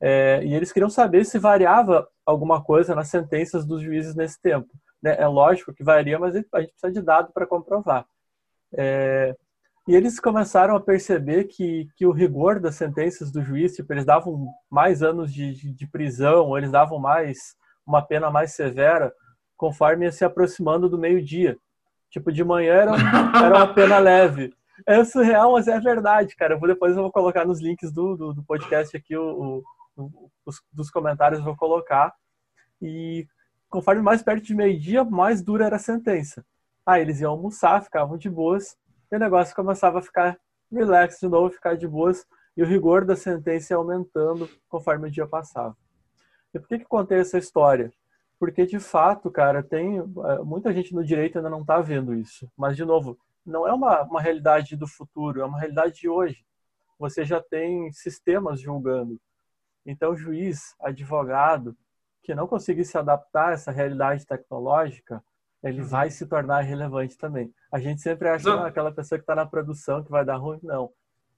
É, 0.01 0.45
e 0.45 0.55
eles 0.55 0.73
queriam 0.73 0.91
saber 0.91 1.25
se 1.25 1.39
variava 1.39 2.09
alguma 2.27 2.63
coisa 2.63 2.95
nas 2.95 3.09
sentenças 3.09 3.65
dos 3.65 3.83
juízes 3.83 4.15
nesse 4.15 4.41
tempo. 4.41 4.69
Né? 5.03 5.17
É 5.19 5.27
lógico 5.27 5.73
que 5.73 5.85
varia, 5.85 6.19
mas 6.19 6.35
a 6.35 6.39
gente 6.39 6.49
precisa 6.49 6.93
de 6.93 7.01
dado 7.01 7.33
para 7.33 7.47
comprovar. 7.47 8.07
É, 8.75 9.37
e 9.87 9.97
eles 9.97 10.21
começaram 10.21 10.77
a 10.77 10.81
perceber 10.81 11.45
que, 11.45 11.89
que 11.97 12.07
o 12.07 12.13
rigor 12.13 12.61
das 12.61 12.77
sentenças 12.77 13.33
do 13.33 13.43
juiz, 13.43 13.75
tipo, 13.75 13.93
eles 13.93 14.05
davam 14.05 14.47
mais 14.71 15.03
anos 15.03 15.33
de, 15.33 15.75
de, 15.75 15.87
prisão, 15.89 16.57
eles 16.57 16.71
davam 16.71 17.01
mais 17.01 17.57
uma 17.85 18.01
pena 18.01 18.31
mais 18.31 18.53
severa, 18.53 19.13
conforme 19.57 20.05
ia 20.05 20.13
se 20.13 20.25
aproximando 20.25 20.89
do 20.89 20.99
meio-dia. 20.99 21.59
Tipo, 22.11 22.31
de 22.31 22.45
manhã 22.45 22.75
era, 22.75 22.93
era 23.45 23.57
uma 23.57 23.75
pena 23.75 23.99
leve. 23.99 24.55
É 24.87 25.05
surreal, 25.05 25.53
mas 25.53 25.67
é 25.67 25.81
verdade, 25.81 26.37
cara. 26.37 26.55
Eu 26.55 26.61
vou, 26.61 26.69
depois 26.69 26.97
eu 26.97 27.03
vou 27.03 27.13
colocar 27.13 27.45
nos 27.45 27.61
links 27.61 27.93
do, 27.93 28.17
do, 28.17 28.35
do 28.35 28.45
podcast 28.45 28.97
aqui, 28.97 29.17
o, 29.17 29.63
o, 29.97 30.31
os, 30.47 30.63
dos 30.73 30.91
comentários 30.91 31.41
eu 31.41 31.45
vou 31.45 31.57
colocar. 31.57 32.13
E 32.81 33.27
conforme 33.69 34.01
mais 34.01 34.23
perto 34.23 34.45
de 34.45 34.55
meio-dia, 34.55 35.03
mais 35.03 35.43
dura 35.43 35.67
era 35.67 35.77
a 35.77 35.81
sentença. 35.81 36.45
Aí 36.87 37.01
eles 37.01 37.21
iam 37.21 37.33
almoçar, 37.33 37.83
ficavam 37.83 38.17
de 38.17 38.31
boas, 38.31 38.77
e 39.13 39.17
o 39.17 39.19
negócio 39.19 39.55
começava 39.55 39.99
a 39.99 40.03
ficar 40.03 40.41
relax 40.71 41.21
de 41.21 41.29
novo, 41.29 41.53
ficar 41.53 41.77
de 41.77 41.87
boas, 41.87 42.27
e 42.57 42.63
o 42.63 42.67
rigor 42.67 43.05
da 43.05 43.15
sentença 43.15 43.77
aumentando 43.77 44.49
conforme 44.71 45.09
o 45.09 45.11
dia 45.11 45.27
passava. 45.27 45.77
E 46.55 46.59
por 46.59 46.67
que, 46.67 46.79
que 46.79 46.87
contei 46.87 47.19
essa 47.19 47.37
história? 47.37 47.93
Porque, 48.39 48.65
de 48.67 48.81
fato, 48.81 49.31
cara, 49.31 49.63
tem 49.63 49.99
eh, 49.99 50.39
muita 50.45 50.73
gente 50.73 50.95
no 50.95 51.05
direito 51.05 51.37
ainda 51.37 51.51
não 51.51 51.61
está 51.61 51.81
vendo 51.81 52.15
isso. 52.15 52.51
Mas, 52.57 52.75
de 52.75 52.85
novo, 52.85 53.19
não 53.45 53.69
é 53.69 53.73
uma, 53.73 54.03
uma 54.03 54.21
realidade 54.21 54.77
do 54.77 54.87
futuro, 54.87 55.43
é 55.43 55.45
uma 55.45 55.59
realidade 55.59 56.01
de 56.01 56.09
hoje. 56.09 56.45
Você 56.99 57.25
já 57.25 57.41
tem 57.41 57.93
sistemas 57.93 58.61
julgando. 58.61 59.21
Então, 59.85 60.17
juiz, 60.17 60.75
advogado, 60.81 61.77
que 62.23 62.35
não 62.35 62.47
conseguir 62.47 62.85
se 62.85 62.97
adaptar 62.97 63.51
a 63.51 63.53
essa 63.53 63.71
realidade 63.71 64.27
tecnológica, 64.27 65.23
ele 65.63 65.83
uhum. 65.83 65.87
vai 65.87 66.11
se 66.11 66.27
tornar 66.27 66.61
relevante 66.61 67.17
também. 67.17 67.53
A 67.73 67.81
gente 67.81 68.03
sempre 68.03 68.29
acha 68.29 68.45
que 68.45 68.51
ah, 68.51 68.67
aquela 68.67 68.93
pessoa 68.93 69.19
que 69.19 69.23
está 69.23 69.35
na 69.35 69.47
produção 69.47 70.05
que 70.05 70.11
vai 70.11 70.27
dar 70.27 70.37
ruim. 70.37 70.59
Não. 70.63 70.91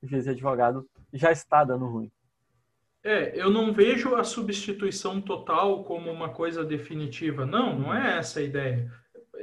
O 0.02 0.06
juiz 0.06 0.26
e 0.26 0.30
advogado 0.30 0.84
já 1.12 1.30
está 1.30 1.62
dando 1.62 1.86
ruim. 1.86 2.10
É, 3.04 3.40
eu 3.40 3.50
não 3.50 3.72
vejo 3.72 4.16
a 4.16 4.24
substituição 4.24 5.20
total 5.20 5.84
como 5.84 6.10
uma 6.10 6.30
coisa 6.30 6.64
definitiva. 6.64 7.46
Não, 7.46 7.78
não 7.78 7.94
é 7.94 8.18
essa 8.18 8.40
a 8.40 8.42
ideia. 8.42 8.90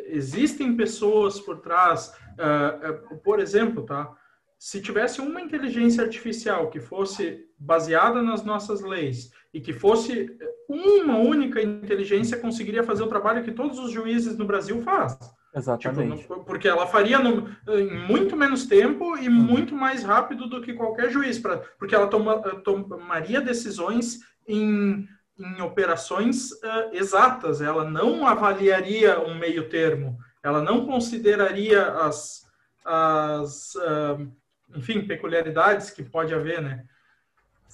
Existem 0.08 0.76
pessoas 0.76 1.39
por 1.39 1.62
trás, 1.62 2.14
uh, 2.38 3.14
uh, 3.14 3.18
por 3.20 3.39
exemplo, 3.39 3.84
tá? 3.84 4.14
Se 4.60 4.82
tivesse 4.82 5.22
uma 5.22 5.39
inteligência 5.39 6.04
artificial 6.04 6.70
que 6.70 6.80
fosse 6.80 7.48
baseada 7.58 8.22
nas 8.22 8.44
nossas 8.44 8.82
leis 8.82 9.32
e 9.54 9.62
que 9.62 9.72
fosse 9.72 10.38
uma 10.68 11.18
única 11.18 11.62
inteligência 11.62 12.38
conseguiria 12.38 12.84
fazer 12.84 13.04
o 13.04 13.08
trabalho 13.08 13.44
que 13.44 13.52
todos 13.52 13.80
os 13.80 13.92
juízes 13.92 14.38
no 14.38 14.46
Brasil 14.46 14.82
fazem. 14.82 15.20
Exatamente. 15.54 16.22
Tipo, 16.22 16.43
porque 16.45 16.68
ela 16.68 16.88
faria 16.88 17.20
no, 17.20 17.49
em 17.68 18.08
muito 18.08 18.38
menos 18.38 18.66
tempo 18.66 19.18
e 19.18 19.28
uhum. 19.28 19.34
muito 19.34 19.76
mais 19.76 20.04
rápido 20.04 20.47
do 20.47 20.62
que 20.62 20.74
qualquer 20.74 21.12
juiz, 21.12 21.38
pra, 21.38 21.58
porque 21.78 21.93
ela 21.93 22.08
toma, 22.08 22.39
tomaria 22.64 23.41
decisões 23.41 24.20
em, 24.47 25.08
em 25.38 25.62
operações 25.62 26.52
uh, 26.52 26.93
exatas, 26.93 27.62
ela 27.62 27.84
não 27.84 28.26
avaliaria 28.26 29.20
um 29.20 29.38
meio 29.38 29.68
termo, 29.68 30.18
ela 30.41 30.62
não 30.62 30.86
consideraria 30.86 31.86
as, 31.95 32.45
as 32.86 33.76
uh, 33.76 34.32
enfim, 34.76 35.06
peculiaridades 35.06 35.89
que 35.89 36.02
pode 36.02 36.34
haver, 36.34 36.62
né? 36.62 36.86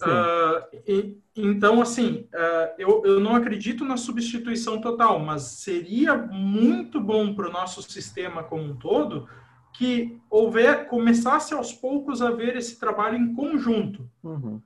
Uh, 0.05 0.77
e, 0.87 1.17
então, 1.35 1.81
assim, 1.81 2.27
uh, 2.33 2.73
eu, 2.77 3.03
eu 3.05 3.19
não 3.19 3.35
acredito 3.35 3.83
na 3.83 3.97
substituição 3.97 4.79
total, 4.79 5.19
mas 5.19 5.43
seria 5.43 6.15
muito 6.15 6.99
bom 6.99 7.33
para 7.33 7.49
o 7.49 7.51
nosso 7.51 7.81
sistema 7.81 8.43
como 8.43 8.63
um 8.63 8.75
todo 8.75 9.27
que 9.73 10.19
houver, 10.29 10.87
começasse 10.87 11.53
aos 11.53 11.71
poucos 11.71 12.21
a 12.21 12.31
ver 12.31 12.55
esse 12.55 12.79
trabalho 12.79 13.15
em 13.15 13.33
conjunto. 13.33 14.09
Uhum. 14.23 14.59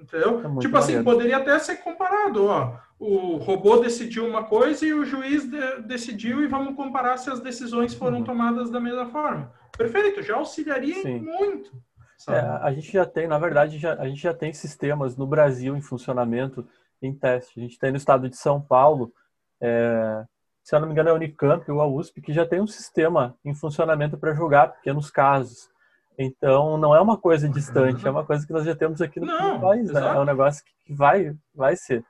Entendeu? 0.00 0.42
É 0.44 0.58
tipo 0.60 0.76
assim, 0.76 1.02
poderia 1.02 1.38
até 1.38 1.58
ser 1.58 1.76
comparado, 1.76 2.46
ó. 2.46 2.76
O 2.98 3.36
robô 3.36 3.78
decidiu 3.78 4.24
uma 4.24 4.44
coisa 4.44 4.86
e 4.86 4.94
o 4.94 5.04
juiz 5.04 5.44
de, 5.48 5.82
decidiu 5.82 6.40
e 6.40 6.46
vamos 6.46 6.76
comparar 6.76 7.16
se 7.16 7.30
as 7.30 7.40
decisões 7.40 7.94
foram 7.94 8.18
uhum. 8.18 8.24
tomadas 8.24 8.70
da 8.70 8.78
mesma 8.78 9.06
forma. 9.06 9.52
Perfeito, 9.76 10.22
já 10.22 10.36
auxiliaria 10.36 11.02
Sim. 11.02 11.18
muito. 11.18 11.72
É, 12.28 12.38
a 12.38 12.72
gente 12.72 12.92
já 12.92 13.04
tem, 13.04 13.26
na 13.26 13.38
verdade, 13.38 13.78
já, 13.78 13.94
a 13.94 14.08
gente 14.08 14.20
já 14.20 14.34
tem 14.34 14.52
sistemas 14.52 15.16
no 15.16 15.26
Brasil 15.26 15.76
em 15.76 15.80
funcionamento, 15.80 16.66
em 17.00 17.12
teste. 17.12 17.58
A 17.58 17.62
gente 17.62 17.78
tem 17.78 17.90
no 17.90 17.96
estado 17.96 18.28
de 18.28 18.36
São 18.36 18.60
Paulo, 18.60 19.12
é, 19.60 20.24
se 20.62 20.74
eu 20.74 20.80
não 20.80 20.86
me 20.86 20.92
engano 20.92 21.08
é 21.08 21.12
a 21.12 21.14
Unicamp 21.14 21.70
ou 21.70 21.80
a 21.80 21.86
USP, 21.86 22.20
que 22.20 22.32
já 22.32 22.46
tem 22.46 22.60
um 22.60 22.66
sistema 22.66 23.36
em 23.44 23.54
funcionamento 23.54 24.16
para 24.16 24.34
julgar 24.34 24.72
pequenos 24.72 25.10
casos. 25.10 25.70
Então, 26.18 26.76
não 26.76 26.94
é 26.94 27.00
uma 27.00 27.16
coisa 27.16 27.48
distante, 27.48 28.06
é 28.06 28.10
uma 28.10 28.24
coisa 28.24 28.46
que 28.46 28.52
nós 28.52 28.64
já 28.64 28.74
temos 28.74 29.00
aqui 29.00 29.18
no 29.18 29.26
não, 29.26 29.60
país, 29.60 29.90
né? 29.90 30.00
É 30.00 30.18
um 30.18 30.24
negócio 30.24 30.64
que 30.84 30.92
vai, 30.92 31.34
vai 31.54 31.74
ser. 31.74 32.04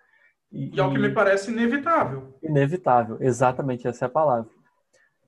E, 0.51 0.77
e 0.77 0.81
é 0.81 0.85
o 0.85 0.93
que 0.93 0.99
me 0.99 1.11
parece 1.11 1.51
inevitável. 1.51 2.35
Inevitável, 2.43 3.17
exatamente, 3.21 3.89
essa 3.89 4.05
é 4.05 4.07
a 4.07 4.11
palavra. 4.11 4.51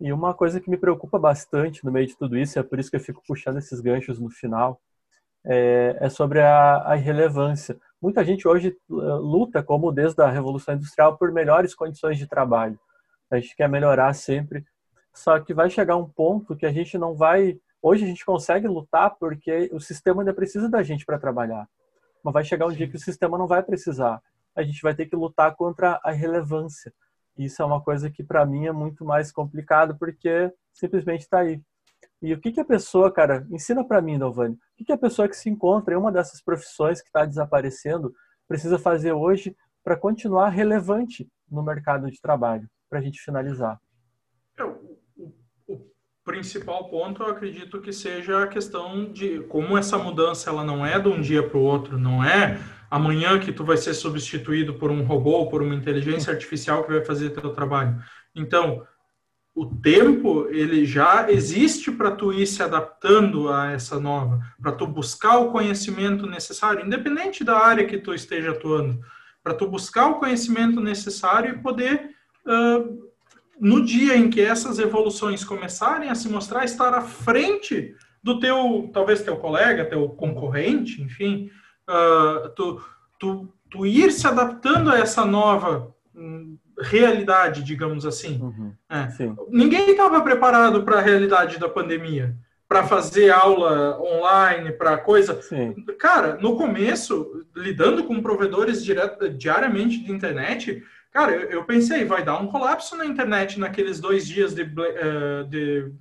E 0.01 0.12
uma 0.12 0.34
coisa 0.34 0.61
que 0.61 0.68
me 0.68 0.76
preocupa 0.76 1.18
bastante 1.18 1.84
no 1.84 1.92
meio 1.92 2.07
de 2.07 2.16
tudo 2.16 2.36
isso, 2.36 2.59
é 2.59 2.62
por 2.62 2.78
isso 2.78 2.90
que 2.90 2.97
eu 2.97 3.01
fico 3.01 3.22
puxando 3.26 3.59
esses 3.59 3.80
ganchos 3.80 4.18
no 4.18 4.28
final, 4.28 4.80
é, 5.45 5.97
é 6.01 6.09
sobre 6.09 6.40
a, 6.40 6.90
a, 6.90 6.97
irrelevância. 6.97 7.76
Muita 8.01 8.24
gente 8.24 8.49
hoje 8.49 8.68
eh, 8.68 8.95
luta, 8.95 9.62
como 9.62 9.92
desde 9.92 10.20
a 10.22 10.30
Revolução 10.30 10.74
Industrial, 10.74 11.16
por 11.16 11.30
melhores 11.30 11.74
condições 11.74 12.18
de 12.18 12.26
trabalho. 12.26 12.78
A 13.30 13.36
gente 13.36 13.55
quer 13.55 13.68
melhorar 13.68 14.12
sempre, 14.14 14.64
só 15.12 15.38
que 15.38 15.55
vai 15.55 15.70
chegar 15.70 15.97
um 15.97 16.09
ponto 16.09 16.57
que 16.57 16.66
a 16.66 16.72
gente 16.72 16.99
não 16.99 17.14
vai. 17.14 17.59
Hoje 17.80 18.05
a 18.05 18.09
gente 18.09 18.24
consegue 18.24 18.66
lutar 18.66 19.14
porque 19.18 19.70
o 19.72 19.80
sistema 19.80 20.22
ainda 20.22 20.34
precisa 20.34 20.68
da 20.68 20.82
gente 20.82 21.05
para 21.05 21.18
trabalhar. 21.18 21.68
Mas 22.22 22.34
vai 22.34 22.45
chegar 22.45 22.66
um 22.66 22.72
dia 22.72 22.88
que 22.88 22.97
o 22.97 23.01
sistema 23.01 23.36
não 23.38 23.47
vai 23.47 23.62
precisar. 23.62 24.20
A 24.57 24.62
gente 24.62 24.80
vai 24.82 24.95
ter 24.95 25.07
que 25.07 25.16
lutar 25.16 25.55
contra 25.55 26.01
a 26.03 26.12
irrelevância 26.12 26.92
isso 27.37 27.62
é 27.62 27.64
uma 27.64 27.80
coisa 27.80 28.11
que 28.11 28.22
para 28.22 28.47
mim 28.47 28.66
é 28.66 28.72
muito 28.72 29.05
mais 29.05 29.32
complicado 29.32 29.97
porque 29.99 30.53
simplesmente 30.72 31.22
está 31.22 31.41
aí. 31.41 31.61
E 32.22 32.32
o 32.32 32.41
que, 32.41 32.53
que 32.53 32.61
a 32.61 32.64
pessoa, 32.64 33.12
cara, 33.12 33.47
ensina 33.51 33.85
para 33.85 34.01
mim, 34.01 34.16
Novani, 34.16 34.55
o 34.55 34.59
que, 34.76 34.85
que 34.85 34.93
a 34.93 34.99
pessoa 34.99 35.28
que 35.28 35.37
se 35.37 35.51
encontra 35.51 35.95
em 35.95 35.97
uma 35.97 36.12
dessas 36.12 36.43
profissões 36.43 37.01
que 37.01 37.09
está 37.09 37.24
desaparecendo 37.24 38.14
precisa 38.49 38.78
fazer 38.78 39.12
hoje 39.12 39.57
para 39.82 39.97
continuar 39.97 40.49
relevante 40.49 41.28
no 41.51 41.62
mercado 41.62 42.11
de 42.11 42.20
trabalho, 42.20 42.68
para 42.89 42.99
a 42.99 43.03
gente 43.03 43.20
finalizar? 43.20 43.78
É, 44.59 44.64
o, 44.64 44.97
o, 45.68 45.87
principal 46.24 46.89
ponto, 46.89 47.22
eu 47.22 47.28
acredito 47.28 47.80
que 47.80 47.93
seja 47.93 48.45
a 48.45 48.49
questão 48.49 49.12
de 49.12 49.41
como 49.43 49.76
essa 49.76 49.99
mudança 49.99 50.49
ela 50.49 50.64
não 50.64 50.85
é 50.85 50.99
de 50.99 51.09
um 51.09 51.20
dia 51.20 51.47
para 51.47 51.59
o 51.59 51.62
outro, 51.62 51.99
não 51.99 52.24
é 52.24 52.59
amanhã 52.95 53.40
que 53.40 53.53
tu 53.53 53.64
vai 53.64 53.76
ser 53.76 53.92
substituído 53.92 54.74
por 54.74 54.88
um 54.88 55.03
robô, 55.03 55.49
por 55.49 55.61
uma 55.61 55.74
inteligência 55.74 56.32
artificial 56.32 56.84
que 56.84 56.92
vai 56.92 57.05
fazer 57.05 57.30
teu 57.30 57.51
trabalho. 57.51 58.01
Então, 58.32 58.86
o 59.53 59.66
tempo 59.66 60.47
ele 60.49 60.86
já 60.86 61.28
existe 61.28 61.90
para 61.90 62.12
tu 62.12 62.32
ir 62.32 62.47
se 62.47 62.62
adaptando 62.62 63.53
a 63.53 63.72
essa 63.72 63.99
nova, 63.99 64.40
para 64.62 64.70
tu 64.70 64.86
buscar 64.86 65.38
o 65.38 65.51
conhecimento 65.51 66.24
necessário, 66.24 66.86
independente 66.86 67.42
da 67.42 67.59
área 67.59 67.84
que 67.84 67.99
tu 67.99 68.14
esteja 68.14 68.53
atuando, 68.53 69.01
para 69.42 69.55
tu 69.55 69.66
buscar 69.66 70.07
o 70.07 70.20
conhecimento 70.20 70.80
necessário 70.80 71.51
e 71.51 71.62
poder 71.62 72.11
uh, 72.47 73.11
no 73.61 73.84
dia 73.84 74.16
em 74.16 74.30
que 74.30 74.40
essas 74.40 74.78
evoluções 74.78 75.42
começarem 75.42 76.11
a 76.11 76.14
se 76.14 76.28
mostrar, 76.28 76.64
estar 76.64 76.95
à 76.95 77.01
frente 77.01 77.92
do 78.22 78.38
teu, 78.38 78.88
talvez 78.92 79.20
teu 79.20 79.36
colega, 79.36 79.84
teu 79.84 80.11
concorrente, 80.11 81.03
enfim, 81.03 81.51
uh, 81.89 82.49
tu, 82.51 82.82
tu, 83.18 83.53
tu 83.70 83.87
ir 83.87 84.12
se 84.12 84.26
adaptando 84.26 84.91
a 84.91 84.99
essa 84.99 85.24
nova 85.24 85.95
um, 86.14 86.57
realidade, 86.78 87.62
digamos 87.62 88.05
assim. 88.05 88.41
Uhum, 88.41 88.72
é. 88.91 89.09
Ninguém 89.49 89.91
estava 89.91 90.20
preparado 90.20 90.82
para 90.82 90.99
a 90.99 91.03
realidade 91.03 91.59
da 91.59 91.68
pandemia, 91.68 92.37
para 92.68 92.85
fazer 92.87 93.30
aula 93.30 94.01
online, 94.01 94.72
para 94.72 94.99
coisa. 94.99 95.41
Sim. 95.43 95.74
Cara, 95.99 96.37
no 96.41 96.57
começo, 96.57 97.47
lidando 97.55 98.05
com 98.05 98.22
provedores 98.22 98.85
direto, 98.85 99.28
diariamente 99.28 100.03
de 100.03 100.12
internet, 100.12 100.82
Cara, 101.14 101.30
eu, 101.30 101.64
pensei, 101.64 102.05
vai 102.05 102.24
dar 102.24 102.41
um 102.41 102.49
colapso 102.49 102.97
na 102.97 103.07
internet 103.07 103.57
naqueles 103.61 104.01
dois 104.01 104.26
dias 104.26 104.53
de, 104.53 104.62
uh, 104.62 105.45
de 105.49 105.93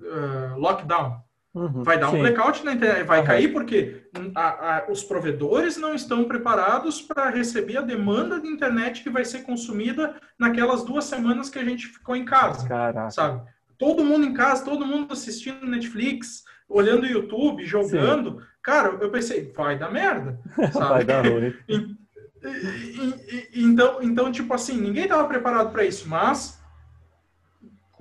uh, 0.00 0.56
lockdown. 0.56 1.22
Uhum, 1.54 1.82
vai 1.82 1.98
dar 1.98 2.08
sim. 2.08 2.16
um 2.16 2.20
blackout 2.20 2.64
na 2.64 2.72
internet, 2.72 3.04
vai 3.04 3.20
uhum. 3.20 3.26
cair 3.26 3.52
porque 3.52 4.02
a, 4.34 4.76
a, 4.76 4.90
os 4.90 5.04
provedores 5.04 5.76
não 5.76 5.94
estão 5.94 6.24
preparados 6.24 7.02
para 7.02 7.28
receber 7.28 7.76
a 7.76 7.82
demanda 7.82 8.40
de 8.40 8.48
internet 8.48 9.02
que 9.02 9.10
vai 9.10 9.22
ser 9.22 9.42
consumida 9.42 10.14
naquelas 10.38 10.82
duas 10.82 11.04
semanas 11.04 11.50
que 11.50 11.58
a 11.58 11.64
gente 11.64 11.88
ficou 11.88 12.16
em 12.16 12.24
casa, 12.24 12.66
Caraca. 12.66 13.10
sabe? 13.10 13.42
Todo 13.76 14.04
mundo 14.04 14.24
em 14.24 14.32
casa, 14.32 14.64
todo 14.64 14.86
mundo 14.86 15.12
assistindo 15.12 15.66
Netflix, 15.66 16.44
olhando 16.66 17.04
YouTube, 17.04 17.66
jogando. 17.66 18.40
Sim. 18.40 18.46
Cara, 18.62 18.96
eu 19.00 19.10
pensei, 19.10 19.52
vai 19.54 19.78
dar 19.78 19.92
merda, 19.92 20.40
sabe? 20.72 20.88
vai 20.88 21.04
dar 21.04 21.26
ruim. 21.26 21.54
então, 23.54 24.02
então, 24.02 24.32
tipo 24.32 24.54
assim, 24.54 24.80
ninguém 24.80 25.04
estava 25.04 25.28
preparado 25.28 25.70
para 25.70 25.84
isso, 25.84 26.08
mas 26.08 26.61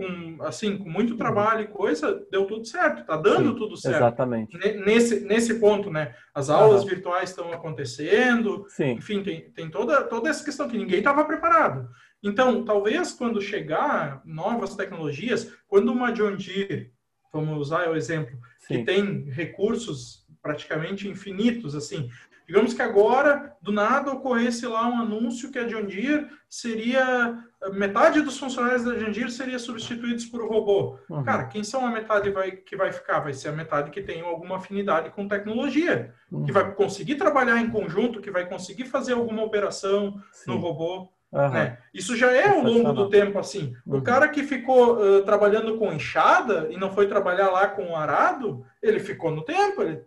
com 0.02 0.44
assim 0.44 0.78
com 0.78 0.90
muito 0.90 1.16
trabalho 1.16 1.62
e 1.62 1.68
coisa 1.68 2.26
deu 2.32 2.46
tudo 2.46 2.66
certo 2.66 3.06
tá 3.06 3.16
dando 3.16 3.52
Sim, 3.52 3.56
tudo 3.56 3.78
certo 3.78 3.96
exatamente 3.98 4.58
nesse 4.58 5.22
nesse 5.22 5.60
ponto 5.60 5.92
né 5.92 6.16
as 6.34 6.50
aulas 6.50 6.82
uhum. 6.82 6.90
virtuais 6.90 7.30
estão 7.30 7.52
acontecendo 7.52 8.66
Sim. 8.70 8.94
enfim 8.94 9.22
tem, 9.22 9.52
tem 9.52 9.70
toda 9.70 10.04
toda 10.04 10.30
essa 10.30 10.44
questão 10.44 10.68
que 10.68 10.78
ninguém 10.78 11.00
estava 11.00 11.24
preparado 11.24 11.88
então 12.24 12.66
talvez 12.66 13.14
quando 13.14 13.40
chegar 13.40 14.22
novas 14.26 14.76
tecnologias 14.76 15.54
quando 15.68 15.92
uma 15.92 16.12
John 16.12 16.36
Deere 16.36 16.92
vamos 17.32 17.58
usar 17.60 17.88
o 17.90 17.96
exemplo 17.96 18.36
Sim. 18.60 18.80
que 18.80 18.84
tem 18.84 19.26
recursos 19.30 20.26
praticamente 20.42 21.08
infinitos 21.08 21.76
assim 21.76 22.10
Digamos 22.52 22.74
que 22.74 22.82
agora, 22.82 23.56
do 23.62 23.72
nada, 23.72 24.12
ocorresse 24.12 24.68
lá 24.68 24.86
um 24.86 25.00
anúncio 25.00 25.50
que 25.52 25.58
a 25.58 25.64
John 25.64 25.86
Deere 25.86 26.28
seria. 26.50 27.42
Metade 27.70 28.22
dos 28.22 28.40
funcionários 28.40 28.84
da 28.84 28.94
Deere 28.94 29.32
seria 29.32 29.60
substituídos 29.60 30.26
por 30.26 30.42
robô. 30.50 30.98
Uhum. 31.08 31.24
Cara, 31.24 31.46
quem 31.46 31.64
são 31.64 31.86
a 31.86 31.92
metade 31.92 32.32
vai, 32.32 32.52
que 32.52 32.76
vai 32.76 32.92
ficar? 32.92 33.20
Vai 33.20 33.34
ser 33.34 33.50
a 33.50 33.52
metade 33.52 33.92
que 33.92 34.02
tem 34.02 34.22
alguma 34.22 34.58
afinidade 34.58 35.12
com 35.12 35.28
tecnologia, 35.28 36.12
uhum. 36.32 36.44
que 36.44 36.52
vai 36.52 36.74
conseguir 36.74 37.16
trabalhar 37.16 37.62
em 37.62 37.70
conjunto, 37.70 38.20
que 38.20 38.32
vai 38.32 38.50
conseguir 38.50 38.86
fazer 38.86 39.14
alguma 39.14 39.44
operação 39.44 40.20
Sim. 40.32 40.52
no 40.52 40.58
robô. 40.58 41.08
Uhum. 41.32 41.50
Né? 41.50 41.78
Isso 41.94 42.16
já 42.16 42.32
é 42.32 42.50
ao 42.50 42.64
longo 42.64 42.94
do 42.94 43.10
tempo 43.10 43.38
assim. 43.38 43.76
O 43.86 43.96
uhum. 43.96 44.02
cara 44.02 44.28
que 44.28 44.42
ficou 44.42 44.98
uh, 44.98 45.24
trabalhando 45.24 45.78
com 45.78 45.94
enxada 45.94 46.68
e 46.72 46.78
não 46.78 46.92
foi 46.92 47.08
trabalhar 47.08 47.52
lá 47.52 47.68
com 47.68 47.96
arado, 47.96 48.66
ele 48.82 49.00
ficou 49.00 49.30
no 49.30 49.44
tempo, 49.44 49.84
ele, 49.84 50.02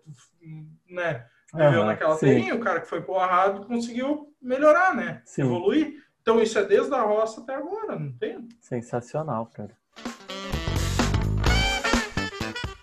né? 0.90 1.24
viveu 1.54 1.84
naquela 1.84 2.16
terrinha, 2.16 2.54
o 2.54 2.60
cara 2.60 2.80
que 2.80 2.88
foi 2.88 3.00
pro 3.00 3.16
arrado 3.16 3.64
conseguiu 3.66 4.34
melhorar, 4.42 4.94
né? 4.94 5.22
Sim. 5.24 5.42
Evoluir. 5.42 6.03
Então 6.24 6.40
isso 6.40 6.58
é 6.58 6.64
desde 6.64 6.94
a 6.94 7.02
roça 7.02 7.42
até 7.42 7.54
agora, 7.54 7.98
não 7.98 8.10
tem? 8.10 8.48
Sensacional, 8.58 9.44
cara. 9.52 9.76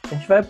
A 0.03 0.13
gente 0.13 0.27
vai 0.27 0.43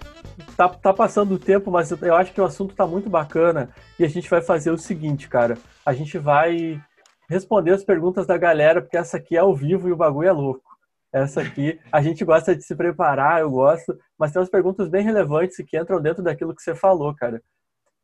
tá, 0.57 0.67
tá 0.67 0.93
passando 0.93 1.35
o 1.35 1.39
tempo, 1.39 1.71
mas 1.71 1.89
eu 1.89 2.13
acho 2.13 2.33
que 2.33 2.41
o 2.41 2.43
assunto 2.43 2.75
tá 2.75 2.85
muito 2.85 3.09
bacana 3.09 3.73
e 3.97 4.03
a 4.03 4.09
gente 4.09 4.29
vai 4.29 4.41
fazer 4.41 4.71
o 4.71 4.77
seguinte, 4.77 5.29
cara. 5.29 5.57
A 5.85 5.93
gente 5.93 6.17
vai 6.17 6.83
responder 7.29 7.71
as 7.71 7.81
perguntas 7.81 8.27
da 8.27 8.37
galera, 8.37 8.81
porque 8.81 8.97
essa 8.97 9.15
aqui 9.15 9.37
é 9.37 9.39
ao 9.39 9.55
vivo 9.55 9.87
e 9.87 9.93
o 9.93 9.97
bagulho 9.97 10.27
é 10.27 10.33
louco. 10.33 10.69
Essa 11.13 11.43
aqui, 11.43 11.79
a 11.93 12.01
gente 12.01 12.25
gosta 12.25 12.53
de 12.53 12.61
se 12.61 12.75
preparar, 12.75 13.39
eu 13.39 13.51
gosto, 13.51 13.97
mas 14.19 14.33
tem 14.33 14.41
umas 14.41 14.49
perguntas 14.49 14.89
bem 14.89 15.01
relevantes 15.01 15.55
que 15.65 15.79
entram 15.79 16.01
dentro 16.01 16.21
daquilo 16.21 16.53
que 16.53 16.61
você 16.61 16.75
falou, 16.75 17.15
cara. 17.15 17.41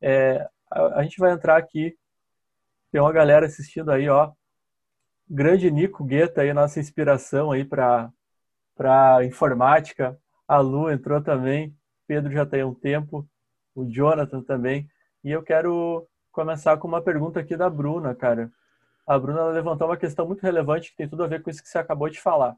É, 0.01 0.47
a, 0.71 0.99
a, 0.99 1.03
gente 1.03 1.19
vai 1.19 1.33
entrar 1.33 1.57
aqui. 1.57 1.93
Tem 2.89 3.01
uma 3.01 3.11
galera 3.11 3.47
assistindo 3.47 3.91
aí, 3.91 4.07
ó. 4.07 4.31
Grande 5.29 5.69
Nico 5.69 6.05
Guetta 6.05 6.41
aí, 6.41 6.53
nossa 6.53 6.79
inspiração 6.79 7.51
aí 7.51 7.65
para 7.65 8.11
para 8.75 9.25
informática. 9.25 10.17
A 10.47 10.59
Lu 10.59 10.89
entrou 10.89 11.21
também. 11.21 11.75
Pedro 12.07 12.31
já 12.31 12.45
tem 12.45 12.63
um 12.63 12.73
tempo. 12.73 13.27
O 13.75 13.83
Jonathan 13.85 14.41
também. 14.41 14.87
E 15.23 15.31
eu 15.31 15.43
quero 15.43 16.07
começar 16.31 16.77
com 16.77 16.87
uma 16.87 17.01
pergunta 17.01 17.39
aqui 17.39 17.57
da 17.57 17.69
Bruna, 17.69 18.13
cara. 18.15 18.51
A 19.05 19.17
Bruna 19.17 19.45
levantou 19.47 19.87
uma 19.87 19.97
questão 19.97 20.25
muito 20.25 20.43
relevante 20.43 20.91
que 20.91 20.97
tem 20.97 21.09
tudo 21.09 21.23
a 21.23 21.27
ver 21.27 21.41
com 21.41 21.49
isso 21.49 21.61
que 21.61 21.67
você 21.67 21.79
acabou 21.79 22.07
de 22.07 22.21
falar. 22.21 22.55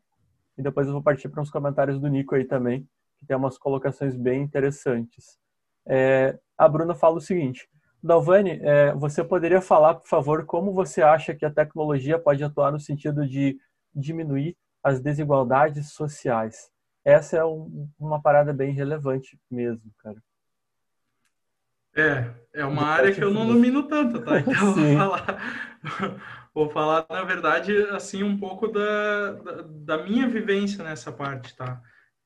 E 0.58 0.62
depois 0.62 0.86
eu 0.86 0.94
vou 0.94 1.02
partir 1.02 1.30
para 1.30 1.42
uns 1.42 1.50
comentários 1.50 2.00
do 2.00 2.08
Nico 2.08 2.36
aí 2.36 2.44
também, 2.44 2.88
que 3.18 3.26
tem 3.26 3.38
umas 3.38 3.58
colocações 3.58 4.16
bem 4.16 4.42
interessantes. 4.42 5.40
É, 5.88 6.38
a 6.58 6.68
Bruna 6.68 6.94
fala 6.94 7.18
o 7.18 7.22
seguinte: 7.22 7.68
Dalvani, 8.02 8.60
é, 8.62 8.94
você 8.94 9.24
poderia 9.24 9.62
falar, 9.62 9.96
por 9.96 10.08
favor, 10.08 10.46
como 10.46 10.74
você 10.74 11.02
acha 11.02 11.36
que 11.36 11.46
a 11.46 11.52
tecnologia 11.52 12.18
pode 12.18 12.44
atuar 12.44 12.72
no 12.72 12.80
sentido 12.80 13.28
de 13.28 13.58
diminuir 13.94 14.56
as 14.84 15.02
desigualdades 15.02 15.92
sociais? 15.92 16.70
Essa 17.04 17.38
é 17.38 17.46
um, 17.46 17.90
uma 18.00 18.22
parada 18.22 18.54
bem 18.54 18.72
relevante 18.72 19.38
mesmo, 19.52 19.92
cara. 19.98 20.18
É, 21.96 22.34
é 22.54 22.66
uma 22.66 22.86
área 22.86 23.14
que 23.14 23.22
eu 23.22 23.32
não 23.32 23.48
domino 23.48 23.84
tanto, 23.88 24.22
tá? 24.22 24.40
Então 24.40 24.74
vou 24.74 24.98
falar, 24.98 25.72
vou 26.54 26.70
falar, 26.70 27.06
na 27.10 27.24
verdade, 27.24 27.76
assim, 27.90 28.24
um 28.24 28.38
pouco 28.38 28.68
da, 28.68 29.32
da, 29.34 29.62
da 29.62 30.04
minha 30.04 30.28
vivência 30.28 30.84
nessa 30.84 31.12
parte, 31.12 31.56
tá? 31.56 31.82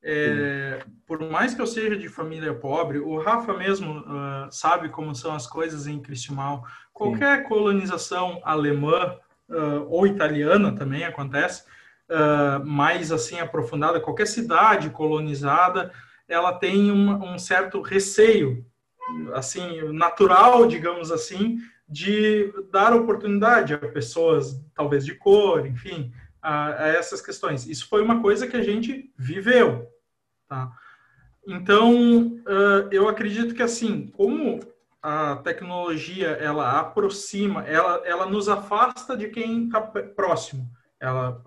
É, 0.05 0.83
por 1.07 1.21
mais 1.21 1.53
que 1.53 1.61
eu 1.61 1.67
seja 1.67 1.95
de 1.95 2.09
família 2.09 2.53
pobre, 2.53 2.99
o 2.99 3.17
Rafa 3.17 3.53
mesmo 3.53 3.99
uh, 3.99 4.51
sabe 4.51 4.89
como 4.89 5.15
são 5.15 5.33
as 5.33 5.47
coisas 5.47 5.87
em 5.87 6.01
Cristimal. 6.01 6.65
Qualquer 6.91 7.43
Sim. 7.43 7.47
colonização 7.47 8.41
alemã 8.43 9.15
uh, 9.49 9.87
ou 9.87 10.05
italiana 10.05 10.75
também 10.75 11.05
acontece, 11.05 11.63
uh, 12.09 12.65
mais 12.65 13.13
assim 13.13 13.39
aprofundada, 13.39 14.01
qualquer 14.01 14.27
cidade 14.27 14.89
colonizada, 14.89 15.91
ela 16.27 16.51
tem 16.51 16.91
um, 16.91 17.33
um 17.33 17.39
certo 17.39 17.81
receio, 17.81 18.65
assim 19.33 19.89
natural, 19.93 20.67
digamos 20.67 21.11
assim, 21.11 21.59
de 21.87 22.53
dar 22.71 22.93
oportunidade 22.93 23.73
a 23.73 23.77
pessoas, 23.77 24.61
talvez 24.75 25.05
de 25.05 25.13
cor, 25.15 25.65
enfim, 25.65 26.11
a, 26.41 26.83
a, 26.83 26.87
essas 26.89 27.21
questões. 27.21 27.65
Isso 27.67 27.87
foi 27.87 28.01
uma 28.01 28.21
coisa 28.21 28.47
que 28.47 28.57
a 28.57 28.63
gente 28.63 29.11
viveu, 29.17 29.92
Tá? 30.53 30.71
Então, 31.47 32.27
uh, 32.27 32.87
eu 32.91 33.09
acredito 33.09 33.55
que 33.55 33.63
assim, 33.63 34.05
como 34.15 34.59
a 35.01 35.37
tecnologia 35.37 36.27
ela 36.27 36.79
aproxima, 36.79 37.63
ela, 37.63 38.03
ela 38.05 38.27
nos 38.27 38.47
afasta 38.47 39.17
de 39.17 39.29
quem 39.29 39.65
está 39.65 39.81
próximo. 39.81 40.69
Ela, 40.99 41.41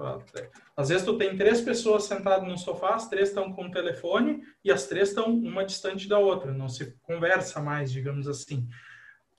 às 0.76 0.88
vezes 0.88 1.04
tu 1.04 1.16
tem 1.16 1.36
três 1.36 1.61
pessoas 1.61 2.02
sentadas 2.02 2.46
no 2.46 2.59
sofá, 2.59 2.96
as 2.96 3.09
três 3.09 3.28
estão 3.28 3.52
com 3.52 3.66
o 3.66 3.70
telefone 3.70 4.42
e 4.62 4.72
as 4.72 4.86
três 4.86 5.11
estão 5.11 5.32
uma 5.32 5.64
distante 5.64 6.09
da 6.09 6.18
outra, 6.18 6.52
não 6.52 6.68
se 6.68 6.94
conversa 7.02 7.61
mais, 7.61 7.92
digamos 7.92 8.28
assim. 8.28 8.68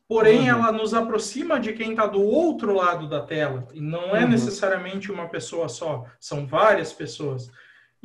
Porém, 0.08 0.40
uhum. 0.40 0.48
ela 0.48 0.72
nos 0.72 0.94
aproxima 0.94 1.60
de 1.60 1.74
quem 1.74 1.92
está 1.92 2.08
do 2.08 2.22
outro 2.24 2.74
lado 2.74 3.10
da 3.10 3.22
tela 3.22 3.68
e 3.74 3.82
não 3.82 4.16
é 4.16 4.24
uhum. 4.24 4.30
necessariamente 4.30 5.12
uma 5.12 5.28
pessoa 5.28 5.68
só, 5.68 6.06
são 6.20 6.48
várias 6.48 6.94
pessoas. 6.94 7.52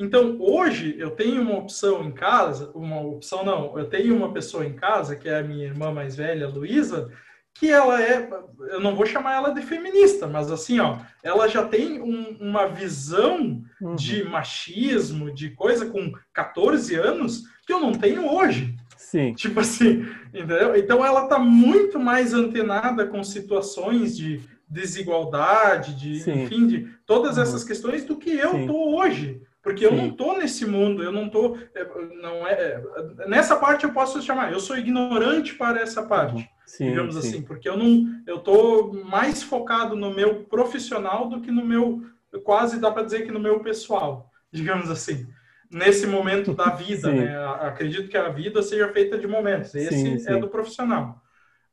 Então, 0.03 0.37
hoje 0.41 0.97
eu 0.99 1.13
tenho 1.13 1.41
uma 1.41 1.57
opção 1.57 2.03
em 2.03 2.11
casa, 2.11 2.73
uma 2.75 3.01
opção 3.01 3.45
não, 3.45 3.79
eu 3.79 3.85
tenho 3.85 4.17
uma 4.17 4.33
pessoa 4.33 4.67
em 4.67 4.73
casa, 4.73 5.15
que 5.15 5.29
é 5.29 5.39
a 5.39 5.45
minha 5.45 5.65
irmã 5.65 5.93
mais 5.93 6.17
velha, 6.17 6.49
Luísa, 6.49 7.09
que 7.55 7.71
ela 7.71 8.03
é, 8.03 8.29
eu 8.71 8.81
não 8.81 8.97
vou 8.97 9.07
chamar 9.07 9.37
ela 9.37 9.55
de 9.55 9.63
feminista, 9.63 10.27
mas 10.27 10.51
assim, 10.51 10.81
ó, 10.81 10.99
ela 11.23 11.47
já 11.47 11.65
tem 11.65 12.03
um, 12.03 12.37
uma 12.41 12.67
visão 12.67 13.63
uhum. 13.81 13.95
de 13.95 14.25
machismo, 14.25 15.33
de 15.33 15.51
coisa 15.51 15.87
com 15.87 16.11
14 16.33 16.97
anos, 16.97 17.45
que 17.65 17.73
eu 17.73 17.79
não 17.79 17.93
tenho 17.93 18.27
hoje. 18.27 18.75
Sim. 18.97 19.35
Tipo 19.35 19.61
assim, 19.61 20.05
entendeu? 20.35 20.75
Então 20.75 21.07
ela 21.07 21.29
tá 21.29 21.39
muito 21.39 21.97
mais 22.01 22.35
antenada 22.35 23.07
com 23.07 23.23
situações 23.23 24.17
de 24.17 24.41
desigualdade, 24.67 25.95
de, 25.95 26.19
Sim. 26.19 26.43
enfim, 26.43 26.67
de 26.67 26.89
todas 27.07 27.37
uhum. 27.37 27.43
essas 27.45 27.63
questões 27.63 28.05
do 28.05 28.17
que 28.17 28.31
eu 28.31 28.51
Sim. 28.51 28.67
tô 28.67 28.97
hoje. 28.97 29.41
Porque 29.63 29.87
Sim. 29.87 29.95
eu 29.95 29.97
não 29.97 30.11
tô 30.11 30.37
nesse 30.37 30.67
mundo, 30.67 31.03
eu 31.03 31.13
não 31.13 31.29
tô, 31.29 31.57
é, 31.75 31.85
não 32.21 32.47
é, 32.47 32.83
é, 33.21 33.29
nessa 33.29 33.55
parte 33.55 33.85
eu 33.85 33.93
posso 33.93 34.21
chamar, 34.21 34.53
eu 34.53 34.59
sou 34.59 34.77
ignorante 34.77 35.55
para 35.55 35.81
essa 35.81 36.03
parte, 36.03 36.35
uhum. 36.35 36.49
sim, 36.67 36.89
digamos 36.91 37.15
sim. 37.15 37.21
assim, 37.21 37.43
porque 37.43 37.69
eu 37.69 37.77
não, 37.77 38.23
eu 38.27 38.41
tô 38.41 38.93
mais 38.93 39.43
focado 39.43 39.95
no 39.95 40.13
meu 40.13 40.45
profissional 40.45 41.29
do 41.29 41.41
que 41.41 41.53
no 41.53 41.65
meu, 41.65 42.03
quase 42.43 42.81
dá 42.81 42.91
para 42.91 43.05
dizer 43.05 43.25
que 43.25 43.31
no 43.31 43.39
meu 43.39 43.61
pessoal, 43.61 44.29
digamos 44.51 44.91
assim, 44.91 45.29
nesse 45.71 46.09
momento 46.09 46.53
da 46.55 46.71
vida, 46.75 47.13
né? 47.13 47.37
Acredito 47.61 48.09
que 48.09 48.17
a 48.17 48.29
vida 48.29 48.63
seja 48.63 48.93
feita 48.93 49.17
de 49.17 49.27
momentos. 49.27 49.75
Esse 49.75 50.19
sim, 50.19 50.29
é 50.29 50.37
do 50.37 50.49
profissional. 50.49 51.23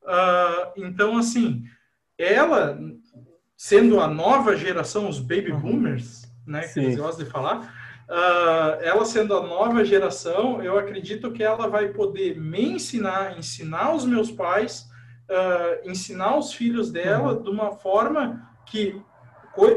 Uh, 0.02 0.72
então, 0.78 1.18
assim, 1.18 1.64
ela 2.18 2.80
sendo 3.60 3.99
a 3.99 4.07
nova 4.07 4.56
geração, 4.56 5.10
os 5.10 5.20
baby 5.20 5.52
boomers, 5.52 6.32
né, 6.48 6.66
que 6.66 6.80
eles 6.80 6.95
gostam 6.95 7.26
de 7.26 7.30
falar, 7.30 7.79
Uh, 8.10 8.81
ela 8.81 9.06
sendo 9.06 9.38
a 9.38 9.45
nova 9.45 9.86
geração, 9.86 10.64
eu 10.64 10.80
acredito 10.80 11.31
que 11.31 11.44
ela 11.44 11.68
vai 11.68 11.90
poder 11.90 12.41
me 12.41 12.72
ensinar, 12.73 13.38
ensinar 13.38 13.94
os 13.94 14.03
meus 14.03 14.31
pais, 14.31 14.90
uh, 15.30 15.88
ensinar 15.88 16.36
os 16.36 16.52
filhos 16.52 16.91
dela 16.91 17.34
uhum. 17.34 17.44
de 17.44 17.49
uma 17.52 17.72
forma 17.72 18.49
que 18.65 18.99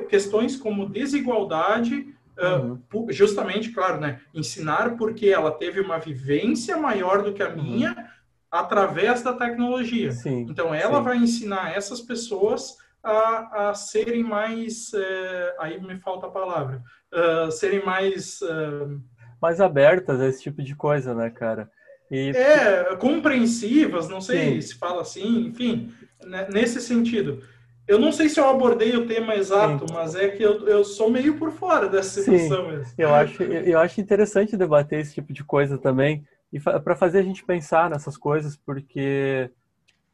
questões 0.08 0.56
como 0.56 0.88
desigualdade, 0.88 2.14
uhum. 2.38 3.06
justamente, 3.10 3.70
claro, 3.70 4.00
né, 4.00 4.20
ensinar 4.32 4.96
porque 4.96 5.28
ela 5.28 5.50
teve 5.50 5.80
uma 5.80 5.98
vivência 5.98 6.76
maior 6.78 7.22
do 7.22 7.34
que 7.34 7.42
a 7.42 7.50
uhum. 7.50 7.62
minha 7.62 7.90
uhum. 7.90 8.04
através 8.50 9.22
da 9.22 9.34
tecnologia. 9.34 10.10
Sim, 10.12 10.46
então, 10.48 10.74
ela 10.74 10.98
sim. 10.98 11.04
vai 11.04 11.16
ensinar 11.18 11.76
essas 11.76 12.00
pessoas 12.00 12.78
a, 13.02 13.68
a 13.68 13.74
serem 13.74 14.22
mais, 14.22 14.94
é, 14.94 15.56
aí 15.58 15.80
me 15.80 15.98
falta 15.98 16.28
a 16.28 16.30
palavra, 16.30 16.82
uh, 17.12 17.50
serem 17.50 17.84
mais... 17.84 18.40
Uh, 18.40 19.00
mais 19.40 19.60
abertas 19.60 20.20
a 20.20 20.28
esse 20.28 20.42
tipo 20.42 20.62
de 20.62 20.74
coisa, 20.74 21.14
né, 21.14 21.28
cara? 21.30 21.70
E... 22.10 22.30
É, 22.30 22.94
compreensivas, 22.96 24.08
não 24.08 24.20
sei 24.20 24.54
Sim. 24.54 24.60
se 24.60 24.78
fala 24.78 25.00
assim, 25.02 25.46
enfim, 25.46 25.92
né, 26.22 26.46
nesse 26.52 26.80
sentido. 26.80 27.42
Eu 27.88 27.98
não 27.98 28.12
sei 28.12 28.28
se 28.28 28.38
eu 28.38 28.48
abordei 28.48 28.94
o 28.96 29.06
tema 29.06 29.34
exato, 29.34 29.88
Sim. 29.88 29.94
mas 29.94 30.14
é 30.14 30.28
que 30.28 30.42
eu, 30.42 30.68
eu 30.68 30.84
sou 30.84 31.10
meio 31.10 31.36
por 31.36 31.50
fora 31.50 31.88
dessa 31.88 32.20
situação 32.20 32.68
mesmo. 32.68 32.94
Eu 32.96 33.12
acho, 33.14 33.42
eu 33.42 33.78
acho 33.78 34.00
interessante 34.00 34.56
debater 34.56 35.00
esse 35.00 35.14
tipo 35.14 35.32
de 35.32 35.42
coisa 35.42 35.76
também, 35.76 36.24
e 36.52 36.60
para 36.60 36.94
fazer 36.94 37.18
a 37.18 37.22
gente 37.22 37.44
pensar 37.44 37.90
nessas 37.90 38.16
coisas, 38.16 38.56
porque 38.56 39.50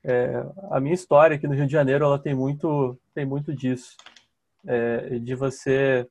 é, 0.03 0.43
a 0.71 0.81
minha 0.81 0.95
história 0.95 1.37
aqui 1.37 1.47
no 1.47 1.55
Rio 1.55 1.67
de 1.67 1.73
Janeiro 1.73 2.05
ela 2.05 2.19
tem 2.19 2.35
muito, 2.35 2.97
tem 3.15 3.27
muito 3.27 3.53
disso, 3.53 3.97
é, 4.67 5.19
de 5.19 5.35
você 5.35 6.07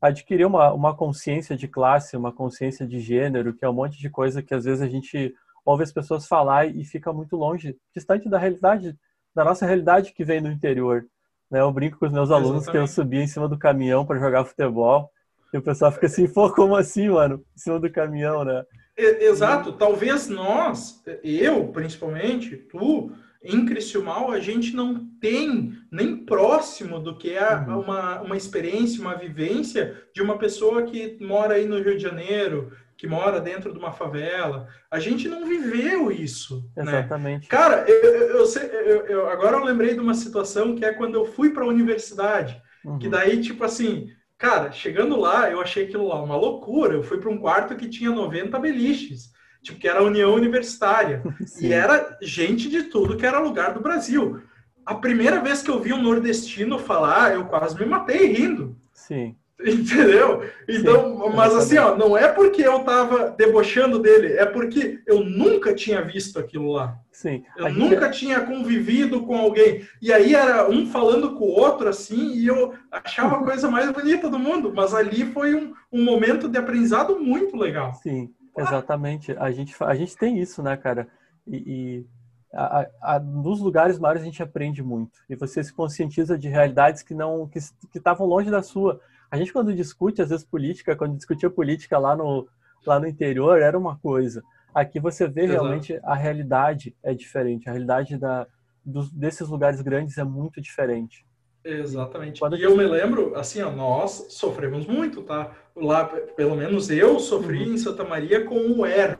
adquirir 0.00 0.46
uma, 0.46 0.72
uma 0.72 0.94
consciência 0.94 1.56
de 1.56 1.66
classe, 1.66 2.16
uma 2.16 2.32
consciência 2.32 2.86
de 2.86 3.00
gênero, 3.00 3.54
que 3.54 3.64
é 3.64 3.68
um 3.68 3.74
monte 3.74 3.98
de 3.98 4.08
coisa 4.08 4.42
que 4.42 4.54
às 4.54 4.64
vezes 4.64 4.80
a 4.80 4.88
gente 4.88 5.34
ouve 5.64 5.82
as 5.82 5.92
pessoas 5.92 6.26
falar 6.26 6.66
e 6.66 6.84
fica 6.84 7.12
muito 7.12 7.36
longe, 7.36 7.76
distante 7.94 8.28
da 8.28 8.38
realidade, 8.38 8.96
da 9.34 9.44
nossa 9.44 9.66
realidade 9.66 10.12
que 10.12 10.24
vem 10.24 10.40
no 10.40 10.50
interior. 10.50 11.06
Né? 11.50 11.60
Eu 11.60 11.72
brinco 11.72 11.98
com 11.98 12.06
os 12.06 12.12
meus 12.12 12.30
alunos 12.30 12.62
Exatamente. 12.62 12.70
que 12.72 12.78
eu 12.78 12.86
subia 12.94 13.22
em 13.22 13.26
cima 13.26 13.48
do 13.48 13.58
caminhão 13.58 14.06
para 14.06 14.18
jogar 14.18 14.44
futebol 14.44 15.10
e 15.52 15.58
o 15.58 15.62
pessoal 15.62 15.90
fica 15.90 16.06
assim, 16.06 16.28
pô, 16.28 16.50
como 16.52 16.76
assim, 16.76 17.08
mano? 17.08 17.42
Em 17.56 17.58
cima 17.58 17.80
do 17.80 17.90
caminhão, 17.90 18.44
né? 18.44 18.64
Exato. 18.96 19.72
Talvez 19.72 20.28
nós, 20.28 21.02
eu 21.22 21.68
principalmente, 21.68 22.56
tu, 22.56 23.12
em 23.42 23.64
Criciúmal 23.64 24.30
a 24.30 24.40
gente 24.40 24.74
não 24.74 25.06
tem 25.20 25.72
nem 25.90 26.16
próximo 26.24 26.98
do 26.98 27.16
que 27.16 27.32
é 27.32 27.54
uhum. 27.54 27.80
uma, 27.80 28.20
uma 28.20 28.36
experiência, 28.36 29.00
uma 29.00 29.14
vivência 29.14 29.96
de 30.12 30.20
uma 30.20 30.38
pessoa 30.38 30.82
que 30.82 31.16
mora 31.20 31.54
aí 31.54 31.66
no 31.66 31.80
Rio 31.80 31.96
de 31.96 32.02
Janeiro, 32.02 32.72
que 32.96 33.06
mora 33.06 33.40
dentro 33.40 33.72
de 33.72 33.78
uma 33.78 33.92
favela. 33.92 34.66
A 34.90 34.98
gente 34.98 35.28
não 35.28 35.46
viveu 35.46 36.10
isso. 36.10 36.68
Né? 36.76 36.82
Exatamente. 36.82 37.42
Né? 37.42 37.48
Cara, 37.48 37.84
eu, 37.88 38.04
eu, 38.04 38.44
eu, 38.44 39.06
eu, 39.06 39.28
agora 39.28 39.56
eu 39.56 39.64
lembrei 39.64 39.94
de 39.94 40.00
uma 40.00 40.14
situação 40.14 40.74
que 40.74 40.84
é 40.84 40.92
quando 40.92 41.14
eu 41.14 41.24
fui 41.24 41.50
para 41.50 41.62
a 41.62 41.68
universidade, 41.68 42.60
uhum. 42.84 42.98
que 42.98 43.08
daí, 43.08 43.40
tipo 43.40 43.62
assim, 43.62 44.08
cara, 44.36 44.72
chegando 44.72 45.16
lá, 45.16 45.48
eu 45.48 45.60
achei 45.60 45.84
aquilo 45.84 46.08
lá 46.08 46.20
uma 46.20 46.36
loucura. 46.36 46.94
Eu 46.94 47.04
fui 47.04 47.18
para 47.18 47.30
um 47.30 47.38
quarto 47.38 47.76
que 47.76 47.88
tinha 47.88 48.10
90 48.10 48.58
beliches 48.58 49.37
tipo, 49.62 49.78
que 49.78 49.88
era 49.88 50.00
a 50.00 50.04
União 50.04 50.34
Universitária. 50.34 51.22
Sim. 51.46 51.68
E 51.68 51.72
era 51.72 52.16
gente 52.22 52.68
de 52.68 52.84
tudo 52.84 53.16
que 53.16 53.26
era 53.26 53.38
lugar 53.38 53.74
do 53.74 53.80
Brasil. 53.80 54.40
A 54.84 54.94
primeira 54.94 55.40
vez 55.40 55.62
que 55.62 55.70
eu 55.70 55.80
vi 55.80 55.92
um 55.92 56.02
nordestino 56.02 56.78
falar, 56.78 57.34
eu 57.34 57.44
quase 57.46 57.78
me 57.78 57.86
matei 57.86 58.26
rindo. 58.32 58.76
Sim. 58.92 59.36
Entendeu? 59.60 60.44
Então, 60.68 61.20
Sim, 61.20 61.36
mas 61.36 61.54
assim, 61.54 61.78
ó, 61.78 61.96
não 61.96 62.16
é 62.16 62.28
porque 62.28 62.62
eu 62.62 62.78
tava 62.80 63.34
debochando 63.36 63.98
dele, 63.98 64.34
é 64.34 64.46
porque 64.46 65.00
eu 65.04 65.24
nunca 65.24 65.74
tinha 65.74 66.00
visto 66.00 66.38
aquilo 66.38 66.70
lá. 66.70 66.96
Sim. 67.10 67.42
Eu 67.56 67.72
nunca 67.72 68.06
gente... 68.06 68.20
tinha 68.20 68.40
convivido 68.40 69.22
com 69.22 69.36
alguém. 69.36 69.84
E 70.00 70.12
aí 70.12 70.32
era 70.32 70.70
um 70.70 70.86
falando 70.86 71.34
com 71.34 71.44
o 71.44 71.58
outro, 71.60 71.88
assim, 71.88 72.34
e 72.34 72.46
eu 72.46 72.72
achava 72.90 73.36
a 73.36 73.42
coisa 73.44 73.68
mais 73.68 73.90
bonita 73.90 74.30
do 74.30 74.38
mundo. 74.38 74.72
Mas 74.72 74.94
ali 74.94 75.24
foi 75.32 75.56
um, 75.56 75.74
um 75.92 76.04
momento 76.04 76.48
de 76.48 76.56
aprendizado 76.56 77.18
muito 77.18 77.56
legal. 77.56 77.94
Sim. 77.94 78.30
Exatamente. 78.60 79.32
A 79.32 79.50
gente, 79.50 79.74
a 79.82 79.94
gente 79.94 80.16
tem 80.16 80.38
isso, 80.38 80.62
né, 80.62 80.76
cara? 80.76 81.08
E, 81.46 81.56
e 81.56 82.06
a, 82.52 82.86
a, 83.02 83.18
nos 83.18 83.60
lugares 83.60 83.98
maiores 83.98 84.22
a 84.22 84.24
gente 84.24 84.42
aprende 84.42 84.82
muito. 84.82 85.20
E 85.28 85.36
você 85.36 85.62
se 85.62 85.72
conscientiza 85.72 86.38
de 86.38 86.48
realidades 86.48 87.02
que 87.02 87.14
não 87.14 87.46
que 87.46 87.58
estavam 87.94 88.26
longe 88.26 88.50
da 88.50 88.62
sua. 88.62 89.00
A 89.30 89.36
gente 89.36 89.52
quando 89.52 89.74
discute 89.74 90.22
às 90.22 90.30
vezes 90.30 90.44
política, 90.44 90.96
quando 90.96 91.16
discutia 91.16 91.50
política 91.50 91.98
lá 91.98 92.16
no 92.16 92.48
lá 92.86 92.98
no 92.98 93.06
interior 93.06 93.60
era 93.60 93.78
uma 93.78 93.98
coisa. 93.98 94.42
Aqui 94.74 95.00
você 95.00 95.26
vê 95.26 95.42
Exato. 95.42 95.60
realmente 95.60 96.00
a 96.02 96.14
realidade 96.14 96.96
é 97.02 97.12
diferente. 97.12 97.68
A 97.68 97.72
realidade 97.72 98.16
da 98.16 98.46
dos, 98.84 99.10
desses 99.12 99.48
lugares 99.48 99.80
grandes 99.82 100.16
é 100.16 100.24
muito 100.24 100.60
diferente. 100.60 101.26
Exatamente. 101.64 102.40
Quando 102.40 102.56
e 102.56 102.62
eu 102.62 102.76
me 102.76 102.84
lembro, 102.84 103.34
assim, 103.36 103.60
ó, 103.62 103.70
nós 103.70 104.26
sofremos 104.30 104.86
muito, 104.86 105.22
tá? 105.22 105.52
Lá, 105.74 106.04
pelo 106.04 106.56
menos 106.56 106.90
eu 106.90 107.18
sofri 107.18 107.64
uhum. 107.64 107.74
em 107.74 107.78
Santa 107.78 108.04
Maria 108.04 108.44
com 108.44 108.58
o 108.72 108.86
R. 108.86 109.18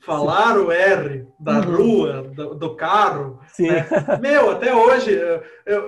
Falar 0.00 0.58
o 0.58 0.72
R 0.72 1.26
da 1.38 1.60
uhum. 1.60 1.76
rua, 1.76 2.22
do, 2.22 2.54
do 2.54 2.74
carro. 2.74 3.40
Sim. 3.48 3.68
Né? 3.68 3.86
Meu, 4.20 4.50
até 4.50 4.74
hoje, 4.74 5.12
eu, 5.12 5.42
eu, 5.66 5.82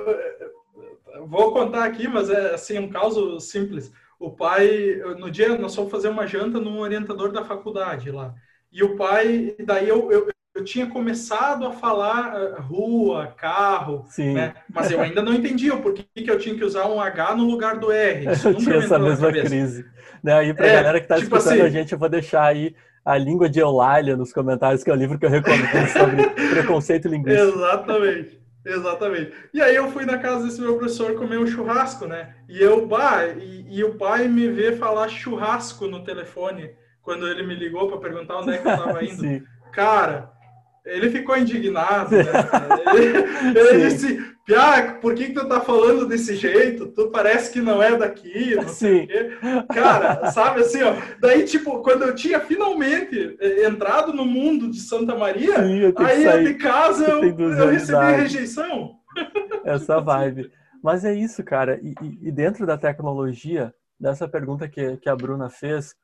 eu, 1.14 1.26
vou 1.26 1.52
contar 1.52 1.84
aqui, 1.84 2.06
mas 2.06 2.28
é 2.28 2.54
assim, 2.54 2.78
um 2.78 2.90
caso 2.90 3.40
simples. 3.40 3.92
O 4.20 4.30
pai, 4.30 5.00
no 5.18 5.30
dia, 5.30 5.56
nós 5.58 5.74
fomos 5.74 5.90
fazer 5.90 6.08
uma 6.08 6.26
janta 6.26 6.60
num 6.60 6.78
orientador 6.78 7.32
da 7.32 7.44
faculdade 7.44 8.10
lá. 8.10 8.34
E 8.70 8.82
o 8.82 8.96
pai, 8.96 9.54
daí 9.64 9.88
eu, 9.88 10.10
eu, 10.12 10.31
eu 10.54 10.64
tinha 10.64 10.86
começado 10.86 11.66
a 11.66 11.72
falar 11.72 12.34
uh, 12.34 12.62
rua, 12.62 13.34
carro, 13.36 14.04
né? 14.18 14.54
mas 14.72 14.90
eu 14.90 15.00
ainda 15.00 15.22
não 15.22 15.32
entendia 15.32 15.76
por 15.76 15.94
que, 15.94 16.04
que 16.04 16.30
eu 16.30 16.38
tinha 16.38 16.54
que 16.54 16.64
usar 16.64 16.86
um 16.88 17.00
H 17.00 17.34
no 17.36 17.44
lugar 17.44 17.78
do 17.78 17.90
R. 17.90 18.26
Isso 18.32 18.48
eu 18.48 18.54
tinha 18.54 18.76
essa 18.76 18.98
mesma 18.98 19.32
crise. 19.32 19.84
Né? 20.22 20.34
Aí, 20.34 20.54
para 20.54 20.66
a 20.66 20.68
é, 20.68 20.74
galera 20.74 21.00
que 21.00 21.06
está 21.06 21.16
tipo 21.16 21.36
escutando 21.36 21.60
assim, 21.60 21.66
a 21.66 21.70
gente, 21.70 21.92
eu 21.92 21.98
vou 21.98 22.08
deixar 22.08 22.44
aí 22.44 22.74
a 23.04 23.16
língua 23.16 23.48
de 23.48 23.60
Eulália 23.60 24.16
nos 24.16 24.32
comentários, 24.32 24.84
que 24.84 24.90
é 24.90 24.92
o 24.92 24.96
livro 24.96 25.18
que 25.18 25.24
eu 25.24 25.30
recomendo 25.30 25.88
sobre 25.88 26.28
preconceito 26.50 27.08
linguístico. 27.08 27.58
Exatamente. 27.58 28.42
Exatamente. 28.64 29.32
E 29.52 29.60
aí 29.60 29.74
eu 29.74 29.90
fui 29.90 30.04
na 30.04 30.18
casa 30.18 30.44
desse 30.44 30.60
meu 30.60 30.76
professor 30.76 31.14
comer 31.16 31.38
um 31.38 31.46
churrasco, 31.46 32.06
né? 32.06 32.36
E 32.48 32.62
eu, 32.62 32.86
bah, 32.86 33.26
e, 33.26 33.66
e 33.68 33.82
o 33.82 33.94
pai 33.94 34.28
me 34.28 34.48
vê 34.48 34.76
falar 34.76 35.08
churrasco 35.08 35.88
no 35.88 36.04
telefone 36.04 36.70
quando 37.02 37.26
ele 37.26 37.44
me 37.44 37.56
ligou 37.56 37.88
para 37.88 37.98
perguntar 37.98 38.38
onde 38.38 38.52
é 38.52 38.58
que 38.58 38.68
eu 38.68 38.72
estava 38.72 39.02
indo. 39.04 39.44
Cara, 39.72 40.30
ele 40.84 41.10
ficou 41.10 41.36
indignado, 41.36 42.16
né? 42.16 42.24
Ele, 42.94 43.58
ele 43.58 43.88
disse, 43.88 44.18
Pia, 44.44 44.98
por 45.00 45.14
que, 45.14 45.26
que 45.26 45.34
tu 45.34 45.48
tá 45.48 45.60
falando 45.60 46.06
desse 46.06 46.34
jeito? 46.34 46.88
Tu 46.88 47.10
parece 47.10 47.52
que 47.52 47.60
não 47.60 47.80
é 47.80 47.96
daqui, 47.96 48.56
não 48.56 48.68
sei 48.68 49.04
o 49.04 49.06
quê. 49.06 49.30
Cara, 49.72 50.30
sabe 50.32 50.62
assim, 50.62 50.82
ó. 50.82 50.94
Daí, 51.20 51.44
tipo, 51.44 51.80
quando 51.80 52.02
eu 52.02 52.14
tinha 52.14 52.40
finalmente 52.40 53.36
eh, 53.40 53.64
entrado 53.64 54.12
no 54.12 54.24
mundo 54.24 54.68
de 54.68 54.80
Santa 54.80 55.14
Maria, 55.14 55.54
Sim, 55.62 55.94
aí 55.96 56.44
de 56.44 56.54
casa 56.54 57.06
eu, 57.08 57.22
eu 57.22 57.68
recebi 57.68 58.12
rejeição. 58.16 58.96
Essa 59.64 60.00
vibe. 60.00 60.50
Mas 60.82 61.04
é 61.04 61.14
isso, 61.14 61.44
cara. 61.44 61.78
E, 61.80 61.94
e, 62.20 62.32
dentro 62.32 62.66
da 62.66 62.76
tecnologia, 62.76 63.72
dessa 63.98 64.26
pergunta 64.26 64.68
que, 64.68 64.96
que 64.96 65.08
a 65.08 65.14
Bruna 65.14 65.48
fez, 65.48 65.94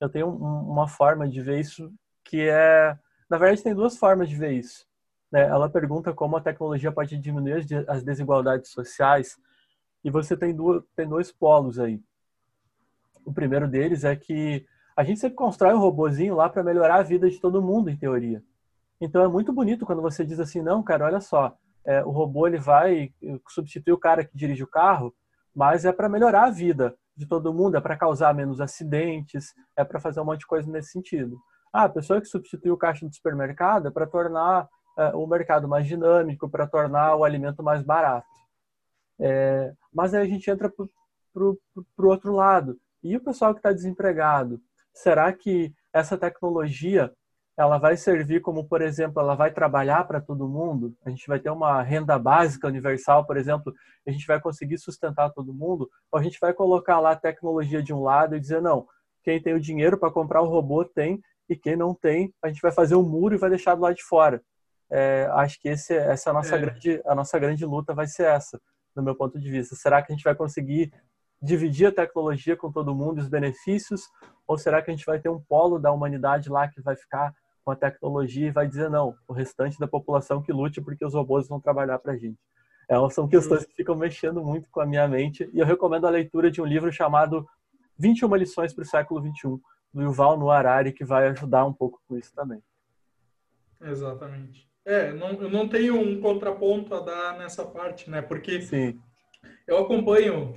eu 0.00 0.08
tenho 0.08 0.28
um, 0.28 0.70
uma 0.70 0.86
forma 0.86 1.28
de 1.28 1.42
ver 1.42 1.58
isso 1.58 1.90
que 2.24 2.48
é 2.48 2.96
na 3.28 3.38
verdade, 3.38 3.62
tem 3.62 3.74
duas 3.74 3.96
formas 3.96 4.28
de 4.28 4.36
ver 4.36 4.52
isso. 4.52 4.86
Né? 5.30 5.42
Ela 5.42 5.68
pergunta 5.68 6.12
como 6.12 6.36
a 6.36 6.40
tecnologia 6.40 6.90
pode 6.90 7.18
diminuir 7.18 7.66
as 7.86 8.02
desigualdades 8.02 8.70
sociais 8.70 9.36
e 10.02 10.10
você 10.10 10.36
tem, 10.36 10.54
duas, 10.54 10.82
tem 10.96 11.06
dois 11.06 11.30
polos 11.30 11.78
aí. 11.78 12.00
O 13.24 13.32
primeiro 13.32 13.68
deles 13.68 14.04
é 14.04 14.16
que 14.16 14.66
a 14.96 15.04
gente 15.04 15.20
sempre 15.20 15.36
constrói 15.36 15.74
um 15.74 15.78
robozinho 15.78 16.34
lá 16.34 16.48
para 16.48 16.64
melhorar 16.64 16.96
a 16.96 17.02
vida 17.02 17.28
de 17.28 17.38
todo 17.38 17.62
mundo, 17.62 17.90
em 17.90 17.96
teoria. 17.96 18.42
Então 19.00 19.22
é 19.22 19.28
muito 19.28 19.52
bonito 19.52 19.86
quando 19.86 20.02
você 20.02 20.24
diz 20.24 20.40
assim, 20.40 20.62
não, 20.62 20.82
cara, 20.82 21.04
olha 21.04 21.20
só, 21.20 21.56
é, 21.84 22.04
o 22.04 22.10
robô 22.10 22.46
ele 22.46 22.58
vai 22.58 23.12
substituir 23.48 23.92
o 23.92 23.98
cara 23.98 24.24
que 24.24 24.36
dirige 24.36 24.62
o 24.62 24.66
carro, 24.66 25.14
mas 25.54 25.84
é 25.84 25.92
para 25.92 26.08
melhorar 26.08 26.46
a 26.46 26.50
vida 26.50 26.96
de 27.16 27.26
todo 27.26 27.52
mundo, 27.52 27.76
é 27.76 27.80
para 27.80 27.96
causar 27.96 28.34
menos 28.34 28.60
acidentes, 28.60 29.54
é 29.76 29.84
para 29.84 30.00
fazer 30.00 30.20
um 30.20 30.24
monte 30.24 30.40
de 30.40 30.46
coisa 30.46 30.70
nesse 30.70 30.90
sentido. 30.90 31.38
Ah, 31.72 31.84
a 31.84 31.88
pessoa 31.88 32.20
que 32.20 32.26
substitui 32.26 32.70
o 32.70 32.76
caixa 32.76 33.06
do 33.06 33.14
supermercado 33.14 33.88
é 33.88 33.90
para 33.90 34.06
tornar 34.06 34.68
é, 34.98 35.14
o 35.14 35.26
mercado 35.26 35.68
mais 35.68 35.86
dinâmico, 35.86 36.48
para 36.48 36.66
tornar 36.66 37.14
o 37.16 37.24
alimento 37.24 37.62
mais 37.62 37.82
barato. 37.82 38.26
É, 39.20 39.72
mas 39.92 40.14
aí 40.14 40.22
a 40.22 40.28
gente 40.28 40.50
entra 40.50 40.70
para 40.70 41.44
o 41.44 41.58
outro 42.04 42.32
lado. 42.32 42.78
E 43.02 43.16
o 43.16 43.20
pessoal 43.20 43.54
que 43.54 43.60
está 43.60 43.72
desempregado? 43.72 44.60
Será 44.92 45.32
que 45.32 45.72
essa 45.92 46.18
tecnologia 46.18 47.12
ela 47.56 47.78
vai 47.78 47.96
servir 47.96 48.40
como, 48.40 48.64
por 48.64 48.80
exemplo, 48.80 49.20
ela 49.20 49.34
vai 49.34 49.52
trabalhar 49.52 50.04
para 50.06 50.20
todo 50.20 50.48
mundo? 50.48 50.94
A 51.04 51.10
gente 51.10 51.26
vai 51.26 51.40
ter 51.40 51.50
uma 51.50 51.82
renda 51.82 52.16
básica 52.18 52.68
universal, 52.68 53.26
por 53.26 53.36
exemplo, 53.36 53.74
a 54.06 54.10
gente 54.12 54.26
vai 54.26 54.40
conseguir 54.40 54.78
sustentar 54.78 55.30
todo 55.30 55.52
mundo? 55.52 55.90
Ou 56.10 56.20
a 56.20 56.22
gente 56.22 56.38
vai 56.40 56.52
colocar 56.52 57.00
lá 57.00 57.12
a 57.12 57.16
tecnologia 57.16 57.82
de 57.82 57.92
um 57.92 58.02
lado 58.02 58.36
e 58.36 58.40
dizer, 58.40 58.62
não, 58.62 58.86
quem 59.24 59.42
tem 59.42 59.54
o 59.54 59.60
dinheiro 59.60 59.98
para 59.98 60.10
comprar 60.10 60.40
o 60.40 60.48
robô 60.48 60.84
tem 60.84 61.20
e 61.48 61.56
quem 61.56 61.76
não 61.76 61.94
tem, 61.94 62.32
a 62.42 62.48
gente 62.48 62.60
vai 62.60 62.72
fazer 62.72 62.94
um 62.94 63.02
muro 63.02 63.34
e 63.34 63.38
vai 63.38 63.50
deixar 63.50 63.74
do 63.74 63.82
lado 63.82 63.94
de 63.94 64.02
fora. 64.02 64.42
É, 64.90 65.28
acho 65.32 65.60
que 65.60 65.68
esse, 65.68 65.94
essa 65.94 66.28
é 66.28 66.30
a 66.30 66.34
nossa, 66.34 66.56
é. 66.56 66.58
Grande, 66.58 67.02
a 67.06 67.14
nossa 67.14 67.38
grande 67.38 67.64
luta 67.64 67.94
vai 67.94 68.06
ser 68.06 68.24
essa. 68.24 68.60
no 68.94 69.02
meu 69.02 69.14
ponto 69.14 69.38
de 69.38 69.50
vista. 69.50 69.76
Será 69.76 70.02
que 70.02 70.12
a 70.12 70.14
gente 70.14 70.24
vai 70.24 70.34
conseguir 70.34 70.92
dividir 71.40 71.86
a 71.86 71.92
tecnologia 71.92 72.56
com 72.56 72.70
todo 72.70 72.94
mundo, 72.94 73.18
os 73.18 73.28
benefícios, 73.28 74.02
ou 74.46 74.58
será 74.58 74.82
que 74.82 74.90
a 74.90 74.94
gente 74.94 75.06
vai 75.06 75.20
ter 75.20 75.28
um 75.28 75.40
polo 75.40 75.78
da 75.78 75.92
humanidade 75.92 76.48
lá 76.48 76.66
que 76.66 76.80
vai 76.80 76.96
ficar 76.96 77.32
com 77.64 77.70
a 77.70 77.76
tecnologia 77.76 78.48
e 78.48 78.50
vai 78.50 78.66
dizer 78.66 78.90
não, 78.90 79.14
o 79.28 79.32
restante 79.32 79.78
da 79.78 79.86
população 79.86 80.42
que 80.42 80.52
lute 80.52 80.80
porque 80.80 81.04
os 81.04 81.14
robôs 81.14 81.46
vão 81.46 81.60
trabalhar 81.60 81.98
para 81.98 82.14
a 82.14 82.16
gente? 82.16 82.38
É, 82.88 82.96
são 83.10 83.28
questões 83.28 83.66
que 83.66 83.74
ficam 83.74 83.94
mexendo 83.94 84.42
muito 84.42 84.68
com 84.70 84.80
a 84.80 84.86
minha 84.86 85.06
mente 85.06 85.48
e 85.52 85.58
eu 85.58 85.66
recomendo 85.66 86.06
a 86.06 86.10
leitura 86.10 86.50
de 86.50 86.60
um 86.60 86.64
livro 86.64 86.90
chamado 86.90 87.46
21 87.98 88.34
lições 88.36 88.72
para 88.72 88.82
o 88.82 88.86
século 88.86 89.20
21 89.20 89.60
do 89.92 90.02
Yuval 90.02 90.38
Noah 90.38 90.58
Harari 90.58 90.92
que 90.92 91.04
vai 91.04 91.28
ajudar 91.28 91.64
um 91.64 91.72
pouco 91.72 92.00
com 92.06 92.16
isso 92.16 92.32
também. 92.34 92.62
Exatamente. 93.80 94.68
É, 94.84 95.12
não, 95.12 95.32
eu 95.42 95.50
não 95.50 95.68
tenho 95.68 96.00
um 96.00 96.20
contraponto 96.20 96.94
a 96.94 97.00
dar 97.00 97.38
nessa 97.38 97.64
parte, 97.64 98.08
né? 98.08 98.22
Porque 98.22 98.62
Sim. 98.62 98.98
eu 99.66 99.78
acompanho 99.78 100.54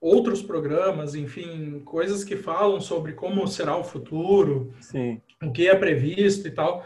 outros 0.00 0.42
programas, 0.42 1.14
enfim, 1.14 1.80
coisas 1.84 2.24
que 2.24 2.36
falam 2.36 2.80
sobre 2.80 3.12
como 3.12 3.46
será 3.46 3.76
o 3.76 3.84
futuro, 3.84 4.74
Sim. 4.80 5.20
o 5.42 5.52
que 5.52 5.68
é 5.68 5.74
previsto 5.74 6.46
e 6.48 6.50
tal. 6.50 6.84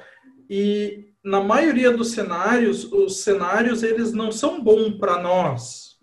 E 0.49 1.13
na 1.25 1.41
maioria 1.41 1.91
dos 1.91 2.13
cenários, 2.13 2.85
os 2.93 3.23
cenários 3.23 3.83
eles 3.83 4.13
não 4.13 4.33
são 4.33 4.63
bons 4.63 4.99
para 4.99 5.23
nós. 5.23 5.97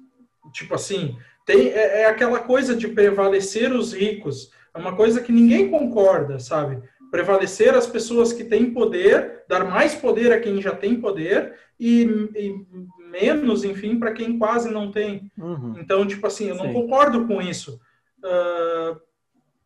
Tipo 0.53 0.75
assim, 0.75 1.17
tem 1.45 1.69
é, 1.69 2.01
é 2.01 2.05
aquela 2.05 2.39
coisa 2.39 2.75
de 2.75 2.87
prevalecer 2.87 3.71
os 3.71 3.93
ricos, 3.93 4.51
é 4.73 4.77
uma 4.77 4.95
coisa 4.95 5.21
que 5.21 5.31
ninguém 5.31 5.69
concorda, 5.69 6.39
sabe? 6.39 6.81
prevalecer 7.09 7.73
as 7.73 7.87
pessoas 7.87 8.31
que 8.31 8.43
têm 8.43 8.71
poder, 8.71 9.43
dar 9.47 9.65
mais 9.65 9.95
poder 9.95 10.31
a 10.31 10.39
quem 10.39 10.61
já 10.61 10.75
tem 10.75 10.99
poder 10.99 11.55
e, 11.79 12.03
e 12.35 12.65
menos, 13.11 13.63
enfim, 13.63 13.97
para 13.97 14.13
quem 14.13 14.37
quase 14.37 14.69
não 14.69 14.91
tem. 14.91 15.31
Uhum. 15.37 15.75
Então, 15.79 16.05
tipo 16.05 16.25
assim, 16.27 16.47
eu 16.47 16.55
não 16.55 16.67
Sim. 16.67 16.73
concordo 16.73 17.25
com 17.25 17.41
isso. 17.41 17.79
Uh, 18.19 18.99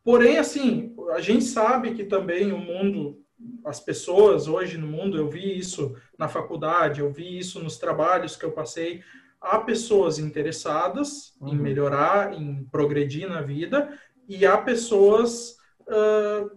porém, 0.02 0.38
assim, 0.38 0.94
a 1.12 1.20
gente 1.20 1.44
sabe 1.44 1.92
que 1.92 2.04
também 2.04 2.52
o 2.52 2.58
mundo, 2.58 3.20
as 3.64 3.80
pessoas 3.80 4.48
hoje 4.48 4.78
no 4.78 4.86
mundo, 4.86 5.16
eu 5.16 5.28
vi 5.28 5.58
isso 5.58 5.94
na 6.18 6.28
faculdade, 6.28 7.00
eu 7.00 7.12
vi 7.12 7.38
isso 7.38 7.62
nos 7.62 7.76
trabalhos 7.76 8.36
que 8.36 8.44
eu 8.44 8.52
passei, 8.52 9.02
há 9.40 9.58
pessoas 9.58 10.18
interessadas 10.18 11.34
uhum. 11.40 11.48
em 11.48 11.56
melhorar, 11.56 12.32
em 12.32 12.64
progredir 12.70 13.28
na 13.28 13.42
vida, 13.42 13.98
e 14.28 14.44
há 14.46 14.56
pessoas 14.56 15.56
uh, 15.82 16.50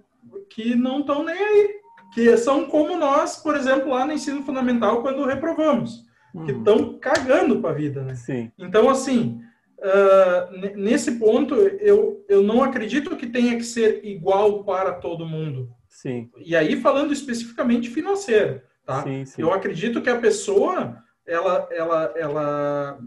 que 0.50 0.76
não 0.76 1.02
estão 1.02 1.24
nem 1.24 1.38
aí, 1.38 1.76
que 2.14 2.38
são 2.38 2.66
como 2.66 2.98
nós, 2.98 3.38
por 3.38 3.56
exemplo, 3.56 3.90
lá 3.90 4.06
no 4.06 4.14
ensino 4.14 4.44
fundamental, 4.44 5.02
quando 5.02 5.26
reprovamos, 5.26 6.06
uhum. 6.34 6.46
que 6.46 6.52
estão 6.52 6.98
cagando 7.00 7.60
para 7.60 7.72
a 7.72 7.74
vida, 7.74 8.02
né? 8.02 8.16
Sim. 8.16 8.52
Então, 8.58 8.90
assim, 8.90 9.40
uh, 9.80 10.76
nesse 10.76 11.14
ponto, 11.14 11.56
eu, 11.56 12.26
eu 12.28 12.42
não 12.42 12.64
acredito 12.64 13.16
que 13.16 13.28
tenha 13.28 13.56
que 13.56 13.64
ser 13.64 14.04
igual 14.06 14.64
para 14.64 14.94
todo 14.94 15.26
mundo. 15.26 15.70
Sim. 15.88 16.30
E 16.38 16.56
aí, 16.56 16.80
falando 16.80 17.14
especificamente 17.14 17.90
financeiro, 17.90 18.62
tá? 18.86 19.04
Sim, 19.04 19.26
sim. 19.26 19.42
Eu 19.42 19.54
acredito 19.54 20.02
que 20.02 20.10
a 20.10 20.20
pessoa, 20.20 20.98
ela, 21.26 21.68
ela, 21.72 22.14
ela 22.16 23.00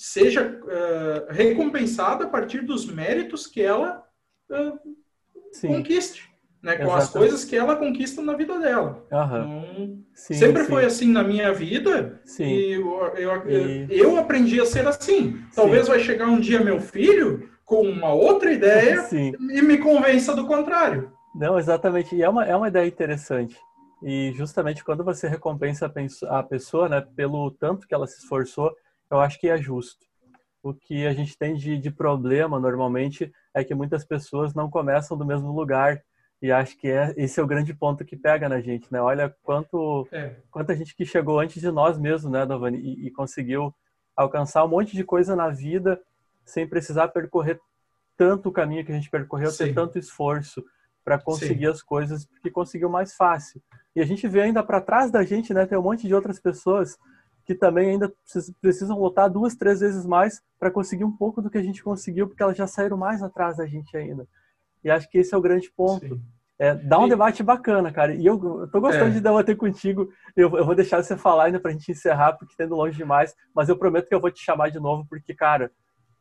seja 0.00 0.58
uh, 0.64 1.30
recompensada 1.30 2.24
a 2.24 2.28
partir 2.28 2.62
dos 2.62 2.86
méritos 2.86 3.46
que 3.46 3.60
ela 3.60 4.02
uh, 4.50 4.78
conquiste 5.60 6.30
né, 6.62 6.76
com 6.76 6.84
Exatamente. 6.84 7.02
as 7.02 7.10
coisas 7.10 7.44
que 7.44 7.54
ela 7.54 7.76
conquista 7.76 8.22
na 8.22 8.34
vida 8.34 8.58
dela. 8.58 9.04
Então, 9.06 10.02
sim, 10.14 10.34
sempre 10.34 10.62
sim. 10.62 10.70
foi 10.70 10.86
assim 10.86 11.12
na 11.12 11.22
minha 11.22 11.52
vida 11.52 12.18
sim. 12.24 12.44
e 12.44 12.72
eu, 12.72 13.14
eu, 13.14 13.50
e... 13.50 13.86
eu 13.90 14.16
aprendi 14.16 14.58
a 14.58 14.64
ser 14.64 14.88
assim. 14.88 15.38
Talvez 15.54 15.86
vai 15.86 16.00
chegar 16.00 16.28
um 16.28 16.40
dia 16.40 16.64
meu 16.64 16.80
filho 16.80 17.50
com 17.62 17.82
uma 17.82 18.14
outra 18.14 18.50
ideia 18.50 19.06
e 19.12 19.60
me 19.60 19.76
convença 19.76 20.34
do 20.34 20.46
contrário. 20.46 21.12
Não, 21.34 21.58
exatamente. 21.58 22.16
E 22.16 22.22
é 22.22 22.28
uma, 22.28 22.46
é 22.46 22.56
uma 22.56 22.68
ideia 22.68 22.88
interessante. 22.88 23.54
E 24.02 24.32
justamente 24.32 24.82
quando 24.82 25.04
você 25.04 25.28
recompensa 25.28 25.92
a 26.26 26.42
pessoa, 26.42 26.88
né, 26.88 27.06
pelo 27.14 27.50
tanto 27.50 27.86
que 27.86 27.94
ela 27.94 28.06
se 28.06 28.18
esforçou, 28.18 28.74
eu 29.10 29.20
acho 29.20 29.38
que 29.38 29.48
é 29.48 29.56
justo. 29.56 30.06
O 30.62 30.74
que 30.74 31.06
a 31.06 31.12
gente 31.12 31.36
tem 31.36 31.54
de, 31.54 31.78
de 31.78 31.90
problema 31.90 32.60
normalmente 32.60 33.32
é 33.54 33.64
que 33.64 33.74
muitas 33.74 34.04
pessoas 34.04 34.54
não 34.54 34.70
começam 34.70 35.16
do 35.16 35.24
mesmo 35.24 35.50
lugar 35.52 36.02
e 36.42 36.50
acho 36.50 36.76
que 36.78 36.88
é, 36.88 37.12
esse 37.16 37.38
é 37.38 37.42
o 37.42 37.46
grande 37.46 37.74
ponto 37.74 38.04
que 38.04 38.16
pega 38.16 38.48
na 38.48 38.60
gente, 38.60 38.90
né? 38.90 39.00
Olha 39.00 39.34
quanto, 39.42 40.08
é. 40.10 40.36
quanta 40.50 40.74
gente 40.74 40.96
que 40.96 41.04
chegou 41.04 41.38
antes 41.38 41.60
de 41.60 41.70
nós 41.70 41.98
mesmos, 41.98 42.32
né, 42.32 42.46
Dovani, 42.46 42.78
e, 42.78 43.06
e, 43.06 43.10
conseguiu 43.10 43.74
alcançar 44.16 44.64
um 44.64 44.68
monte 44.68 44.96
de 44.96 45.04
coisa 45.04 45.36
na 45.36 45.50
vida 45.50 46.00
sem 46.44 46.66
precisar 46.66 47.08
percorrer 47.08 47.60
tanto 48.16 48.48
o 48.48 48.52
caminho 48.52 48.84
que 48.84 48.92
a 48.92 48.94
gente 48.94 49.10
percorreu, 49.10 49.50
Sim. 49.50 49.66
ter 49.66 49.74
tanto 49.74 49.98
esforço 49.98 50.64
para 51.04 51.18
conseguir 51.18 51.66
Sim. 51.66 51.72
as 51.72 51.82
coisas, 51.82 52.24
porque 52.24 52.50
conseguiu 52.50 52.88
mais 52.88 53.14
fácil. 53.14 53.62
E 53.94 54.00
a 54.00 54.06
gente 54.06 54.26
vê 54.26 54.42
ainda 54.42 54.62
para 54.62 54.80
trás 54.80 55.10
da 55.10 55.22
gente, 55.22 55.52
né, 55.52 55.66
tem 55.66 55.76
um 55.76 55.82
monte 55.82 56.06
de 56.06 56.14
outras 56.14 56.40
pessoas 56.40 56.96
que 57.50 57.54
também 57.56 57.90
ainda 57.90 58.12
precisam 58.60 58.96
lutar 58.96 59.28
duas, 59.28 59.56
três 59.56 59.80
vezes 59.80 60.06
mais 60.06 60.40
para 60.56 60.70
conseguir 60.70 61.02
um 61.02 61.10
pouco 61.10 61.42
do 61.42 61.50
que 61.50 61.58
a 61.58 61.62
gente 61.62 61.82
conseguiu, 61.82 62.28
porque 62.28 62.40
elas 62.40 62.56
já 62.56 62.64
saíram 62.64 62.96
mais 62.96 63.24
atrás 63.24 63.56
da 63.56 63.66
gente 63.66 63.96
ainda. 63.96 64.24
E 64.84 64.90
acho 64.90 65.10
que 65.10 65.18
esse 65.18 65.34
é 65.34 65.36
o 65.36 65.40
grande 65.40 65.68
ponto. 65.76 66.20
É, 66.56 66.76
dá 66.76 67.00
um 67.00 67.06
e... 67.06 67.08
debate 67.08 67.42
bacana, 67.42 67.90
cara. 67.90 68.14
E 68.14 68.24
eu, 68.24 68.34
eu 68.60 68.68
tô 68.68 68.80
gostando 68.80 69.10
é. 69.10 69.14
de 69.14 69.20
debater 69.20 69.56
contigo. 69.56 70.12
Eu, 70.36 70.56
eu, 70.56 70.64
vou 70.64 70.76
deixar 70.76 71.02
você 71.02 71.16
falar 71.16 71.46
ainda 71.46 71.58
pra 71.58 71.72
gente 71.72 71.90
encerrar, 71.90 72.34
porque 72.34 72.54
tá 72.54 72.62
indo 72.62 72.76
longe 72.76 72.96
demais. 72.96 73.34
Mas 73.52 73.68
eu 73.68 73.76
prometo 73.76 74.06
que 74.06 74.14
eu 74.14 74.20
vou 74.20 74.30
te 74.30 74.40
chamar 74.40 74.70
de 74.70 74.78
novo, 74.78 75.04
porque, 75.10 75.34
cara, 75.34 75.72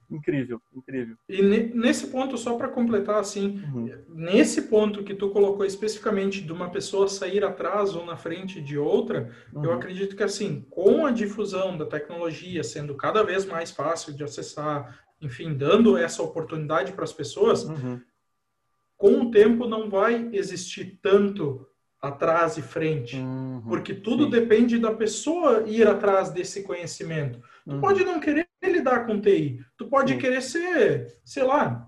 incrível, 0.10 0.61
incrível. 0.73 1.15
E 1.27 1.41
nesse 1.41 2.07
ponto, 2.07 2.38
só 2.38 2.56
para 2.56 2.68
completar, 2.68 3.19
assim, 3.19 3.61
uhum. 3.73 3.90
nesse 4.10 4.64
ponto 4.64 5.03
que 5.03 5.14
tu 5.14 5.30
colocou 5.30 5.65
especificamente 5.65 6.41
de 6.41 6.52
uma 6.52 6.69
pessoa 6.69 7.07
sair 7.07 7.44
atrás 7.44 7.95
ou 7.95 8.06
na 8.06 8.15
frente 8.15 8.61
de 8.61 8.77
outra, 8.77 9.31
uhum. 9.53 9.65
eu 9.65 9.73
acredito 9.73 10.15
que, 10.15 10.23
assim, 10.23 10.65
com 10.69 11.06
a 11.06 11.11
difusão 11.11 11.77
da 11.77 11.86
tecnologia 11.86 12.64
sendo 12.64 12.95
cada 12.95 13.23
vez 13.23 13.45
mais 13.45 13.72
fácil 13.72 14.14
de 14.14 14.23
acessar, 14.23 14.99
enfim, 15.22 15.53
dando 15.53 15.98
essa 15.98 16.23
oportunidade 16.23 16.94
para 16.94 17.03
as 17.03 17.14
pessoas, 17.14 17.64
uhum 17.64 17.99
com 18.99 19.22
o 19.22 19.31
tempo 19.31 19.65
não 19.65 19.90
vai 19.90 20.30
existir 20.34 20.99
tanto 21.02 21.65
atrás 22.02 22.57
e 22.57 22.61
frente, 22.61 23.15
uhum, 23.15 23.64
porque 23.68 23.94
tudo 23.94 24.26
sim. 24.26 24.30
depende 24.30 24.77
da 24.77 24.91
pessoa 24.91 25.64
ir 25.65 25.88
atrás 25.88 26.30
desse 26.31 26.64
conhecimento. 26.64 27.40
Tu 27.65 27.76
uhum. 27.76 27.81
pode 27.81 28.03
não 28.03 28.19
querer 28.19 28.49
lidar 28.80 29.06
com 29.06 29.22
TI, 29.22 29.60
tu 29.78 29.88
pode 29.88 30.14
sim. 30.14 30.20
querer 30.20 30.42
ser, 30.42 31.08
sei 31.24 31.44
lá, 31.44 31.88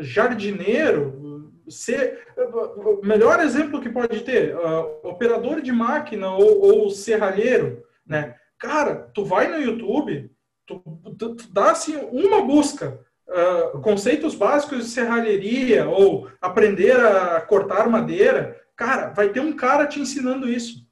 jardineiro, 0.00 1.52
ser 1.68 2.26
o 2.36 3.06
melhor 3.06 3.40
exemplo 3.40 3.80
que 3.80 3.90
pode 3.90 4.20
ter, 4.22 4.56
uh, 4.56 5.06
operador 5.06 5.60
de 5.60 5.70
máquina 5.70 6.30
ou, 6.30 6.60
ou 6.60 6.90
serralheiro, 6.90 7.82
né? 8.06 8.34
Cara, 8.58 9.10
tu 9.14 9.24
vai 9.24 9.48
no 9.48 9.60
YouTube, 9.60 10.30
tu, 10.66 10.82
tu, 11.18 11.36
tu 11.36 11.52
dá 11.52 11.70
assim 11.70 11.96
uma 12.10 12.42
busca, 12.42 13.00
uh, 13.28 13.80
conceitos 13.80 14.34
básicos 14.34 14.78
de 14.78 14.90
serralheria 14.90 15.88
ou 15.88 16.28
aprender 16.40 16.98
a 16.98 17.40
cortar 17.40 17.88
madeira, 17.88 18.60
cara, 18.74 19.10
vai 19.10 19.28
ter 19.28 19.40
um 19.40 19.52
cara 19.52 19.86
te 19.86 20.00
ensinando 20.00 20.48
isso, 20.48 20.86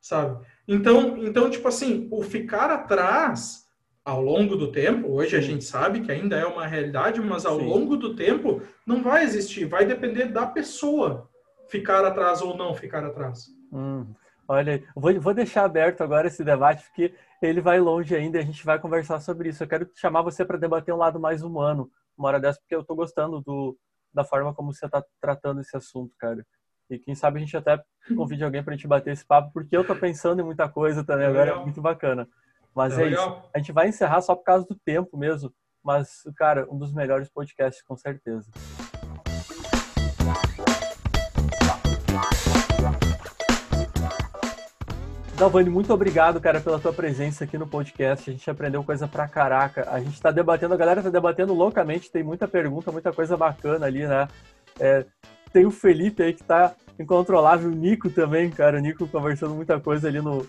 sabe? 0.00 0.44
Então, 0.66 1.18
então 1.18 1.50
tipo 1.50 1.68
assim, 1.68 2.08
o 2.10 2.22
ficar 2.22 2.70
atrás 2.70 3.63
ao 4.04 4.20
longo 4.20 4.54
do 4.54 4.70
tempo, 4.70 5.08
hoje 5.08 5.34
a 5.34 5.40
gente 5.40 5.64
sabe 5.64 6.00
que 6.02 6.12
ainda 6.12 6.36
é 6.36 6.44
uma 6.44 6.66
realidade, 6.66 7.20
mas 7.22 7.46
ao 7.46 7.58
Sim. 7.58 7.66
longo 7.66 7.96
do 7.96 8.14
tempo 8.14 8.60
não 8.86 9.02
vai 9.02 9.24
existir, 9.24 9.64
vai 9.64 9.86
depender 9.86 10.26
da 10.26 10.46
pessoa 10.46 11.30
ficar 11.68 12.04
atrás 12.04 12.42
ou 12.42 12.54
não 12.54 12.74
ficar 12.74 13.02
atrás. 13.02 13.46
Hum, 13.72 14.06
olha, 14.46 14.84
vou, 14.94 15.18
vou 15.18 15.32
deixar 15.32 15.64
aberto 15.64 16.02
agora 16.02 16.28
esse 16.28 16.44
debate, 16.44 16.84
porque 16.84 17.14
ele 17.40 17.62
vai 17.62 17.80
longe 17.80 18.14
ainda 18.14 18.36
e 18.36 18.42
a 18.42 18.44
gente 18.44 18.64
vai 18.64 18.78
conversar 18.78 19.20
sobre 19.20 19.48
isso. 19.48 19.64
Eu 19.64 19.68
quero 19.68 19.90
chamar 19.94 20.20
você 20.20 20.44
para 20.44 20.58
debater 20.58 20.92
um 20.92 20.98
lado 20.98 21.18
mais 21.18 21.42
humano, 21.42 21.90
uma 22.16 22.28
hora 22.28 22.40
dessa, 22.40 22.60
porque 22.60 22.74
eu 22.74 22.82
estou 22.82 22.94
gostando 22.94 23.40
do, 23.40 23.74
da 24.12 24.22
forma 24.22 24.52
como 24.52 24.72
você 24.72 24.84
está 24.84 25.02
tratando 25.18 25.62
esse 25.62 25.74
assunto, 25.74 26.12
cara. 26.18 26.46
E 26.90 26.98
quem 26.98 27.14
sabe 27.14 27.38
a 27.38 27.40
gente 27.40 27.56
até 27.56 27.82
convide 28.14 28.44
alguém 28.44 28.62
para 28.62 28.74
a 28.74 28.76
gente 28.76 28.86
bater 28.86 29.14
esse 29.14 29.24
papo, 29.24 29.50
porque 29.50 29.74
eu 29.74 29.80
estou 29.80 29.96
pensando 29.96 30.42
em 30.42 30.44
muita 30.44 30.68
coisa 30.68 31.02
também, 31.02 31.26
agora 31.26 31.52
é 31.52 31.58
muito 31.58 31.80
bacana. 31.80 32.28
Mas 32.74 32.98
é, 32.98 33.04
é 33.04 33.08
isso. 33.10 33.42
A 33.54 33.58
gente 33.58 33.72
vai 33.72 33.88
encerrar 33.88 34.20
só 34.20 34.34
por 34.34 34.44
causa 34.44 34.66
do 34.66 34.74
tempo 34.74 35.16
mesmo. 35.16 35.52
Mas, 35.82 36.22
cara, 36.36 36.66
um 36.70 36.78
dos 36.78 36.92
melhores 36.92 37.28
podcasts, 37.28 37.82
com 37.82 37.94
certeza. 37.94 38.50
Dalvani, 45.36 45.68
muito 45.68 45.92
obrigado, 45.92 46.40
cara, 46.40 46.60
pela 46.60 46.78
tua 46.78 46.92
presença 46.92 47.44
aqui 47.44 47.58
no 47.58 47.66
podcast. 47.66 48.30
A 48.30 48.32
gente 48.32 48.48
aprendeu 48.48 48.82
coisa 48.82 49.06
pra 49.06 49.28
caraca. 49.28 49.86
A 49.90 50.00
gente 50.00 50.20
tá 50.20 50.30
debatendo, 50.30 50.72
a 50.72 50.76
galera 50.76 51.02
tá 51.02 51.10
debatendo 51.10 51.52
loucamente, 51.52 52.10
tem 52.10 52.22
muita 52.22 52.48
pergunta, 52.48 52.90
muita 52.90 53.12
coisa 53.12 53.36
bacana 53.36 53.84
ali, 53.84 54.06
né? 54.06 54.26
É, 54.80 55.04
tem 55.52 55.66
o 55.66 55.70
Felipe 55.70 56.22
aí 56.22 56.32
que 56.32 56.42
tá 56.42 56.74
incontrolável, 56.98 57.68
o 57.68 57.74
Nico 57.74 58.08
também, 58.08 58.48
cara. 58.48 58.78
O 58.78 58.80
Nico 58.80 59.06
conversando 59.08 59.54
muita 59.54 59.78
coisa 59.78 60.08
ali 60.08 60.20
no, 60.20 60.46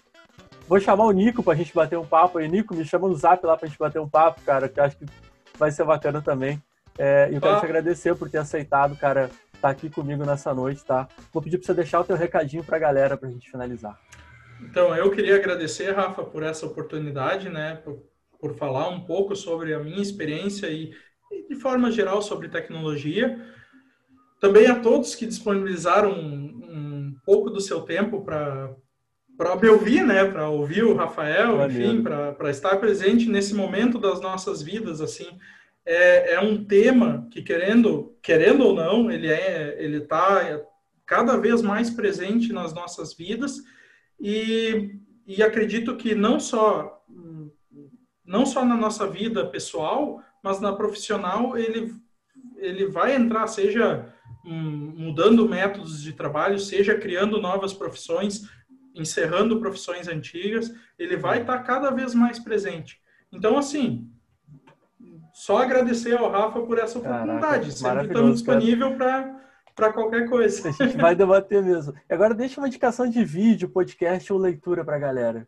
Vou 0.67 0.79
chamar 0.79 1.05
o 1.05 1.11
Nico 1.11 1.43
pra 1.43 1.53
gente 1.53 1.73
bater 1.73 1.97
um 1.97 2.05
papo 2.05 2.39
aí. 2.39 2.47
Nico, 2.47 2.75
me 2.75 2.83
chama 2.83 3.07
no 3.07 3.15
zap 3.15 3.45
lá 3.45 3.55
pra 3.55 3.67
gente 3.67 3.77
bater 3.77 3.99
um 3.99 4.09
papo, 4.09 4.41
cara, 4.41 4.67
que 4.67 4.79
eu 4.79 4.83
acho 4.83 4.97
que 4.97 5.05
vai 5.57 5.71
ser 5.71 5.83
bacana 5.85 6.21
também. 6.21 6.61
É, 6.97 7.29
eu 7.31 7.39
quero 7.39 7.55
ah. 7.55 7.59
te 7.59 7.65
agradecer 7.65 8.15
por 8.15 8.29
ter 8.29 8.39
aceitado, 8.39 8.95
cara, 8.95 9.29
estar 9.53 9.59
tá 9.61 9.69
aqui 9.69 9.89
comigo 9.89 10.25
nessa 10.25 10.53
noite, 10.53 10.83
tá? 10.83 11.07
Vou 11.31 11.41
pedir 11.41 11.57
para 11.57 11.67
você 11.67 11.73
deixar 11.73 11.99
o 11.99 12.03
teu 12.03 12.15
recadinho 12.15 12.63
para 12.63 12.77
a 12.77 12.79
galera 12.79 13.15
para 13.15 13.27
a 13.27 13.31
gente 13.31 13.49
finalizar. 13.49 13.99
Então, 14.61 14.95
eu 14.95 15.11
queria 15.11 15.35
agradecer, 15.35 15.91
Rafa, 15.91 16.23
por 16.23 16.41
essa 16.41 16.65
oportunidade, 16.65 17.49
né? 17.49 17.75
Por, 17.83 18.03
por 18.39 18.55
falar 18.55 18.89
um 18.89 19.01
pouco 19.01 19.35
sobre 19.35 19.73
a 19.73 19.79
minha 19.79 20.01
experiência 20.01 20.67
e, 20.67 20.93
e, 21.31 21.47
de 21.47 21.55
forma 21.55 21.91
geral, 21.91 22.21
sobre 22.21 22.49
tecnologia. 22.49 23.39
Também 24.39 24.67
a 24.67 24.79
todos 24.79 25.13
que 25.13 25.25
disponibilizaram 25.25 26.11
um, 26.11 26.61
um 26.71 27.15
pouco 27.25 27.49
do 27.49 27.61
seu 27.61 27.81
tempo 27.81 28.23
para 28.23 28.73
para 29.37 29.55
me 29.55 29.67
ouvir, 29.67 30.05
né, 30.05 30.25
para 30.25 30.49
ouvir 30.49 30.83
o 30.83 30.95
Rafael, 30.95 31.57
Valeu. 31.57 31.67
enfim, 31.67 32.01
para 32.01 32.49
estar 32.49 32.77
presente 32.77 33.27
nesse 33.29 33.53
momento 33.53 33.99
das 33.99 34.21
nossas 34.21 34.61
vidas, 34.61 35.01
assim, 35.01 35.27
é, 35.85 36.33
é 36.33 36.39
um 36.39 36.63
tema 36.63 37.27
que 37.31 37.41
querendo, 37.41 38.15
querendo 38.21 38.65
ou 38.65 38.75
não, 38.75 39.11
ele 39.11 39.27
é, 39.27 39.75
ele 39.79 39.97
está 39.97 40.61
cada 41.05 41.37
vez 41.37 41.61
mais 41.61 41.89
presente 41.89 42.51
nas 42.51 42.73
nossas 42.73 43.13
vidas. 43.13 43.61
E, 44.19 44.95
e 45.27 45.43
acredito 45.43 45.95
que 45.95 46.15
não 46.15 46.39
só 46.39 46.91
não 48.23 48.43
só 48.43 48.65
na 48.65 48.75
nossa 48.75 49.05
vida 49.05 49.45
pessoal, 49.45 50.19
mas 50.43 50.59
na 50.59 50.73
profissional 50.73 51.55
ele 51.55 51.93
ele 52.57 52.87
vai 52.87 53.15
entrar, 53.15 53.45
seja 53.47 54.11
mudando 54.43 55.47
métodos 55.47 56.01
de 56.01 56.13
trabalho, 56.13 56.57
seja 56.57 56.95
criando 56.97 57.41
novas 57.41 57.73
profissões, 57.73 58.47
encerrando 58.95 59.59
profissões 59.59 60.07
antigas, 60.07 60.73
ele 60.97 61.17
vai 61.17 61.41
estar 61.41 61.59
cada 61.59 61.91
vez 61.91 62.15
mais 62.15 62.39
presente. 62.39 62.99
Então, 63.31 63.57
assim, 63.57 64.09
só 65.33 65.57
agradecer 65.57 66.17
ao 66.17 66.31
Rafa 66.31 66.61
por 66.61 66.79
essa 66.79 66.97
oportunidade. 66.97 67.73
Sempre 67.73 68.07
estamos 68.07 68.35
disponível 68.35 68.95
para 68.95 69.91
qualquer 69.91 70.29
coisa. 70.29 70.69
A 70.69 70.71
gente 70.71 70.95
vai 70.95 71.13
debater 71.13 71.61
mesmo. 71.61 71.93
Agora 72.09 72.33
deixa 72.33 72.61
uma 72.61 72.67
indicação 72.67 73.09
de 73.09 73.23
vídeo, 73.25 73.67
podcast 73.67 74.31
ou 74.31 74.39
leitura 74.39 74.85
para 74.85 74.95
a 74.95 74.99
galera. 74.99 75.45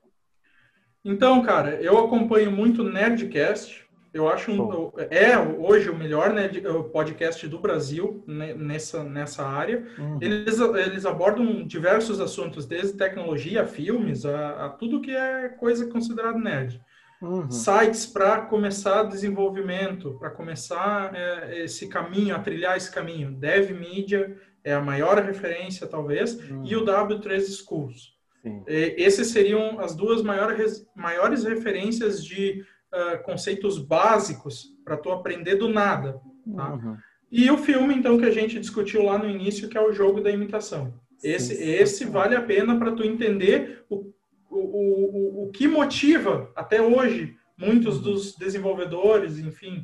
Então, 1.05 1.41
cara, 1.41 1.81
eu 1.81 1.97
acompanho 1.97 2.51
muito 2.51 2.83
Nerdcast. 2.83 3.86
Eu 4.18 4.27
acho 4.27 4.52
um, 4.52 4.91
é 5.11 5.38
hoje 5.38 5.91
o 5.91 5.95
melhor 5.95 6.34
né, 6.34 6.49
podcast 6.91 7.48
do 7.48 7.60
Brasil 7.60 8.23
nessa, 8.26 9.03
nessa 9.03 9.45
área. 9.45 9.85
Uhum. 9.95 10.18
Eles, 10.19 10.60
eles 10.60 11.06
abordam 11.06 11.64
diversos 11.64 12.19
assuntos, 12.19 12.65
desde 12.65 12.98
tecnologia, 12.98 13.68
filmes, 13.68 14.26
a, 14.26 14.65
a 14.65 14.69
tudo 14.69 15.02
que 15.02 15.11
é 15.11 15.49
coisa 15.49 15.85
considerada 15.85 16.39
nerd. 16.39 16.81
Uhum. 17.22 17.52
Sites 17.52 18.07
para 18.07 18.41
começar 18.41 19.03
desenvolvimento, 19.03 20.18
para 20.19 20.31
começar 20.31 21.14
é, 21.15 21.64
esse 21.65 21.88
caminho, 21.88 22.35
a 22.35 22.39
trilhar 22.39 22.76
esse 22.76 22.91
caminho. 22.91 23.31
Dev 23.31 23.69
Media 23.69 24.35
é 24.64 24.73
a 24.73 24.81
maior 24.81 25.22
referência, 25.22 25.85
talvez, 25.85 26.34
uhum. 26.49 26.65
e 26.65 26.76
o 26.76 26.84
W3 26.84 27.39
Schools. 27.39 28.18
Sim. 28.41 28.64
Esses 28.65 29.27
seriam 29.27 29.80
as 29.80 29.95
duas 29.95 30.23
maiores, 30.23 30.88
maiores 30.95 31.44
referências 31.44 32.23
de 32.23 32.65
uh, 32.93 33.23
conceitos 33.23 33.77
básicos 33.77 34.68
para 34.84 34.97
tu 34.97 35.11
aprender 35.11 35.55
do 35.55 35.69
nada. 35.69 36.19
Tá? 36.55 36.73
Uhum. 36.73 36.97
E 37.31 37.49
o 37.51 37.57
filme, 37.57 37.93
então, 37.93 38.18
que 38.18 38.26
a 38.26 38.31
gente 38.31 38.59
discutiu 38.59 39.03
lá 39.03 39.18
no 39.18 39.30
início, 39.30 39.68
que 39.68 39.77
é 39.77 39.81
o 39.81 39.91
jogo 39.91 40.22
da 40.22 40.31
imitação. 40.31 40.93
Esse, 41.22 41.55
sim, 41.55 41.64
esse 41.64 42.05
vale 42.05 42.35
a 42.35 42.41
pena 42.41 42.77
para 42.77 42.91
tu 42.91 43.03
entender 43.03 43.84
o 43.89 44.14
o, 44.49 45.43
o, 45.43 45.43
o 45.45 45.51
que 45.51 45.68
motiva 45.68 46.49
até 46.55 46.81
hoje 46.81 47.35
muitos 47.57 47.99
dos 47.99 48.35
desenvolvedores, 48.35 49.38
enfim. 49.39 49.84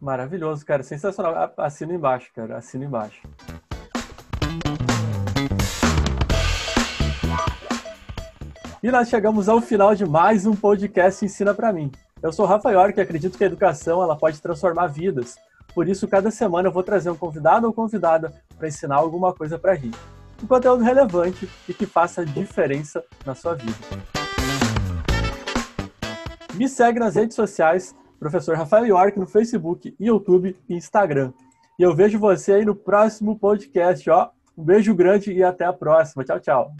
Maravilhoso, 0.00 0.66
cara. 0.66 0.82
Sensacional. 0.82 1.52
Assina 1.56 1.94
embaixo, 1.94 2.30
cara. 2.34 2.58
Assina 2.58 2.84
embaixo. 2.84 3.22
E 8.82 8.90
nós 8.90 9.08
chegamos 9.08 9.48
ao 9.48 9.60
final 9.60 9.94
de 9.94 10.04
mais 10.04 10.44
um 10.44 10.56
podcast 10.56 11.24
Ensina 11.24 11.54
para 11.54 11.72
mim. 11.72 11.90
Eu 12.20 12.32
sou 12.32 12.44
o 12.44 12.48
Rafael 12.48 12.80
e 12.90 13.00
acredito 13.00 13.38
que 13.38 13.44
a 13.44 13.46
educação 13.46 14.02
ela 14.02 14.16
pode 14.16 14.42
transformar 14.42 14.88
vidas. 14.88 15.36
Por 15.72 15.88
isso, 15.88 16.08
cada 16.08 16.30
semana 16.30 16.68
eu 16.68 16.72
vou 16.72 16.82
trazer 16.82 17.08
um 17.08 17.16
convidado 17.16 17.66
ou 17.66 17.72
convidada 17.72 18.32
para 18.58 18.66
ensinar 18.66 18.96
alguma 18.96 19.32
coisa 19.32 19.58
para 19.58 19.76
gente 19.76 19.96
um 20.42 20.46
conteúdo 20.46 20.82
relevante 20.82 21.48
e 21.68 21.72
que 21.72 21.86
faça 21.86 22.26
diferença 22.26 23.04
na 23.24 23.34
sua 23.34 23.54
vida. 23.54 23.76
Me 26.54 26.68
segue 26.68 26.98
nas 26.98 27.14
redes 27.14 27.36
sociais, 27.36 27.94
professor 28.18 28.56
Rafael 28.56 28.84
York, 28.84 29.18
no 29.18 29.26
Facebook, 29.26 29.94
YouTube 29.98 30.56
e 30.68 30.74
Instagram. 30.74 31.32
E 31.78 31.82
eu 31.82 31.94
vejo 31.94 32.18
você 32.18 32.54
aí 32.54 32.64
no 32.64 32.74
próximo 32.74 33.38
podcast, 33.38 34.10
ó. 34.10 34.30
Um 34.58 34.64
beijo 34.64 34.94
grande 34.94 35.32
e 35.32 35.42
até 35.42 35.64
a 35.64 35.72
próxima. 35.72 36.24
Tchau, 36.24 36.40
tchau. 36.40 36.74